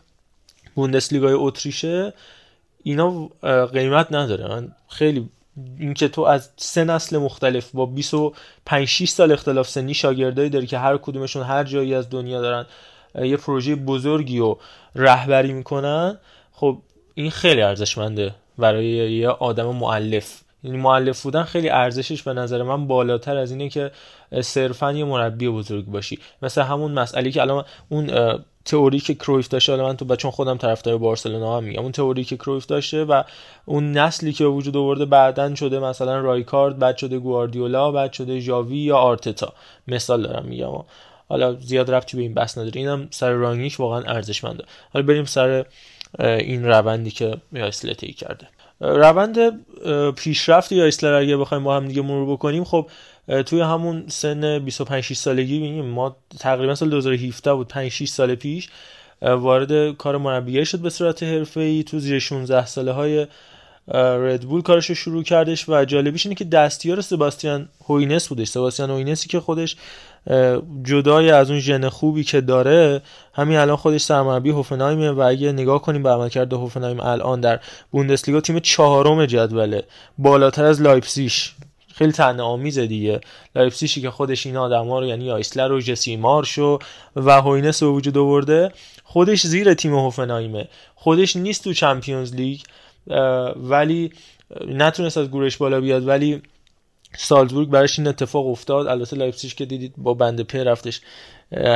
بوندسلیگای 0.74 1.32
اتریشه. 1.32 2.12
اینا 2.82 3.28
قیمت 3.72 4.12
نداره. 4.12 4.48
من 4.48 4.68
خیلی 4.88 5.28
اینکه 5.78 6.08
تو 6.08 6.22
از 6.22 6.50
سه 6.56 6.84
نسل 6.84 7.18
مختلف 7.18 7.70
با 7.70 7.86
25 7.86 8.88
6 8.88 9.08
سال 9.08 9.32
اختلاف 9.32 9.68
سنی 9.68 9.94
شاگردایی 9.94 10.50
داری 10.50 10.66
که 10.66 10.78
هر 10.78 10.96
کدومشون 10.96 11.42
هر 11.42 11.64
جایی 11.64 11.94
از 11.94 12.10
دنیا 12.10 12.40
دارن 12.40 12.66
یه 13.14 13.36
پروژه 13.36 13.74
بزرگی 13.74 14.38
رو 14.38 14.58
رهبری 14.94 15.52
می‌کنن. 15.52 16.18
خب 16.52 16.78
این 17.14 17.30
خیلی 17.30 17.62
ارزشمنده 17.62 18.34
برای 18.58 18.86
یه 18.86 19.28
آدم 19.28 19.66
معلف. 19.66 20.40
یعنی 20.64 20.78
معلف 20.78 21.22
بودن 21.22 21.42
خیلی 21.42 21.68
ارزشش 21.68 22.22
به 22.22 22.32
نظر 22.32 22.62
من 22.62 22.86
بالاتر 22.86 23.36
از 23.36 23.50
اینه 23.50 23.68
که 23.68 23.90
صرفا 24.40 24.92
یه 24.92 25.04
مربی 25.04 25.48
بزرگ 25.48 25.86
باشی. 25.86 26.18
مثل 26.42 26.62
همون 26.62 26.92
مسئله 26.92 27.30
که 27.30 27.40
الان 27.40 27.64
اون 27.88 28.10
تئوری 28.66 29.00
که 29.00 29.14
کرویف 29.14 29.48
داشته 29.48 29.72
حالا 29.72 29.84
من 29.84 29.96
تو 29.96 30.04
بچون 30.04 30.30
خودم 30.30 30.56
طرفدار 30.56 30.98
بارسلونا 30.98 31.56
هم 31.56 31.64
میگم 31.64 31.82
اون 31.82 31.92
تئوری 31.92 32.24
که 32.24 32.36
کرویف 32.36 32.66
داشته 32.66 33.04
و 33.04 33.22
اون 33.64 33.92
نسلی 33.92 34.32
که 34.32 34.44
وجود 34.44 34.76
آورده 34.76 35.04
بعدن 35.04 35.54
شده 35.54 35.78
مثلا 35.78 36.20
رایکارد 36.20 36.78
بعد 36.78 36.96
شده 36.96 37.18
گواردیولا 37.18 37.90
بعد 37.90 38.12
شده 38.12 38.40
ژاوی 38.40 38.78
یا 38.78 38.96
آرتتا. 38.96 39.52
مثال 39.88 40.22
دارم 40.22 40.44
میگم. 40.44 40.84
حالا 41.28 41.52
زیاد 41.52 41.90
ربطی 41.90 42.16
به 42.16 42.22
این 42.22 42.34
بحث 42.34 42.58
نداره. 42.58 42.80
اینم 42.80 43.08
سر 43.10 43.30
رانگیش 43.30 43.80
واقعا 43.80 44.02
ارزشمنده. 44.02 44.64
حالا 44.92 45.06
بریم 45.06 45.24
سر 45.24 45.64
این 46.18 46.64
روندی 46.64 47.10
که 47.10 47.36
طی 47.98 48.12
کرده. 48.12 48.48
روند 48.80 49.38
پیشرفت 50.14 50.72
یایسلر 50.72 51.12
اگه 51.12 51.36
بخوایم 51.36 51.64
با 51.64 51.76
هم 51.76 51.88
دیگه 51.88 52.02
مرور 52.02 52.32
بکنیم 52.32 52.64
خب 52.64 52.86
توی 53.46 53.60
همون 53.60 54.04
سن 54.08 54.58
25 54.58 55.04
6 55.04 55.16
سالگی 55.16 55.58
ببینیم 55.58 55.84
ما 55.84 56.16
تقریبا 56.38 56.74
سال 56.74 56.90
2017 56.90 57.54
بود 57.54 57.68
5 57.68 57.88
6 57.90 58.08
سال 58.08 58.34
پیش 58.34 58.68
وارد 59.22 59.96
کار 59.96 60.16
مربیگری 60.16 60.66
شد 60.66 60.78
به 60.78 60.90
صورت 60.90 61.22
حرفه‌ای. 61.22 61.82
تو 61.82 61.98
زیر 61.98 62.18
16 62.18 62.66
ساله 62.66 62.92
های 62.92 63.26
ردبول 63.94 64.62
کارش 64.62 64.86
رو 64.86 64.94
شروع 64.94 65.22
کردش 65.22 65.68
و 65.68 65.84
جالبیش 65.84 66.26
اینه 66.26 66.34
که 66.34 66.44
دستیار 66.44 67.00
سباستیان 67.00 67.68
هوینس 67.88 68.28
بودش. 68.28 68.48
سباستیان 68.48 68.90
هوینسی 68.90 69.28
که 69.28 69.40
خودش 69.40 69.76
جدای 70.82 71.30
از 71.30 71.50
اون 71.50 71.60
ژن 71.60 71.88
خوبی 71.88 72.24
که 72.24 72.40
داره 72.40 73.02
همین 73.34 73.58
الان 73.58 73.76
خودش 73.76 74.00
سرمربی 74.00 74.50
هوفنهایمه 74.50 75.10
و 75.10 75.20
اگه 75.20 75.52
نگاه 75.52 75.82
کنیم 75.82 76.02
به 76.02 76.10
عملکرد 76.10 76.52
هوفنهایم 76.52 77.00
الان 77.00 77.40
در 77.40 77.60
بوندسلیگا 77.90 78.40
تیم 78.40 78.58
چهارم 78.58 79.26
جدوله 79.26 79.84
بالاتر 80.18 80.64
از 80.64 80.82
لایپسیش 80.82 81.54
خیلی 81.98 82.12
طعنه 82.12 82.42
آمیزه 82.42 82.86
دیگه. 82.86 83.20
لایپسیشی 83.54 84.00
که 84.00 84.10
خودش 84.10 84.46
این 84.46 84.56
آدما 84.56 85.00
رو 85.00 85.06
یعنی 85.06 85.30
آیسلر 85.30 85.72
و 85.72 85.80
جسی 85.80 86.16
مارشو 86.16 86.78
و 87.16 87.42
هوینس 87.42 87.82
به 87.82 87.88
وجود 87.88 88.18
آورده 88.18 88.72
خودش 89.04 89.46
زیر 89.46 89.74
تیم 89.74 89.94
هوفنهایمه. 89.94 90.68
خودش 90.94 91.36
نیست 91.36 91.64
تو 91.64 91.72
چمپیونز 91.72 92.34
لیگ 92.34 92.60
ولی 93.56 94.12
نتونست 94.66 95.16
از 95.16 95.30
گروهش 95.30 95.56
بالا 95.56 95.80
بیاد 95.80 96.08
ولی 96.08 96.42
سالزبورگ 97.16 97.68
براش 97.68 97.98
این 97.98 98.08
اتفاق 98.08 98.46
افتاد. 98.46 98.86
البته 98.86 99.16
لایپزیگ 99.16 99.52
که 99.52 99.64
دیدید 99.64 99.94
با 99.96 100.14
بند 100.14 100.40
په 100.40 100.64
رفتش 100.64 101.00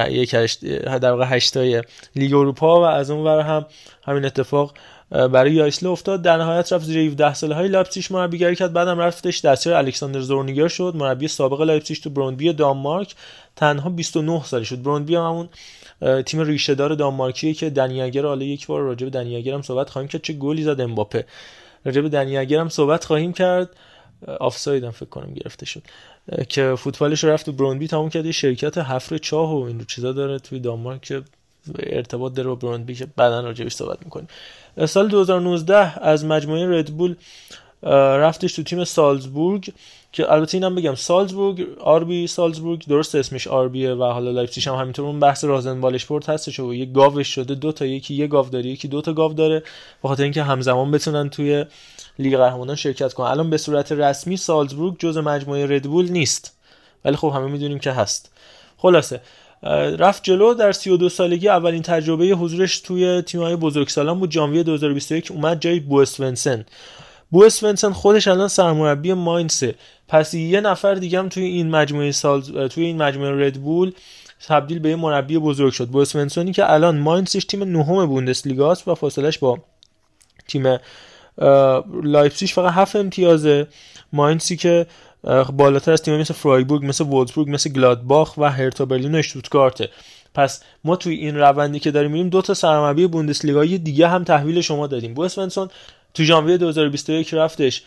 یک 0.08 0.34
هشت 0.34 0.64
در 0.98 1.10
واقع 1.10 1.24
هشتای 1.24 1.82
لیگ 2.16 2.34
اروپا 2.34 2.80
و 2.80 2.84
از 2.84 3.10
اون 3.10 3.24
ور 3.24 3.40
هم 3.40 3.66
همین 4.02 4.24
اتفاق 4.24 4.74
برای 5.10 5.52
یایسله 5.52 5.88
افتاد 5.88 6.22
در 6.22 6.36
نهایت 6.36 6.72
رفت 6.72 6.84
زیر 6.84 6.98
17 6.98 7.34
ساله 7.34 7.54
های 7.54 7.68
لایپزیگ 7.68 8.04
مربیگری 8.10 8.56
کرد. 8.56 8.72
بعدم 8.72 8.98
رفتش 8.98 9.40
دستیار 9.40 9.76
الکساندر 9.76 10.20
زورنیگر 10.20 10.68
شد. 10.68 10.92
مربی 10.96 11.28
سابق 11.28 11.60
لایپزیگ 11.60 11.96
تو 11.96 12.10
بروندبی 12.10 12.52
دانمارک. 12.52 13.14
تنها 13.56 13.90
29 13.90 14.44
ساله 14.44 14.64
شد. 14.64 14.82
بروندبی 14.82 15.14
هم 15.14 15.22
همون 15.22 15.48
تیم 16.22 16.40
ریشه 16.40 16.74
دار 16.74 16.94
دانمارکیه 16.94 17.54
که 17.54 17.70
دنیاگر 17.70 18.26
حالا 18.26 18.44
یک 18.44 18.66
بار 18.66 18.82
راجع 18.82 19.04
به 19.04 19.10
دنیاگر 19.10 19.54
هم 19.54 19.62
صحبت 19.62 19.90
خواهیم 19.90 20.08
کرد. 20.08 20.22
چه 20.22 20.32
گلی 20.32 20.62
زد 20.62 20.80
امباپه. 20.80 21.26
راجع 21.84 22.00
به 22.00 22.08
دنیاگر 22.08 22.60
هم 22.60 22.68
صحبت 22.68 23.04
خواهیم 23.04 23.32
کرد. 23.32 23.76
آفساید 24.40 24.84
هم 24.84 24.90
فکر 24.90 25.08
کنم 25.08 25.34
گرفته 25.34 25.66
شد. 25.66 25.82
که 26.48 26.74
فوتبالش 26.78 27.24
رفت 27.24 27.48
و 27.48 27.52
برونبی 27.52 27.88
تموم 27.88 28.08
کرد. 28.10 28.30
شرکت 28.30 28.78
حفر 28.78 29.18
چاه 29.18 29.54
و 29.54 29.62
این 29.62 29.84
چیزا 29.84 30.12
داره 30.12 30.38
توی 30.38 30.60
دانمارک 30.60 31.22
ارتباط 31.78 32.34
داره 32.34 32.48
با 32.48 32.54
برونبی 32.54 32.94
که 32.94 33.06
بعدا 33.16 33.40
راجعش 33.40 33.72
صحبت 33.72 33.98
می‌کنیم. 34.04 34.28
سال 34.86 35.08
2019 35.08 35.98
از 36.04 36.24
مجموعه 36.24 36.78
ردبول 36.78 37.14
رفتش 37.82 38.52
تو 38.52 38.62
تیم 38.62 38.84
سالزبورگ 38.84 39.72
که 40.12 40.32
البته 40.32 40.56
اینم 40.56 40.74
بگم 40.74 40.94
سالزبورگ 40.94 41.66
RB 41.80 42.26
سالزبورگ 42.26 42.86
درست 42.86 43.14
اسمش 43.14 43.48
RB 43.48 43.78
ه 43.78 43.92
و 43.92 44.04
حالا 44.04 44.30
لایپزیگ 44.30 44.68
هم 44.68 44.74
همینطور 44.74 45.06
اون 45.06 45.20
بحث 45.20 45.44
RasenBallsport 45.44 46.28
هستش 46.28 46.60
و 46.60 46.74
یه 46.74 46.86
گاوش 46.86 47.28
شده 47.28 47.54
دو 47.54 47.72
تا 47.72 47.86
یکی 47.86 48.14
یه 48.14 48.26
گاو 48.26 48.48
داره 48.48 48.66
یکی 48.66 48.88
دو 48.88 49.00
تا 49.00 49.12
گاو 49.12 49.32
داره 49.32 49.62
به 50.02 50.08
خاطر 50.08 50.22
اینکه 50.22 50.42
همزمان 50.42 50.90
بتونن 50.90 51.30
توی 51.30 51.64
لیگ 52.18 52.36
قهرمانان 52.36 52.76
شرکت 52.76 53.12
کنن. 53.12 53.26
الان 53.26 53.50
به 53.50 53.56
صورت 53.56 53.92
رسمی 53.92 54.36
سالزبورگ 54.36 54.96
جز 54.98 55.16
مجموعه 55.16 55.66
ردبول 55.66 56.08
نیست. 56.08 56.58
ولی 57.04 57.16
خب 57.16 57.32
همه 57.34 57.46
می‌دونیم 57.46 57.78
که 57.78 57.92
هست. 57.92 58.32
خلاصه 58.78 59.20
رفت 59.98 60.24
جلو 60.24 60.54
در 60.54 60.72
32 60.72 61.08
سالگی 61.08 61.48
اولین 61.48 61.82
تجربه 61.82 62.24
حضورش 62.24 62.80
توی 62.80 63.22
تیم‌های 63.22 63.56
بزرگسالان 63.56 64.20
بود. 64.20 64.30
ژانویه 64.30 64.62
2021 64.62 65.30
اومد 65.30 65.60
جای 65.60 65.80
بوسونسن 65.80 66.64
بوسونسن 67.30 67.92
خودش 67.92 68.28
الان 68.28 68.48
سرمربی 68.48 69.12
ماینسه. 69.12 69.74
پس 70.08 70.34
یه 70.34 70.60
نفر 70.60 70.94
دیگه 70.94 71.18
هم 71.18 71.28
توی 71.28 71.44
این 71.44 71.70
مجموعه 71.70 72.12
سال 72.12 72.68
توی 72.68 72.84
این 72.84 73.02
مجموعه 73.02 73.46
ردبول 73.46 73.92
تبدیل 74.48 74.78
به 74.78 74.88
یه 74.88 74.96
مربی 74.96 75.38
بزرگ 75.38 75.72
شد. 75.72 75.88
بوسونسونی 75.88 76.52
که 76.52 76.72
الان 76.72 76.98
ماینسش 76.98 77.44
تیم 77.44 77.64
نهم 77.64 78.06
بوندسلیگاست 78.06 78.88
و 78.88 78.94
فاصلش 78.94 79.38
با 79.38 79.58
تیم 80.48 80.78
لایپزیگ 82.02 82.48
فقط 82.48 82.72
هفت 82.72 82.96
امتیازه. 82.96 83.66
ماینسی 84.12 84.56
که 84.56 84.86
بالاتر 85.52 85.92
از 85.92 86.02
تیم 86.02 86.16
مثل 86.16 86.34
فرایبورگ 86.34 86.84
مثل 86.84 87.04
وولزبورگ 87.04 87.50
مثل 87.50 87.70
گلادباخ 87.70 88.34
و 88.38 88.50
هرتا 88.50 88.84
برلین 88.84 89.14
و 89.14 89.18
اشتوتگارته 89.18 89.88
پس 90.34 90.62
ما 90.84 90.96
توی 90.96 91.14
این 91.14 91.36
روندی 91.36 91.78
که 91.78 91.90
داریم 91.90 92.10
میریم 92.10 92.28
دو 92.28 92.42
تا 92.42 92.54
سرمربی 92.54 93.06
بوندسلیگایی 93.06 93.78
دیگه 93.78 94.08
هم 94.08 94.24
تحویل 94.24 94.60
شما 94.60 94.86
دادیم. 94.86 95.14
بوسونسون 95.14 95.68
تو 96.14 96.24
ژانویه 96.24 96.56
2021 96.56 97.34
رفتش 97.34 97.82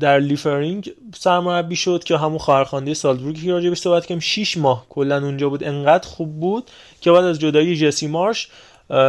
در 0.00 0.18
لیفرینگ 0.18 0.92
سرمربی 1.14 1.76
شد 1.76 2.04
که 2.04 2.16
همون 2.16 2.38
خواهرخوانده 2.38 2.94
سالزبورگ 2.94 3.42
که 3.42 3.52
راجع 3.52 3.74
صحبت 3.74 4.02
کردیم 4.02 4.20
6 4.20 4.56
ماه 4.56 4.86
کلا 4.88 5.24
اونجا 5.24 5.48
بود. 5.48 5.64
انقدر 5.64 6.08
خوب 6.08 6.40
بود 6.40 6.70
که 7.00 7.12
بعد 7.12 7.24
از 7.24 7.38
جدایی 7.38 7.76
جسی 7.76 8.06
مارش 8.06 8.48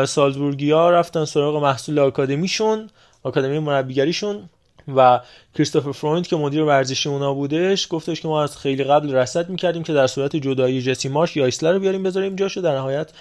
سالزبورگیا 0.06 0.90
رفتن 0.90 1.26
سراغ 1.26 1.64
محصول 1.64 2.00
آکادمیشون 2.00 2.90
آکادمی 3.24 3.60
مربیگریشون. 3.60 4.50
و 4.96 5.20
کریستوفر 5.56 5.92
فرویند 5.92 6.28
که 6.28 6.36
مدیر 6.36 6.64
ورزشی 6.64 7.10
اونا 7.10 7.34
بودش 7.34 7.88
گفتش 7.90 8.22
که 8.22 8.28
ما 8.28 8.44
از 8.44 8.58
خیلی 8.58 8.84
قبل 8.84 9.16
رصد 9.16 9.50
می‌کردیم 9.50 9.84
که 9.84 9.94
در 9.94 10.08
صورت 10.08 10.36
جدایی 10.36 10.82
جسی 10.82 11.10
مارش 11.10 11.38
یا 11.38 11.46
ایسلر 11.46 11.74
رو 11.74 11.80
بیاریم 11.80 12.04
بذاریم 12.04 12.36
جاشو. 12.36 12.62
در 12.62 12.76
نهایت 12.76 13.12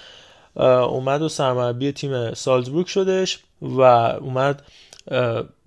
اومد 0.55 1.21
و 1.21 1.29
سرمربی 1.29 1.91
تیم 1.91 2.33
سالزبورگ 2.33 2.85
شدش 2.85 3.39
و 3.61 3.81
اومد 3.81 4.61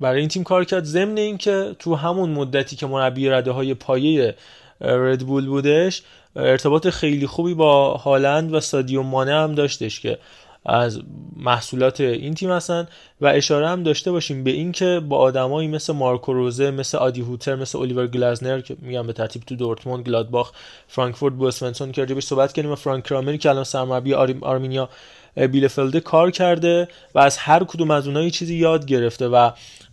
برای 0.00 0.20
این 0.20 0.28
تیم 0.28 0.44
کار 0.44 0.64
کرد. 0.64 0.84
ضمن 0.84 1.18
اینکه 1.18 1.76
تو 1.78 1.94
همون 1.94 2.30
مدتی 2.30 2.76
که 2.76 2.86
مربی 2.86 3.28
رده 3.28 3.50
های 3.50 3.74
پایه 3.74 4.34
ردبول 4.80 5.46
بودش 5.46 6.02
ارتباط 6.36 6.88
خیلی 6.88 7.26
خوبی 7.26 7.54
با 7.54 7.94
هالند 7.94 8.54
و 8.54 8.60
سادیو 8.60 9.02
مانه 9.02 9.34
هم 9.34 9.54
داشتش 9.54 10.00
که 10.00 10.18
از 10.66 11.00
محصولات 11.36 12.00
این 12.00 12.34
تیم 12.34 12.50
هستن 12.50 12.88
و 13.20 13.26
اشاره 13.26 13.68
هم 13.68 13.82
داشته 13.82 14.12
باشیم 14.12 14.44
به 14.44 14.50
اینکه 14.50 15.00
با 15.08 15.18
آدمایی 15.18 15.68
مثل 15.68 15.92
مارکو 15.92 16.32
روزه 16.32 16.70
مثل 16.70 16.98
آدی 16.98 17.20
هوتر 17.20 17.54
مثل 17.54 17.78
الیور 17.78 18.06
گلازنر 18.06 18.60
که 18.60 18.76
میگم 18.80 19.06
به 19.06 19.12
ترتیب 19.12 19.42
تو 19.42 19.56
دورتموند 19.56 20.04
گلادباخ 20.04 20.52
فرانکفورت 20.88 21.34
بوسمنتون 21.34 21.92
که 21.92 22.00
راجبش 22.00 22.24
صحبت 22.24 22.52
کردیم 22.52 22.72
و 22.72 22.74
فرانک 22.74 23.04
کرامری 23.04 23.38
که 23.38 23.50
الان 23.50 23.64
سرمربی 23.64 24.14
آرمینیا 24.42 24.88
بیلفلده 25.36 26.00
کار 26.00 26.30
کرده 26.30 26.88
و 27.14 27.18
از 27.18 27.36
هر 27.38 27.64
کدوم 27.64 27.90
از 27.90 28.06
اونها 28.06 28.28
چیزی 28.28 28.54
یاد 28.54 28.86
گرفته 28.86 29.28
و 29.28 29.50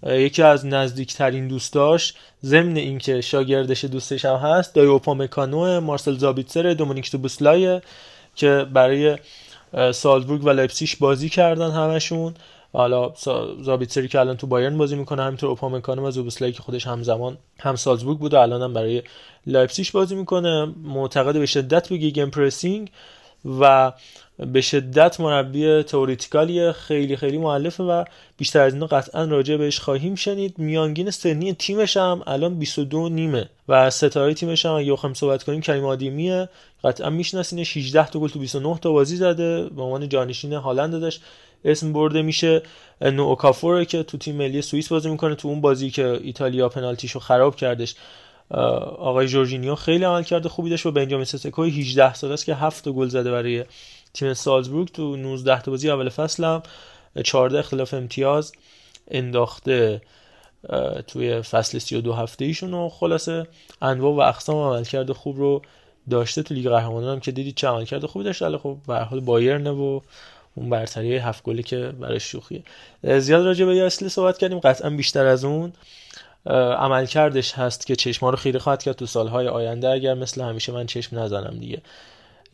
یکی 0.08 0.42
از 0.42 0.66
نزدیکترین 0.66 1.48
دوستاش 1.48 2.14
ضمن 2.44 2.78
اینکه 2.78 3.22
شاگردش 3.22 3.86
دوستش 3.86 4.26
هم 4.26 4.36
هست 4.36 4.76
دای 4.76 4.86
اوپامکانو 4.86 5.82
مارسل 5.82 6.18
زابیتسر 6.18 6.74
دومینیک 6.74 7.12
سوبوسلای 7.12 7.82
که 8.36 8.66
برای 8.74 9.18
سالزبورگ 9.94 10.46
و 10.46 10.50
لایپسیش 10.50 10.96
بازی 10.96 11.30
کردن 11.30 11.72
همشون. 11.72 12.34
حالا 12.74 13.14
زابیتسری 13.62 14.08
که 14.08 14.20
الان 14.20 14.38
تو 14.38 14.48
بایرن 14.48 14.78
بازی 14.78 14.96
می‌کنه 14.96 15.24
همینطور 15.24 15.50
اوپامکانو 15.50 16.08
و 16.08 16.12
سوبوسلای 16.12 16.52
که 16.52 16.62
خودش 16.62 16.88
همزمان 16.88 17.38
هم 17.60 17.76
سالزبورگ 17.76 18.20
بود 18.20 18.34
و 18.34 18.38
الان 18.38 18.62
هم 18.62 18.74
برای 18.74 19.04
لایپسیش 19.48 19.92
بازی 19.92 20.16
می‌کنه. 20.16 20.74
معتقد 20.84 21.34
به 21.34 21.46
شدت 21.46 21.90
به 21.90 21.98
gegenpressing 21.98 22.92
و 23.60 23.92
به 24.38 24.62
شدت 24.62 25.20
مربی 25.20 25.84
theoretical 25.84 26.64
ی 26.64 26.72
خیلی 26.72 27.16
خیلی 27.16 27.38
معلفه 27.38 27.84
و 27.84 28.04
بیشتر 28.38 28.60
از 28.60 28.74
اینو 28.74 28.86
قطعا 28.86 29.26
راجع 29.26 29.58
بهش 29.58 29.80
خواهیم 29.80 30.16
شنید. 30.16 30.60
میانگین 30.60 31.12
سنی 31.12 31.54
تیمش 31.54 31.98
هم 31.98 32.24
الان 32.28 32.60
22 32.60 33.10
نیمه 33.10 33.50
و 33.68 33.90
ستاره 33.90 34.34
تیمش 34.34 34.66
هم 34.66 34.72
اگه 34.72 34.94
بخوایم 34.94 35.14
صحبت 35.14 35.44
کنیم 35.44 35.62
کریم 35.62 35.86
آدیمیه 35.86 36.50
قطعا 36.84 37.10
میشناسینش 37.10 37.78
18 37.78 38.08
تا 38.08 38.20
گل 38.20 38.28
تو 38.28 38.40
29 38.40 38.78
تا 38.78 38.92
بازی 38.92 39.16
زده 39.16 39.70
به 39.70 39.82
عنوان 39.82 40.10
جانشین 40.10 40.54
هالند 40.54 41.02
داشت. 41.02 41.22
اسم 41.66 41.94
برده 41.94 42.22
میشه 42.22 42.62
نو 43.02 43.36
که 43.90 44.04
تو 44.04 44.18
تیم 44.18 44.36
ملی 44.36 44.62
سوئیس 44.62 44.88
بازی 44.88 45.10
می‌کنه. 45.10 45.36
تو 45.36 45.48
اون 45.48 45.62
بازی 45.62 45.90
که 45.90 46.20
ایتالیا 46.24 46.70
پنالتیشو 46.70 47.20
خراب 47.20 47.56
کردش 47.56 47.96
آقای 48.50 49.28
جورجینیو 49.28 49.76
خیلی 49.76 50.04
عمل 50.04 50.24
کرده 50.24 50.50
خوبی 50.50 50.70
داشت. 50.70 50.86
و 50.86 50.92
بنجامین 50.92 51.26
سسکو 51.26 51.64
18 51.64 52.14
ساله 52.14 52.34
است 52.34 52.46
که 52.46 52.56
7 52.56 52.90
گل 52.90 53.08
زده 53.08 53.32
برای 53.32 53.64
تیم 54.14 54.34
سالزبورگ 54.34 54.88
تو 54.88 55.16
19 55.16 55.62
تا 55.62 55.72
بازی 55.72 55.90
اول 55.90 56.10
فصل 56.10 56.44
هم 56.44 56.64
14 57.24 57.60
اختلاف 57.60 57.94
امتیاز 57.94 58.52
انداخته 59.12 60.02
توی 61.08 61.42
فصل 61.42 61.80
32 61.80 62.14
هفته 62.14 62.46
ایشون 62.46 62.74
و 62.74 62.90
خلاصه 62.90 63.48
انواع 63.82 64.14
و 64.14 64.20
اقسام 64.20 64.58
عمل 64.58 64.84
کرده 64.84 65.14
خوب 65.14 65.38
رو 65.38 65.62
داشته 66.10 66.44
تو 66.44 66.54
لیگ 66.54 66.70
قهرمانان 66.70 67.14
هم 67.14 67.20
که 67.20 67.32
دیدید 67.32 67.56
چه 67.56 67.68
عمل 67.68 67.86
کرده 67.86 68.08
خوبی 68.08 68.26
داشته. 68.26 68.58
خب 68.58 68.78
به 68.88 69.00
حال 69.00 69.20
بایرن 69.20 69.68
و 69.68 70.00
اون 70.56 70.70
برتری 70.70 71.18
هفت 71.18 71.44
گلی 71.44 71.64
که 71.64 71.94
برای 72.00 72.20
شوخیه. 72.20 72.64
زیاد 73.04 73.46
راجع 73.46 73.66
به 73.66 73.76
یاسلی 73.76 74.10
صحبت 74.10 74.38
کردیم 74.38 74.60
قطعا 74.60 74.90
بیشتر 74.90 75.26
از 75.26 75.46
اون. 75.46 75.74
عمل 76.78 77.06
کردش 77.06 77.54
هست 77.54 77.86
که 77.88 77.96
چشما 77.96 78.30
رو 78.30 78.36
خیره 78.36 78.60
خواهد 78.60 78.84
کرد 78.84 78.96
تو 78.96 79.06
سالهای 79.06 79.48
آینده 79.48 79.90
اگر 79.90 80.14
مثل 80.14 80.42
همیشه 80.42 80.72
من 80.72 80.86
چشم 80.86 81.20
نزنم 81.20 81.58
دیگه. 81.60 81.82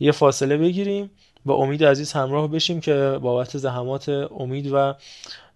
یه 0.00 0.12
فاصله 0.12 0.56
بگیریم. 0.56 1.10
با 1.44 1.54
امید 1.54 1.84
عزیز 1.84 2.12
همراه 2.12 2.50
بشیم 2.50 2.80
که 2.80 3.18
بابت 3.22 3.58
زحمات 3.58 4.08
امید 4.38 4.72
و 4.72 4.94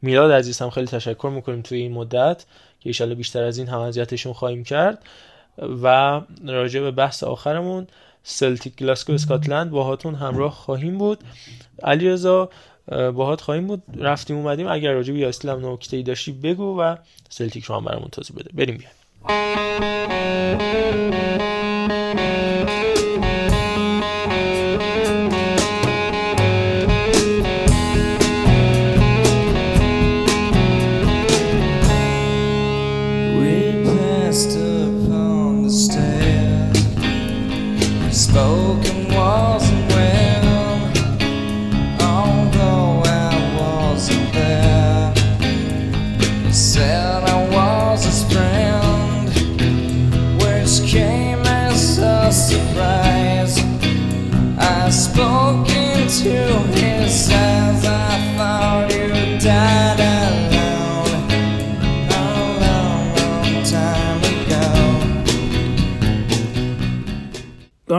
میلاد 0.02 0.32
عزیز 0.32 0.58
هم 0.58 0.70
خیلی 0.70 0.86
تشکر 0.86 1.30
می‌کنیم 1.34 1.62
توی 1.62 1.78
این 1.78 1.92
مدت 1.92 2.44
که 2.80 2.88
ایشالا 2.88 3.14
بیشتر 3.14 3.42
از 3.44 3.58
این 3.58 3.68
هم 3.68 3.78
اذیتشون 3.78 4.32
خواهیم 4.32 4.64
کرد. 4.64 5.02
و 5.82 6.20
راجع 6.46 6.80
به 6.80 6.90
بحث 6.90 7.24
آخرمون 7.24 7.86
سلتیک 8.22 8.76
گلاسکو 8.76 9.12
اسکاتلند 9.12 9.70
باهاتون 9.70 10.14
همراه 10.14 10.52
خواهیم 10.52 10.98
بود. 10.98 11.18
علیرضا 11.82 12.50
باهات 12.88 13.40
خواهیم 13.40 13.66
بود. 13.66 13.82
رفتیم 13.96 14.36
اومدیم. 14.36 14.68
اگر 14.68 14.92
راجع 14.92 15.12
به 15.12 15.18
یاسل 15.18 15.48
هم 15.48 15.72
نکته 15.72 16.02
داشتی 16.02 16.32
بگو 16.32 16.80
و 16.80 16.96
سلتیک 17.28 17.64
رو 17.64 17.74
هم 17.74 17.84
برامون 17.84 18.08
توضیح 18.08 18.36
بده. 18.36 18.50
بریم 18.54 18.78
بیایم. 18.78 18.94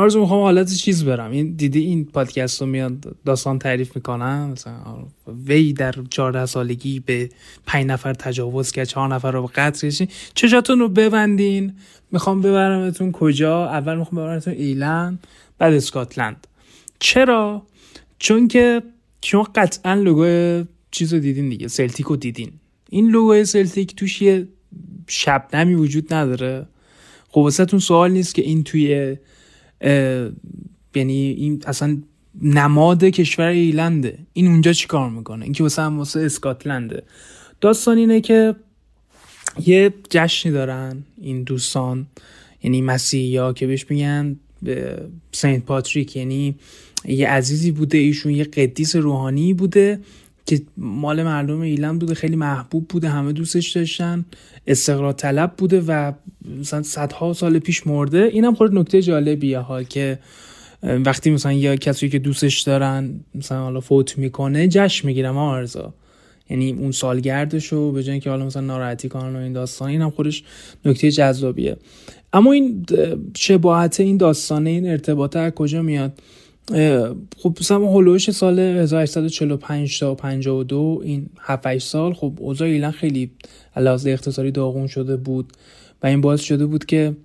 آرزو 0.06 0.20
می‌خوام 0.20 0.42
حالت 0.42 0.74
چیز 0.74 1.06
برم. 1.06 1.32
این 1.32 1.54
دیدی 1.56 1.80
این 1.80 2.06
پادکست 2.06 2.62
رو 2.62 2.68
میاد 2.68 3.16
داستان 3.26 3.60
تعریف 3.60 3.96
می‌کنن 3.96 4.50
مثلا 4.50 4.76
وی 5.46 5.74
در 5.74 5.96
14 6.10 6.46
سالگی 6.46 7.00
به 7.00 7.30
5 7.66 7.86
نفر 7.86 8.14
تجاوز 8.14 8.72
کرد 8.72 8.88
4 8.88 9.08
نفر 9.08 9.32
رو 9.32 9.42
به 9.42 9.48
قتل 9.48 9.88
کشید 9.88 10.12
چشاتون 10.34 10.80
رو 10.80 10.90
ببندین. 10.90 11.74
می‌خوام 12.12 12.42
ببرمتون 12.42 13.12
کجا؟ 13.12 13.66
اول 13.66 13.98
می‌خوام 13.98 14.22
ببرمتون 14.22 14.54
ایرلند 14.54 15.28
بعد 15.58 15.74
اسکاتلند. 15.74 16.48
چرا؟ 17.00 17.64
چون 18.20 18.48
که 18.48 18.82
شما 19.22 19.48
قطعا 19.56 19.94
لوگو 19.94 20.64
چیز 20.92 21.14
رو 21.14 21.20
دیدین 21.20 21.50
دیگه 21.50 21.68
سلتیک 21.68 22.06
رو 22.06 22.16
دیدین. 22.16 22.52
این 22.90 23.10
لوگو 23.10 23.44
سلتیک 23.44 23.96
توش 23.96 24.22
یه 24.22 24.48
شبنمی 25.08 25.76
وجود 25.76 26.14
نداره. 26.14 26.68
خب 27.30 27.50
سوال 27.80 28.12
نیست 28.12 28.36
که 28.36 28.42
این 28.42 28.64
توی 28.64 29.18
یعنی 30.96 31.36
این 31.38 31.64
اصلا 31.66 31.98
نماد 32.42 33.04
کشور 33.04 33.48
ایلنده 33.48 34.18
این 34.34 34.48
اونجا 34.48 34.74
چی 34.74 34.88
کار 34.88 35.10
می‌کنه؟ 35.10 35.44
این 35.44 35.54
که 35.54 35.64
واسه 35.64 35.82
هم 35.82 35.98
واسه 35.98 36.20
اسکاتلنده. 36.20 37.04
داستان 37.62 37.98
اینه 37.98 38.22
که 38.22 38.56
یه 39.66 39.94
جشنی 40.10 40.52
دارن 40.52 41.04
این 41.22 41.44
دوستان. 41.44 42.08
یعنی 42.64 42.82
مسیحی 42.82 43.38
ها 43.38 43.54
که 43.54 43.68
بهش 43.68 43.86
میگن 43.90 44.36
سنت 45.32 45.64
پاتریک. 45.66 46.16
یعنی 46.16 46.56
یه 47.06 47.30
عزیزی 47.30 47.72
بوده 47.72 47.98
ایشون 47.98 48.32
یه 48.32 48.44
قدیس 48.44 48.96
روحانی 48.96 49.54
بوده. 49.54 50.00
که 50.46 50.62
مال 50.78 51.24
مردم 51.24 51.62
ایلند 51.62 52.00
بوده 52.00 52.14
خیلی 52.14 52.36
محبوب 52.36 52.88
بوده 52.88 53.10
همه 53.10 53.34
دوستش 53.34 53.72
داشتن 53.72 54.26
استقرار 54.68 55.14
طلب 55.14 55.54
بوده 55.58 55.84
و 55.88 56.12
مثلا 56.60 56.84
صدها 56.84 57.34
سال 57.34 57.60
پیش 57.60 57.88
مرده. 57.88 58.24
اینم 58.24 58.56
خود 58.56 58.76
نکته 58.76 59.02
جالبیه 59.02 59.60
ها 59.60 59.84
که 59.84 60.20
وقتی 60.84 61.32
مثلا 61.32 61.54
یا 61.54 61.76
کسی 61.76 62.10
که 62.10 62.20
دوستش 62.20 62.62
دارن 62.62 63.20
مثلا 63.36 63.64
حالا 63.64 63.80
فوت 63.80 64.18
می‌کنه 64.18 64.68
جشن 64.68 65.08
می‌گیرم 65.08 65.38
آرزا. 65.38 65.94
یعنی 66.50 66.72
اون 66.72 66.92
سالگردش 66.92 67.66
رو 67.66 67.92
به 67.92 68.04
جای 68.04 68.20
که 68.20 68.30
حالا 68.30 68.46
مثلا 68.46 68.62
ناراحتی 68.62 69.10
کنن 69.10 69.36
و 69.36 69.40
این 69.40 69.54
داستان 69.54 69.90
این 69.90 70.02
هم 70.02 70.10
خودش 70.10 70.44
نکته 70.86 71.12
جذابیه. 71.12 71.78
اما 72.34 72.52
این 72.52 72.86
شباهت 73.38 74.00
این 74.00 74.18
داستانه 74.18 74.70
این 74.70 74.90
ارتباطه 74.90 75.52
کجا 75.52 75.82
میاد؟ 75.82 76.20
خب 77.38 77.58
مثلا 77.60 77.78
هولوش 77.78 78.32
سال 78.32 78.60
1845 78.60 80.00
تا 80.00 80.16
52 80.16 81.02
این 81.04 81.30
7 81.40 81.78
سال 81.78 82.14
خب 82.14 82.34
اوضاع 82.40 82.68
ایلان 82.68 82.92
خیلی 82.92 83.32
لحاظ 83.78 84.08
اقتصادی 84.08 84.52
داغون 84.52 84.88
شده 84.88 85.18
بود 85.18 85.54
و 86.04 86.08
این 86.08 86.22
باعث 86.22 86.42
شده 86.42 86.66
بود 86.66 86.86
که 86.86 87.16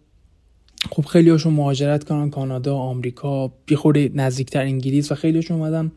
خب 0.91 1.05
خیلی 1.05 1.31
هاشون 1.31 1.53
مهاجرت 1.53 2.05
کنن 2.05 2.31
کانادا 2.31 2.77
آمریکا 2.77 3.53
بیخوره 3.67 4.11
نزدیکتر 4.15 4.61
انگلیس 4.61 5.13
و 5.13 5.15
خیلی 5.15 5.39
هاشون 5.39 5.57
اومدن 5.57 5.93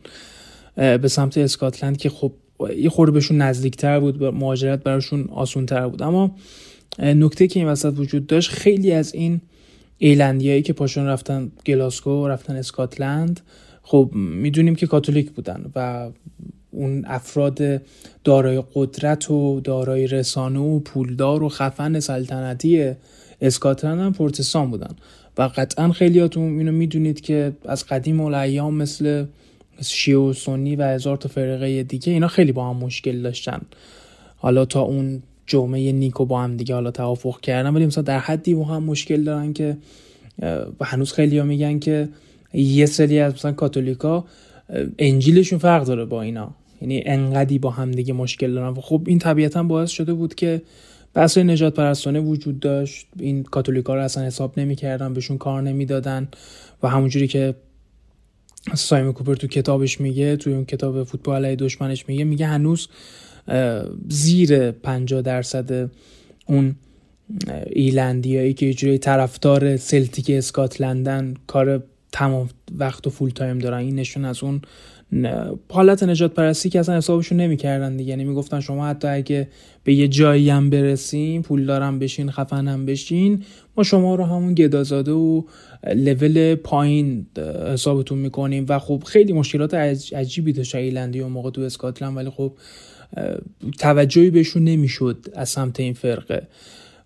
به 0.76 1.08
سمت 1.08 1.38
اسکاتلند 1.38 1.98
که 1.98 2.10
خب 2.10 2.32
یه 2.78 2.90
خورده 2.90 3.12
بهشون 3.12 3.38
نزدیکتر 3.38 4.00
بود 4.00 4.24
مهاجرت 4.24 4.84
براشون 4.84 5.30
آسونتر 5.32 5.88
بود. 5.88 6.04
اما 6.04 6.36
نکته 7.00 7.48
که 7.48 7.60
این 7.60 7.70
وسط 7.70 7.94
وجود 7.98 8.28
داشت 8.28 8.50
خیلی 8.50 8.92
از 8.92 9.14
این 9.14 9.42
ایلندیایی 10.06 10.62
که 10.62 10.74
پاشون 10.74 11.06
رفتن 11.06 11.52
گلاسکو 11.66 12.28
رفتن 12.28 12.56
اسکاتلند 12.56 13.40
خب 13.82 14.10
می‌دونیم 14.14 14.76
که 14.76 14.88
کاتولیک 14.88 15.32
بودن 15.32 15.66
و 15.76 16.10
اون 16.72 17.06
افراد 17.08 17.82
دارای 18.24 18.64
قدرت 18.74 19.32
و 19.32 19.62
دارای 19.64 20.08
رسانه 20.08 20.60
و 20.60 20.80
پولدار 20.80 21.44
و 21.44 21.50
خفن 21.50 22.00
سلطنتی 22.00 22.92
اسکاتلند 23.42 24.00
هم 24.00 24.14
پرتستان 24.14 24.72
بودن. 24.72 24.96
و 25.38 25.50
قطعا 25.56 25.92
خیلیاتون 25.92 26.58
اینو 26.58 26.72
می‌دونید 26.72 27.22
که 27.22 27.54
از 27.66 27.86
قدیم 27.86 28.22
الایام 28.22 28.74
مثل 28.74 29.26
شیعه 29.82 30.18
و 30.18 30.34
سنی 30.34 30.76
و 30.76 30.84
هزار 30.84 31.18
تا 31.18 31.30
فرقه 31.30 31.84
دیگه 31.84 32.14
اینا 32.14 32.28
خیلی 32.28 32.52
با 32.52 32.70
هم 32.70 32.76
مشکل 32.78 33.22
داشتن. 33.22 33.62
حالا 34.38 34.66
تا 34.66 34.82
اون 34.82 35.24
جمعه 35.48 35.92
نیکو 35.92 36.26
با 36.26 36.42
هم 36.42 36.58
دیگه 36.58 36.74
حالا 36.74 36.92
توافق 36.92 37.42
کردن. 37.42 37.74
ولی 37.74 37.86
مثلا 37.86 38.04
در 38.04 38.20
حدی 38.20 38.54
با 38.54 38.64
هم 38.64 38.84
مشکل 38.84 39.24
دارن 39.24 39.54
که 39.54 39.78
و 40.80 40.86
هنوز 40.86 41.14
خیلی 41.14 41.38
ها 41.38 41.46
میگن 41.46 41.80
که 41.80 42.10
یه 42.54 42.86
سری 42.86 43.20
از 43.20 43.34
مثلا 43.34 43.52
کاتولیکا 43.52 44.26
انجیلشون 45.00 45.60
فرق 45.60 45.86
داره 45.86 46.06
با 46.06 46.22
اینا. 46.22 46.56
یعنی 46.82 47.04
انقدی 47.06 47.60
با 47.60 47.70
هم 47.70 47.92
دیگه 47.92 48.14
مشکل 48.14 48.54
دارن. 48.54 48.68
و 48.68 48.82
خب 48.82 49.02
این 49.08 49.20
طبیعتا 49.20 49.64
باعث 49.64 49.90
شده 49.90 50.14
بود 50.14 50.36
که 50.36 50.62
بحث 51.14 51.38
نجات 51.38 51.74
پرستانه 51.74 52.20
وجود 52.20 52.60
داشت. 52.60 53.08
این 53.20 53.44
کاتولیکا 53.44 53.96
رو 53.96 54.02
اصلا 54.02 54.24
حساب 54.24 54.60
نمی‌کردن 54.60 55.14
بهشون 55.14 55.38
کار 55.38 55.62
نمی‌دادن. 55.62 56.28
و 56.84 56.90
همونجوری 56.90 57.28
که 57.28 57.56
سایم 58.76 59.14
کوپر 59.14 59.36
تو 59.36 59.48
کتابش 59.48 60.02
میگه 60.02 60.36
توی 60.36 60.54
اون 60.54 60.66
کتاب 60.66 61.04
فوتبال 61.04 61.46
علیه 61.46 61.56
دشمنش 61.56 62.10
میگه 62.10 62.24
میگه 62.24 62.46
هنوز 62.46 62.88
زیر 64.10 64.72
50 64.72 65.22
درصد 65.22 65.90
اون 66.46 66.76
ایرلندیایی 67.70 68.54
که 68.54 68.74
جوری 68.74 68.98
طرفدار 68.98 69.78
سلتیک 69.78 70.30
اسکاتلندن 70.30 71.34
کار 71.48 71.84
تمام 72.12 72.50
وقت 72.78 73.08
و 73.08 73.10
full 73.10 73.30
time 73.30 73.60
دارن. 73.60 73.78
این 73.78 73.96
نشون 73.96 74.26
از 74.26 74.44
اون 74.44 74.62
حالت 75.70 76.04
نژاد 76.04 76.34
پرستی 76.34 76.70
که 76.70 76.80
اصلا 76.80 76.98
حسابشون 76.98 77.40
نمی‌کردن 77.40 77.98
دیگه. 77.98 78.10
یعنی 78.10 78.24
می‌گفتن 78.24 78.60
شما 78.60 78.88
حتی 78.88 79.08
اگه 79.08 79.48
به 79.84 79.94
یه 79.94 80.08
جایی 80.08 80.50
هم 80.50 80.70
برسیم 80.70 81.42
پول 81.42 81.66
دارم 81.66 82.00
بشین 82.00 82.32
خفنم 82.32 82.86
بشین 82.86 83.44
ما 83.78 83.84
شما 83.84 84.16
رو 84.16 84.24
همون 84.24 84.54
گدازاده 84.54 85.12
و 85.12 85.42
لول 85.96 86.56
پایین 86.56 87.26
حسابتون 87.74 88.18
می‌کنیم. 88.18 88.66
و 88.70 88.80
خب 88.80 89.04
خیلی 89.06 89.34
مشکلات 89.34 89.74
عجیبی 90.14 90.54
داشت 90.54 90.76
ایرلندی 90.76 91.20
و 91.20 91.28
موقع 91.28 91.50
تو 91.50 91.62
اسکاتلند. 91.62 92.18
ولی 92.18 92.30
خب 92.30 92.54
توجهی 93.80 94.30
بهشون 94.30 94.64
نمی‌شد 94.64 95.26
از 95.36 95.50
سمت 95.50 95.80
این 95.80 95.94
فرقه. 95.94 96.48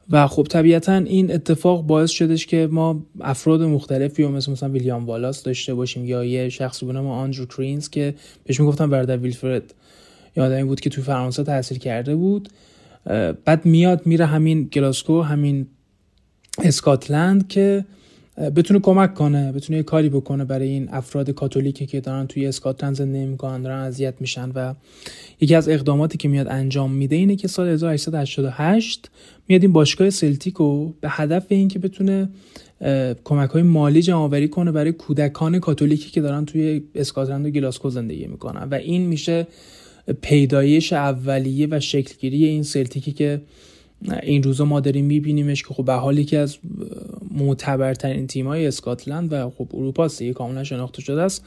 و 0.10 0.28
خب 0.28 0.44
طبیعتا 0.44 0.94
این 0.94 1.34
اتفاق 1.34 1.84
باعث 1.84 2.10
شدش 2.10 2.46
که 2.46 2.68
ما 2.72 3.06
افراد 3.22 3.62
مختلفی 3.62 4.24
و 4.24 4.30
مثل 4.30 4.52
مثلا 4.52 4.70
ویلیام 4.70 5.06
والاس 5.06 5.44
داشته 5.44 5.74
باشیم 5.74 6.06
یا 6.06 6.24
یه 6.24 6.50
شخصی 6.50 6.86
به 6.86 6.94
نام 6.94 7.08
آندرو 7.08 7.46
کرینز 7.46 7.90
که 7.90 8.16
بهش 8.44 8.60
می‌گفتن 8.60 8.90
برادر 8.90 9.18
ویلفرد. 9.18 9.74
یادمی 10.38 10.64
بود 10.64 10.80
که 10.80 10.90
توی 10.90 11.04
فرانسه 11.04 11.44
تحصیل 11.44 11.78
کرده 11.78 12.16
بود. 12.16 12.50
بعد 13.46 13.66
میاد 13.66 14.06
میره 14.06 14.26
همین 14.26 14.64
گلاسکو 14.64 15.22
همین 15.22 15.68
اسکاتلند 16.64 17.48
که 17.48 17.86
بتونه 18.38 18.80
کمک 18.80 19.14
کنه 19.14 19.52
بتونه 19.52 19.78
یه 19.78 19.84
کاری 19.84 20.10
بکنه 20.10 20.46
برای 20.46 20.70
این 20.70 20.90
افراد 20.92 21.30
کاتولیکی 21.30 21.86
که 21.86 22.02
دارن 22.02 22.28
توی 22.28 22.48
اسکاتلند 22.48 22.96
زندگی 22.96 23.26
می‌کنن 23.26 23.62
دارن 23.62 23.80
اذیت 23.80 24.14
میشن 24.20 24.52
و 24.56 24.74
یکی 25.42 25.56
از 25.56 25.70
اقداماتی 25.70 26.18
که 26.18 26.28
میاد 26.28 26.48
انجام 26.48 26.92
میده 26.92 27.16
اینه 27.16 27.36
که 27.36 27.48
سال 27.48 27.68
1888 27.68 29.10
میاد 29.48 29.62
این 29.62 29.74
باشگاه 29.74 30.10
سلتیکو 30.10 30.92
به 31.02 31.10
هدف 31.10 31.46
اینکه 31.50 31.80
بتونه 31.80 32.30
کمک 33.24 33.50
های 33.50 33.64
مالی 33.64 34.02
جمع 34.02 34.48
کنه 34.48 34.72
برای 34.72 34.92
کودکان 34.92 35.60
کاتولیکی 35.60 36.12
که 36.12 36.22
دارن 36.22 36.46
توی 36.46 36.82
اسکاتلند 36.96 37.46
و 37.46 37.50
گلاسکو 37.50 37.90
زندگی 37.90 38.28
می‌کنن. 38.28 38.68
و 38.72 38.76
این 38.76 39.02
میشه 39.02 39.48
پیدایش 40.22 40.94
اولیه 40.94 41.68
و 41.72 41.80
شکلگیری 41.80 42.46
این 42.46 42.64
سلتیکی 42.64 43.12
که 43.12 43.42
این 44.24 44.44
روزا 44.44 44.66
ما 44.66 44.80
داریم 44.80 45.06
میبینیمش 45.06 45.64
که 45.64 45.74
خب 45.74 45.86
به 45.86 45.94
حالی 45.94 46.26
که 46.26 46.38
از 46.38 46.58
معتبرترین 47.32 48.28
تیمای 48.28 48.68
اسکاتلند 48.68 49.34
و 49.34 49.50
خب 49.50 49.68
اروپا 49.74 50.08
دیگه 50.08 50.34
کاملا 50.34 50.64
شناخته 50.64 51.02
شده 51.02 51.22
است. 51.22 51.46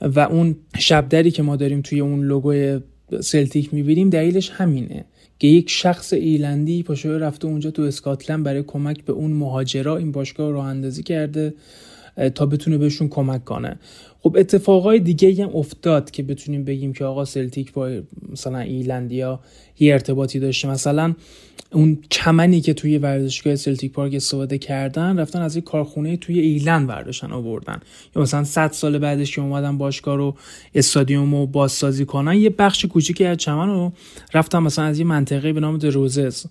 و 0.00 0.20
اون 0.20 0.56
شبدری 0.78 1.30
که 1.30 1.42
ما 1.42 1.56
داریم 1.56 1.80
توی 1.80 2.00
اون 2.00 2.24
لوگوی 2.24 2.80
سلتیک 3.20 3.74
می‌بینیم 3.74 4.10
دلیلش 4.10 4.50
همینه 4.50 5.04
که 5.38 5.46
یک 5.46 5.70
شخص 5.70 6.12
ایرلندی 6.12 6.82
پاشو 6.82 7.18
رفته 7.18 7.46
اونجا 7.46 7.70
تو 7.70 7.82
اسکاتلند 7.82 8.44
برای 8.44 8.62
کمک 8.62 9.04
به 9.04 9.12
اون 9.12 9.32
مهاجرا 9.32 9.96
این 9.96 10.12
باشگاه 10.12 10.50
راه 10.50 10.66
اندازی 10.66 11.02
کرده 11.02 11.54
تا 12.34 12.46
بتونه 12.46 12.78
بهشون 12.78 13.08
کمک 13.08 13.44
کنه. 13.44 13.78
خب 14.20 14.36
اتفاقای 14.38 15.00
دیگه 15.00 15.44
هم 15.44 15.56
افتاد 15.56 16.10
که 16.10 16.22
بتونیم 16.22 16.64
بگیم 16.64 16.92
که 16.92 17.04
آقا 17.04 17.24
سلتیک 17.24 17.72
با 17.72 18.00
مثلا 18.32 18.58
ایرلندیا 18.58 19.40
یه 19.78 19.92
ارتباطی 19.92 20.38
داشته. 20.38 20.68
مثلا 20.68 21.14
اون 21.74 21.98
چمنی 22.10 22.60
که 22.60 22.74
توی 22.74 22.98
ورزشگاه 22.98 23.56
سلتیک 23.56 23.92
پارک 23.92 24.14
استفاده 24.14 24.58
کردن 24.58 25.18
رفتن 25.18 25.42
از 25.42 25.56
یک 25.56 25.64
کارخونه 25.64 26.16
توی 26.16 26.40
ایرلند 26.40 26.86
برداشتن 26.86 27.32
آوردن. 27.32 27.80
یا 28.16 28.22
مثلا 28.22 28.44
100 28.44 28.72
سال 28.72 28.98
بعدش 28.98 29.34
که 29.34 29.40
اومدن 29.40 29.78
باشگاه 29.78 30.16
رو 30.16 30.34
استادیوم 30.74 31.34
رو 31.34 31.46
بازسازی 31.46 32.04
کنن 32.04 32.34
یه 32.34 32.50
بخش 32.50 32.84
کوچیکی 32.84 33.24
از 33.24 33.36
چمن 33.36 33.68
رو 33.68 33.92
رفتن 34.34 34.58
مثلا 34.58 34.84
از 34.84 34.98
یه 34.98 35.04
منطقه 35.04 35.52
به 35.52 35.60
نام 35.60 35.78
روزز 35.78 36.44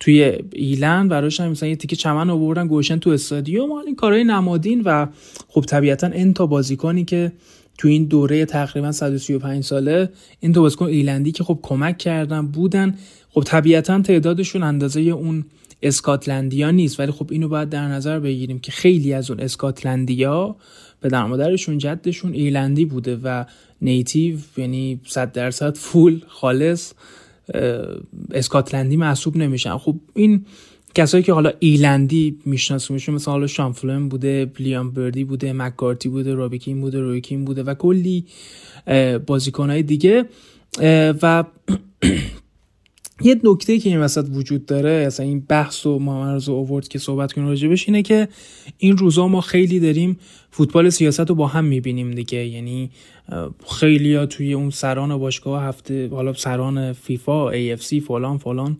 توی 0.00 0.38
ایلند 0.52 1.08
براش 1.08 1.40
مثلا 1.40 1.68
یه 1.68 1.76
تیکه 1.76 1.96
چمن 1.96 2.30
آوردن 2.30 2.66
گوشن 2.66 2.98
تو 2.98 3.10
استادیوم. 3.10 3.72
این 3.72 3.96
کارهای 3.96 4.24
نمادین 4.24 4.82
و 4.84 5.06
خب 5.48 5.60
طبیعتا 5.60 6.06
این 6.06 6.34
تا 6.34 6.46
بازیکنی 6.46 7.04
که 7.04 7.32
تو 7.78 7.88
این 7.88 8.04
دوره 8.04 8.44
تقریبا 8.44 8.92
135 8.92 9.64
ساله 9.64 10.08
این 10.40 10.52
تا 10.52 10.60
بازیکن 10.60 10.86
ایلندی 10.86 11.32
که 11.32 11.44
خب 11.44 11.58
کمک 11.62 11.98
کردن 11.98 12.46
بودن. 12.46 12.94
خب 13.30 13.42
طبیعتا 13.42 14.02
تعدادشون 14.02 14.62
اندازه 14.62 15.00
اون 15.00 15.44
اسکاتلندیا 15.82 16.70
نیست 16.70 17.00
ولی 17.00 17.12
خب 17.12 17.28
اینو 17.30 17.48
باید 17.48 17.68
در 17.68 17.88
نظر 17.88 18.18
بگیریم 18.18 18.58
که 18.58 18.72
خیلی 18.72 19.12
از 19.12 19.30
اون 19.30 19.40
اسکاتلندیا 19.40 20.56
به 21.00 21.08
در 21.08 21.24
مادرشون 21.24 21.78
جدشون 21.78 22.32
ایلندی 22.34 22.84
بوده 22.84 23.16
و 23.22 23.44
نیتیو 23.82 24.38
یعنی 24.56 25.00
100 25.06 25.32
درصد 25.32 25.76
فول 25.76 26.20
خالص 26.28 26.92
اسکاتلندی 28.30 28.96
محسوب 28.96 29.36
نمیشن. 29.36 29.78
خب 29.78 29.94
این 30.14 30.46
کسایی 30.94 31.24
که 31.24 31.32
حالا 31.32 31.52
ایلندی 31.58 32.38
می‌شناسیم 32.44 32.94
میشه 32.94 33.12
مثلا 33.12 33.32
حالا 33.32 33.46
شامفلن 33.46 34.08
بوده 34.08 34.52
لیام 34.58 34.90
بردی 34.90 35.24
بوده 35.24 35.52
مکارتی 35.52 36.08
بوده 36.08 36.34
رابیکین 36.34 36.80
بوده 36.80 37.00
رویکین 37.00 37.44
بوده 37.44 37.62
و 37.62 37.74
کلی 37.74 38.24
بازیکنهای 39.26 39.82
دیگه 39.82 40.24
و 41.22 41.44
یه 43.22 43.40
نکته 43.44 43.78
که 43.78 43.88
این 43.88 44.00
وسط 44.00 44.26
وجود 44.32 44.66
داره 44.66 44.90
اصلا 44.90 45.26
این 45.26 45.40
بحث 45.48 45.86
و 45.86 45.98
محمد 45.98 46.50
اوورد 46.50 46.88
که 46.88 46.98
صحبت 46.98 47.32
کنیم 47.32 47.48
راجبش 47.48 47.88
اینه 47.88 48.02
که 48.02 48.28
این 48.78 48.96
روزا 48.96 49.28
ما 49.28 49.40
خیلی 49.40 49.80
داریم 49.80 50.18
فوتبال 50.50 50.90
سیاست 50.90 51.28
رو 51.28 51.34
با 51.34 51.46
هم 51.46 51.64
می‌بینیم 51.64 52.10
دیگه. 52.10 52.46
یعنی 52.46 52.90
خیلی 53.80 54.14
ها 54.14 54.26
توی 54.26 54.52
اون 54.52 54.70
سران 54.70 55.16
باشگاه 55.16 55.62
هفته 55.62 56.08
حالا 56.08 56.32
سران 56.32 56.92
فیفا 56.92 57.76
سی 57.76 58.00
فلان 58.00 58.38
فلان 58.38 58.76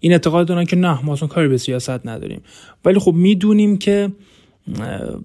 این 0.00 0.12
اعتقاد 0.12 0.46
دارن 0.46 0.64
که 0.64 0.76
نه 0.76 1.04
ما 1.04 1.12
اصلا 1.12 1.28
کاری 1.28 1.48
به 1.48 1.58
سیاست 1.58 2.06
نداریم. 2.06 2.40
ولی 2.84 2.98
خب 2.98 3.12
می‌دونیم 3.12 3.78
که 3.78 4.12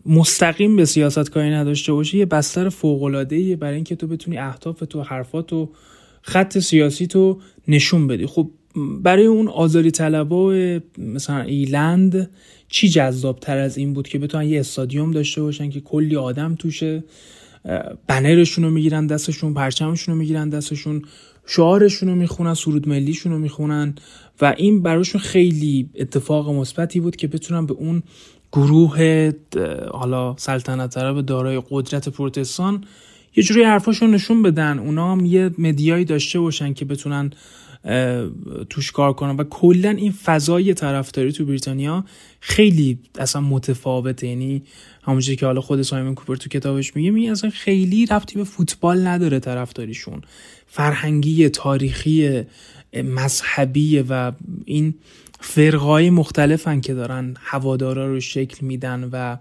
مستقیم 0.05 0.75
به 0.75 0.85
سیاست 0.85 1.31
کاری 1.31 1.49
نداشته 1.49 1.93
باشه 1.93 2.17
یه 2.17 2.25
بستر 2.25 2.69
فوق 2.69 3.23
برای 3.59 3.75
اینکه 3.75 3.95
تو 3.95 4.07
بتونی 4.07 4.37
اهداف 4.37 4.79
تو 4.79 5.01
حرفات 5.01 5.53
و 5.53 5.69
خط 6.21 6.59
سیاسی 6.59 7.07
تو 7.07 7.39
نشون 7.67 8.07
بدی. 8.07 8.25
خب 8.25 8.51
برای 9.01 9.25
اون 9.25 9.47
آزاری 9.47 9.91
طلبا 9.91 10.53
مثلا 10.97 11.41
ایلند 11.41 12.29
چی 12.69 12.89
جذاب 12.89 13.39
تر 13.39 13.57
از 13.57 13.77
این 13.77 13.93
بود 13.93 14.07
که 14.07 14.19
بتونن 14.19 14.49
یه 14.49 14.59
استادیوم 14.59 15.11
داشته 15.11 15.41
باشن 15.41 15.69
که 15.69 15.81
کلی 15.81 16.15
آدم 16.15 16.55
توشه 16.55 17.03
بنرشون 18.07 18.63
رو 18.63 18.69
می‌گیرن 18.69 19.07
دستشون 19.07 19.53
پرچمشون 19.53 20.13
رو 20.13 20.19
می‌گیرن 20.19 20.49
دستشون 20.49 21.01
شعارشون 21.45 22.09
رو 22.09 22.15
می‌خونن 22.15 22.53
سرود 22.53 22.89
ملیشون 22.89 23.31
رو 23.31 23.37
می‌خونن 23.39 23.95
و 24.41 24.55
این 24.57 24.81
براشون 24.81 25.21
خیلی 25.21 25.89
اتفاق 25.95 26.49
مثبتی 26.49 26.99
بود 26.99 27.15
که 27.15 27.27
بتونن 27.27 27.65
به 27.65 27.73
اون 27.73 28.03
گروه 28.51 29.31
حالا 29.91 30.35
سلطنت 30.37 30.95
طرف 30.95 31.17
دارای 31.17 31.61
قدرت 31.69 32.09
پروتستان 32.09 32.83
یه 33.35 33.43
جوری 33.43 33.63
حرفاشون 33.63 34.11
نشون 34.11 34.43
بدن. 34.43 34.79
اونا 34.79 35.11
هم 35.11 35.25
یه 35.25 35.51
مدیایی 35.57 36.05
داشته 36.05 36.39
باشن 36.39 36.73
که 36.73 36.85
بتونن 36.85 37.31
توش 38.69 38.91
کار 38.91 39.13
کنن. 39.13 39.35
و 39.35 39.43
کلا 39.43 39.89
این 39.89 40.11
فضای 40.11 40.73
طرفداری 40.73 41.31
تو 41.31 41.45
بریتانیا 41.45 42.05
خیلی 42.39 42.99
اصلا 43.19 43.41
متفاوته. 43.41 44.27
یعنی 44.27 44.63
همونجوری 45.03 45.35
که 45.35 45.45
حالا 45.45 45.61
خود 45.61 45.81
سایمون 45.81 46.15
کوپر 46.15 46.35
تو 46.35 46.49
کتابش 46.49 46.95
میگه 46.95 47.11
میگه 47.11 47.31
اصلا 47.31 47.49
خیلی 47.49 48.05
رفتی 48.05 48.35
به 48.35 48.43
فوتبال 48.43 49.07
نداره 49.07 49.39
طرفداریشون. 49.39 50.21
فرهنگی 50.67 51.49
تاریخی 51.49 52.43
مذهبی 53.03 53.99
و 54.09 54.31
این 54.65 54.95
فرقای 55.39 56.09
مختلفن 56.09 56.81
که 56.81 56.93
دارن 56.93 57.33
هوادارا 57.39 58.07
رو 58.07 58.19
شکل 58.19 58.65
میدن 58.65 59.09
و 59.11 59.37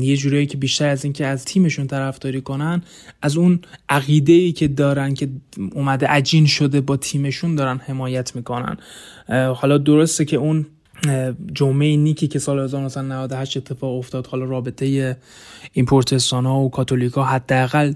یه 0.00 0.16
جورایی 0.16 0.46
که 0.46 0.56
بیشتر 0.56 0.88
از 0.88 1.04
اینکه 1.04 1.26
از 1.26 1.44
تیمشون 1.44 1.86
طرفداری 1.86 2.40
کنن 2.40 2.82
از 3.22 3.36
اون 3.36 3.60
عقیده 3.88 4.32
ای 4.32 4.52
که 4.52 4.68
دارن 4.68 5.14
که 5.14 5.28
اومده 5.72 6.06
عجین 6.06 6.46
شده 6.46 6.80
با 6.80 6.96
تیمشون 6.96 7.54
دارن 7.54 7.78
حمایت 7.78 8.36
می‌کنن. 8.36 8.76
حالا 9.28 9.78
درسته 9.78 10.24
که 10.24 10.36
اون 10.36 10.66
جمعه 11.52 11.96
نیکی 11.96 12.28
که 12.28 12.38
سال 12.38 12.58
1998 12.58 13.56
اتفاق 13.56 13.98
افتاد 13.98 14.26
حالا 14.26 14.44
رابطه 14.44 15.16
این 15.72 15.84
پروتستان 15.84 16.46
ها 16.46 16.60
و 16.60 16.70
کاتولیک 16.70 17.12
ها 17.12 17.24
حداقل 17.24 17.92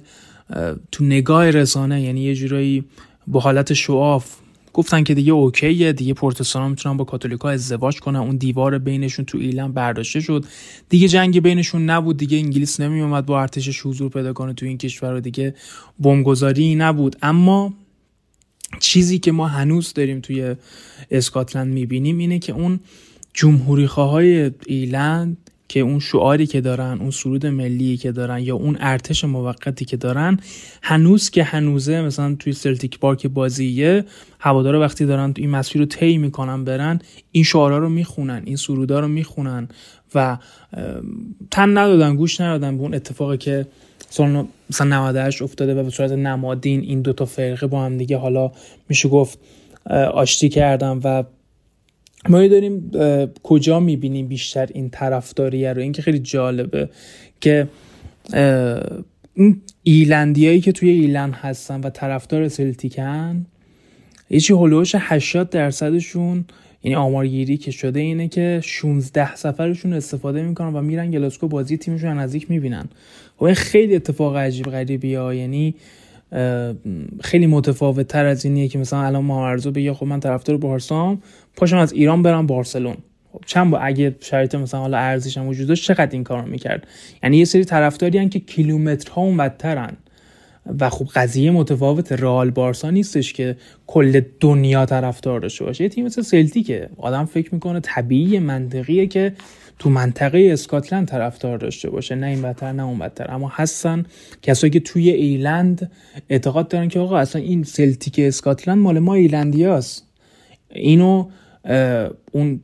تو 0.93 1.05
نگاه 1.05 1.51
رسانه 1.51 2.03
یعنی 2.03 2.20
یه 2.20 2.35
جورایی 2.35 2.85
با 3.27 3.40
حالت 3.40 3.73
شعاف 3.73 4.36
گفتن 4.79 5.05
که 5.05 5.15
دیگه 5.15 5.33
اوکیه 5.33 5.93
دیگه 5.93 6.15
پروتستان 6.15 6.71
می‌تونن 6.71 6.97
با 6.97 7.05
کاتولیکا 7.05 7.51
ازدواج 7.51 8.01
کنن. 8.01 8.19
اون 8.19 8.37
دیوار 8.37 8.79
بینشون 8.79 9.25
تو 9.25 9.39
ایلان 9.39 9.73
برداشته 9.73 10.21
شد. 10.21 10.45
دیگه 10.89 11.09
جنگ 11.09 11.41
بینشون 11.43 11.91
نبود 11.91 12.17
دیگه 12.17 12.39
انگلیس 12.39 12.81
نمی 12.81 13.01
اومد 13.01 13.27
با 13.27 13.41
ارتشش 13.41 13.87
حضور 13.87 14.11
پیدا 14.11 14.33
کنه 14.33 14.53
تو 14.53 14.67
این 14.67 14.79
کشور 14.79 15.15
و 15.15 15.21
دیگه 15.21 15.55
بمبگذاری 15.99 16.75
نبود. 16.75 17.17
اما 17.23 17.75
چیزی 18.79 19.19
که 19.19 19.33
ما 19.33 19.49
هنوز 19.49 19.93
داریم 19.93 20.21
توی 20.21 20.55
اسکاتلند 21.11 21.73
می‌بینیم 21.73 22.19
اینه 22.19 22.39
که 22.39 22.53
اون 22.53 22.81
جمهوری 23.35 23.85
های 23.85 24.51
ایلند 24.67 25.48
که 25.69 25.81
اون 25.81 25.99
شعاری 25.99 26.47
که 26.47 26.61
دارن 26.61 26.99
اون 27.01 27.11
سرود 27.11 27.47
ملی 27.47 27.97
که 27.97 28.12
دارن 28.12 28.39
یا 28.39 28.57
اون 28.57 28.77
ارتش 28.81 29.24
موقتی 29.24 29.85
که 29.85 29.97
دارن 29.97 30.39
هنوز 30.82 31.31
که 31.31 31.45
هنوزه 31.45 32.01
مثلا 32.01 32.36
توی 32.39 32.53
سلتیک 32.53 32.99
پارک 32.99 33.27
بازیه 33.27 34.05
هوادارا 34.40 34.81
وقتی 34.81 35.07
دارن 35.07 35.35
این 35.36 35.51
مسیر 35.51 35.81
رو 35.81 35.86
طی 35.86 36.19
می‌کنن 36.19 36.65
برن 36.65 37.01
این 37.32 37.45
شعارا 37.45 37.78
رو 37.78 37.89
می‌خونن 37.89 38.43
این 38.45 38.57
سرودا 38.57 39.01
رو 39.01 39.09
می‌خونن 39.09 39.69
و 40.15 40.39
تن 41.51 41.78
ندادن 41.78 42.16
گوش 42.16 42.40
ندادن 42.40 42.77
به 42.77 42.82
اون 42.82 42.95
اتفاقی 42.95 43.36
که 43.36 43.66
سال 44.11 44.47
مثلا 44.70 45.09
98 45.09 45.43
افتاده 45.43 45.74
و 45.74 45.82
به 45.82 45.90
صورت 45.90 46.12
نمادین 46.12 46.81
این 46.81 47.03
دوتا 47.03 47.24
فرقه 47.24 47.66
با 47.66 47.85
هم 47.85 47.97
دیگه 47.97 48.16
حالا 48.16 48.53
میشه 48.89 49.09
گفت 49.09 49.39
آشتی 50.15 50.49
کردن 50.49 51.01
و 51.05 51.23
ما 52.28 52.47
داریم 52.47 52.90
کجا 53.43 53.81
می‌بینیم 53.81 54.28
بیشتر 54.28 54.69
این 54.74 54.90
طرفداریه 54.90 55.73
رو؟ 55.73 55.82
اینکه 55.82 56.03
خیلی 56.03 56.19
جالبه 56.19 56.89
که 57.40 57.69
این 59.35 59.61
ایلندیایی 59.82 60.61
که 60.61 60.73
توی 60.73 60.90
ایلند 60.90 61.32
هستن 61.32 61.81
و 61.81 61.90
طرفدار 61.90 62.49
سلتیکن 62.49 63.47
یه 64.31 64.40
هلوش 64.57 64.95
80 64.99 65.51
درصدشون 65.51 66.45
یعنی 66.82 66.95
آمارگیری 66.95 67.57
که 67.57 67.70
شده 67.70 68.01
اینه 68.01 68.28
که 68.28 68.61
16 68.65 69.36
سفرشون 69.36 69.93
استفاده 69.93 70.43
می‌کنن 70.43 70.73
و 70.73 70.82
میرن 70.82 71.11
گلاسکو 71.11 71.49
بازی 71.49 71.77
تیمشون 71.77 72.19
نزدیک 72.19 72.51
می‌بینن. 72.51 72.89
و 73.40 73.45
این 73.45 73.55
خیلی 73.55 73.97
اتفاق 73.97 74.36
عجیب 74.36 74.66
غریبی 74.66 75.15
ها. 75.15 75.35
یعنی 75.35 75.74
خیلی 77.21 77.47
متفاوت 77.47 78.09
تر 78.09 78.25
از 78.25 78.45
اینیه 78.45 78.69
که 78.69 78.79
مثلا 78.79 79.03
الان 79.03 79.25
ماورزو 79.25 79.71
بگه 79.71 79.95
خب 79.95 80.07
من 80.07 80.21
طرفدار 80.21 80.57
بارسام 80.57 81.23
پاشم 81.57 81.77
از 81.77 81.93
ایران 81.93 82.23
برم 82.23 82.47
بارسلون. 82.47 82.97
خب 83.33 83.41
چند 83.47 83.71
با 83.71 83.79
اگه 83.79 84.17
شرایط 84.21 84.55
مثلا 84.55 84.81
حالا 84.81 84.99
ارزش 84.99 85.39
هم 85.39 85.49
وجود 85.49 85.69
داشت 85.69 85.85
چقدر 85.85 86.11
این 86.13 86.25
کارو 86.25 86.47
می‌کرد؟ 86.47 86.87
یعنی 87.23 87.37
یه 87.37 87.45
سری 87.45 87.65
طرفداری 87.65 88.29
که 88.29 88.39
کیلومترها 88.39 89.23
اونورترن. 89.23 89.97
و 90.81 90.91
خب 90.91 91.07
قضیه 91.15 91.51
متفاوت 91.51 92.13
رئال 92.13 92.51
بارسا 92.51 92.91
نیستش 92.91 93.33
که 93.33 93.57
کل 93.87 94.21
دنیا 94.41 94.87
طرفدار 94.87 95.41
داشته 95.41 95.65
باشه. 95.65 95.85
یه 95.85 95.89
تیم 95.89 96.05
مثل 96.05 96.23
سلتیکه. 96.23 96.89
آدم 96.97 97.25
فکر 97.25 97.55
می‌کنه 97.55 97.81
طبیعی 97.81 98.39
منطقیه 98.39 99.07
که 99.07 99.33
تو 99.79 99.91
منطقه 99.91 100.49
اسکاتلند 100.53 101.09
طرفدار 101.09 101.59
داشته 101.59 101.91
باشه 101.91 102.15
نه 102.15 102.27
این 102.27 102.43
بدتر 102.43 102.73
نه 102.73 102.83
اون 102.83 102.99
بدتر 102.99 103.35
اما 103.35 103.49
هستن 103.55 104.05
کسایی 104.43 104.71
که 104.71 104.81
توی 104.81 105.11
ایرلند 105.11 105.91
اعتقاد 106.29 106.69
دارن 106.69 106.89
که 106.89 107.01
آقا 107.01 107.19
اصلا 107.19 107.43
این 107.43 107.63
سلتیک 107.63 108.15
اسکاتلند 108.19 108.79
مال 108.79 108.99
ما 108.99 109.15
ایرلندیاست 109.15 110.07
اینو 110.71 111.29
اون 112.33 112.61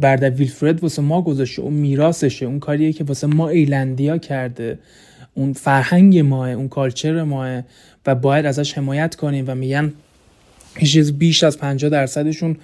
برد 0.00 0.22
ویلفرد 0.22 0.82
واسه 0.82 1.02
ما 1.02 1.22
گذاشته 1.22 1.62
اون 1.62 1.72
میراثشه 1.72 2.46
اون 2.46 2.58
کاریه 2.58 2.92
که 2.92 3.04
واسه 3.04 3.26
ما 3.26 3.48
ایرلندیا 3.48 4.18
کرده. 4.18 4.78
اون 5.34 5.52
فرهنگ 5.52 6.18
ماست 6.18 6.50
اون 6.50 6.68
کالچر 6.68 7.22
ماه 7.22 7.62
و 8.06 8.14
باید 8.14 8.46
ازش 8.46 8.78
حمایت 8.78 9.14
کنیم 9.14 9.44
و 9.48 9.54
میگن 9.54 9.92
چیز 10.84 11.12
بیش 11.12 11.44
از 11.44 11.58
50 11.58 11.90
درصدشون 11.90 12.56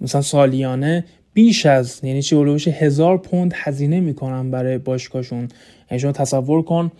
مثلا 0.00 0.20
سالیانه 0.20 1.04
بیش 1.38 1.66
از 1.66 2.00
یعنی 2.02 2.22
چی 2.22 2.36
اولوش 2.36 2.68
هزار 2.68 3.18
پوند 3.18 3.52
هزینه 3.56 4.00
می‌کنن 4.00 4.50
برای 4.50 4.78
باشگاهشون. 4.78 5.48
یعنی 5.90 6.00
شما 6.00 6.12
تصور 6.12 6.62
کن 6.62 6.92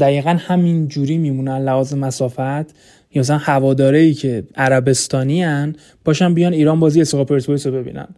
دقیقا 0.00 0.36
همین 0.38 0.88
جوری 0.88 1.18
میمونن 1.18 1.58
لحاظ 1.58 1.94
مسافت. 1.94 2.74
یا 3.14 3.20
مثلا 3.20 3.38
هواداره 3.38 3.98
ای 3.98 4.14
که 4.14 4.44
عربستانی 4.54 5.42
هن 5.42 5.76
باشن 6.04 6.34
بیان 6.34 6.52
ایران 6.52 6.80
بازی 6.80 7.00
اسقا 7.00 7.24
پرسپولیس 7.24 7.66
رو 7.66 7.72
ببینن. 7.72 8.08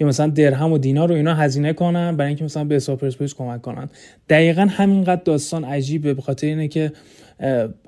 یا 0.00 0.06
مثلا 0.06 0.26
درهم 0.26 0.72
و 0.72 0.78
دینار 0.78 1.08
رو 1.08 1.14
اینا 1.14 1.34
هزینه 1.34 1.72
کنن 1.72 2.16
برای 2.16 2.28
اینکه 2.28 2.44
مثلا 2.44 2.64
به 2.64 2.76
اسقا 2.76 2.96
پرسپولیس 2.96 3.34
کمک 3.34 3.62
کنن. 3.62 3.88
دقیقا 4.28 4.66
همینقدر 4.70 5.22
داستان 5.24 5.64
عجیبه 5.64 6.14
به 6.14 6.22
خاطر 6.22 6.46
اینه 6.46 6.68
که 6.68 6.92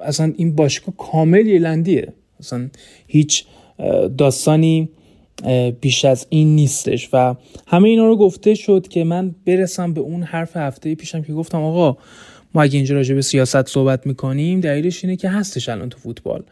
اصلا 0.00 0.32
این 0.36 0.54
باشگاه 0.54 0.94
کامل 0.96 1.46
ایلندیه 1.46 2.12
اصلا 2.40 2.68
هیچ 3.06 3.44
داستانی 4.18 4.88
بیش 5.80 6.04
از 6.04 6.26
این 6.28 6.54
نیستش. 6.54 7.08
و 7.12 7.34
همه 7.66 7.88
اینا 7.88 8.06
رو 8.06 8.16
گفته 8.16 8.54
شد 8.54 8.88
که 8.90 9.04
من 9.04 9.34
برسم 9.46 9.92
به 9.92 10.00
اون 10.00 10.22
حرف 10.22 10.56
هفته 10.56 10.94
پیشم 10.94 11.22
که 11.22 11.32
گفتم 11.32 11.62
آقا 11.62 11.96
ما 12.54 12.62
اگه 12.62 12.76
اینجا 12.76 12.94
راجع 12.94 13.14
به 13.14 13.22
سیاست 13.22 13.68
صحبت 13.68 14.06
می‌کنیم 14.06 14.60
دلیلش 14.60 15.04
اینه 15.04 15.16
که 15.16 15.28
هستش 15.28 15.68
الان 15.68 15.88
تو 15.88 15.98
فوتبال. 15.98 16.42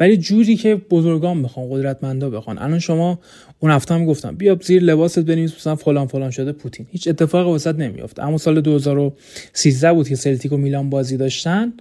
ولی 0.00 0.16
جوری 0.16 0.56
که 0.56 0.74
بزرگان 0.74 1.42
بخوان 1.42 1.70
قدرتمندا 1.70 2.30
بخوان. 2.30 2.58
الان 2.58 2.78
شما 2.78 3.18
اون 3.60 3.70
هفته 3.70 3.94
هم 3.94 4.06
گفتم 4.06 4.36
بیا 4.36 4.58
زیر 4.62 4.82
لباست 4.82 5.18
بنویس 5.18 5.54
مثلا 5.54 5.76
فلان 5.76 6.06
فلان 6.06 6.30
شده 6.30 6.52
پوتین. 6.52 6.86
هیچ 6.90 7.08
اتفاقی 7.08 7.50
وسط 7.50 7.74
نمیافته 7.74 8.24
اما 8.24 8.38
سال 8.38 8.60
2013 8.60 9.92
بود 9.92 10.08
که 10.08 10.16
سلتیک 10.16 10.52
و 10.52 10.56
میلان 10.56 10.90
بازی 10.90 11.16
داشتن. 11.16 11.72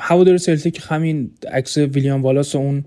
هوادار 0.00 0.36
سلتیک 0.36 0.80
همین 0.88 1.30
عکس 1.52 1.78
ویلیام 1.78 2.22
والاس 2.22 2.56
اون 2.56 2.84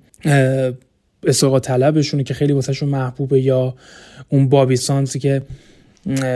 استقلال 1.24 1.60
طلبشونه 1.60 2.24
که 2.24 2.34
خیلی 2.34 2.54
واسهشون 2.54 2.90
محبوبه 2.90 3.42
یا 3.42 3.74
اون 4.30 4.50
بابی 4.50 4.76
سانسی 4.76 5.20
که 5.20 5.42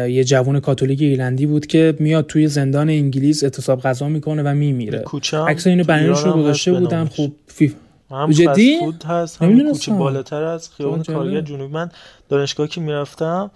یه 0.09 0.23
جوون 0.23 0.59
کاتولیک 0.59 1.01
ایرلندی 1.01 1.45
بود 1.45 1.65
که 1.65 1.95
میاد 1.99 2.25
توی 2.25 2.47
زندان 2.47 2.89
انگلیس 2.89 3.43
اعتصاب 3.43 3.81
غذا 3.81 4.09
می‌کنه 4.09 4.43
و 4.43 4.53
میمیره. 4.53 5.03
عکس 5.47 5.67
اینو 5.67 5.83
بنیانش 5.83 6.19
رو 6.19 6.33
گذاشته 6.33 6.73
بودن. 6.73 7.05
خب 7.05 7.31
فیف 7.47 7.75
هم 8.11 8.31
جدی؟ 8.31 8.79
فود 8.79 9.03
هست 9.03 9.41
هم 9.41 9.71
کوچه 9.71 9.91
بالاتر 9.91 10.43
از 10.43 10.69
خیابان 10.69 11.03
کارگر 11.03 11.41
جنوب 11.41 11.71
من 11.71 11.89
دانشگاه 12.29 12.67
که 12.67 12.81
می‌رفتم 12.81 13.51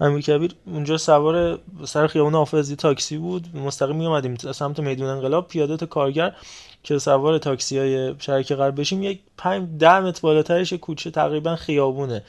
امیر 0.00 0.22
کبیر 0.22 0.54
اونجا 0.66 0.96
سوار 0.96 1.58
سر 1.84 2.06
خیابان 2.06 2.34
حافظی 2.34 2.76
تاکسی 2.76 3.16
بود. 3.16 3.56
مستقیم 3.56 3.96
می 3.96 4.06
اومدیم 4.06 4.34
سمت 4.34 4.80
میدون 4.80 5.08
انقلاب. 5.08 5.48
پیاده 5.48 5.76
تا 5.76 5.86
کارگر 5.86 6.34
که 6.82 6.98
سوار 6.98 7.38
تاکسی 7.38 7.78
های 7.78 8.14
شهرک 8.18 8.52
غرب 8.52 8.80
بشیم 8.80 9.02
یک 9.02 9.20
5 9.36 9.68
10 9.78 10.00
متر 10.00 10.20
بالاترش 10.20 10.72
کوچه 10.72 11.10
تقریبا 11.10 11.56
خیابونه. 11.56 12.22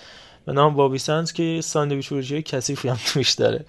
به 0.46 0.54
نام 0.54 0.74
بابی 0.76 0.98
سنز 0.98 1.34
که 1.34 1.62
ساندویچ 1.64 2.08
فروشی 2.08 2.42
کثیفی 2.42 2.90
هم 2.90 2.98
توش 3.14 3.34
داره. 3.34 3.66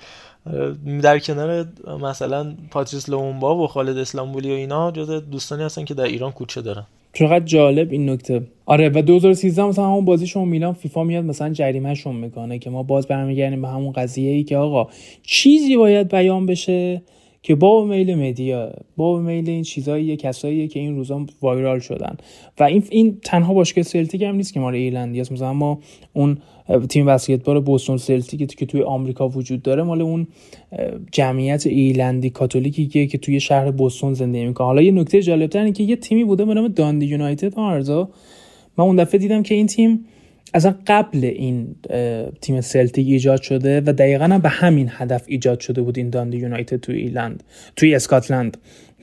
در 1.02 1.18
کنار 1.18 1.66
مثلا 2.00 2.56
پاتریس 2.70 3.08
لومبا 3.08 3.56
و 3.56 3.66
خالد 3.66 3.98
اسلامبولی 3.98 4.50
و 4.50 4.54
اینا 4.54 4.90
جز 4.90 5.10
دوستانی 5.10 5.62
هستن 5.62 5.84
که 5.84 5.94
در 5.94 6.04
ایران 6.04 6.32
کوچه 6.32 6.62
دارن. 6.62 6.86
چقدر 7.16 7.44
جالب 7.44 7.92
این 7.92 8.10
نکته. 8.10 8.42
آره 8.66 8.88
و 8.88 9.02
2013 9.02 9.64
مثلا 9.64 9.86
همون 9.86 10.04
بازی 10.04 10.26
شما 10.26 10.44
میلان 10.44 10.72
فیفا 10.72 11.04
میاد 11.04 11.24
مثلا 11.24 11.52
جریمهشون 11.52 12.16
می‌کنه 12.16 12.58
که 12.58 12.70
ما 12.70 12.82
باز 12.82 13.06
برمیگردیم 13.06 13.62
به 13.62 13.68
همون 13.68 13.92
قضیه 13.92 14.32
ای 14.32 14.44
که 14.44 14.56
آقا 14.56 14.88
چیزی 15.22 15.76
باید 15.76 16.08
بیان 16.08 16.46
بشه 16.46 17.02
که 17.42 17.54
با 17.54 17.84
میل 17.84 18.14
media 18.14 18.72
با 18.96 19.20
میل 19.20 19.50
این 19.50 19.62
چیزایی 19.62 20.16
کسایی 20.16 20.68
که 20.68 20.80
این 20.80 20.96
روزا 20.96 21.26
viral 21.42 21.78
شدن. 21.78 22.16
و 22.58 22.62
این 22.62 22.84
این 22.90 23.18
تنها 23.24 23.54
باشگاه 23.54 23.84
سلتیک 23.84 24.22
هم 24.22 24.34
نیست 24.34 24.52
که 24.52 24.60
ما 24.60 24.70
ایرلندی 24.70 25.20
است 25.20 25.32
مثلا 25.32 25.52
ما 25.52 25.78
اون 26.12 26.38
تیم 26.88 27.06
بسکتبال 27.06 27.60
بوستون 27.60 27.96
سلتیک 27.96 28.54
که 28.54 28.66
توی 28.66 28.82
آمریکا 28.82 29.28
وجود 29.28 29.62
داره 29.62 29.82
مال 29.82 30.02
اون 30.02 30.26
جمعیت 31.12 31.66
ایرلندی 31.66 32.30
کاتولیکی 32.30 33.06
که 33.06 33.18
توی 33.18 33.40
شهر 33.40 33.70
بوستون 33.70 34.14
زندگی 34.14 34.46
می‌کنه. 34.46 34.66
حالا 34.66 34.82
یه 34.82 34.92
نکته 34.92 35.22
جالب 35.22 35.56
اینه 35.56 35.72
که 35.72 35.82
یه 35.82 35.96
تیمی 35.96 36.24
بوده 36.24 36.44
به 36.44 36.54
نام 36.54 36.68
داندی 36.68 37.06
یونایتد 37.06 37.54
آرزا 37.54 38.08
من 38.78 38.84
اون 38.84 38.96
دفعه 38.96 39.18
دیدم 39.18 39.42
که 39.42 39.54
این 39.54 39.66
تیم 39.66 40.04
اصلا 40.54 40.74
قبل 40.86 41.24
این 41.24 41.76
تیم 42.40 42.60
سلتیک 42.60 43.06
ایجاد 43.08 43.42
شده 43.42 43.80
و 43.80 43.92
دقیقا 43.92 44.24
هم 44.24 44.38
به 44.38 44.48
همین 44.48 44.88
هدف 44.90 45.24
ایجاد 45.26 45.60
شده 45.60 45.82
بود 45.82 45.98
این 45.98 46.10
داندی 46.10 46.36
یونایتد 46.36 46.76
توی 46.76 46.96
ایلند 46.96 47.42
توی 47.76 47.94
اسکاتلند 47.94 48.56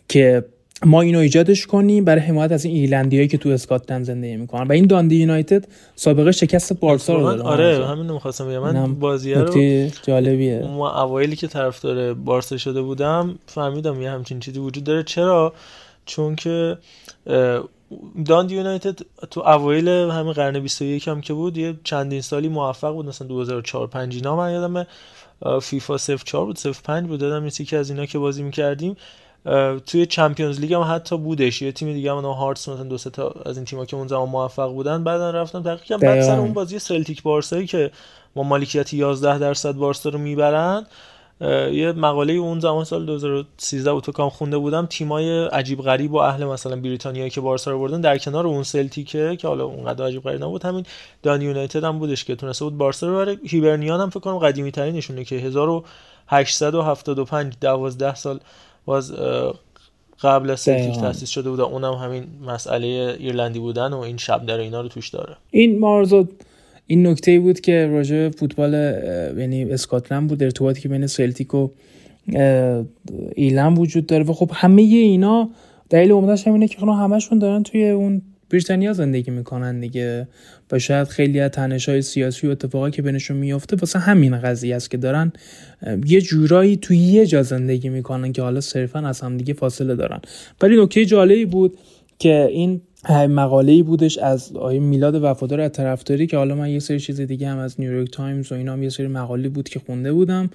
که 0.09 0.43
ما 0.85 1.01
اینو 1.01 1.19
ایجادش 1.19 1.67
کنیم 1.67 2.05
برای 2.05 2.21
حمایت 2.21 2.51
از 2.51 2.65
این 2.65 2.75
ایلندیایی 2.75 3.27
که 3.27 3.37
تو 3.37 3.49
اسکاتلند 3.49 4.05
زندگی 4.05 4.35
می‌کنن. 4.35 4.67
و 4.67 4.71
این 4.71 4.87
داندی 4.87 5.15
یونایتد 5.15 5.65
سابقه 5.95 6.31
شکست 6.31 6.73
بارسا 6.73 7.15
رو 7.15 7.23
داره. 7.23 7.41
آره 7.41 7.87
همین 7.87 8.07
رو 8.07 8.13
می‌خواستم 8.13 8.47
بگم. 8.47 8.59
من 8.59 8.95
بازی 8.95 9.33
رو 9.33 9.89
جالبیه. 10.07 10.59
ما 10.59 11.03
اوایلی 11.03 11.35
که 11.35 11.47
طرفدار 11.47 12.13
بارسا 12.13 12.57
شده 12.57 12.81
بودم 12.81 13.39
فهمیدم 13.47 14.01
یه 14.01 14.11
همچین 14.11 14.39
چیزی 14.39 14.59
وجود 14.59 14.83
داره. 14.83 15.03
چرا؟ 15.03 15.53
چون 16.05 16.35
که 16.35 16.77
داند 18.25 18.51
یونایتد 18.51 18.99
تو 19.31 19.41
اوایل 19.41 19.87
همین 19.87 20.33
قرن 20.33 20.59
21 20.59 21.07
هم 21.07 21.21
که 21.21 21.33
بود 21.33 21.57
یه 21.57 21.73
چندین 21.83 22.21
سالی 22.21 22.47
موفق 22.47 22.93
بود. 22.93 23.05
مثلا 23.05 23.27
2004 23.27 23.87
5 23.87 24.15
اینا 24.15 24.35
من 24.35 24.51
یادم 24.51 24.87
فیفا 25.61 25.97
04 25.97 26.45
بود 26.45 26.59
05 26.83 27.07
بود. 27.07 27.19
دادم 27.19 27.47
یکی 27.47 27.75
از 27.75 27.89
اینا 27.89 28.05
که 28.05 28.17
بازی 28.17 28.43
می‌کردیم. 28.43 28.95
توی 29.85 30.05
چمپیونز 30.05 30.59
لیگ 30.59 30.73
هم 30.73 30.81
حتی 30.81 31.17
بودش. 31.17 31.61
یه 31.61 31.71
تیم 31.71 31.93
دیگه 31.93 32.11
هم 32.11 32.25
هارتس 32.25 32.69
مثلا 32.69 32.83
دو 32.83 32.97
تا 32.97 33.33
از 33.45 33.57
این 33.57 33.65
تیم‌ها 33.65 33.85
که 33.85 33.95
اون 33.95 34.07
زمان 34.07 34.29
موفق 34.29 34.71
بودن 34.71 35.03
بعدا 35.03 35.31
رفتم 35.31 35.63
تحقیق 35.63 35.97
بعد 35.97 36.21
سر 36.21 36.39
اون 36.39 36.53
بازی 36.53 36.79
سلتیک 36.79 37.23
بارسایی 37.23 37.67
که 37.67 37.91
با 38.35 38.43
مالکیت 38.43 38.93
11 38.93 39.39
درصد 39.39 39.71
بارسا 39.71 40.09
رو 40.09 40.19
می‌برن 40.19 40.85
یه 41.71 41.91
مقاله 41.91 42.33
اون 42.33 42.59
زمان 42.59 42.85
سال 42.85 43.05
2013 43.05 43.91
اوتوکام 43.91 44.29
خونده 44.29 44.57
بودم. 44.57 44.85
تیمای 44.85 45.45
عجیب 45.45 45.81
غریب 45.81 46.13
و 46.13 46.17
اهل 46.17 46.45
مثلا 46.45 46.75
بریتانیایی 46.75 47.29
که 47.29 47.41
بارسا 47.41 47.71
رو 47.71 47.79
بردن 47.79 48.01
در 48.01 48.17
کنار 48.17 48.47
اون 48.47 48.63
سلتیکه 48.63 49.35
که 49.35 49.47
حالا 49.47 49.65
اونقدر 49.65 50.05
عجیب 50.05 50.23
غریب 50.23 50.43
نبود 50.43 50.65
همین 50.65 50.85
داندی 51.23 51.41
یونایتد 51.41 51.83
هم 51.83 51.99
بودش 51.99 52.25
که 52.25 52.35
تونسته 52.35 52.65
بود 52.65 52.77
بارسا 52.77 53.07
رو 53.07 53.15
بره 53.15 53.37
هیبرنیان 53.45 54.01
هم 54.01 54.09
فکر 54.09 54.19
کنم 54.19 54.37
قدیمی 54.37 54.71
ترینشونه 54.71 55.23
که 55.23 55.35
1875 55.35 57.53
12 57.61 58.15
سال 58.15 58.39
باز 58.85 59.13
قبل 60.21 60.49
از 60.49 60.59
سلتیک 60.59 60.99
تاسیس 60.99 61.29
شده 61.29 61.49
بود 61.49 61.61
اونم 61.61 61.93
همین 61.93 62.23
مسئله 62.45 63.15
ایرلندی 63.19 63.59
بودن 63.59 63.93
و 63.93 63.99
این 63.99 64.17
شبدر 64.17 64.57
اینا 64.57 64.81
رو 64.81 64.87
توش 64.87 65.09
داره. 65.09 65.35
این 65.51 65.79
مارزو 65.79 66.27
این 66.87 67.07
نکته 67.07 67.31
ای 67.31 67.39
بود 67.39 67.59
که 67.59 67.87
راجع 67.87 68.29
فوتبال 68.29 68.73
یعنی 69.37 69.63
اسکاتلند 69.63 70.27
بود 70.27 70.43
ارتباطی 70.43 70.81
که 70.81 70.89
بین 70.89 71.07
سلتیک 71.07 71.53
و 71.53 71.67
ایرلند 73.35 73.79
وجود 73.79 74.05
داره. 74.05 74.23
و 74.23 74.33
خب 74.33 74.51
همه 74.53 74.81
اینا 74.81 75.49
دلیل 75.89 76.11
عمدهش 76.11 76.47
همینه 76.47 76.67
که 76.67 76.77
خب 76.77 76.87
همشون 76.87 77.39
دارن 77.39 77.63
توی 77.63 77.89
اون 77.89 78.21
بریتانیا 78.53 78.93
زندگی 78.93 79.31
می‌کنن 79.31 79.79
دیگه. 79.79 80.27
و 80.71 80.79
شاید 80.79 81.07
خیلی 81.07 81.39
از 81.39 81.51
تنش 81.51 81.89
های 81.89 82.01
سیاسی 82.01 82.47
و 82.47 82.51
اتفاقی 82.51 82.91
که 82.91 83.01
بینشون 83.01 83.37
میافته 83.37 83.75
واسه 83.75 83.99
همین 83.99 84.37
قضیه 84.41 84.75
است 84.75 84.91
که 84.91 84.97
دارن 84.97 85.33
یه 86.05 86.21
جورایی 86.21 86.77
توی 86.77 86.97
یه 86.97 87.25
جا 87.25 87.43
زندگی 87.43 87.89
می‌کنن 87.89 88.33
که 88.33 88.41
حالا 88.41 88.61
صرفا 88.61 88.99
از 88.99 89.21
هم 89.21 89.37
دیگه 89.37 89.53
فاصله 89.53 89.95
دارن. 89.95 90.19
ولی 90.61 90.83
نکته 90.83 91.05
جالبی 91.05 91.45
بود 91.45 91.77
که 92.19 92.47
این 92.51 92.81
مقاله 93.11 93.71
ای 93.71 93.83
بودش 93.83 94.17
از 94.17 94.55
آقای 94.55 94.79
میلاد 94.79 95.23
وفادار 95.23 95.61
از 95.61 95.71
طرفداری 95.71 96.27
که 96.27 96.37
حالا 96.37 96.55
من 96.55 96.69
یه 96.69 96.79
سری 96.79 96.99
چیز 96.99 97.21
دیگه 97.21 97.47
هم 97.47 97.57
از 97.57 97.81
نیویورک 97.81 98.11
تایمز 98.11 98.51
و 98.51 98.55
اینا 98.55 98.73
هم 98.73 98.83
یه 98.83 98.89
سری 98.89 99.07
مقاله 99.07 99.49
بود 99.49 99.69
که 99.69 99.81
خونده 99.85 100.13
بودم 100.13 100.49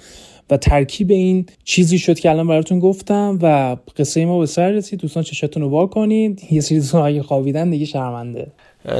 و 0.50 0.56
ترکیب 0.56 1.10
این 1.10 1.46
چیزی 1.64 1.98
شد 1.98 2.18
که 2.18 2.30
الان 2.30 2.48
براتون 2.48 2.78
گفتم 2.78 3.38
و 3.42 3.76
قصه 3.96 4.26
ما 4.26 4.38
به 4.38 4.46
سر 4.46 4.70
رسید. 4.70 5.00
دوستان 5.00 5.22
چشتون 5.22 5.62
رو 5.62 5.68
وا 5.68 5.86
کنید 5.86 6.42
یه 6.50 6.60
سری 6.60 6.78
دوستان 6.78 7.02
اگه 7.02 7.22
خوابیدن 7.22 7.70
دیگه 7.70 7.84
شرمنده. 7.84 8.46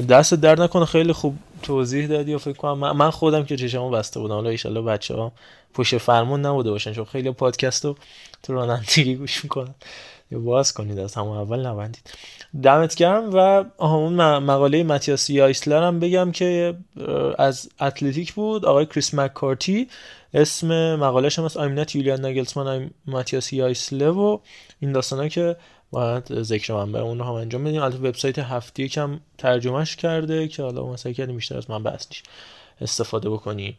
دست 0.09 0.35
درد 0.35 0.61
نکنه. 0.61 0.85
خیلی 0.85 1.13
خوب 1.13 1.35
توضیح 1.63 2.07
دادی 2.07 2.35
و 2.35 2.39
فکر 2.39 2.57
کنم 2.57 2.97
من 2.97 3.11
خودم 3.11 3.45
که 3.45 3.57
چشمو 3.57 3.91
بسته 3.91 4.21
بودم. 4.21 4.35
حالا 4.35 4.51
ان 4.65 4.85
بچه 4.85 5.15
ها 5.15 5.33
پشت 5.75 5.99
فرمون 5.99 6.47
نبوده 6.47 6.71
باشن. 6.71 6.93
چون 6.93 7.05
خیلی 7.05 7.31
پادکست 7.31 7.85
رو 7.85 7.97
تو 8.43 8.53
رانندگی 8.53 9.15
گوش 9.15 9.45
می‌کنن. 9.45 9.75
یا 10.31 10.39
باز 10.39 10.73
کنید 10.73 10.99
از 10.99 11.15
همون 11.15 11.37
اول 11.37 11.67
نبندید. 11.67 12.11
دمت 12.63 12.95
گرم 12.95 13.31
و 13.33 13.65
اون 13.79 14.15
مقاله 14.39 14.83
متیاس 14.83 15.31
یایسلر 15.31 15.83
هم 15.83 16.01
بگم 16.01 16.33
که 16.33 16.75
از 17.39 17.69
اتلتیک 17.81 18.33
بود. 18.33 18.65
آقای 18.65 18.87
کریس 18.87 19.15
مکارتی 19.15 19.89
اسم 20.35 20.97
مقالهش 20.97 21.39
هم 21.39 21.45
از 21.45 21.57
I'm 21.57 21.77
not 21.77 21.97
Julian 21.97 22.21
Nagelsmann 22.21 22.67
I'm 22.67 22.95
Matthias 23.07 23.53
Jaissle 23.53 24.09
و 24.09 24.39
این 24.81 24.93
داستانا 24.93 25.29
که 25.29 25.57
باید 25.91 26.43
ذکر 26.43 26.75
منبع 26.75 27.01
اون 27.01 27.19
رو 27.19 27.25
هم 27.25 27.33
انجام 27.33 27.65
بدیم. 27.65 27.83
البته 27.83 27.99
وبسایت 27.99 28.39
هفته 28.39 28.89
کم 28.89 29.21
ترجمهش 29.39 29.97
کرده 29.97 30.49
که 30.49 30.63
حالا 30.63 30.87
مثلا 30.87 31.13
کردیم 31.13 31.37
بیشتر 31.37 31.57
از 31.57 31.71
من 31.71 31.83
بس 31.83 32.09
استفاده 32.81 33.31
بکنی 33.31 33.77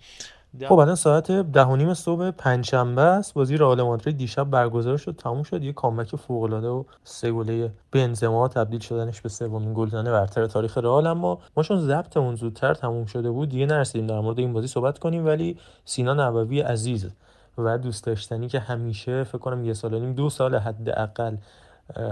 خب 0.68 0.80
الان 0.80 0.96
ساعت 0.96 1.32
ده 1.32 1.64
و 1.64 1.76
نیم 1.76 1.94
صبح 1.94 2.32
پنجشنبه 2.32 3.02
است. 3.02 3.34
بازی 3.34 3.58
رئال 3.58 3.82
مادرید 3.82 4.18
دیشب 4.18 4.50
برگزار 4.50 4.98
شد 4.98 5.16
تموم 5.16 5.44
شد. 5.44 5.64
یه 5.64 5.74
کامبک 5.74 6.16
فوق 6.16 6.44
العاده 6.44 6.68
و 6.68 6.84
سه 7.04 7.32
گله 7.32 7.72
بنزما 7.92 8.48
تبدیل 8.48 8.80
شدنش 8.80 9.22
به 9.22 9.30
سومین 9.30 9.74
گلزنه 9.74 10.12
برتر 10.12 10.48
تاریخ 10.48 10.78
رئال. 10.78 11.08
اما 11.08 11.40
ما 11.58 11.64
چون 11.64 11.80
ضبطمون 11.80 12.36
زودتر 12.36 12.74
تموم 12.74 13.06
شده 13.06 13.32
بود 13.32 13.50
دیگه 13.50 13.66
نرسیدیم 13.66 14.08
در 14.08 14.20
مورد 14.20 14.40
این 14.40 14.54
بازی 14.54 14.68
صحبت 14.68 15.00
کنیم. 15.00 15.26
ولی 15.26 15.58
سینا 15.86 16.14
نبوی 16.14 16.62
عزیز 16.62 17.10
و 17.58 17.78
دوست 17.78 18.06
داشتنی 18.06 18.48
که 18.48 18.60
همیشه 18.60 19.24
فکر 19.24 19.38
کنم 19.38 19.66
یه 19.66 19.74
سال 19.74 20.00
نیم 20.00 20.14
دو 20.14 20.30
سال 20.30 20.56
حداقل 20.56 21.36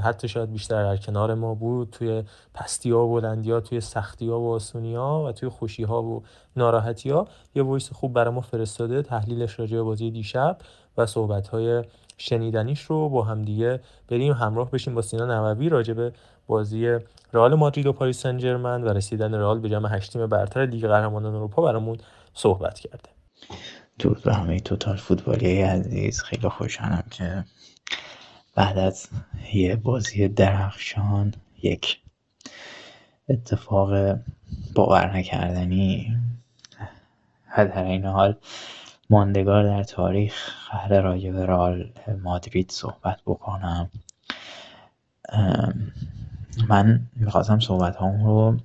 حتی 0.03 0.27
شاید 0.27 0.51
بیشتر 0.51 0.83
در 0.83 0.97
کنار 0.97 1.33
ما 1.33 1.53
بود 1.53 1.89
توی 1.89 2.23
پستی 2.53 2.91
ها 2.91 3.07
و 3.07 3.13
بلندی 3.13 3.51
ها 3.51 3.59
توی 3.59 3.81
سختی 3.81 4.29
ها 4.29 4.39
و 4.39 4.53
آسونی 4.53 4.95
ها 4.95 5.23
و 5.23 5.31
توی 5.31 5.49
خوشی 5.49 5.83
ها 5.83 6.03
و 6.03 6.23
ناراحتی 6.55 7.09
ها 7.09 7.27
یه 7.55 7.63
voice 7.63 7.91
خوب 7.91 8.13
برای 8.13 8.33
ما 8.33 8.41
فرستاده 8.41 9.01
تحلیلش 9.01 9.59
راجع 9.59 9.81
بازی 9.81 10.11
دیشب 10.11 10.57
و 10.97 11.05
صحبت 11.05 11.47
های 11.47 11.83
شنیدنیش 12.17 12.81
رو 12.81 13.09
با 13.09 13.23
هم 13.23 13.41
دیگه 13.41 13.79
بریم 14.07 14.33
همراه 14.33 14.71
بشیم 14.71 14.95
با 14.95 15.01
سینا 15.01 15.25
نووی 15.25 15.69
راجع 15.69 15.93
به 15.93 16.13
بازی 16.47 16.97
رئال 17.33 17.55
مادرید 17.55 17.87
و 17.87 17.93
پاریس 17.93 18.21
سن 18.21 18.55
و 18.61 18.93
رسیدن 18.93 19.33
رئال 19.33 19.59
به 19.59 19.69
جمع 19.69 19.85
هشت 19.85 20.13
تیم 20.13 20.27
برتر 20.27 20.65
لیگ 20.65 20.87
قهرمانان 20.87 21.35
اروپا 21.35 21.61
برامون 21.61 21.97
صحبت 22.33 22.79
کرده. 22.79 23.09
درود 23.99 24.23
به 24.23 24.33
همه 24.33 24.59
توتال 24.59 24.97
فوتبالی 24.97 25.61
عزیز. 25.61 26.21
خیلی 26.21 26.49
خوشحالم 26.49 27.03
که 27.11 27.43
بعد 28.57 28.77
از 28.77 29.07
یه 29.53 29.75
بازی 29.75 30.27
درخشان 30.27 31.33
یک 31.63 32.01
اتفاق 33.29 34.17
باور 34.75 35.17
نکردنی 35.17 36.17
و 37.57 37.65
در 37.67 37.83
این 37.83 38.05
حال 38.05 38.35
ماندگار 39.09 39.63
در 39.63 39.83
تاریخ 39.83 40.51
قرار 40.71 41.01
راجع 41.01 41.31
به 41.31 41.45
رئال 41.45 41.91
مادرید 42.23 42.71
صحبت 42.71 43.19
بکنم. 43.25 43.89
من 46.69 47.07
می‌خواستم 47.15 47.59
صحبت 47.59 47.95
هم 47.95 48.25
رو 48.25 48.57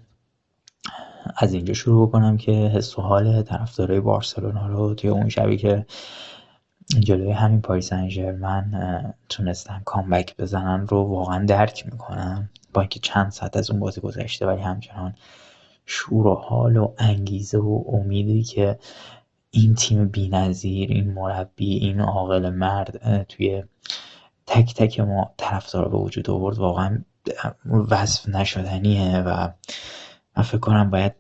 از 1.37 1.55
اینجا 1.55 1.75
شروع 1.75 2.09
بکنم 2.09 2.37
که 2.37 2.53
حس 2.53 2.99
و 2.99 3.03
حال 3.03 3.43
طرفدارای 3.43 4.01
بارسلونا 4.01 4.67
رو 4.67 4.95
توی 4.95 5.11
اون 5.11 5.29
شبی 5.29 5.57
که 5.57 5.87
جلوی 7.01 7.31
همین 7.31 7.61
پاریس 7.61 7.89
سن 7.89 9.15
تونستن 9.29 9.83
کامبک 9.85 10.37
بزنن 10.37 10.87
رو 10.87 11.03
واقعا 11.03 11.45
درک 11.45 11.87
می‌کنم. 11.93 12.51
با 12.75 12.81
اینکه 12.81 13.01
چند 13.01 13.31
ساعت 13.31 13.57
از 13.57 13.71
اون 13.71 13.81
بازی 13.81 14.01
گذشته 14.01 14.47
ولی 14.47 14.63
همچنان 14.63 15.15
شور 15.87 16.27
و 16.27 16.35
حال 16.35 16.77
و 16.77 16.93
انگیزه 16.99 17.59
و 17.59 17.85
امیدی 17.89 18.43
که 18.43 18.79
این 19.51 19.75
تیم 19.75 20.09
بینظیر 20.09 20.91
این 20.91 21.13
مربی 21.13 21.77
این 21.77 22.01
عاقل 22.01 22.51
مرد 22.51 23.23
توی 23.25 23.65
تک 24.47 24.75
تک 24.75 25.01
ما 25.01 25.35
طرفدارا 25.37 25.89
به 25.89 25.97
وجود 25.97 26.31
آورد 26.31 26.59
واقعا 26.59 26.99
وصف 27.91 28.29
نشدنیه 28.29 29.19
و 29.19 29.49
من 30.37 30.43
فکر 30.43 30.59
کنم 30.59 30.91
باید 30.91 31.15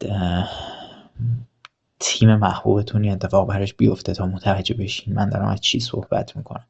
تیم 2.04 2.36
محبوبتون 2.36 3.08
اتفاق 3.08 3.48
براش 3.48 3.74
بیفته 3.74 4.14
تا 4.14 4.26
متوجه 4.26 4.74
بشین. 4.74 5.14
من 5.14 5.28
دارم 5.28 5.48
از 5.48 5.60
چی 5.60 5.80
صحبت 5.80 6.36
می‌کنم. 6.36 6.66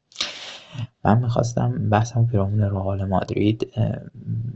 من 1.03 1.17
می‌خواستم 1.17 1.89
بحثم 1.89 2.25
پیرامون 2.25 2.61
رئال 2.61 3.05
مادرید 3.05 3.73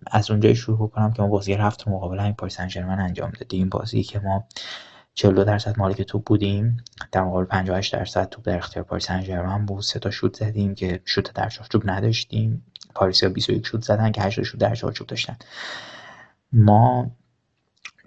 از 0.08 0.32
اونجای 0.32 0.56
شروع 0.56 0.90
کنم 0.90 1.14
که 1.14 1.22
ما 1.22 1.28
بازی 1.28 1.54
رفت 1.54 1.88
مقابل 1.88 2.20
همین 2.20 2.34
پاریس 2.34 2.58
سن 2.58 2.90
انجام 2.90 3.32
دادیم. 3.40 3.70
بازی 3.70 4.04
که 4.04 4.20
ما 4.20 4.44
42 5.14 5.44
درصد 5.44 5.80
مالک 5.80 6.02
توپ 6.02 6.24
بودیم. 6.24 6.78
در 7.12 7.24
مقابل 7.24 7.46
58 7.46 7.94
درصد 7.94 8.30
توپ 8.30 8.46
در 8.46 8.58
اختیار 8.58 8.86
پاریس 8.86 9.08
سن 9.08 9.66
بود. 9.66 9.84
سه 9.84 10.00
تا 10.00 10.12
شوت 10.12 10.36
زدیم 10.36 10.76
که 10.76 11.02
شوت 11.06 11.34
در 11.34 11.50
چارچوب 11.50 11.90
نداشتیم. 11.90 12.66
پاریسیا 12.96 13.30
21 13.30 13.66
شوت 13.66 13.82
زدن 13.82 14.12
که 14.12 14.22
8 14.22 14.44
شوت 14.44 14.62
در 14.62 14.76
چارچوب 14.76 15.08
داشتن. 15.08 15.38
ما 16.52 17.12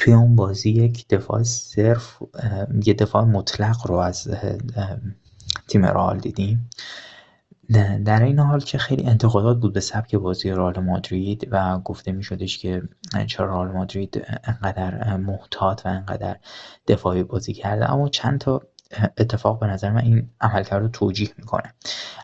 توی 0.00 0.12
اون 0.12 0.36
بازی 0.36 0.70
یک 0.70 1.08
دفاع 1.08 1.42
صرف 1.42 2.22
یه 2.84 2.94
دفاع 2.94 3.24
مطلق 3.24 3.86
رو 3.86 3.94
از 3.94 4.28
تیم 5.68 5.84
رئال 5.84 6.18
دیدیم. 6.18 6.70
در 8.04 8.22
این 8.22 8.38
حال 8.38 8.60
که 8.60 8.78
خیلی 8.78 9.06
انتقادات 9.06 9.60
بود 9.60 9.72
به 9.72 9.80
سبک 9.80 10.14
بازی 10.14 10.50
رئال 10.50 10.78
مادرید 10.78 11.48
و 11.50 11.78
گفته 11.78 12.12
می 12.12 12.22
شدش 12.22 12.58
که 12.58 12.82
چرا 13.26 13.46
رئال 13.46 13.68
مادرید 13.68 14.26
انقدر 14.44 15.16
محتاط 15.16 15.86
و 15.86 15.88
انقدر 15.88 16.36
دفاعی 16.86 17.22
بازی 17.22 17.52
کرده. 17.52 17.90
اما 17.90 18.08
چند 18.08 18.40
تا 18.40 18.62
اتفاق 19.18 19.58
به 19.58 19.66
نظر 19.66 19.90
من 19.90 20.00
این 20.00 20.30
عملکرد 20.40 20.82
رو 20.82 20.88
توجیه 20.88 21.30
می‌کنه. 21.38 21.74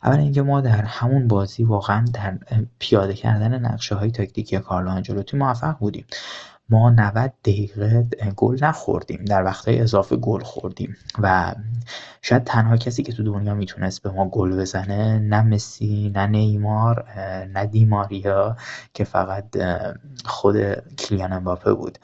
اول 0.02 0.18
اینکه 0.18 0.42
ما 0.42 0.60
در 0.60 0.82
همون 0.82 1.28
بازی 1.28 1.64
واقعا 1.64 2.04
در 2.12 2.38
پیاده 2.78 3.14
کردن 3.14 3.58
نقشه 3.58 3.94
های 3.94 4.10
تاکتیکی 4.10 4.58
کارلو 4.58 4.90
آنجلوتی 4.90 5.36
موفق 5.36 5.78
بودیم. 5.78 6.04
ما 6.68 6.90
90 6.90 7.32
دقیقه 7.44 8.06
گل 8.36 8.58
نخوردیم 8.62 9.24
در 9.24 9.44
وقتهای 9.44 9.80
اضافه 9.80 10.16
گل 10.16 10.40
خوردیم 10.40 10.96
و 11.18 11.54
شاید 12.22 12.44
تنها 12.44 12.76
کسی 12.76 13.02
که 13.02 13.12
تو 13.12 13.22
دنیا 13.22 13.54
می‌تونست 13.54 14.02
به 14.02 14.10
ما 14.10 14.28
گل 14.28 14.60
بزنه 14.60 15.18
نه 15.18 15.42
مسی 15.42 16.12
نه 16.14 16.26
نیمار 16.26 17.04
نه 17.54 17.66
دیماریا 17.66 18.56
که 18.94 19.04
فقط 19.04 19.44
خود 20.24 20.56
کلیان 20.98 21.32
امباپه 21.32 21.72
بود 21.72 21.98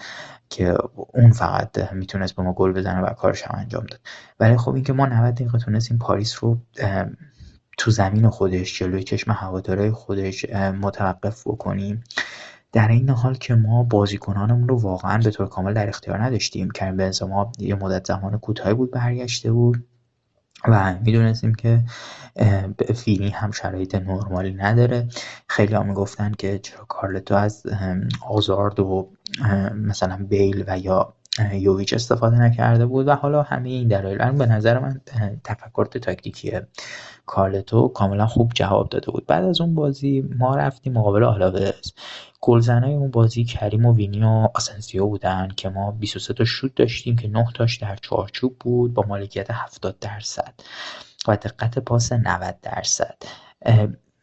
که 0.51 0.77
اون 0.95 1.33
فقط 1.33 1.93
می‌تونست 1.93 2.37
به 2.37 2.43
ما 2.43 2.53
گل 2.53 2.73
بزنه 2.73 3.01
و 3.01 3.13
کارش 3.13 3.43
هم 3.43 3.59
انجام 3.59 3.87
داد. 3.87 4.01
ولی 4.41 4.57
خب 4.57 4.75
اینکه 4.75 4.93
ما 4.93 5.07
90 5.07 5.35
دقیقه 5.35 5.59
تونستیم 5.59 5.99
پاریس 5.99 6.45
رو 6.45 6.59
تو 7.79 7.91
زمین 7.91 8.29
خودش 8.29 8.79
جلوی 8.79 9.03
چشم 9.03 9.33
هوادارهای 9.33 9.91
خودش 9.91 10.45
متوقف 10.55 11.47
بکنیم 11.47 12.05
در 12.73 12.89
این 12.89 13.11
حال 13.11 13.35
که 13.35 13.55
ما 13.55 13.83
بازیکنانمون 13.83 14.69
رو 14.69 14.79
واقعا 14.79 15.19
به 15.19 15.31
طور 15.31 15.49
کامل 15.49 15.75
در 15.75 15.89
اختیار 15.89 16.23
نداشتیم. 16.23 16.71
کریم 16.71 16.97
بنزما 16.97 17.53
یه 17.59 17.75
مدت 17.75 18.07
زمان 18.07 18.39
کوتاهی 18.39 18.75
بود 18.75 18.91
برگشته 18.91 19.53
بود 19.53 19.85
و 20.69 20.95
می‌دونستیم 21.05 21.55
که 21.55 21.85
فیلی 22.95 23.29
هم 23.29 23.51
شرایط 23.51 23.95
نرمالی 23.95 24.55
نداره. 24.55 25.09
خیلی 25.49 25.75
هم 25.75 25.87
می‌گفتن 25.87 26.33
که 26.39 26.59
چرا 26.59 26.85
کارلتو 26.85 27.35
از 27.35 27.67
آزارد 28.29 28.81
و 28.81 29.11
مثلا 29.75 30.27
بیل 30.29 30.65
و 30.67 30.79
یا 30.79 31.15
یوویچ 31.53 31.95
استفاده 31.95 32.41
نکرده 32.41 32.87
بود 32.87 33.09
و 33.09 33.15
حالا 33.15 33.43
همه 33.43 33.69
این 33.69 33.89
دلایل. 33.89 34.31
به 34.31 34.47
نظر 34.47 34.79
من 34.79 35.01
تفکر 35.45 35.85
تاکتیکی 35.85 36.53
کارلتو 37.27 37.89
کاملا 37.89 38.27
خوب 38.27 38.53
جواب 38.55 38.89
داده 38.89 39.11
بود. 39.11 39.27
بعد 39.27 39.45
از 39.45 39.61
اون 39.61 39.75
بازی 39.75 40.25
ما 40.39 40.57
رفتیم 40.57 40.93
مقابل 40.93 41.25
آلاوز. 41.25 41.93
گلزنای 42.41 42.95
اون 42.95 43.11
بازی 43.11 43.45
کریم 43.45 43.87
و 43.87 43.95
وینی 43.95 44.25
و 44.25 44.49
آسنسیو 44.55 45.07
بودن 45.07 45.49
که 45.57 45.69
ما 45.69 45.91
23 45.91 46.35
تا 46.35 46.45
شوت 46.45 46.75
داشتیم 46.75 47.17
که 47.17 47.29
9 47.29 47.47
تاش 47.55 47.77
در 47.77 47.97
چارچوب 47.97 48.57
بود 48.61 48.95
با 48.95 49.05
مالکیت 49.09 49.51
70 49.51 49.99
درصد 49.99 50.55
و 51.29 51.37
دقت 51.37 51.79
پاس 51.79 52.13
90 52.13 52.57
درصد. 52.63 53.17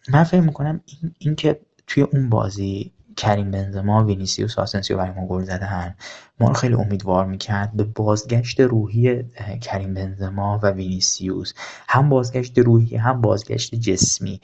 من 0.10 0.24
فکر 0.24 0.42
می‌کنم 0.42 0.82
این, 0.86 1.16
این 1.20 1.36
که 1.36 1.60
توی 1.88 2.04
اون 2.04 2.30
بازی 2.30 2.92
کریم 3.20 3.52
بنزما 3.52 4.06
وینیسیوس 4.06 4.60
آسنسیو 4.60 4.98
برای 4.98 5.12
ما 5.12 5.28
گل 5.28 5.44
زدن 5.44 5.96
ما 6.40 6.48
رو 6.48 6.54
خیلی 6.54 6.74
امیدوار 6.74 7.26
می‌کرد 7.26 7.74
به 7.74 7.84
بازگشت 7.84 8.60
روحی 8.60 9.24
کریم 9.62 9.94
بنزما 9.94 10.60
و 10.64 10.72
وینیسیوس. 10.72 11.54
هم 11.90 12.10
بازگشت 12.10 12.60
روحی 12.60 12.98
هم 12.98 13.22
بازگشت 13.22 13.76
جسمی. 13.76 14.42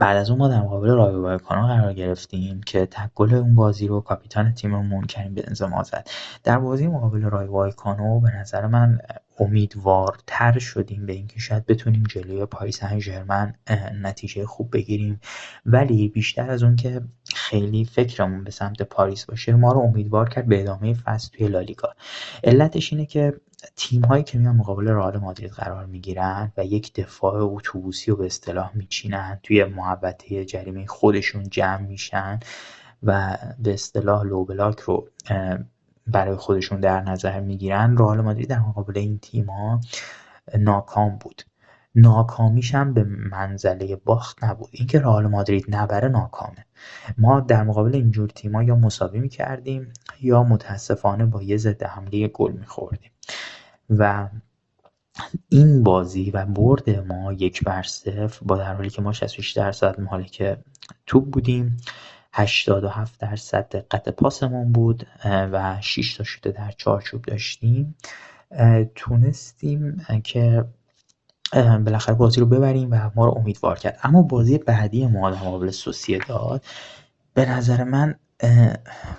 بعد 0.00 0.16
از 0.16 0.30
اون 0.30 0.38
ما 0.38 0.48
در 0.48 0.60
مقابل 0.62 0.88
رایو 0.88 1.22
وایکانو 1.22 1.66
قرار 1.66 1.94
گرفتیم 1.94 2.60
که 2.62 2.86
تک 2.86 3.20
اون 3.20 3.54
بازی 3.54 3.86
رو 3.86 4.00
کاپیتان 4.00 4.54
تیممون 4.54 5.04
کریم 5.04 5.34
بنزما 5.34 5.82
زد. 5.82 6.08
در 6.44 6.58
بازی 6.58 6.86
مقابل 6.86 7.22
رایو 7.22 7.50
وایکانو 7.50 8.20
به 8.20 8.30
نظر 8.36 8.66
من 8.66 8.98
امیدوارتر 9.40 10.58
شدیم 10.58 11.06
به 11.06 11.12
اینکه 11.12 11.40
شاید 11.40 11.66
بتونیم 11.66 12.02
جلوی 12.02 12.46
پاریس 12.46 12.80
سن 12.80 13.54
نتیجه 14.02 14.46
خوب 14.46 14.72
بگیریم. 14.72 15.20
ولی 15.66 16.08
بیشتر 16.08 16.50
از 16.50 16.62
اون 16.62 16.76
که 16.76 17.00
خیلی 17.34 17.84
فکرمون 17.84 18.44
به 18.44 18.50
سمت 18.50 18.82
پاریس 18.82 19.24
باشه 19.24 19.52
ما 19.52 19.72
رو 19.72 19.80
امیدوار 19.80 20.28
کرد 20.28 20.46
به 20.46 20.60
ادامه 20.60 20.94
فصل 20.94 21.28
توی 21.32 21.48
لالیگا. 21.48 21.94
علتش 22.44 22.92
اینه 22.92 23.06
که 23.06 23.40
تیم 23.76 24.04
هایی 24.04 24.24
که 24.24 24.38
میان 24.38 24.56
مقابل 24.56 24.88
رئال 24.88 25.18
مادرید 25.18 25.50
قرار 25.50 25.86
می‌گیرن 25.86 26.52
و 26.56 26.64
یک 26.64 26.94
دفاع 26.94 27.54
اتوبوسی 27.54 28.10
رو 28.10 28.16
به 28.16 28.26
اصطلاح 28.26 28.70
میچینن 28.74 29.40
توی 29.42 29.64
محوطه 29.64 30.44
جریمه 30.44 30.86
خودشون 30.86 31.48
جمع 31.48 31.86
میشن 31.86 32.40
و 33.02 33.38
به 33.58 33.74
اصطلاح 33.74 34.24
لوبلاک 34.24 34.78
رو 34.80 35.08
برای 36.10 36.36
خودشون 36.36 36.80
در 36.80 37.00
نظر 37.00 37.40
می‌گیرن. 37.40 37.96
رئال 37.96 38.20
مادرید 38.20 38.48
در 38.48 38.58
مقابل 38.58 38.98
این 38.98 39.18
تیم‌ها 39.18 39.80
ناکام 40.58 41.16
بود. 41.18 41.42
ناکامیش 41.94 42.74
هم 42.74 42.94
به 42.94 43.04
منزله 43.04 43.96
باخت 43.96 44.44
نبود. 44.44 44.68
اینکه 44.72 45.00
رئال 45.00 45.26
مادرید 45.26 45.76
نبره 45.76 46.08
ناکامه. 46.08 46.64
ما 47.18 47.40
در 47.40 47.62
مقابل 47.62 47.94
اینجور 47.94 48.28
تیم‌ها 48.28 48.62
یا 48.62 48.76
مساوی 48.76 49.18
می‌کردیم 49.20 49.92
یا 50.20 50.42
متاسفانه 50.42 51.26
با 51.26 51.42
یه 51.42 51.56
ضد 51.56 51.82
حمله 51.82 52.28
گل 52.28 52.52
میخوردیم. 52.52 53.10
و 53.90 54.28
این 55.48 55.82
بازی 55.82 56.30
و 56.30 56.46
برد 56.46 56.90
ما 56.90 57.32
یک 57.32 57.64
بر 57.64 57.82
صفر 57.82 58.44
با 58.44 58.56
در 58.56 58.74
حالی 58.74 58.90
که 58.90 59.02
ما 59.02 59.12
66 59.12 59.52
درصد 59.52 60.00
مالک 60.00 60.58
توپ 61.06 61.30
بودیم. 61.30 61.76
87 62.32 63.20
درصد 63.20 63.68
دقت 63.68 64.08
پاسمون 64.08 64.72
بود 64.72 65.06
و 65.24 65.78
6 65.80 66.16
تا 66.16 66.24
شده 66.24 66.50
در 66.50 66.70
چارچوب 66.76 67.22
داشتیم. 67.22 67.96
تونستیم 68.94 70.06
که 70.24 70.64
بالاخره 71.56 72.14
بازی 72.14 72.40
رو 72.40 72.46
ببریم 72.46 72.88
و 72.92 73.10
ما 73.14 73.26
رو 73.26 73.38
امیدوار 73.38 73.78
کرد. 73.78 73.98
اما 74.02 74.22
بازی 74.22 74.58
بعدی 74.58 75.06
ما 75.06 75.30
در 75.30 75.36
مقابل 75.36 75.70
داد 76.28 76.64
به 77.34 77.50
نظر 77.50 77.84
من 77.84 78.14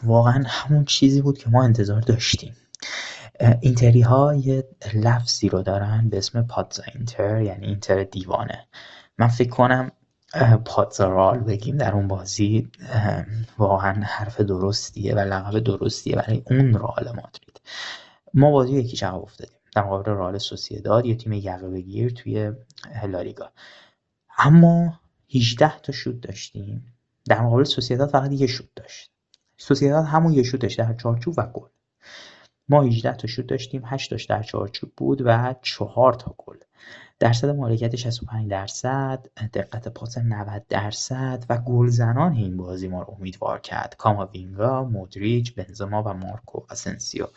واقعا 0.03 0.43
همون 0.47 0.85
چیزی 0.85 1.21
بود 1.21 1.37
که 1.37 1.49
ما 1.49 1.63
انتظار 1.63 2.01
داشتیم. 2.01 2.55
اینتری 3.61 4.01
ها 4.01 4.35
یه 4.35 4.67
لفظی 4.93 5.49
رو 5.49 5.61
دارن 5.61 6.09
به 6.09 6.17
اسم 6.17 6.41
پادزا 6.41 6.83
اینتر 6.95 7.41
یعنی 7.41 7.67
اینتر 7.67 8.03
دیوانه. 8.03 8.67
من 9.17 9.27
فکر 9.27 9.49
کنم 9.49 9.91
پادزارال 10.65 11.39
بگیم 11.39 11.77
در 11.77 11.93
اون 11.93 12.07
بازی 12.07 12.71
واقعا 13.57 13.93
حرف 14.03 14.41
درستیه 14.41 15.15
و 15.15 15.19
لقب 15.19 15.59
درستیه 15.59 16.15
برای 16.15 16.43
اون 16.45 16.73
رئال 16.73 17.07
مادرید. 17.07 17.61
ما 18.33 18.51
بازی 18.51 18.73
یکی 18.73 19.05
عقب 19.05 19.21
افتادیم 19.21 19.57
در 19.75 19.83
مقابل 19.83 20.11
رئال 20.11 20.37
سوسیداد 20.37 21.05
یه 21.05 21.15
تیم 21.15 21.33
یقه 21.33 21.69
بگیر 21.69 22.11
توی 22.11 22.51
لالیگا. 23.07 23.51
اما 24.37 24.99
18 25.35 25.79
تا 25.79 25.91
شوت 25.91 26.21
داشتیم. 26.21 26.93
در 27.29 27.41
مقابل 27.41 27.63
سوسیداد 27.63 28.09
فقط 28.09 28.31
یه 28.31 28.47
شوت 28.47 28.69
داشت. 28.75 29.11
سوسیداد 29.57 30.05
همون 30.05 30.33
یه 30.33 30.43
شوت 30.43 30.61
داشت 30.61 30.77
در 30.77 30.93
چارچوب 30.93 31.33
و 31.37 31.47
گل. 31.53 31.67
ما 32.69 32.81
18 32.81 33.13
تا 33.15 33.27
شوت 33.27 33.47
داشتیم. 33.47 33.81
8 33.85 34.09
تاش 34.09 34.25
در 34.25 34.43
چارچوب 34.43 34.91
بود 34.97 35.21
و 35.25 35.55
4 35.61 36.13
تا 36.13 36.35
گل. 36.37 36.57
درصد 37.21 37.49
مالکیت 37.49 37.95
65 37.95 38.49
درصد 38.49 39.27
دقت 39.53 39.87
پاس 39.87 40.17
90 40.17 40.67
درصد 40.69 41.45
و 41.49 41.57
گلزنان 41.57 42.33
این 42.33 42.57
بازی 42.57 42.87
ما 42.87 43.01
رو 43.01 43.15
امیدوار 43.19 43.59
کرد. 43.59 43.95
کاماوینگا 43.97 44.83
مودریچ 44.83 45.55
بنزما 45.55 46.03
و 46.03 46.13
مارکو 46.13 46.65
اسنسیو. 46.69 47.27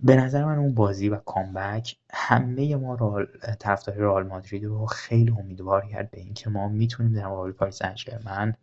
به 0.00 0.16
نظر 0.16 0.44
من 0.44 0.58
اون 0.58 0.74
بازی 0.74 1.08
و 1.08 1.16
کامبک 1.16 1.96
همه 2.12 2.76
ما 2.76 2.94
رال 2.94 3.26
طرفدار 3.58 3.96
رئال 3.96 4.26
مادرید 4.26 4.64
رو 4.64 4.86
خیلی 4.86 5.30
امیدوار 5.38 5.86
کرد 5.86 6.10
به 6.10 6.20
اینکه 6.20 6.50
ما 6.50 6.68
می‌تونیم 6.68 7.12
در 7.12 7.26
مقابل 7.26 7.52
پاریس 7.52 7.82
سن 7.82 8.54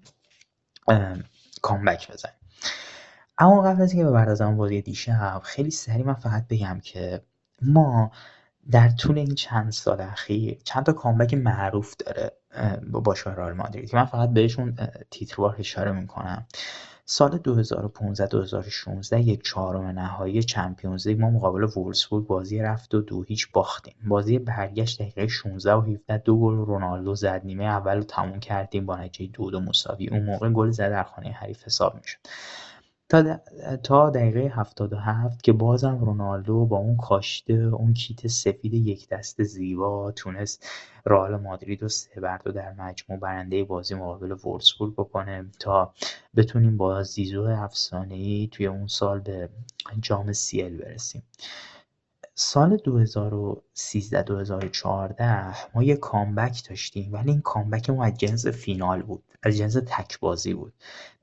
کامبک 1.61 2.11
بزنیم. 2.11 2.35
اما 3.37 3.61
قبل 3.61 3.81
از 3.81 3.93
اینکه 3.93 4.09
بپردازم 4.09 4.57
بازی 4.57 4.81
دیشب 4.81 5.41
خیلی 5.43 5.71
سریع 5.71 6.05
من 6.05 6.13
فقط 6.13 6.47
بگم 6.47 6.79
که 6.83 7.21
ما 7.61 8.11
در 8.71 8.89
طول 8.89 9.17
این 9.17 9.35
چند 9.35 9.71
سال 9.71 10.01
اخیر 10.01 10.57
چند 10.63 10.85
تا 10.85 10.93
کامبک 10.93 11.33
معروف 11.33 11.95
داره 11.95 12.31
با 12.91 12.99
باشگاه 12.99 13.53
مادرید 13.53 13.89
که 13.89 13.97
من 13.97 14.05
فقط 14.05 14.29
بهشون 14.29 14.75
تیتروار 15.11 15.55
اشاره 15.59 15.91
می‌کنم. 15.91 16.45
سال 17.05 17.37
2015 17.37 18.27
2016 18.27 19.21
یک 19.21 19.43
چهارم 19.43 19.85
نهایی 19.85 20.43
چمپیونز 20.43 21.07
لیگ 21.07 21.21
ما 21.21 21.29
مقابل 21.29 21.63
وولسبورگ 21.63 22.27
بازی 22.27 22.59
رفت 22.59 22.95
و 22.95 23.01
دو 23.01 23.23
هیچ 23.23 23.51
باختیم. 23.51 23.95
بازی 24.07 24.39
برگشت 24.39 25.01
دقیقه 25.01 25.27
16 25.27 25.73
و 25.73 25.81
17 25.81 26.17
دو 26.17 26.39
گل 26.39 26.55
رونالدو 26.55 27.15
زد 27.15 27.41
نیمه 27.43 27.63
اول 27.63 27.97
رو 27.97 28.03
تموم 28.03 28.39
کردیم 28.39 28.85
با 28.85 28.97
نتیجه 28.97 29.31
دو 29.33 29.51
دو 29.51 29.59
مساوی. 29.59 30.09
اون 30.09 30.23
موقع 30.23 30.49
گل 30.49 30.71
زد 30.71 30.89
در 30.89 31.03
خانه 31.03 31.29
حریف 31.29 31.63
حساب 31.63 31.95
می‌شد. 31.95 32.19
تا, 33.83 34.09
دقیقه 34.09 34.39
77 34.39 35.43
که 35.43 35.53
بازم 35.53 35.97
رونالدو 35.99 36.65
با 36.65 36.77
اون 36.77 36.97
کاشته 36.97 37.53
اون 37.53 37.93
کیت 37.93 38.27
سفید 38.27 38.73
یک 38.73 39.09
دست 39.09 39.43
زیبا 39.43 40.11
تونست 40.11 40.67
رئال 41.05 41.35
مادرید 41.35 41.83
و 41.83 41.89
سه 41.89 42.21
بر 42.21 42.37
در 42.37 42.73
مجموع 42.73 43.19
برنده 43.19 43.63
بازی 43.63 43.95
مقابل 43.95 44.31
وولسبورگ 44.31 44.93
بکنه 44.93 45.45
تا 45.59 45.93
بتونیم 46.35 46.77
با 46.77 47.03
زیزو 47.03 47.43
افسانه‌ای 47.43 48.49
توی 48.51 48.67
اون 48.67 48.87
سال 48.87 49.19
به 49.19 49.49
جام 50.01 50.33
سیل 50.33 50.77
برسیم. 50.77 51.23
سال 52.41 52.77
2013 52.77 54.23
2014 54.23 55.55
ما 55.75 55.83
یه 55.83 55.95
کامبک 55.95 56.69
داشتیم 56.69 57.13
ولی 57.13 57.31
این 57.31 57.41
کامبک 57.41 57.89
ما 57.89 58.05
از 58.05 58.17
جنس 58.17 58.47
فینال 58.47 59.01
بود 59.01 59.23
از 59.43 59.57
جنس 59.57 59.73
تک 59.73 60.19
بازی 60.19 60.53
بود. 60.53 60.73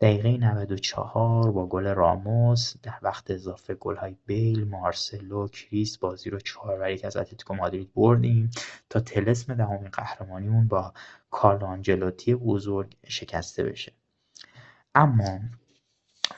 دقیقه 0.00 0.36
94 0.36 1.52
با 1.52 1.66
گل 1.66 1.86
راموس 1.86 2.74
در 2.82 2.98
وقت 3.02 3.30
اضافه 3.30 3.74
گل 3.74 3.96
های 3.96 4.16
بیل 4.26 4.68
مارسلو 4.68 5.48
کریس 5.48 5.98
بازی 5.98 6.30
رو 6.30 6.40
چهار 6.40 6.78
بر 6.78 6.90
یک 6.90 7.04
از 7.04 7.16
اتلتیکو 7.16 7.54
مادرید 7.54 7.94
بردیم 7.94 8.50
تا 8.90 9.00
تلسم 9.00 9.54
دهمین 9.54 9.88
قهرمانیمون 9.88 10.68
با 10.68 10.92
کارلو 11.30 11.64
آنجلوتی 11.64 12.34
بزرگ 12.34 12.96
شکسته 13.08 13.64
بشه. 13.64 13.92
اما 14.94 15.40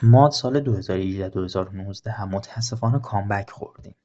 ما 0.01 0.29
سال 0.29 0.59
2018 0.59 1.29
2019 1.29 2.25
متاسفانه 2.25 2.99
comeback 2.99 3.49
خوردیم. 3.49 3.95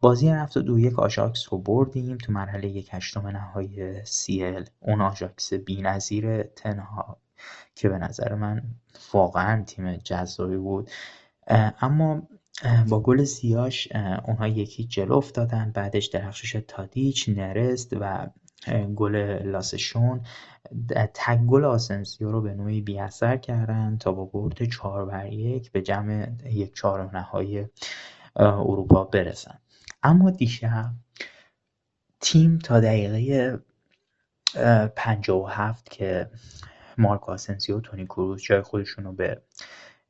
بازی 0.00 0.30
رفت 0.30 0.58
دو 0.58 0.78
یک 0.78 0.98
آژاکس 0.98 1.52
رو 1.52 1.58
بردیم 1.58 2.16
تو 2.16 2.32
مرحله 2.32 2.68
یک 2.68 2.88
هشتم 2.92 3.26
نهایی 3.26 4.04
سیل 4.04 4.64
اون 4.80 5.00
آژاکس 5.00 5.54
بی‌نظیر 5.54 6.42
تنها 6.42 7.16
که 7.74 7.88
به 7.88 7.98
نظر 7.98 8.34
من 8.34 8.62
واقعا 9.12 9.62
تیم 9.62 9.96
جذابی 9.96 10.56
بود. 10.56 10.90
اما 11.80 12.22
با 12.88 13.00
گل 13.00 13.24
زیاش 13.24 13.88
اونها 14.24 14.48
یکی 14.48 14.84
جلو 14.84 15.14
افتادن. 15.14 15.70
بعدش 15.74 16.06
درخشش 16.06 16.62
تادیچ 16.68 17.28
نرس 17.28 17.96
و 18.00 18.26
گل 18.96 19.16
لاسه 19.44 19.69
شونه. 19.69 20.20
تک 21.14 21.38
گل 21.38 21.64
آسنسیو 21.64 22.30
رو 22.30 22.40
به 22.40 22.54
نوعی 22.54 22.80
بی 22.80 22.98
اثر 22.98 23.36
کردن 23.36 23.96
تا 24.00 24.12
با 24.12 24.24
برد 24.24 24.64
چهار 24.64 25.04
بر 25.04 25.32
یک 25.32 25.72
به 25.72 25.82
جمع 25.82 26.28
یک 26.44 26.74
چهارم 26.74 27.10
نهایی 27.16 27.66
اروپا 28.38 29.04
برسن. 29.04 29.58
اما 30.02 30.30
دیشب 30.30 30.90
تیم 32.20 32.58
تا 32.58 32.80
دقیقه 32.80 33.58
57 34.96 35.90
که 35.90 36.30
مارکو 36.98 37.32
آسنسیو 37.32 37.76
و 37.76 37.80
تونی 37.80 38.04
کروز 38.04 38.42
جای 38.42 38.62
خودشون 38.62 39.04
رو 39.04 39.12
به 39.12 39.42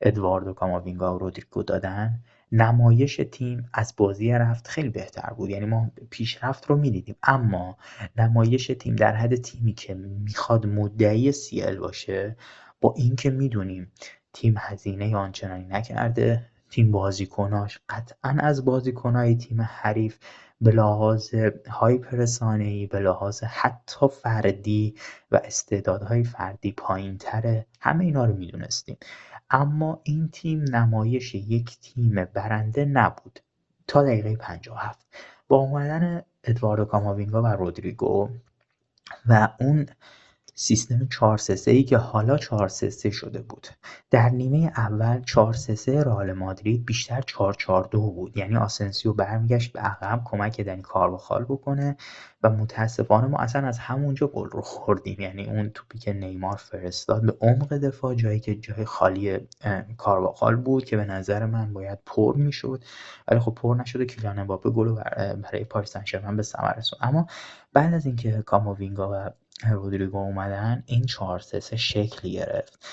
ادواردو 0.00 0.52
کاماوینگا 0.52 1.14
و 1.14 1.18
رودریگو 1.18 1.62
دادن 1.62 2.20
نمایش 2.52 3.20
تیم 3.32 3.70
از 3.74 3.94
بازی 3.96 4.32
رفت 4.32 4.68
خیلی 4.68 4.88
بهتر 4.88 5.30
بود. 5.34 5.50
یعنی 5.50 5.66
ما 5.66 5.90
پیشرفت 6.10 6.66
رو 6.66 6.76
می‌دیدیم. 6.76 7.16
اما 7.22 7.76
نمایش 8.16 8.66
تیم 8.66 8.96
در 8.96 9.16
حد 9.16 9.34
تیمی 9.34 9.74
که 9.74 9.94
می‌خواد 9.94 10.66
مدعی 10.66 11.32
سیل 11.32 11.76
باشه 11.76 12.36
با 12.80 12.94
اینکه 12.96 13.30
می‌دونیم 13.30 13.92
تیم 14.32 14.54
هزینه 14.58 15.16
آنچنانی 15.16 15.64
نکرده. 15.64 16.46
تیم 16.70 16.92
بازیکناش. 16.92 17.80
قطعا 17.88 18.36
از 18.38 18.64
بازیکنهای 18.64 19.36
تیم 19.36 19.60
حریف 19.62 20.18
به 20.60 20.70
لحاظ 20.70 21.34
هایپ 21.70 22.28
ای 22.42 22.86
به 22.86 23.00
لحاظ 23.00 23.42
حتی 23.42 24.08
فردی 24.08 24.94
و 25.30 25.40
استعدادهای 25.44 26.24
فردی 26.24 26.74
تره 27.20 27.66
همه 27.80 28.04
اینا 28.04 28.24
رو 28.24 28.34
می‌دونستیم. 28.34 28.96
اما 29.50 30.00
این 30.04 30.28
تیم 30.28 30.76
نمایش 30.76 31.34
یک 31.34 31.78
تیم 31.80 32.24
برنده 32.24 32.84
نبود. 32.84 33.40
تا 33.86 34.02
دقیقه 34.02 34.36
57 34.36 35.06
با 35.48 35.56
اومدن 35.56 36.22
ادواردو 36.44 36.84
کاماوینگا 36.84 37.42
و 37.42 37.46
رودریگو 37.46 38.28
و 39.28 39.48
اون 39.60 39.86
سیستم 40.60 41.06
4 41.06 41.38
3 41.38 41.70
ای 41.70 41.82
که 41.82 41.96
حالا 41.96 42.36
4 42.36 42.68
3 42.68 43.10
شده 43.10 43.42
بود. 43.42 43.66
در 44.10 44.28
نیمه 44.28 44.72
اول 44.76 45.22
4 45.22 45.52
3 45.52 46.04
رئال 46.04 46.32
مادرید 46.32 46.86
بیشتر 46.86 47.20
4 47.20 47.54
4 47.54 47.88
2 47.90 48.00
بود. 48.00 48.36
یعنی 48.36 48.56
آسنسیو 48.56 49.12
برمیگشت 49.12 49.72
به 49.72 49.80
عقب 49.80 50.22
کمک 50.24 50.60
دنی 50.60 50.82
کارواخال 50.82 51.44
بکنه 51.44 51.96
و 52.42 52.50
متاسفانه 52.50 53.26
ما 53.26 53.38
اصلا 53.38 53.68
از 53.68 53.78
همونجا 53.78 54.26
گل 54.26 54.48
رو 54.48 54.62
خوردیم. 54.62 55.20
یعنی 55.20 55.50
اون 55.50 55.70
توپی 55.70 55.98
که 55.98 56.12
نیمار 56.12 56.56
فرستاد 56.56 57.22
به 57.22 57.34
عمق 57.40 57.72
دفاع 57.72 58.14
جایی 58.14 58.40
که 58.40 58.54
جای 58.54 58.84
خالی 58.84 59.38
کارواخال 59.96 60.56
بود 60.56 60.84
که 60.84 60.96
به 60.96 61.04
نظر 61.04 61.46
من 61.46 61.72
باید 61.72 61.98
پر 62.06 62.36
می‌شد. 62.36 62.84
ولی 63.28 63.40
خب 63.40 63.54
پر 63.54 63.76
نشده 63.80 64.06
کیلیان 64.06 64.38
امباپه 64.38 64.70
گل 64.70 64.94
برای 65.42 65.64
پاریس 65.64 65.96
سن 65.96 66.36
به 66.36 66.42
ثمر 66.42 66.72
رسوند 66.72 67.02
اما 67.02 67.26
بعد 67.72 67.94
از 67.94 68.06
اینکه 68.06 68.42
کاماوینگا 68.46 69.10
و 69.12 69.30
رودریگو 69.66 70.18
اومدن 70.18 70.82
این 70.86 71.04
4 71.04 71.38
3 71.38 71.76
شکل 71.76 72.28
گرفت. 72.28 72.86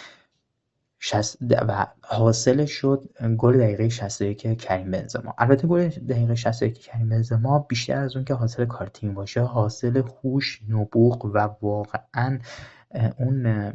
و 1.52 1.88
حاصلش 2.02 2.72
شد 2.72 3.10
گل 3.38 3.58
دقیقه 3.58 3.90
61 3.90 4.62
کریم 4.62 4.92
بنزما. 4.92 5.36
البته 5.38 5.68
گل 5.68 5.90
دقیقه 5.90 6.36
61 6.36 6.80
کریم 6.80 7.10
بنزما 7.10 7.60
بیشتر 7.60 7.98
از 7.98 8.16
اون 8.16 8.26
که 8.26 8.34
حاصل 8.34 8.66
کار 8.66 8.88
تیم 8.88 9.14
باشه 9.14 9.42
حاصل 9.42 10.04
هوش 10.24 10.62
نبوغ 10.70 11.26
و 11.26 11.50
واقعا 11.62 12.40
اون 13.18 13.74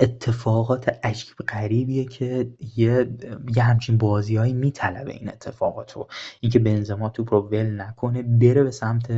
اتفاقات 0.00 0.88
عجیب 1.04 1.36
غریبیه 1.48 2.04
که 2.04 2.50
یه, 2.76 3.10
یه 3.56 3.62
همچین 3.62 3.98
بازیهایی 3.98 4.52
میطلبه 4.52 5.12
این 5.12 5.28
اتفاقات 5.28 5.92
رو 5.92 6.08
اینکه 6.40 6.58
بنزما 6.58 7.08
توپ 7.08 7.34
رو 7.34 7.40
ول 7.40 7.80
نکنه 7.80 8.22
بره 8.22 8.64
به 8.64 8.70
سمت 8.70 9.12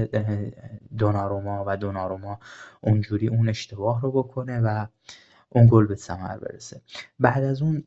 دوناروما 0.98 1.64
و 1.66 1.76
دوناروما 1.76 2.38
اونجوری 2.80 3.28
اون 3.28 3.48
اشتباه 3.48 4.02
رو 4.02 4.12
بکنه 4.12 4.60
و 4.60 4.86
اون 5.54 5.68
گل 5.70 5.86
به 5.86 5.94
ثمر 5.94 6.36
برسه. 6.38 6.80
بعد 7.20 7.44
از 7.44 7.62
اون 7.62 7.84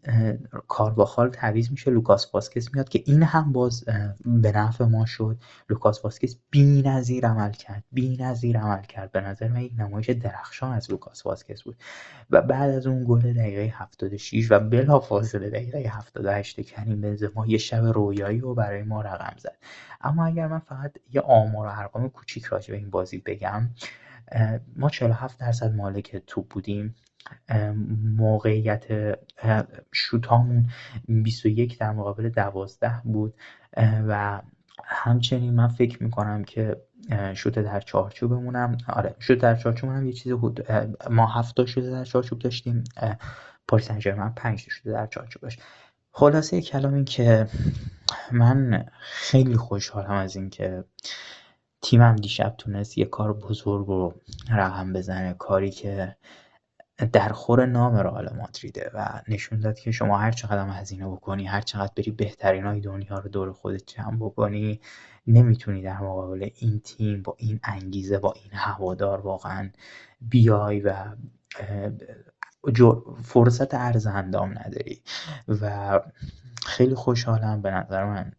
کارواخال 0.68 1.30
تعویض 1.30 1.72
میشه 1.72 1.92
لوکاس 1.92 2.30
واسکس 2.34 2.74
میاد 2.74 2.90
که 2.90 3.04
این 3.06 3.24
هم 3.24 3.52
باز 3.52 3.86
به 4.26 4.52
نفع 4.52 4.86
ما 4.86 5.06
شد. 5.06 5.38
لوکاس 5.70 6.06
واسکس 6.06 6.36
بی‌نظیر 6.50 7.28
عمل 7.28 7.52
کرد 7.52 7.84
بی‌نظیر 7.92 8.60
عمل 8.60 8.82
کرد. 8.82 9.12
به 9.12 9.22
نظر 9.22 9.48
من 9.48 9.62
یک 9.62 9.74
نمایش 9.78 10.10
درخشان 10.10 10.72
از 10.72 10.92
لوکاس 10.92 11.26
واسکس 11.26 11.64
بود. 11.64 11.76
و 12.30 12.42
بعد 12.42 12.70
از 12.70 12.88
اون 12.88 13.06
گل 13.08 13.34
دقیقه 13.34 13.74
76 13.78 14.52
و 14.52 14.60
بلافاصله 14.60 15.50
دقیقه 15.50 15.80
78 15.80 16.62
کریم 16.62 17.02
بنزما 17.02 17.48
یه 17.48 17.58
شب 17.58 17.84
رویایی 17.84 18.40
رو 18.40 18.56
برای 18.56 18.84
ما 18.84 19.02
رقم 19.02 19.36
زد. 19.38 19.58
اما 20.02 20.26
اگر 20.26 20.48
من 20.48 20.60
فقط 20.60 20.92
یه 21.14 21.22
آمار 21.22 21.68
و 21.68 21.72
ارقام 21.74 22.10
کوچیک 22.10 22.46
راجع 22.46 22.72
به 22.72 22.78
این 22.78 22.90
بازی 22.90 23.18
بگم 23.18 23.70
ما 24.76 24.90
47 24.90 25.40
درصد 25.40 25.76
مالک 25.76 26.24
توپ 26.28 26.48
بودیم. 26.48 26.96
موقعیت 28.18 28.86
شوتامون 29.92 30.70
21 31.08 31.80
در 31.80 31.92
مقابل 31.92 32.30
12 32.30 33.02
بود. 33.04 33.34
و 34.08 34.42
همچنین 34.86 35.54
من 35.54 35.68
فکر 35.68 36.04
می‌کنم 36.04 36.44
که 36.44 36.82
شوت 37.34 37.60
در 37.60 37.80
چارچوبمونم 37.80 38.78
آره 38.88 39.16
شوت 39.20 39.38
در 39.38 39.56
چارچوبمونم 39.56 40.06
یه 40.06 40.14
چیزی 40.14 40.36
بود 40.36 40.72
ما 41.10 41.28
هفتا 41.28 41.66
شوت 41.66 41.84
در 41.84 42.04
چارچوب 42.04 42.40
داشتیم 42.40 42.84
پاریس 43.68 43.92
سن 43.92 44.34
5 44.36 44.60
شوت 44.70 44.94
در 44.94 45.08
چارچوب 45.08 45.42
داشت 45.42 45.62
خلاصه 46.12 46.62
کلام 46.62 46.94
این 46.94 47.06
که 47.06 47.48
من 48.32 48.86
خیلی 49.00 49.58
خوشحالم 49.58 50.12
از 50.12 50.36
اینکه 50.36 50.84
تیمم 51.82 52.16
دیشب 52.16 52.56
تونست 52.58 52.98
یه 52.98 53.06
کار 53.06 53.34
بزرگ 53.34 53.88
رو 53.88 54.22
رقم 54.52 54.94
بزنه 54.94 55.34
کاری 55.34 55.72
که 55.72 56.16
در 56.98 57.30
خور 57.30 57.66
نام 57.66 57.96
رئال 57.96 58.34
مادریده 58.38 58.92
و 58.94 59.22
نشون 59.28 59.60
داد 59.60 59.80
که 59.80 59.92
شما 59.92 60.18
هر 60.18 60.32
چقدر 60.32 60.60
هم 60.60 60.70
هزینه 60.70 61.08
بکنی 61.08 61.46
هر 61.46 61.62
چقدر 61.62 61.92
بری 61.98 62.12
بهترین 62.12 62.66
های 62.66 62.80
دنیا 62.82 63.20
رو 63.20 63.30
دور 63.30 63.52
خودت 63.52 63.84
جمع 63.88 64.18
بکنی 64.18 64.80
نمی‌تونی 65.28 65.82
در 65.82 66.02
مقابل 66.02 66.50
این 66.56 66.80
تیم 66.80 67.22
با 67.22 67.36
این 67.38 67.60
انگیزه 67.64 68.20
با 68.20 68.34
این 68.34 68.52
هوادار 68.54 69.22
واقعا 69.22 69.70
بیای 70.22 70.80
و 70.80 70.96
فرصت 73.24 73.76
عرض 73.76 74.08
اندام 74.08 74.50
نداری. 74.50 75.02
و 75.48 76.00
خیلی 76.66 76.96
خوشحالم 76.96 77.62
به 77.62 77.72
نظر 77.72 78.06
من 78.06 78.32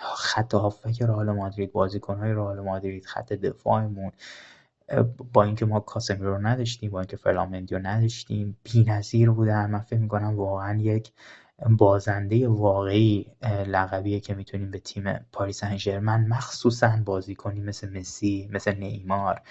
خط 0.00 0.54
هافک 0.54 1.02
رئال 1.02 1.30
مادرید 1.30 1.72
بازیکنهای 1.72 2.32
رئال 2.32 2.60
مادرید 2.60 3.04
خط 3.04 3.32
دفاعمون 3.32 4.12
با 5.32 5.42
اینکه 5.42 5.66
ما 5.66 5.80
کاسمیرو 5.80 6.34
رو 6.34 6.46
نداشتیم 6.46 6.90
با 6.90 7.00
اینکه 7.00 7.16
فرلامندیو 7.16 7.78
نداشتیم 7.78 8.56
بی‌نظیر 8.62 9.30
بودن. 9.30 9.70
من 9.70 9.78
فکر 9.78 9.98
می‌کنم 9.98 10.36
واقعا 10.36 10.78
یک 10.80 11.12
بازنده 11.70 12.48
واقعی 12.48 13.26
لقبیه 13.66 14.20
که 14.20 14.34
می‌تونیم 14.34 14.70
به 14.70 14.78
تیم 14.78 15.12
پاریس 15.32 15.64
سن 15.64 15.98
مخصوصا 16.28 16.98
بازی 17.04 17.34
کنیم. 17.34 17.64
مثل 17.64 17.98
مسی 17.98 18.48
مثل 18.52 18.74
نیمار. 18.74 19.42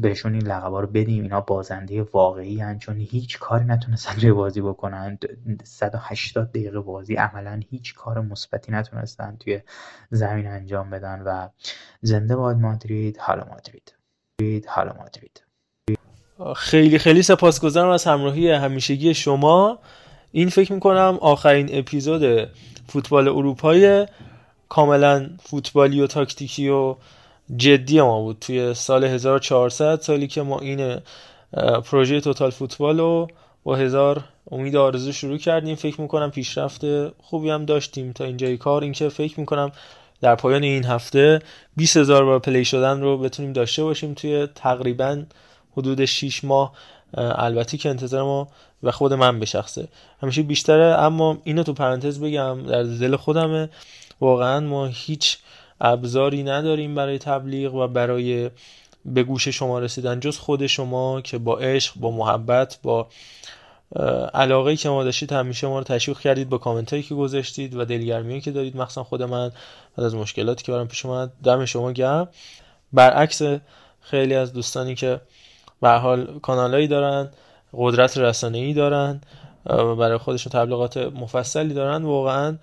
بهشون 0.00 0.34
این 0.34 0.46
لقبا 0.46 0.80
رو 0.80 0.86
بدیم 0.86 1.22
اینا 1.22 1.40
بازنده 1.40 2.02
واقعی 2.02 2.60
هن 2.60 2.78
چون 2.78 2.96
هیچ 3.00 3.38
کاری 3.38 3.64
نتونستن 3.64 4.12
توی 4.12 4.32
بازی 4.32 4.60
بکنن 4.60 5.18
180 5.64 6.48
دقیقه 6.48 6.80
بازی 6.80 7.14
عملا 7.14 7.60
هیچ 7.70 7.94
کار 7.94 8.20
مثبتی 8.20 8.72
نتونستن 8.72 9.36
توی 9.40 9.60
زمین 10.10 10.46
انجام 10.46 10.90
بدن 10.90 11.22
و 11.22 11.48
زنده 12.02 12.36
باد 12.36 12.56
مادرید 12.56 13.18
حالا 13.18 13.44
مادرید. 13.44 13.92
حالا 14.68 14.92
مادرید. 14.92 15.42
خیلی 16.56 16.98
خیلی 16.98 17.22
سپاسگزارم 17.22 17.90
از 17.90 18.04
همراهی 18.04 18.50
همیشگی 18.50 19.14
شما. 19.14 19.78
این 20.32 20.48
فکر 20.48 20.72
می‌کنم 20.72 21.18
آخرین 21.20 21.68
اپیزود 21.72 22.50
فوتبال 22.88 23.28
اروپای 23.28 24.06
کاملا 24.68 25.30
فوتبالی 25.42 26.00
و 26.00 26.06
تاکتیکی 26.06 26.68
و 26.68 26.96
جدی 27.56 28.00
ما 28.00 28.20
بود. 28.20 28.38
توی 28.40 28.74
سال 28.74 29.04
1400 29.04 30.00
سالی 30.00 30.26
که 30.26 30.42
ما 30.42 30.58
این 30.58 31.00
پروژه 31.84 32.20
توتال 32.20 32.50
فوتبال 32.50 32.98
رو 32.98 33.28
با 33.64 33.76
هزار 33.76 34.24
امید 34.50 34.76
آرزو 34.76 35.12
شروع 35.12 35.38
کردیم. 35.38 35.74
فکر 35.74 36.00
می‌کنم 36.00 36.30
پیشرفت 36.30 36.80
خوبی 37.22 37.50
هم 37.50 37.64
داشتیم. 37.64 38.12
تا 38.12 38.24
اینجای 38.24 38.56
کار 38.56 38.82
اینکه 38.82 39.08
فکر 39.08 39.40
می‌کنم 39.40 39.72
در 40.20 40.34
پایان 40.34 40.62
این 40.62 40.84
هفته 40.84 41.40
20 41.76 41.96
هزار 41.96 42.24
بار 42.24 42.38
پلی 42.38 42.64
شدن 42.64 43.00
رو 43.00 43.18
بتونیم 43.18 43.52
داشته 43.52 43.84
باشیم 43.84 44.14
توی 44.14 44.48
تقریبا 44.54 45.22
حدود 45.76 46.04
6 46.04 46.44
ماه. 46.44 46.72
البته 47.14 47.76
که 47.76 47.88
انتظار 47.88 48.22
ما 48.22 48.48
و 48.82 48.90
خود 48.90 49.12
من 49.12 49.40
به 49.40 49.46
شخصه. 49.46 49.88
همیشه 50.22 50.42
بیشتره 50.42 50.84
اما 50.84 51.38
اینو 51.44 51.62
تو 51.62 51.72
پرانتز 51.72 52.20
بگم 52.20 52.62
در 52.62 52.82
دل 52.82 53.16
خودمه. 53.16 53.68
واقعا 54.20 54.60
ما 54.60 54.86
هیچ 54.86 55.38
ابزاری 55.80 56.42
نداریم 56.42 56.94
برای 56.94 57.18
تبلیغ 57.18 57.74
و 57.74 57.88
برای 57.88 58.50
به 59.04 59.22
گوش 59.22 59.48
شما 59.48 59.78
رسیدن. 59.78 60.20
جز 60.20 60.38
خود 60.38 60.66
شما 60.66 61.20
که 61.20 61.38
با 61.38 61.58
عشق 61.58 61.94
با 61.96 62.10
محبت 62.10 62.78
با 62.82 63.08
علاقه 64.34 64.76
که 64.76 64.88
ما 64.88 65.04
داشتید 65.04 65.32
همیشه 65.32 65.66
ما 65.66 65.78
رو 65.78 65.84
تشویق 65.84 66.18
کردید 66.18 66.48
با 66.48 66.58
کامنت 66.58 66.90
هایی 66.90 67.02
که 67.02 67.14
گذاشتید 67.14 67.74
و 67.74 67.84
دلگرمی 67.84 68.40
که 68.40 68.50
دارید 68.50 68.76
مخصوصا 68.76 69.04
خود 69.04 69.22
من 69.22 69.50
از 69.96 70.14
مشکلاتی 70.14 70.64
که 70.64 70.72
برام 70.72 70.88
پیش 70.88 71.06
اومد. 71.06 71.32
دم 71.44 71.64
شما 71.64 71.92
گرم. 71.92 72.28
برعکس 72.92 73.42
خیلی 74.00 74.34
از 74.34 74.52
دوستانی 74.52 74.94
که 74.94 75.20
به 75.82 75.88
حال 75.90 76.38
کانالایی 76.42 76.88
دارن 76.88 77.30
قدرت 77.72 78.18
رسانه 78.18 78.58
ای 78.58 78.74
دارن 78.74 79.20
برای 79.98 80.18
خودشون 80.18 80.52
تبلیغات 80.52 80.96
مفصلی 80.96 81.74
دارن 81.74 82.02
واقعا 82.02 82.56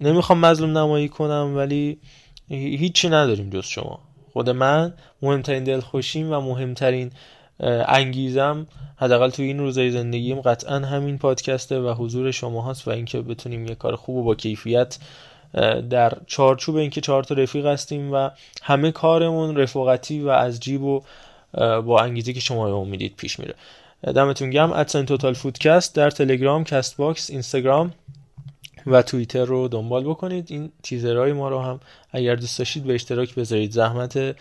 نمی‌خوام 0.00 0.38
مظلوم 0.38 0.78
نمایی 0.78 1.08
کنم 1.08 1.52
ولی 1.56 1.98
هیچی 2.48 3.08
نداریم 3.08 3.50
جز 3.50 3.64
شما. 3.64 4.00
خود 4.32 4.50
من 4.50 4.94
مهمترین 5.22 5.64
دلخوشیم 5.64 6.32
و 6.32 6.40
مهمترین 6.40 7.10
انگیزم 7.86 8.66
حداقل 8.96 9.30
تو 9.30 9.42
این 9.42 9.58
روزای 9.58 9.90
زندگیم 9.90 10.40
قطعا 10.40 10.78
همین 10.78 11.18
پادکسته 11.18 11.80
و 11.80 11.94
حضور 11.94 12.30
شما 12.30 12.70
هست 12.70 12.88
و 12.88 12.90
اینکه 12.90 13.22
بتونیم 13.22 13.66
یه 13.66 13.74
کار 13.74 13.96
خوب 13.96 14.16
و 14.16 14.22
با 14.22 14.34
کیفیت 14.34 14.98
در 15.90 16.12
چارچوب 16.26 16.76
اینکه 16.76 17.00
چهار 17.00 17.24
تا 17.24 17.34
رفیق 17.34 17.66
هستیم 17.66 18.12
و 18.12 18.30
همه 18.62 18.92
کارمون 18.92 19.56
رفاقتی 19.56 20.20
و 20.20 20.28
از 20.28 20.60
جیب 20.60 20.82
و 20.82 21.02
با 21.82 22.00
انگیزه 22.00 22.32
که 22.32 22.40
شما 22.40 22.68
امیدید 22.68 23.14
پیش 23.16 23.38
میره. 23.38 23.54
دمتون 24.04 24.50
گم 24.50 24.72
at 24.72 24.83
sign 24.83 25.04
توتال 25.04 25.34
فوتکست 25.34 25.94
در 25.94 26.10
تلگرام 26.10 26.64
کست 26.64 26.96
باکس 26.96 27.30
اینستاگرام 27.30 27.92
و 28.86 29.02
توییتر 29.02 29.44
رو 29.44 29.68
دنبال 29.68 30.04
بکنید. 30.04 30.46
این 30.50 30.72
تیزرهای 30.82 31.32
ما 31.32 31.48
رو 31.48 31.60
هم 31.60 31.80
اگر 32.12 32.34
دوست 32.34 32.58
داشتید 32.58 32.84
به 32.84 32.94
اشتراک 32.94 33.34
بذارید. 33.34 33.72
زحمت 33.72 34.36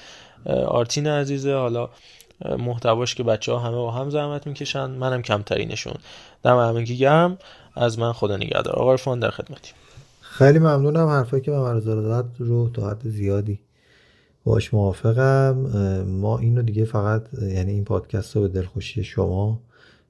آرتین 0.67 1.07
عزیزه. 1.07 1.53
حالا 1.53 1.89
محتواش 2.59 3.15
که 3.15 3.23
بچه 3.23 3.51
ها 3.51 3.59
همه 3.59 3.75
با 3.75 3.91
هم 3.91 4.09
زحمت 4.09 4.47
می‌کشن. 4.47 4.85
منم 4.85 5.21
کمترینشون. 5.21 5.93
دم 6.43 6.57
همه 6.57 6.83
گرم. 6.83 7.37
از 7.75 7.99
من 7.99 8.13
خدا 8.13 8.37
نگهدار. 8.37 8.75
آقا 8.75 8.97
فان 8.97 9.19
در 9.19 9.29
خدمتی. 9.29 9.73
خیلی 10.21 10.59
ممنونم. 10.59 11.07
حرفایی 11.07 11.43
که 11.43 11.51
من 11.51 11.79
زد 11.79 12.25
رو 12.39 12.69
تا 12.69 12.89
حد 12.89 13.01
زیادی 13.03 13.59
باش 14.45 14.73
موافقم. 14.73 15.51
ما 16.07 16.39
اینو 16.39 16.61
دیگه 16.61 16.85
فقط 16.85 17.21
یعنی 17.41 17.71
این 17.71 17.83
پادکست 17.85 18.35
رو 18.35 18.41
به 18.41 18.47
دلخوشی 18.47 19.03
شما 19.03 19.59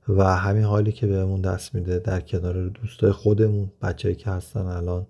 و 0.10 0.24
همین 0.24 0.64
حالی 0.64 0.92
که 0.92 1.08
بهمون 1.08 1.42
دست 1.42 1.76
میده 1.76 2.00
در 2.00 2.20
کنار 2.20 2.70
دوستای 2.70 3.12
خودمون 3.12 3.72
بچه‌ای 3.82 4.16
که 4.16 4.30
هستن 4.30 4.66
الان 4.66 5.08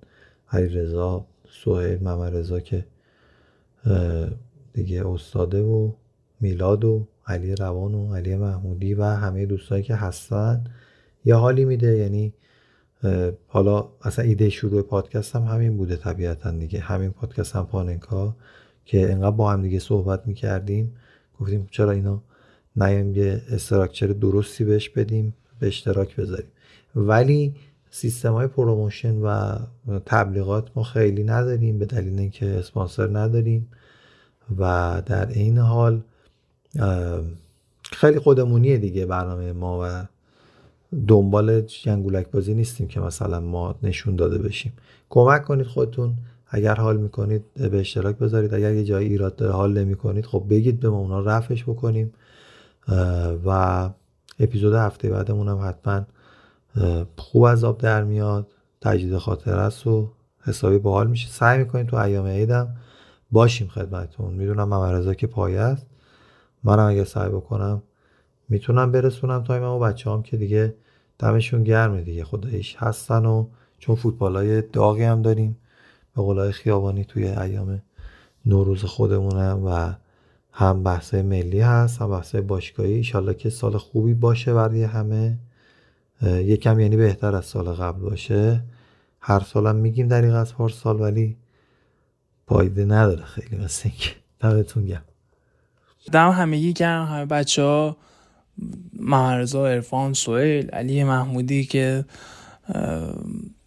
علی 0.51 0.67
رضا 0.67 1.25
سهیل 1.63 2.03
ممر 2.03 2.29
رضا 2.29 2.59
که 2.59 2.85
دیگه 4.73 5.07
استاده 5.07 5.61
و 5.61 5.91
میلاد 6.39 6.85
و 6.85 7.07
علی 7.27 7.55
روان 7.55 7.93
و 7.93 8.15
علی 8.15 8.35
محمودی 8.35 8.93
و 8.93 9.03
همه 9.03 9.45
دوستایی 9.45 9.83
که 9.83 9.95
هستن 9.95 10.63
یه 11.25 11.35
حالی 11.35 11.65
میده. 11.65 11.97
یعنی 11.97 12.33
حالا 13.47 13.89
اصلا 14.01 14.25
ایده 14.25 14.49
شروع 14.49 14.81
پادکست 14.81 15.35
هم 15.35 15.43
همین 15.43 15.77
بوده 15.77 15.95
طبیعتا 15.95 16.51
دیگه. 16.51 16.79
همین 16.79 17.11
پادکست 17.11 17.55
هم 17.55 17.65
پاننکا 17.65 18.35
که 18.85 19.11
انقدر 19.11 19.35
با 19.35 19.51
هم 19.51 19.61
دیگه 19.61 19.79
صحبت 19.79 20.27
می‌کردیم. 20.27 20.95
گفتیم 21.39 21.67
چرا 21.71 21.91
اینا 21.91 22.21
نیایم 22.75 23.15
یه 23.15 23.41
structure 23.49 24.07
درستی 24.07 24.63
بهش 24.63 24.89
بدیم 24.89 25.33
به 25.59 25.67
اشتراک 25.67 26.15
بذاریم. 26.15 26.51
ولی 26.95 27.55
سیستم 27.89 28.33
های 28.33 28.47
promotion 28.47 29.21
و 29.21 29.57
تبلیغات 30.05 30.69
ما 30.75 30.83
خیلی 30.83 31.23
نداریم 31.23 31.79
به 31.79 31.85
دلیل 31.85 32.19
اینکه 32.19 32.45
اسپانسر 32.45 33.17
نداریم. 33.17 33.67
و 34.57 35.01
در 35.05 35.29
این 35.29 35.57
حال 35.57 36.01
خیلی 37.83 38.19
خودمونیه 38.19 38.77
دیگه 38.77 39.05
برنامه 39.05 39.51
ما 39.51 39.79
و 39.83 40.05
دنبال 41.07 41.61
جنگولک 41.61 42.31
بازی 42.31 42.53
نیستیم 42.53 42.87
که 42.87 42.99
مثلا 42.99 43.39
ما 43.39 43.75
نشون 43.83 44.15
داده 44.15 44.37
بشیم. 44.37 44.73
کمک 45.09 45.43
کنید 45.43 45.65
خودتون. 45.65 46.13
اگر 46.47 46.75
حال 46.75 46.97
می‌کنید 46.97 47.43
به 47.53 47.79
اشتراک 47.79 48.17
بذارید. 48.17 48.53
اگر 48.53 48.73
یه 48.73 48.83
جایی 48.83 49.09
ایراد 49.09 49.35
داره 49.35 49.53
حال 49.53 49.79
نمی‌کنید 49.79 50.25
خب 50.25 50.45
بگید 50.49 50.79
به 50.79 50.89
ما 50.89 50.97
اونا 50.97 51.19
رفش 51.19 51.63
بکنیم. 51.63 52.13
و 53.45 53.89
اپیزود 54.39 54.73
هفته 54.73 55.09
بعدمون 55.09 55.47
هم 55.47 55.67
حتما 55.67 56.05
خوب 57.17 57.43
از 57.43 57.63
آب 57.63 57.77
در 57.77 58.03
میاد. 58.03 58.47
تجدید 58.81 59.17
خاطر 59.17 59.59
است 59.59 59.87
و 59.87 60.11
حسابی 60.41 60.77
باحال 60.77 61.07
میشه. 61.07 61.29
سعی 61.29 61.57
می‌کنیم 61.59 61.85
تو 61.85 61.97
ایام 61.97 62.25
عیدم 62.25 62.75
باشیم 63.31 63.67
خدمتتون. 63.67 64.33
می‌دونم 64.33 64.67
ممرزا 64.67 65.13
که 65.13 65.27
پایه 65.27 65.59
است. 65.59 65.85
منم 66.63 66.89
اگه 66.89 67.03
سعی 67.03 67.29
بکنم 67.29 67.83
می‌تونم 68.49 68.91
برسونم 68.91 69.43
تایم 69.43 69.63
و 69.63 69.79
بچه 69.79 70.11
هم 70.11 70.23
که 70.23 70.37
دیگه 70.37 70.75
دمشون 71.19 71.63
گرمه 71.63 72.01
دیگه. 72.01 72.23
خدایش 72.23 72.75
هستن 72.79 73.25
و 73.25 73.47
چون 73.79 73.95
فوتبال 73.95 74.35
های 74.35 74.61
داغی 74.61 75.03
هم 75.03 75.21
داریم. 75.21 75.57
به 76.15 76.21
قولای 76.21 76.51
خیابانی 76.51 77.05
توی 77.05 77.27
ایام 77.27 77.81
نوروز 78.45 78.83
خودمونه 78.83 79.51
و 79.51 79.93
هم 80.53 80.83
بحث 80.83 81.13
ملی 81.13 81.59
هست 81.59 82.01
هم 82.01 82.09
بحث 82.09 82.35
باشگاهی. 82.35 82.93
ایشالله 82.93 83.33
که 83.33 83.49
سال 83.49 83.77
خوبی 83.77 84.13
باشه 84.13 84.53
برای 84.53 84.83
همه. 84.83 85.37
یکم 86.21 86.79
یعنی 86.79 86.97
بهتر 86.97 87.35
از 87.35 87.45
سال 87.45 87.65
قبل 87.65 87.99
باشه. 87.99 88.61
هر 89.21 89.39
سالم 89.39 89.75
میگیم 89.75 90.07
دریغ 90.07 90.35
از 90.35 90.53
سال 90.73 91.01
ولی 91.01 91.37
پایده 92.47 92.85
نداره 92.85 93.23
خیلی 93.23 93.63
مثل 93.63 93.89
اینکه 93.89 94.09
دمتون 94.39 94.85
گرم. 94.85 95.03
دم 96.11 96.29
همگی 96.29 96.73
گرم 96.73 97.05
همه 97.05 97.25
بچه 97.25 97.61
ها 97.61 97.97
محمرزا 98.99 99.67
عرفان 99.67 100.13
سویل 100.13 100.69
علی 100.69 101.03
محمودی 101.03 101.65
که 101.65 102.05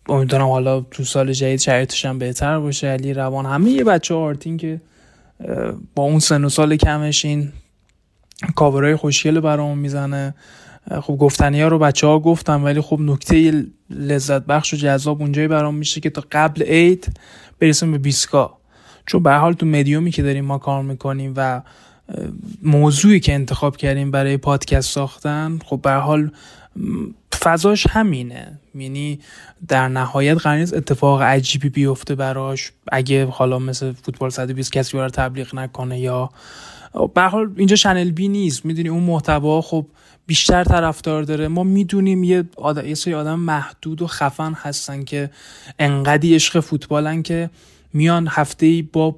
امیدوارم 0.09 0.49
حالا 0.49 0.81
تو 0.81 1.05
سال 1.05 1.33
جدید 1.33 1.61
شرایطش 1.61 2.05
هم 2.05 2.19
بهتر 2.19 2.59
باشه. 2.59 2.87
علی 2.87 3.15
روان 3.15 3.47
همه 3.47 3.71
یه 3.71 3.85
بچه 3.85 4.15
آرتین 4.15 4.57
که 4.57 4.81
با 5.95 6.03
اون 6.03 6.19
سن 6.19 6.45
و 6.45 6.49
سال 6.49 6.77
کمش 6.77 7.25
این 7.25 7.53
کاورای 8.55 8.97
خوشگل 8.97 9.41
برامون 9.41 9.79
می‌زنه. 9.79 10.35
خب 11.03 11.17
گفتنی 11.17 11.63
ها 11.63 11.69
رو 11.69 11.79
بچه 11.79 12.07
ها 12.07 12.19
گفتم 12.19 12.65
ولی 12.65 12.81
خب 12.81 13.01
نکته 13.01 13.67
لذت 13.91 14.43
بخش 14.43 14.75
و 14.75 14.77
جذاب 14.77 15.21
اونجایی 15.21 15.49
برام 15.49 15.75
میشه 15.75 16.01
که 16.01 16.11
تا 16.11 16.25
قبل 16.33 16.63
عید 16.63 17.19
برسیم 17.59 17.93
به 17.93 17.99
بیسکا. 17.99 18.59
چون 19.07 19.23
به 19.23 19.33
حال 19.33 19.53
تو 19.53 19.67
مدیومی 19.67 20.11
که 20.11 20.23
داریم 20.23 20.45
ما 20.45 20.59
کار 20.59 20.83
می‌کنیم 20.83 21.33
و 21.37 21.63
موضوعی 22.63 23.21
که 23.21 23.35
انتخاب 23.35 23.77
کردیم 23.77 24.11
برای 24.11 24.37
پادکست 24.37 24.91
ساختن 24.91 25.59
خب 25.65 25.81
به 25.83 25.93
حال 25.93 26.31
فضاش 27.47 27.87
همینه. 27.91 28.59
یعنی 28.75 29.21
در 29.69 29.89
نهایت 29.89 30.39
قرار 30.39 30.61
اتفاق 30.61 31.23
عجیبی 31.23 31.69
بیفته 31.69 32.15
براش. 32.15 32.73
اگه 32.93 33.27
حالا 33.27 33.59
مثل 33.59 33.93
فوتبال 33.93 34.31
120 34.31 34.73
کسی 34.73 34.99
رو 34.99 35.09
تبلیغ 35.09 35.55
نکنه 35.55 36.01
یا 36.01 36.31
به 37.15 37.23
حال 37.23 37.53
اینجا 37.57 37.77
چنل 37.77 38.11
بی 38.11 38.29
نیست. 38.29 38.65
می‌دونی 38.65 38.89
اون 38.89 39.03
محتوا 39.03 39.61
خب 39.61 39.87
بیشتر 40.27 40.65
طرفدار 40.65 41.23
داره. 41.23 41.49
ما 41.49 41.63
می‌دونیم 41.63 42.25
یه, 42.25 42.45
یه 42.87 42.95
سری 42.95 43.15
آدم 43.15 43.39
محدود 43.39 44.03
و 44.03 44.07
خفن 44.07 44.53
هستن 44.53 45.05
که 45.05 45.31
انقدی 45.79 46.35
عشق 46.35 46.61
فوتبالن 46.61 47.23
که 47.23 47.51
میان 47.93 48.29
هفته 48.31 48.85
با 48.93 49.17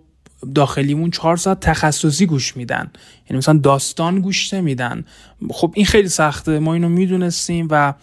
داخلیمون 0.54 1.10
چهار 1.10 1.36
ساعت 1.36 1.60
تخصصی 1.60 2.26
گوش 2.26 2.56
میدن. 2.56 2.90
یعنی 3.30 3.38
مثلا 3.38 3.58
داستان 3.58 4.20
گوش 4.20 4.54
میدن 4.54 5.04
خب 5.50 5.72
این 5.74 5.86
خیلی 5.86 6.08
سخته. 6.08 6.58
ما 6.58 6.74
اینو 6.74 6.88
می‌دونستیم 6.88 7.68
و 7.70 7.94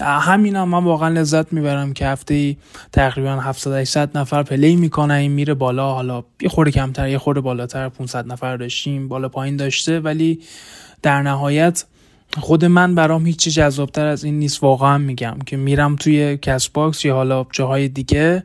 همین 0.00 0.56
هم 0.56 0.68
من 0.68 0.84
واقعا 0.84 1.08
لذت 1.08 1.52
می‌برم 1.52 1.92
که 1.92 2.06
هفته 2.06 2.56
تقریبا 2.92 3.30
700 3.40 3.72
800 3.72 4.18
نفر 4.18 4.42
play 4.42 4.76
می‌کنه. 4.76 5.14
این 5.14 5.32
میره 5.32 5.54
بالا. 5.54 5.92
حالا 5.92 6.24
یه 6.40 6.48
خورده 6.48 6.70
کمتر 6.70 7.08
یه 7.08 7.18
خورده 7.18 7.40
بالاتر. 7.40 7.88
500 7.88 8.26
نفر 8.26 8.56
داشتیم. 8.56 9.08
بالا 9.08 9.28
پایین 9.28 9.56
داشته. 9.56 10.00
ولی 10.00 10.40
در 11.02 11.22
نهایت 11.22 11.84
خود 12.40 12.64
من 12.64 12.94
برام 12.94 13.26
هیچی 13.26 13.50
جذابتر 13.50 14.06
از 14.06 14.24
این 14.24 14.38
نیست. 14.38 14.62
واقعا 14.62 14.98
میگم 14.98 15.38
که 15.46 15.56
میرم 15.56 15.96
توی 15.96 16.36
Castbox 16.36 17.04
یا 17.04 17.14
حالا 17.14 17.46
جاهای 17.52 17.88
دیگه. 17.88 18.44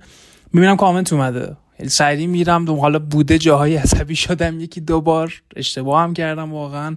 می‌بینم 0.53 0.77
کامنت 0.77 1.13
اومده. 1.13 1.57
سریع 1.87 2.27
میرم 2.27 2.65
دو 2.65 2.75
حالا 2.75 2.99
بوده 2.99 3.37
جاهای 3.37 3.75
عصبی 3.75 4.15
شدم 4.15 4.59
یکی 4.59 4.81
دو 4.81 5.01
بار 5.01 5.41
اشتباه 5.55 6.01
هم 6.01 6.13
کردم 6.13 6.53
واقعا. 6.53 6.95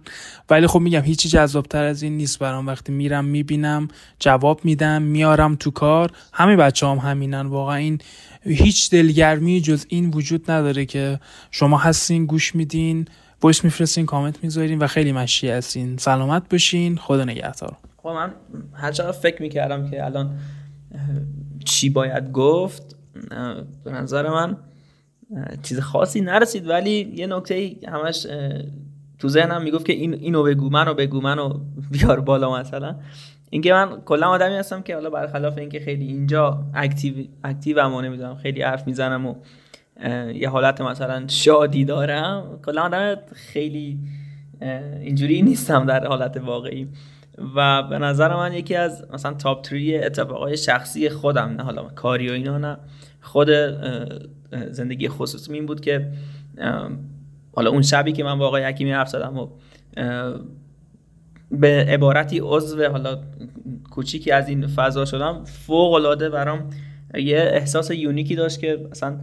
ولی 0.51 0.67
خب 0.67 0.81
میگم 0.81 1.01
هیچی 1.01 1.29
جذابتر 1.29 1.85
از 1.85 2.03
این 2.03 2.17
نیست 2.17 2.39
برام. 2.39 2.67
وقتی 2.67 2.93
میرم 2.93 3.25
می‌بینم 3.25 3.89
جواب 4.19 4.61
میدم 4.65 5.03
میارم 5.03 5.57
تو 5.57 5.71
کار. 5.71 6.11
همه 6.33 6.57
بچه 6.57 6.87
هم 6.87 6.99
همینن. 6.99 7.47
واقعا 7.47 7.77
این 7.77 8.01
هیچ 8.43 8.91
دلگرمی 8.91 9.61
جز 9.61 9.87
این 9.89 10.11
وجود 10.11 10.51
نداره 10.51 10.87
که 10.87 11.21
شما 11.51 11.79
هستین 11.79 12.27
گوش 12.27 12.55
میدین 12.55 13.09
voice 13.43 13.65
میفرستین 13.65 14.07
کامنت 14.07 14.45
می‌ذارین 14.45 14.79
و 14.79 14.87
خیلی 14.87 15.13
مشتی 15.13 15.49
هستین. 15.49 15.97
سلامت 15.97 16.43
باشین. 16.51 16.97
خدا 16.97 17.25
نگهدار. 17.25 17.77
خب 18.03 18.09
من 18.09 18.33
هرچی 18.75 19.13
فکر 19.13 19.43
می‌کردم 19.43 19.91
که 19.91 20.05
الان 20.05 20.39
چی 21.65 21.91
باید 21.91 22.33
گفت 22.33 22.97
به 23.85 23.91
نظر 23.91 24.29
من 24.29 24.57
چیز 25.63 25.81
خاصی 25.81 26.21
نرسید 26.21 26.69
ولی 26.69 27.13
یه 27.15 27.27
نکته 27.27 27.71
همش 27.89 28.27
تو 29.19 29.29
ذهنم 29.29 29.63
می‌گفت 29.63 29.87
که 29.87 29.93
این 29.93 30.15
اینو 30.15 30.43
بگو 30.43 30.71
منو 30.71 30.95
بگو 30.95 31.21
منو 31.21 31.59
بیار 31.93 32.21
بالا 32.21 32.61
مثلا. 32.61 32.97
اینکه 33.51 33.73
من 33.73 34.01
کلا 34.05 34.29
آدمی 34.29 34.55
هستم 34.55 34.83
که 34.83 34.95
حالا 34.95 35.11
برخلاف 35.11 35.59
اینکه 35.59 35.81
خیلی 35.81 36.07
اینجا 36.07 36.65
active 36.75 37.27
active 37.45 37.81
هم 37.81 37.95
نمی‌دونم 37.95 38.35
خیلی 38.35 38.63
حرف 38.63 38.87
می‌زنم 38.87 39.27
و 39.27 39.35
یه 40.35 40.49
حالت 40.49 40.81
مثلا 40.81 41.25
شادی 41.29 41.85
دارم 41.85 42.61
کلا 42.67 42.83
آدم 42.83 43.17
خیلی 43.35 43.99
اینجوری 45.01 45.43
نیستم 45.43 45.87
در 45.87 46.07
حالت 46.07 46.37
واقعی. 46.37 46.89
و 47.57 47.83
به 47.83 47.99
نظر 47.99 48.37
من 48.37 48.53
یکی 48.53 48.75
از 48.75 49.07
مثلا 49.13 49.35
تاپ 49.35 49.63
تری 49.63 49.99
اتفاقای 49.99 50.57
شخصی 50.57 51.09
خودم 51.09 51.49
نه 51.49 51.63
حالا 51.63 51.83
کاری 51.83 52.29
و 52.29 52.33
اینا 52.33 52.59
نه. 52.59 52.79
خود 53.27 53.49
زندگی 54.71 55.09
خصوصی 55.09 55.53
این 55.53 55.67
بود 55.67 55.81
که 55.81 56.13
حالا 57.53 57.71
اون 57.71 57.83
شبی 57.83 58.13
که 58.13 58.25
من 58.25 58.39
با 58.39 58.47
آقای 58.47 58.65
حکیمی 58.65 58.93
حرف 58.93 59.09
زدم 59.09 59.39
و 59.39 59.49
به 61.51 61.87
عبارتی 61.89 62.41
عضو 62.43 62.89
حالا 62.89 63.19
کوچیکی 63.91 64.31
از 64.31 64.49
این 64.49 64.67
فضا 64.67 65.05
شدم 65.05 65.45
فوق 65.45 65.93
العاده 65.93 66.29
برام 66.29 66.71
یه 67.15 67.39
احساس 67.39 67.91
یونیکی 67.91 68.35
داشت 68.35 68.61
که 68.61 68.87
مثلا 68.91 69.21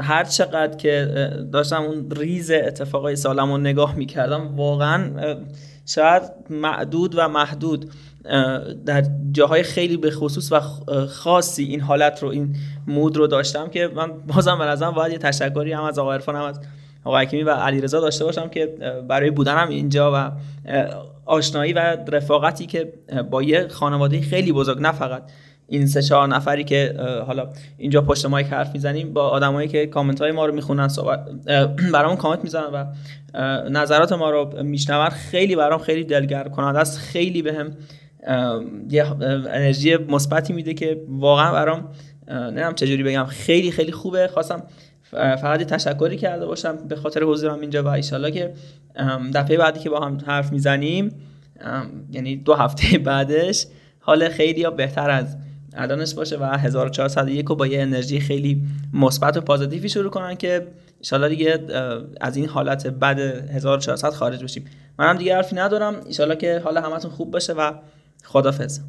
هر 0.00 0.24
چقدر 0.24 0.76
که 0.76 1.08
داشتم 1.52 1.82
اون 1.82 2.10
ریز 2.10 2.50
اتفاقای 2.50 3.16
سالم 3.16 3.50
رو 3.50 3.58
نگاه 3.58 3.96
می‌کردم 3.96 4.56
واقعا 4.56 5.10
شاید 5.86 6.22
معدود 6.50 7.14
و 7.18 7.28
محدود. 7.28 7.90
در 8.86 9.04
جاهای 9.32 9.62
خیلی 9.62 9.96
به 9.96 10.10
خصوص 10.10 10.52
و 10.52 10.60
خاصی 11.06 11.64
این 11.64 11.80
حالت 11.80 12.22
رو 12.22 12.28
این 12.28 12.56
مود 12.86 13.16
رو 13.16 13.26
داشتم 13.26 13.68
که 13.68 13.90
من 13.94 14.12
بازم 14.26 14.58
به 14.58 14.64
نظرم 14.64 14.92
باید 14.92 15.12
یه 15.12 15.18
تشکری 15.18 15.72
هم 15.72 15.84
از 15.84 15.98
آقای 15.98 16.14
عرفان 16.14 16.36
هم 16.36 16.42
از 16.42 16.60
آقای 17.04 17.24
حکیمی 17.26 17.42
و 17.42 17.50
علیرضا 17.50 18.00
داشته 18.00 18.24
باشم 18.24 18.48
که 18.48 18.74
برای 19.08 19.30
بودنم 19.30 19.68
اینجا 19.68 20.12
و 20.14 20.32
آشنایی 21.26 21.72
و 21.72 21.78
رفاقتی 22.12 22.66
که 22.66 22.92
با 23.30 23.42
یه 23.42 23.68
خانواده 23.68 24.20
خیلی 24.20 24.52
بزرگ 24.52 24.80
نه 24.80 24.92
فقط 24.92 25.22
این 25.68 25.86
سه 25.86 26.02
چهار 26.02 26.28
نفری 26.28 26.64
که 26.64 26.94
حالا 27.26 27.48
اینجا 27.78 28.00
پشت 28.00 28.26
مایک 28.26 28.46
حرف 28.46 28.74
می‌زنیم 28.74 29.12
با 29.12 29.28
آدمایی 29.28 29.68
که 29.68 29.86
کامنت 29.86 30.20
های 30.22 30.32
ما 30.32 30.46
رو 30.46 30.54
می‌خونن 30.54 30.88
برامون 31.92 32.16
کامنت 32.16 32.44
می‌زنن 32.44 32.66
و 32.72 32.84
نظرات 33.70 34.12
ما 34.12 34.30
رو 34.30 34.62
میشنون. 34.62 35.08
خیلی 35.08 35.56
برام 35.56 35.78
خیلی 35.78 36.04
دلگرم 36.04 36.50
کننده 36.50 36.78
است. 36.78 36.98
خیلی 36.98 37.42
بهم 37.42 37.70
یه 38.90 39.06
انرژی 39.50 39.96
مثبتی 39.96 40.52
میده 40.52 40.74
که 40.74 41.00
واقعا 41.08 41.52
برام 41.52 41.88
نمی‌دونم 42.28 42.74
چجوری 42.74 43.02
بگم 43.02 43.24
خیلی 43.24 43.70
خیلی 43.70 43.92
خوبه. 43.92 44.28
خواستم 44.28 44.62
فقط 45.10 45.62
تشکری 45.62 46.16
کرده 46.16 46.46
باشم 46.46 46.76
به 46.88 46.96
خاطر 46.96 47.22
حضورم 47.22 47.60
اینجا 47.60 47.82
و 47.82 47.88
ایشالله 47.88 48.30
که 48.30 48.52
دفعه 49.34 49.56
بعدی 49.56 49.80
که 49.80 49.90
با 49.90 50.00
هم 50.00 50.18
حرف 50.26 50.52
می‌زنیم 50.52 51.10
یعنی 52.12 52.36
دو 52.36 52.54
هفته 52.54 52.98
بعدش 53.08 53.66
حال 54.00 54.28
خیلی 54.28 54.60
یا 54.60 54.70
بهتر 54.70 55.10
از 55.10 55.36
الانش 55.74 56.14
باشه 56.14 56.36
و 56.36 56.44
1401 56.44 57.46
رو 57.46 57.54
با 57.54 57.66
یه 57.66 57.82
انرژی 57.82 58.20
خیلی 58.20 58.62
مثبت 58.92 59.36
و 59.36 59.40
پازیتیوی 59.40 59.88
شروع 59.88 60.10
کنن 60.10 60.34
که 60.34 60.66
ان 61.12 61.28
دیگه 61.28 61.58
از 62.20 62.36
این 62.36 62.48
حالت 62.48 62.86
بد 62.86 63.18
1400 63.50 64.10
خارج 64.10 64.44
بشیم. 64.44 64.64
منم 64.98 65.18
دیگه 65.18 65.34
حرفی 65.34 65.56
ندارم. 65.56 65.96
ان 66.20 66.34
که 66.34 66.60
حالا 66.64 66.80
همتون 66.80 67.10
خوب 67.10 67.30
باشه 67.30 67.52
و 67.52 67.72
خدافظ 68.26 68.80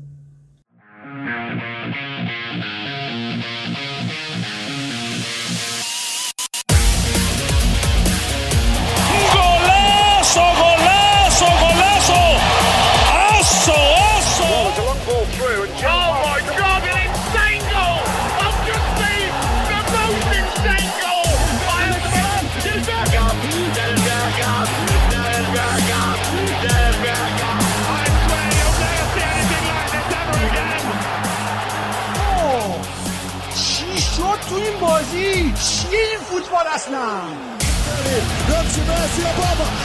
این 36.58 36.66
فوتبال 36.66 36.74
اصلا 36.76 36.98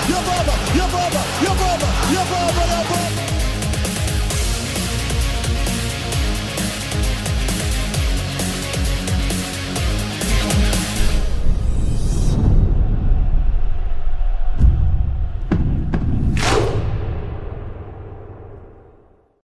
یا 0.08 0.86
بابا 0.86 1.20
یا 1.42 1.54
بابا 1.54 1.86
یا 2.14 2.24
بابا 2.24 3.21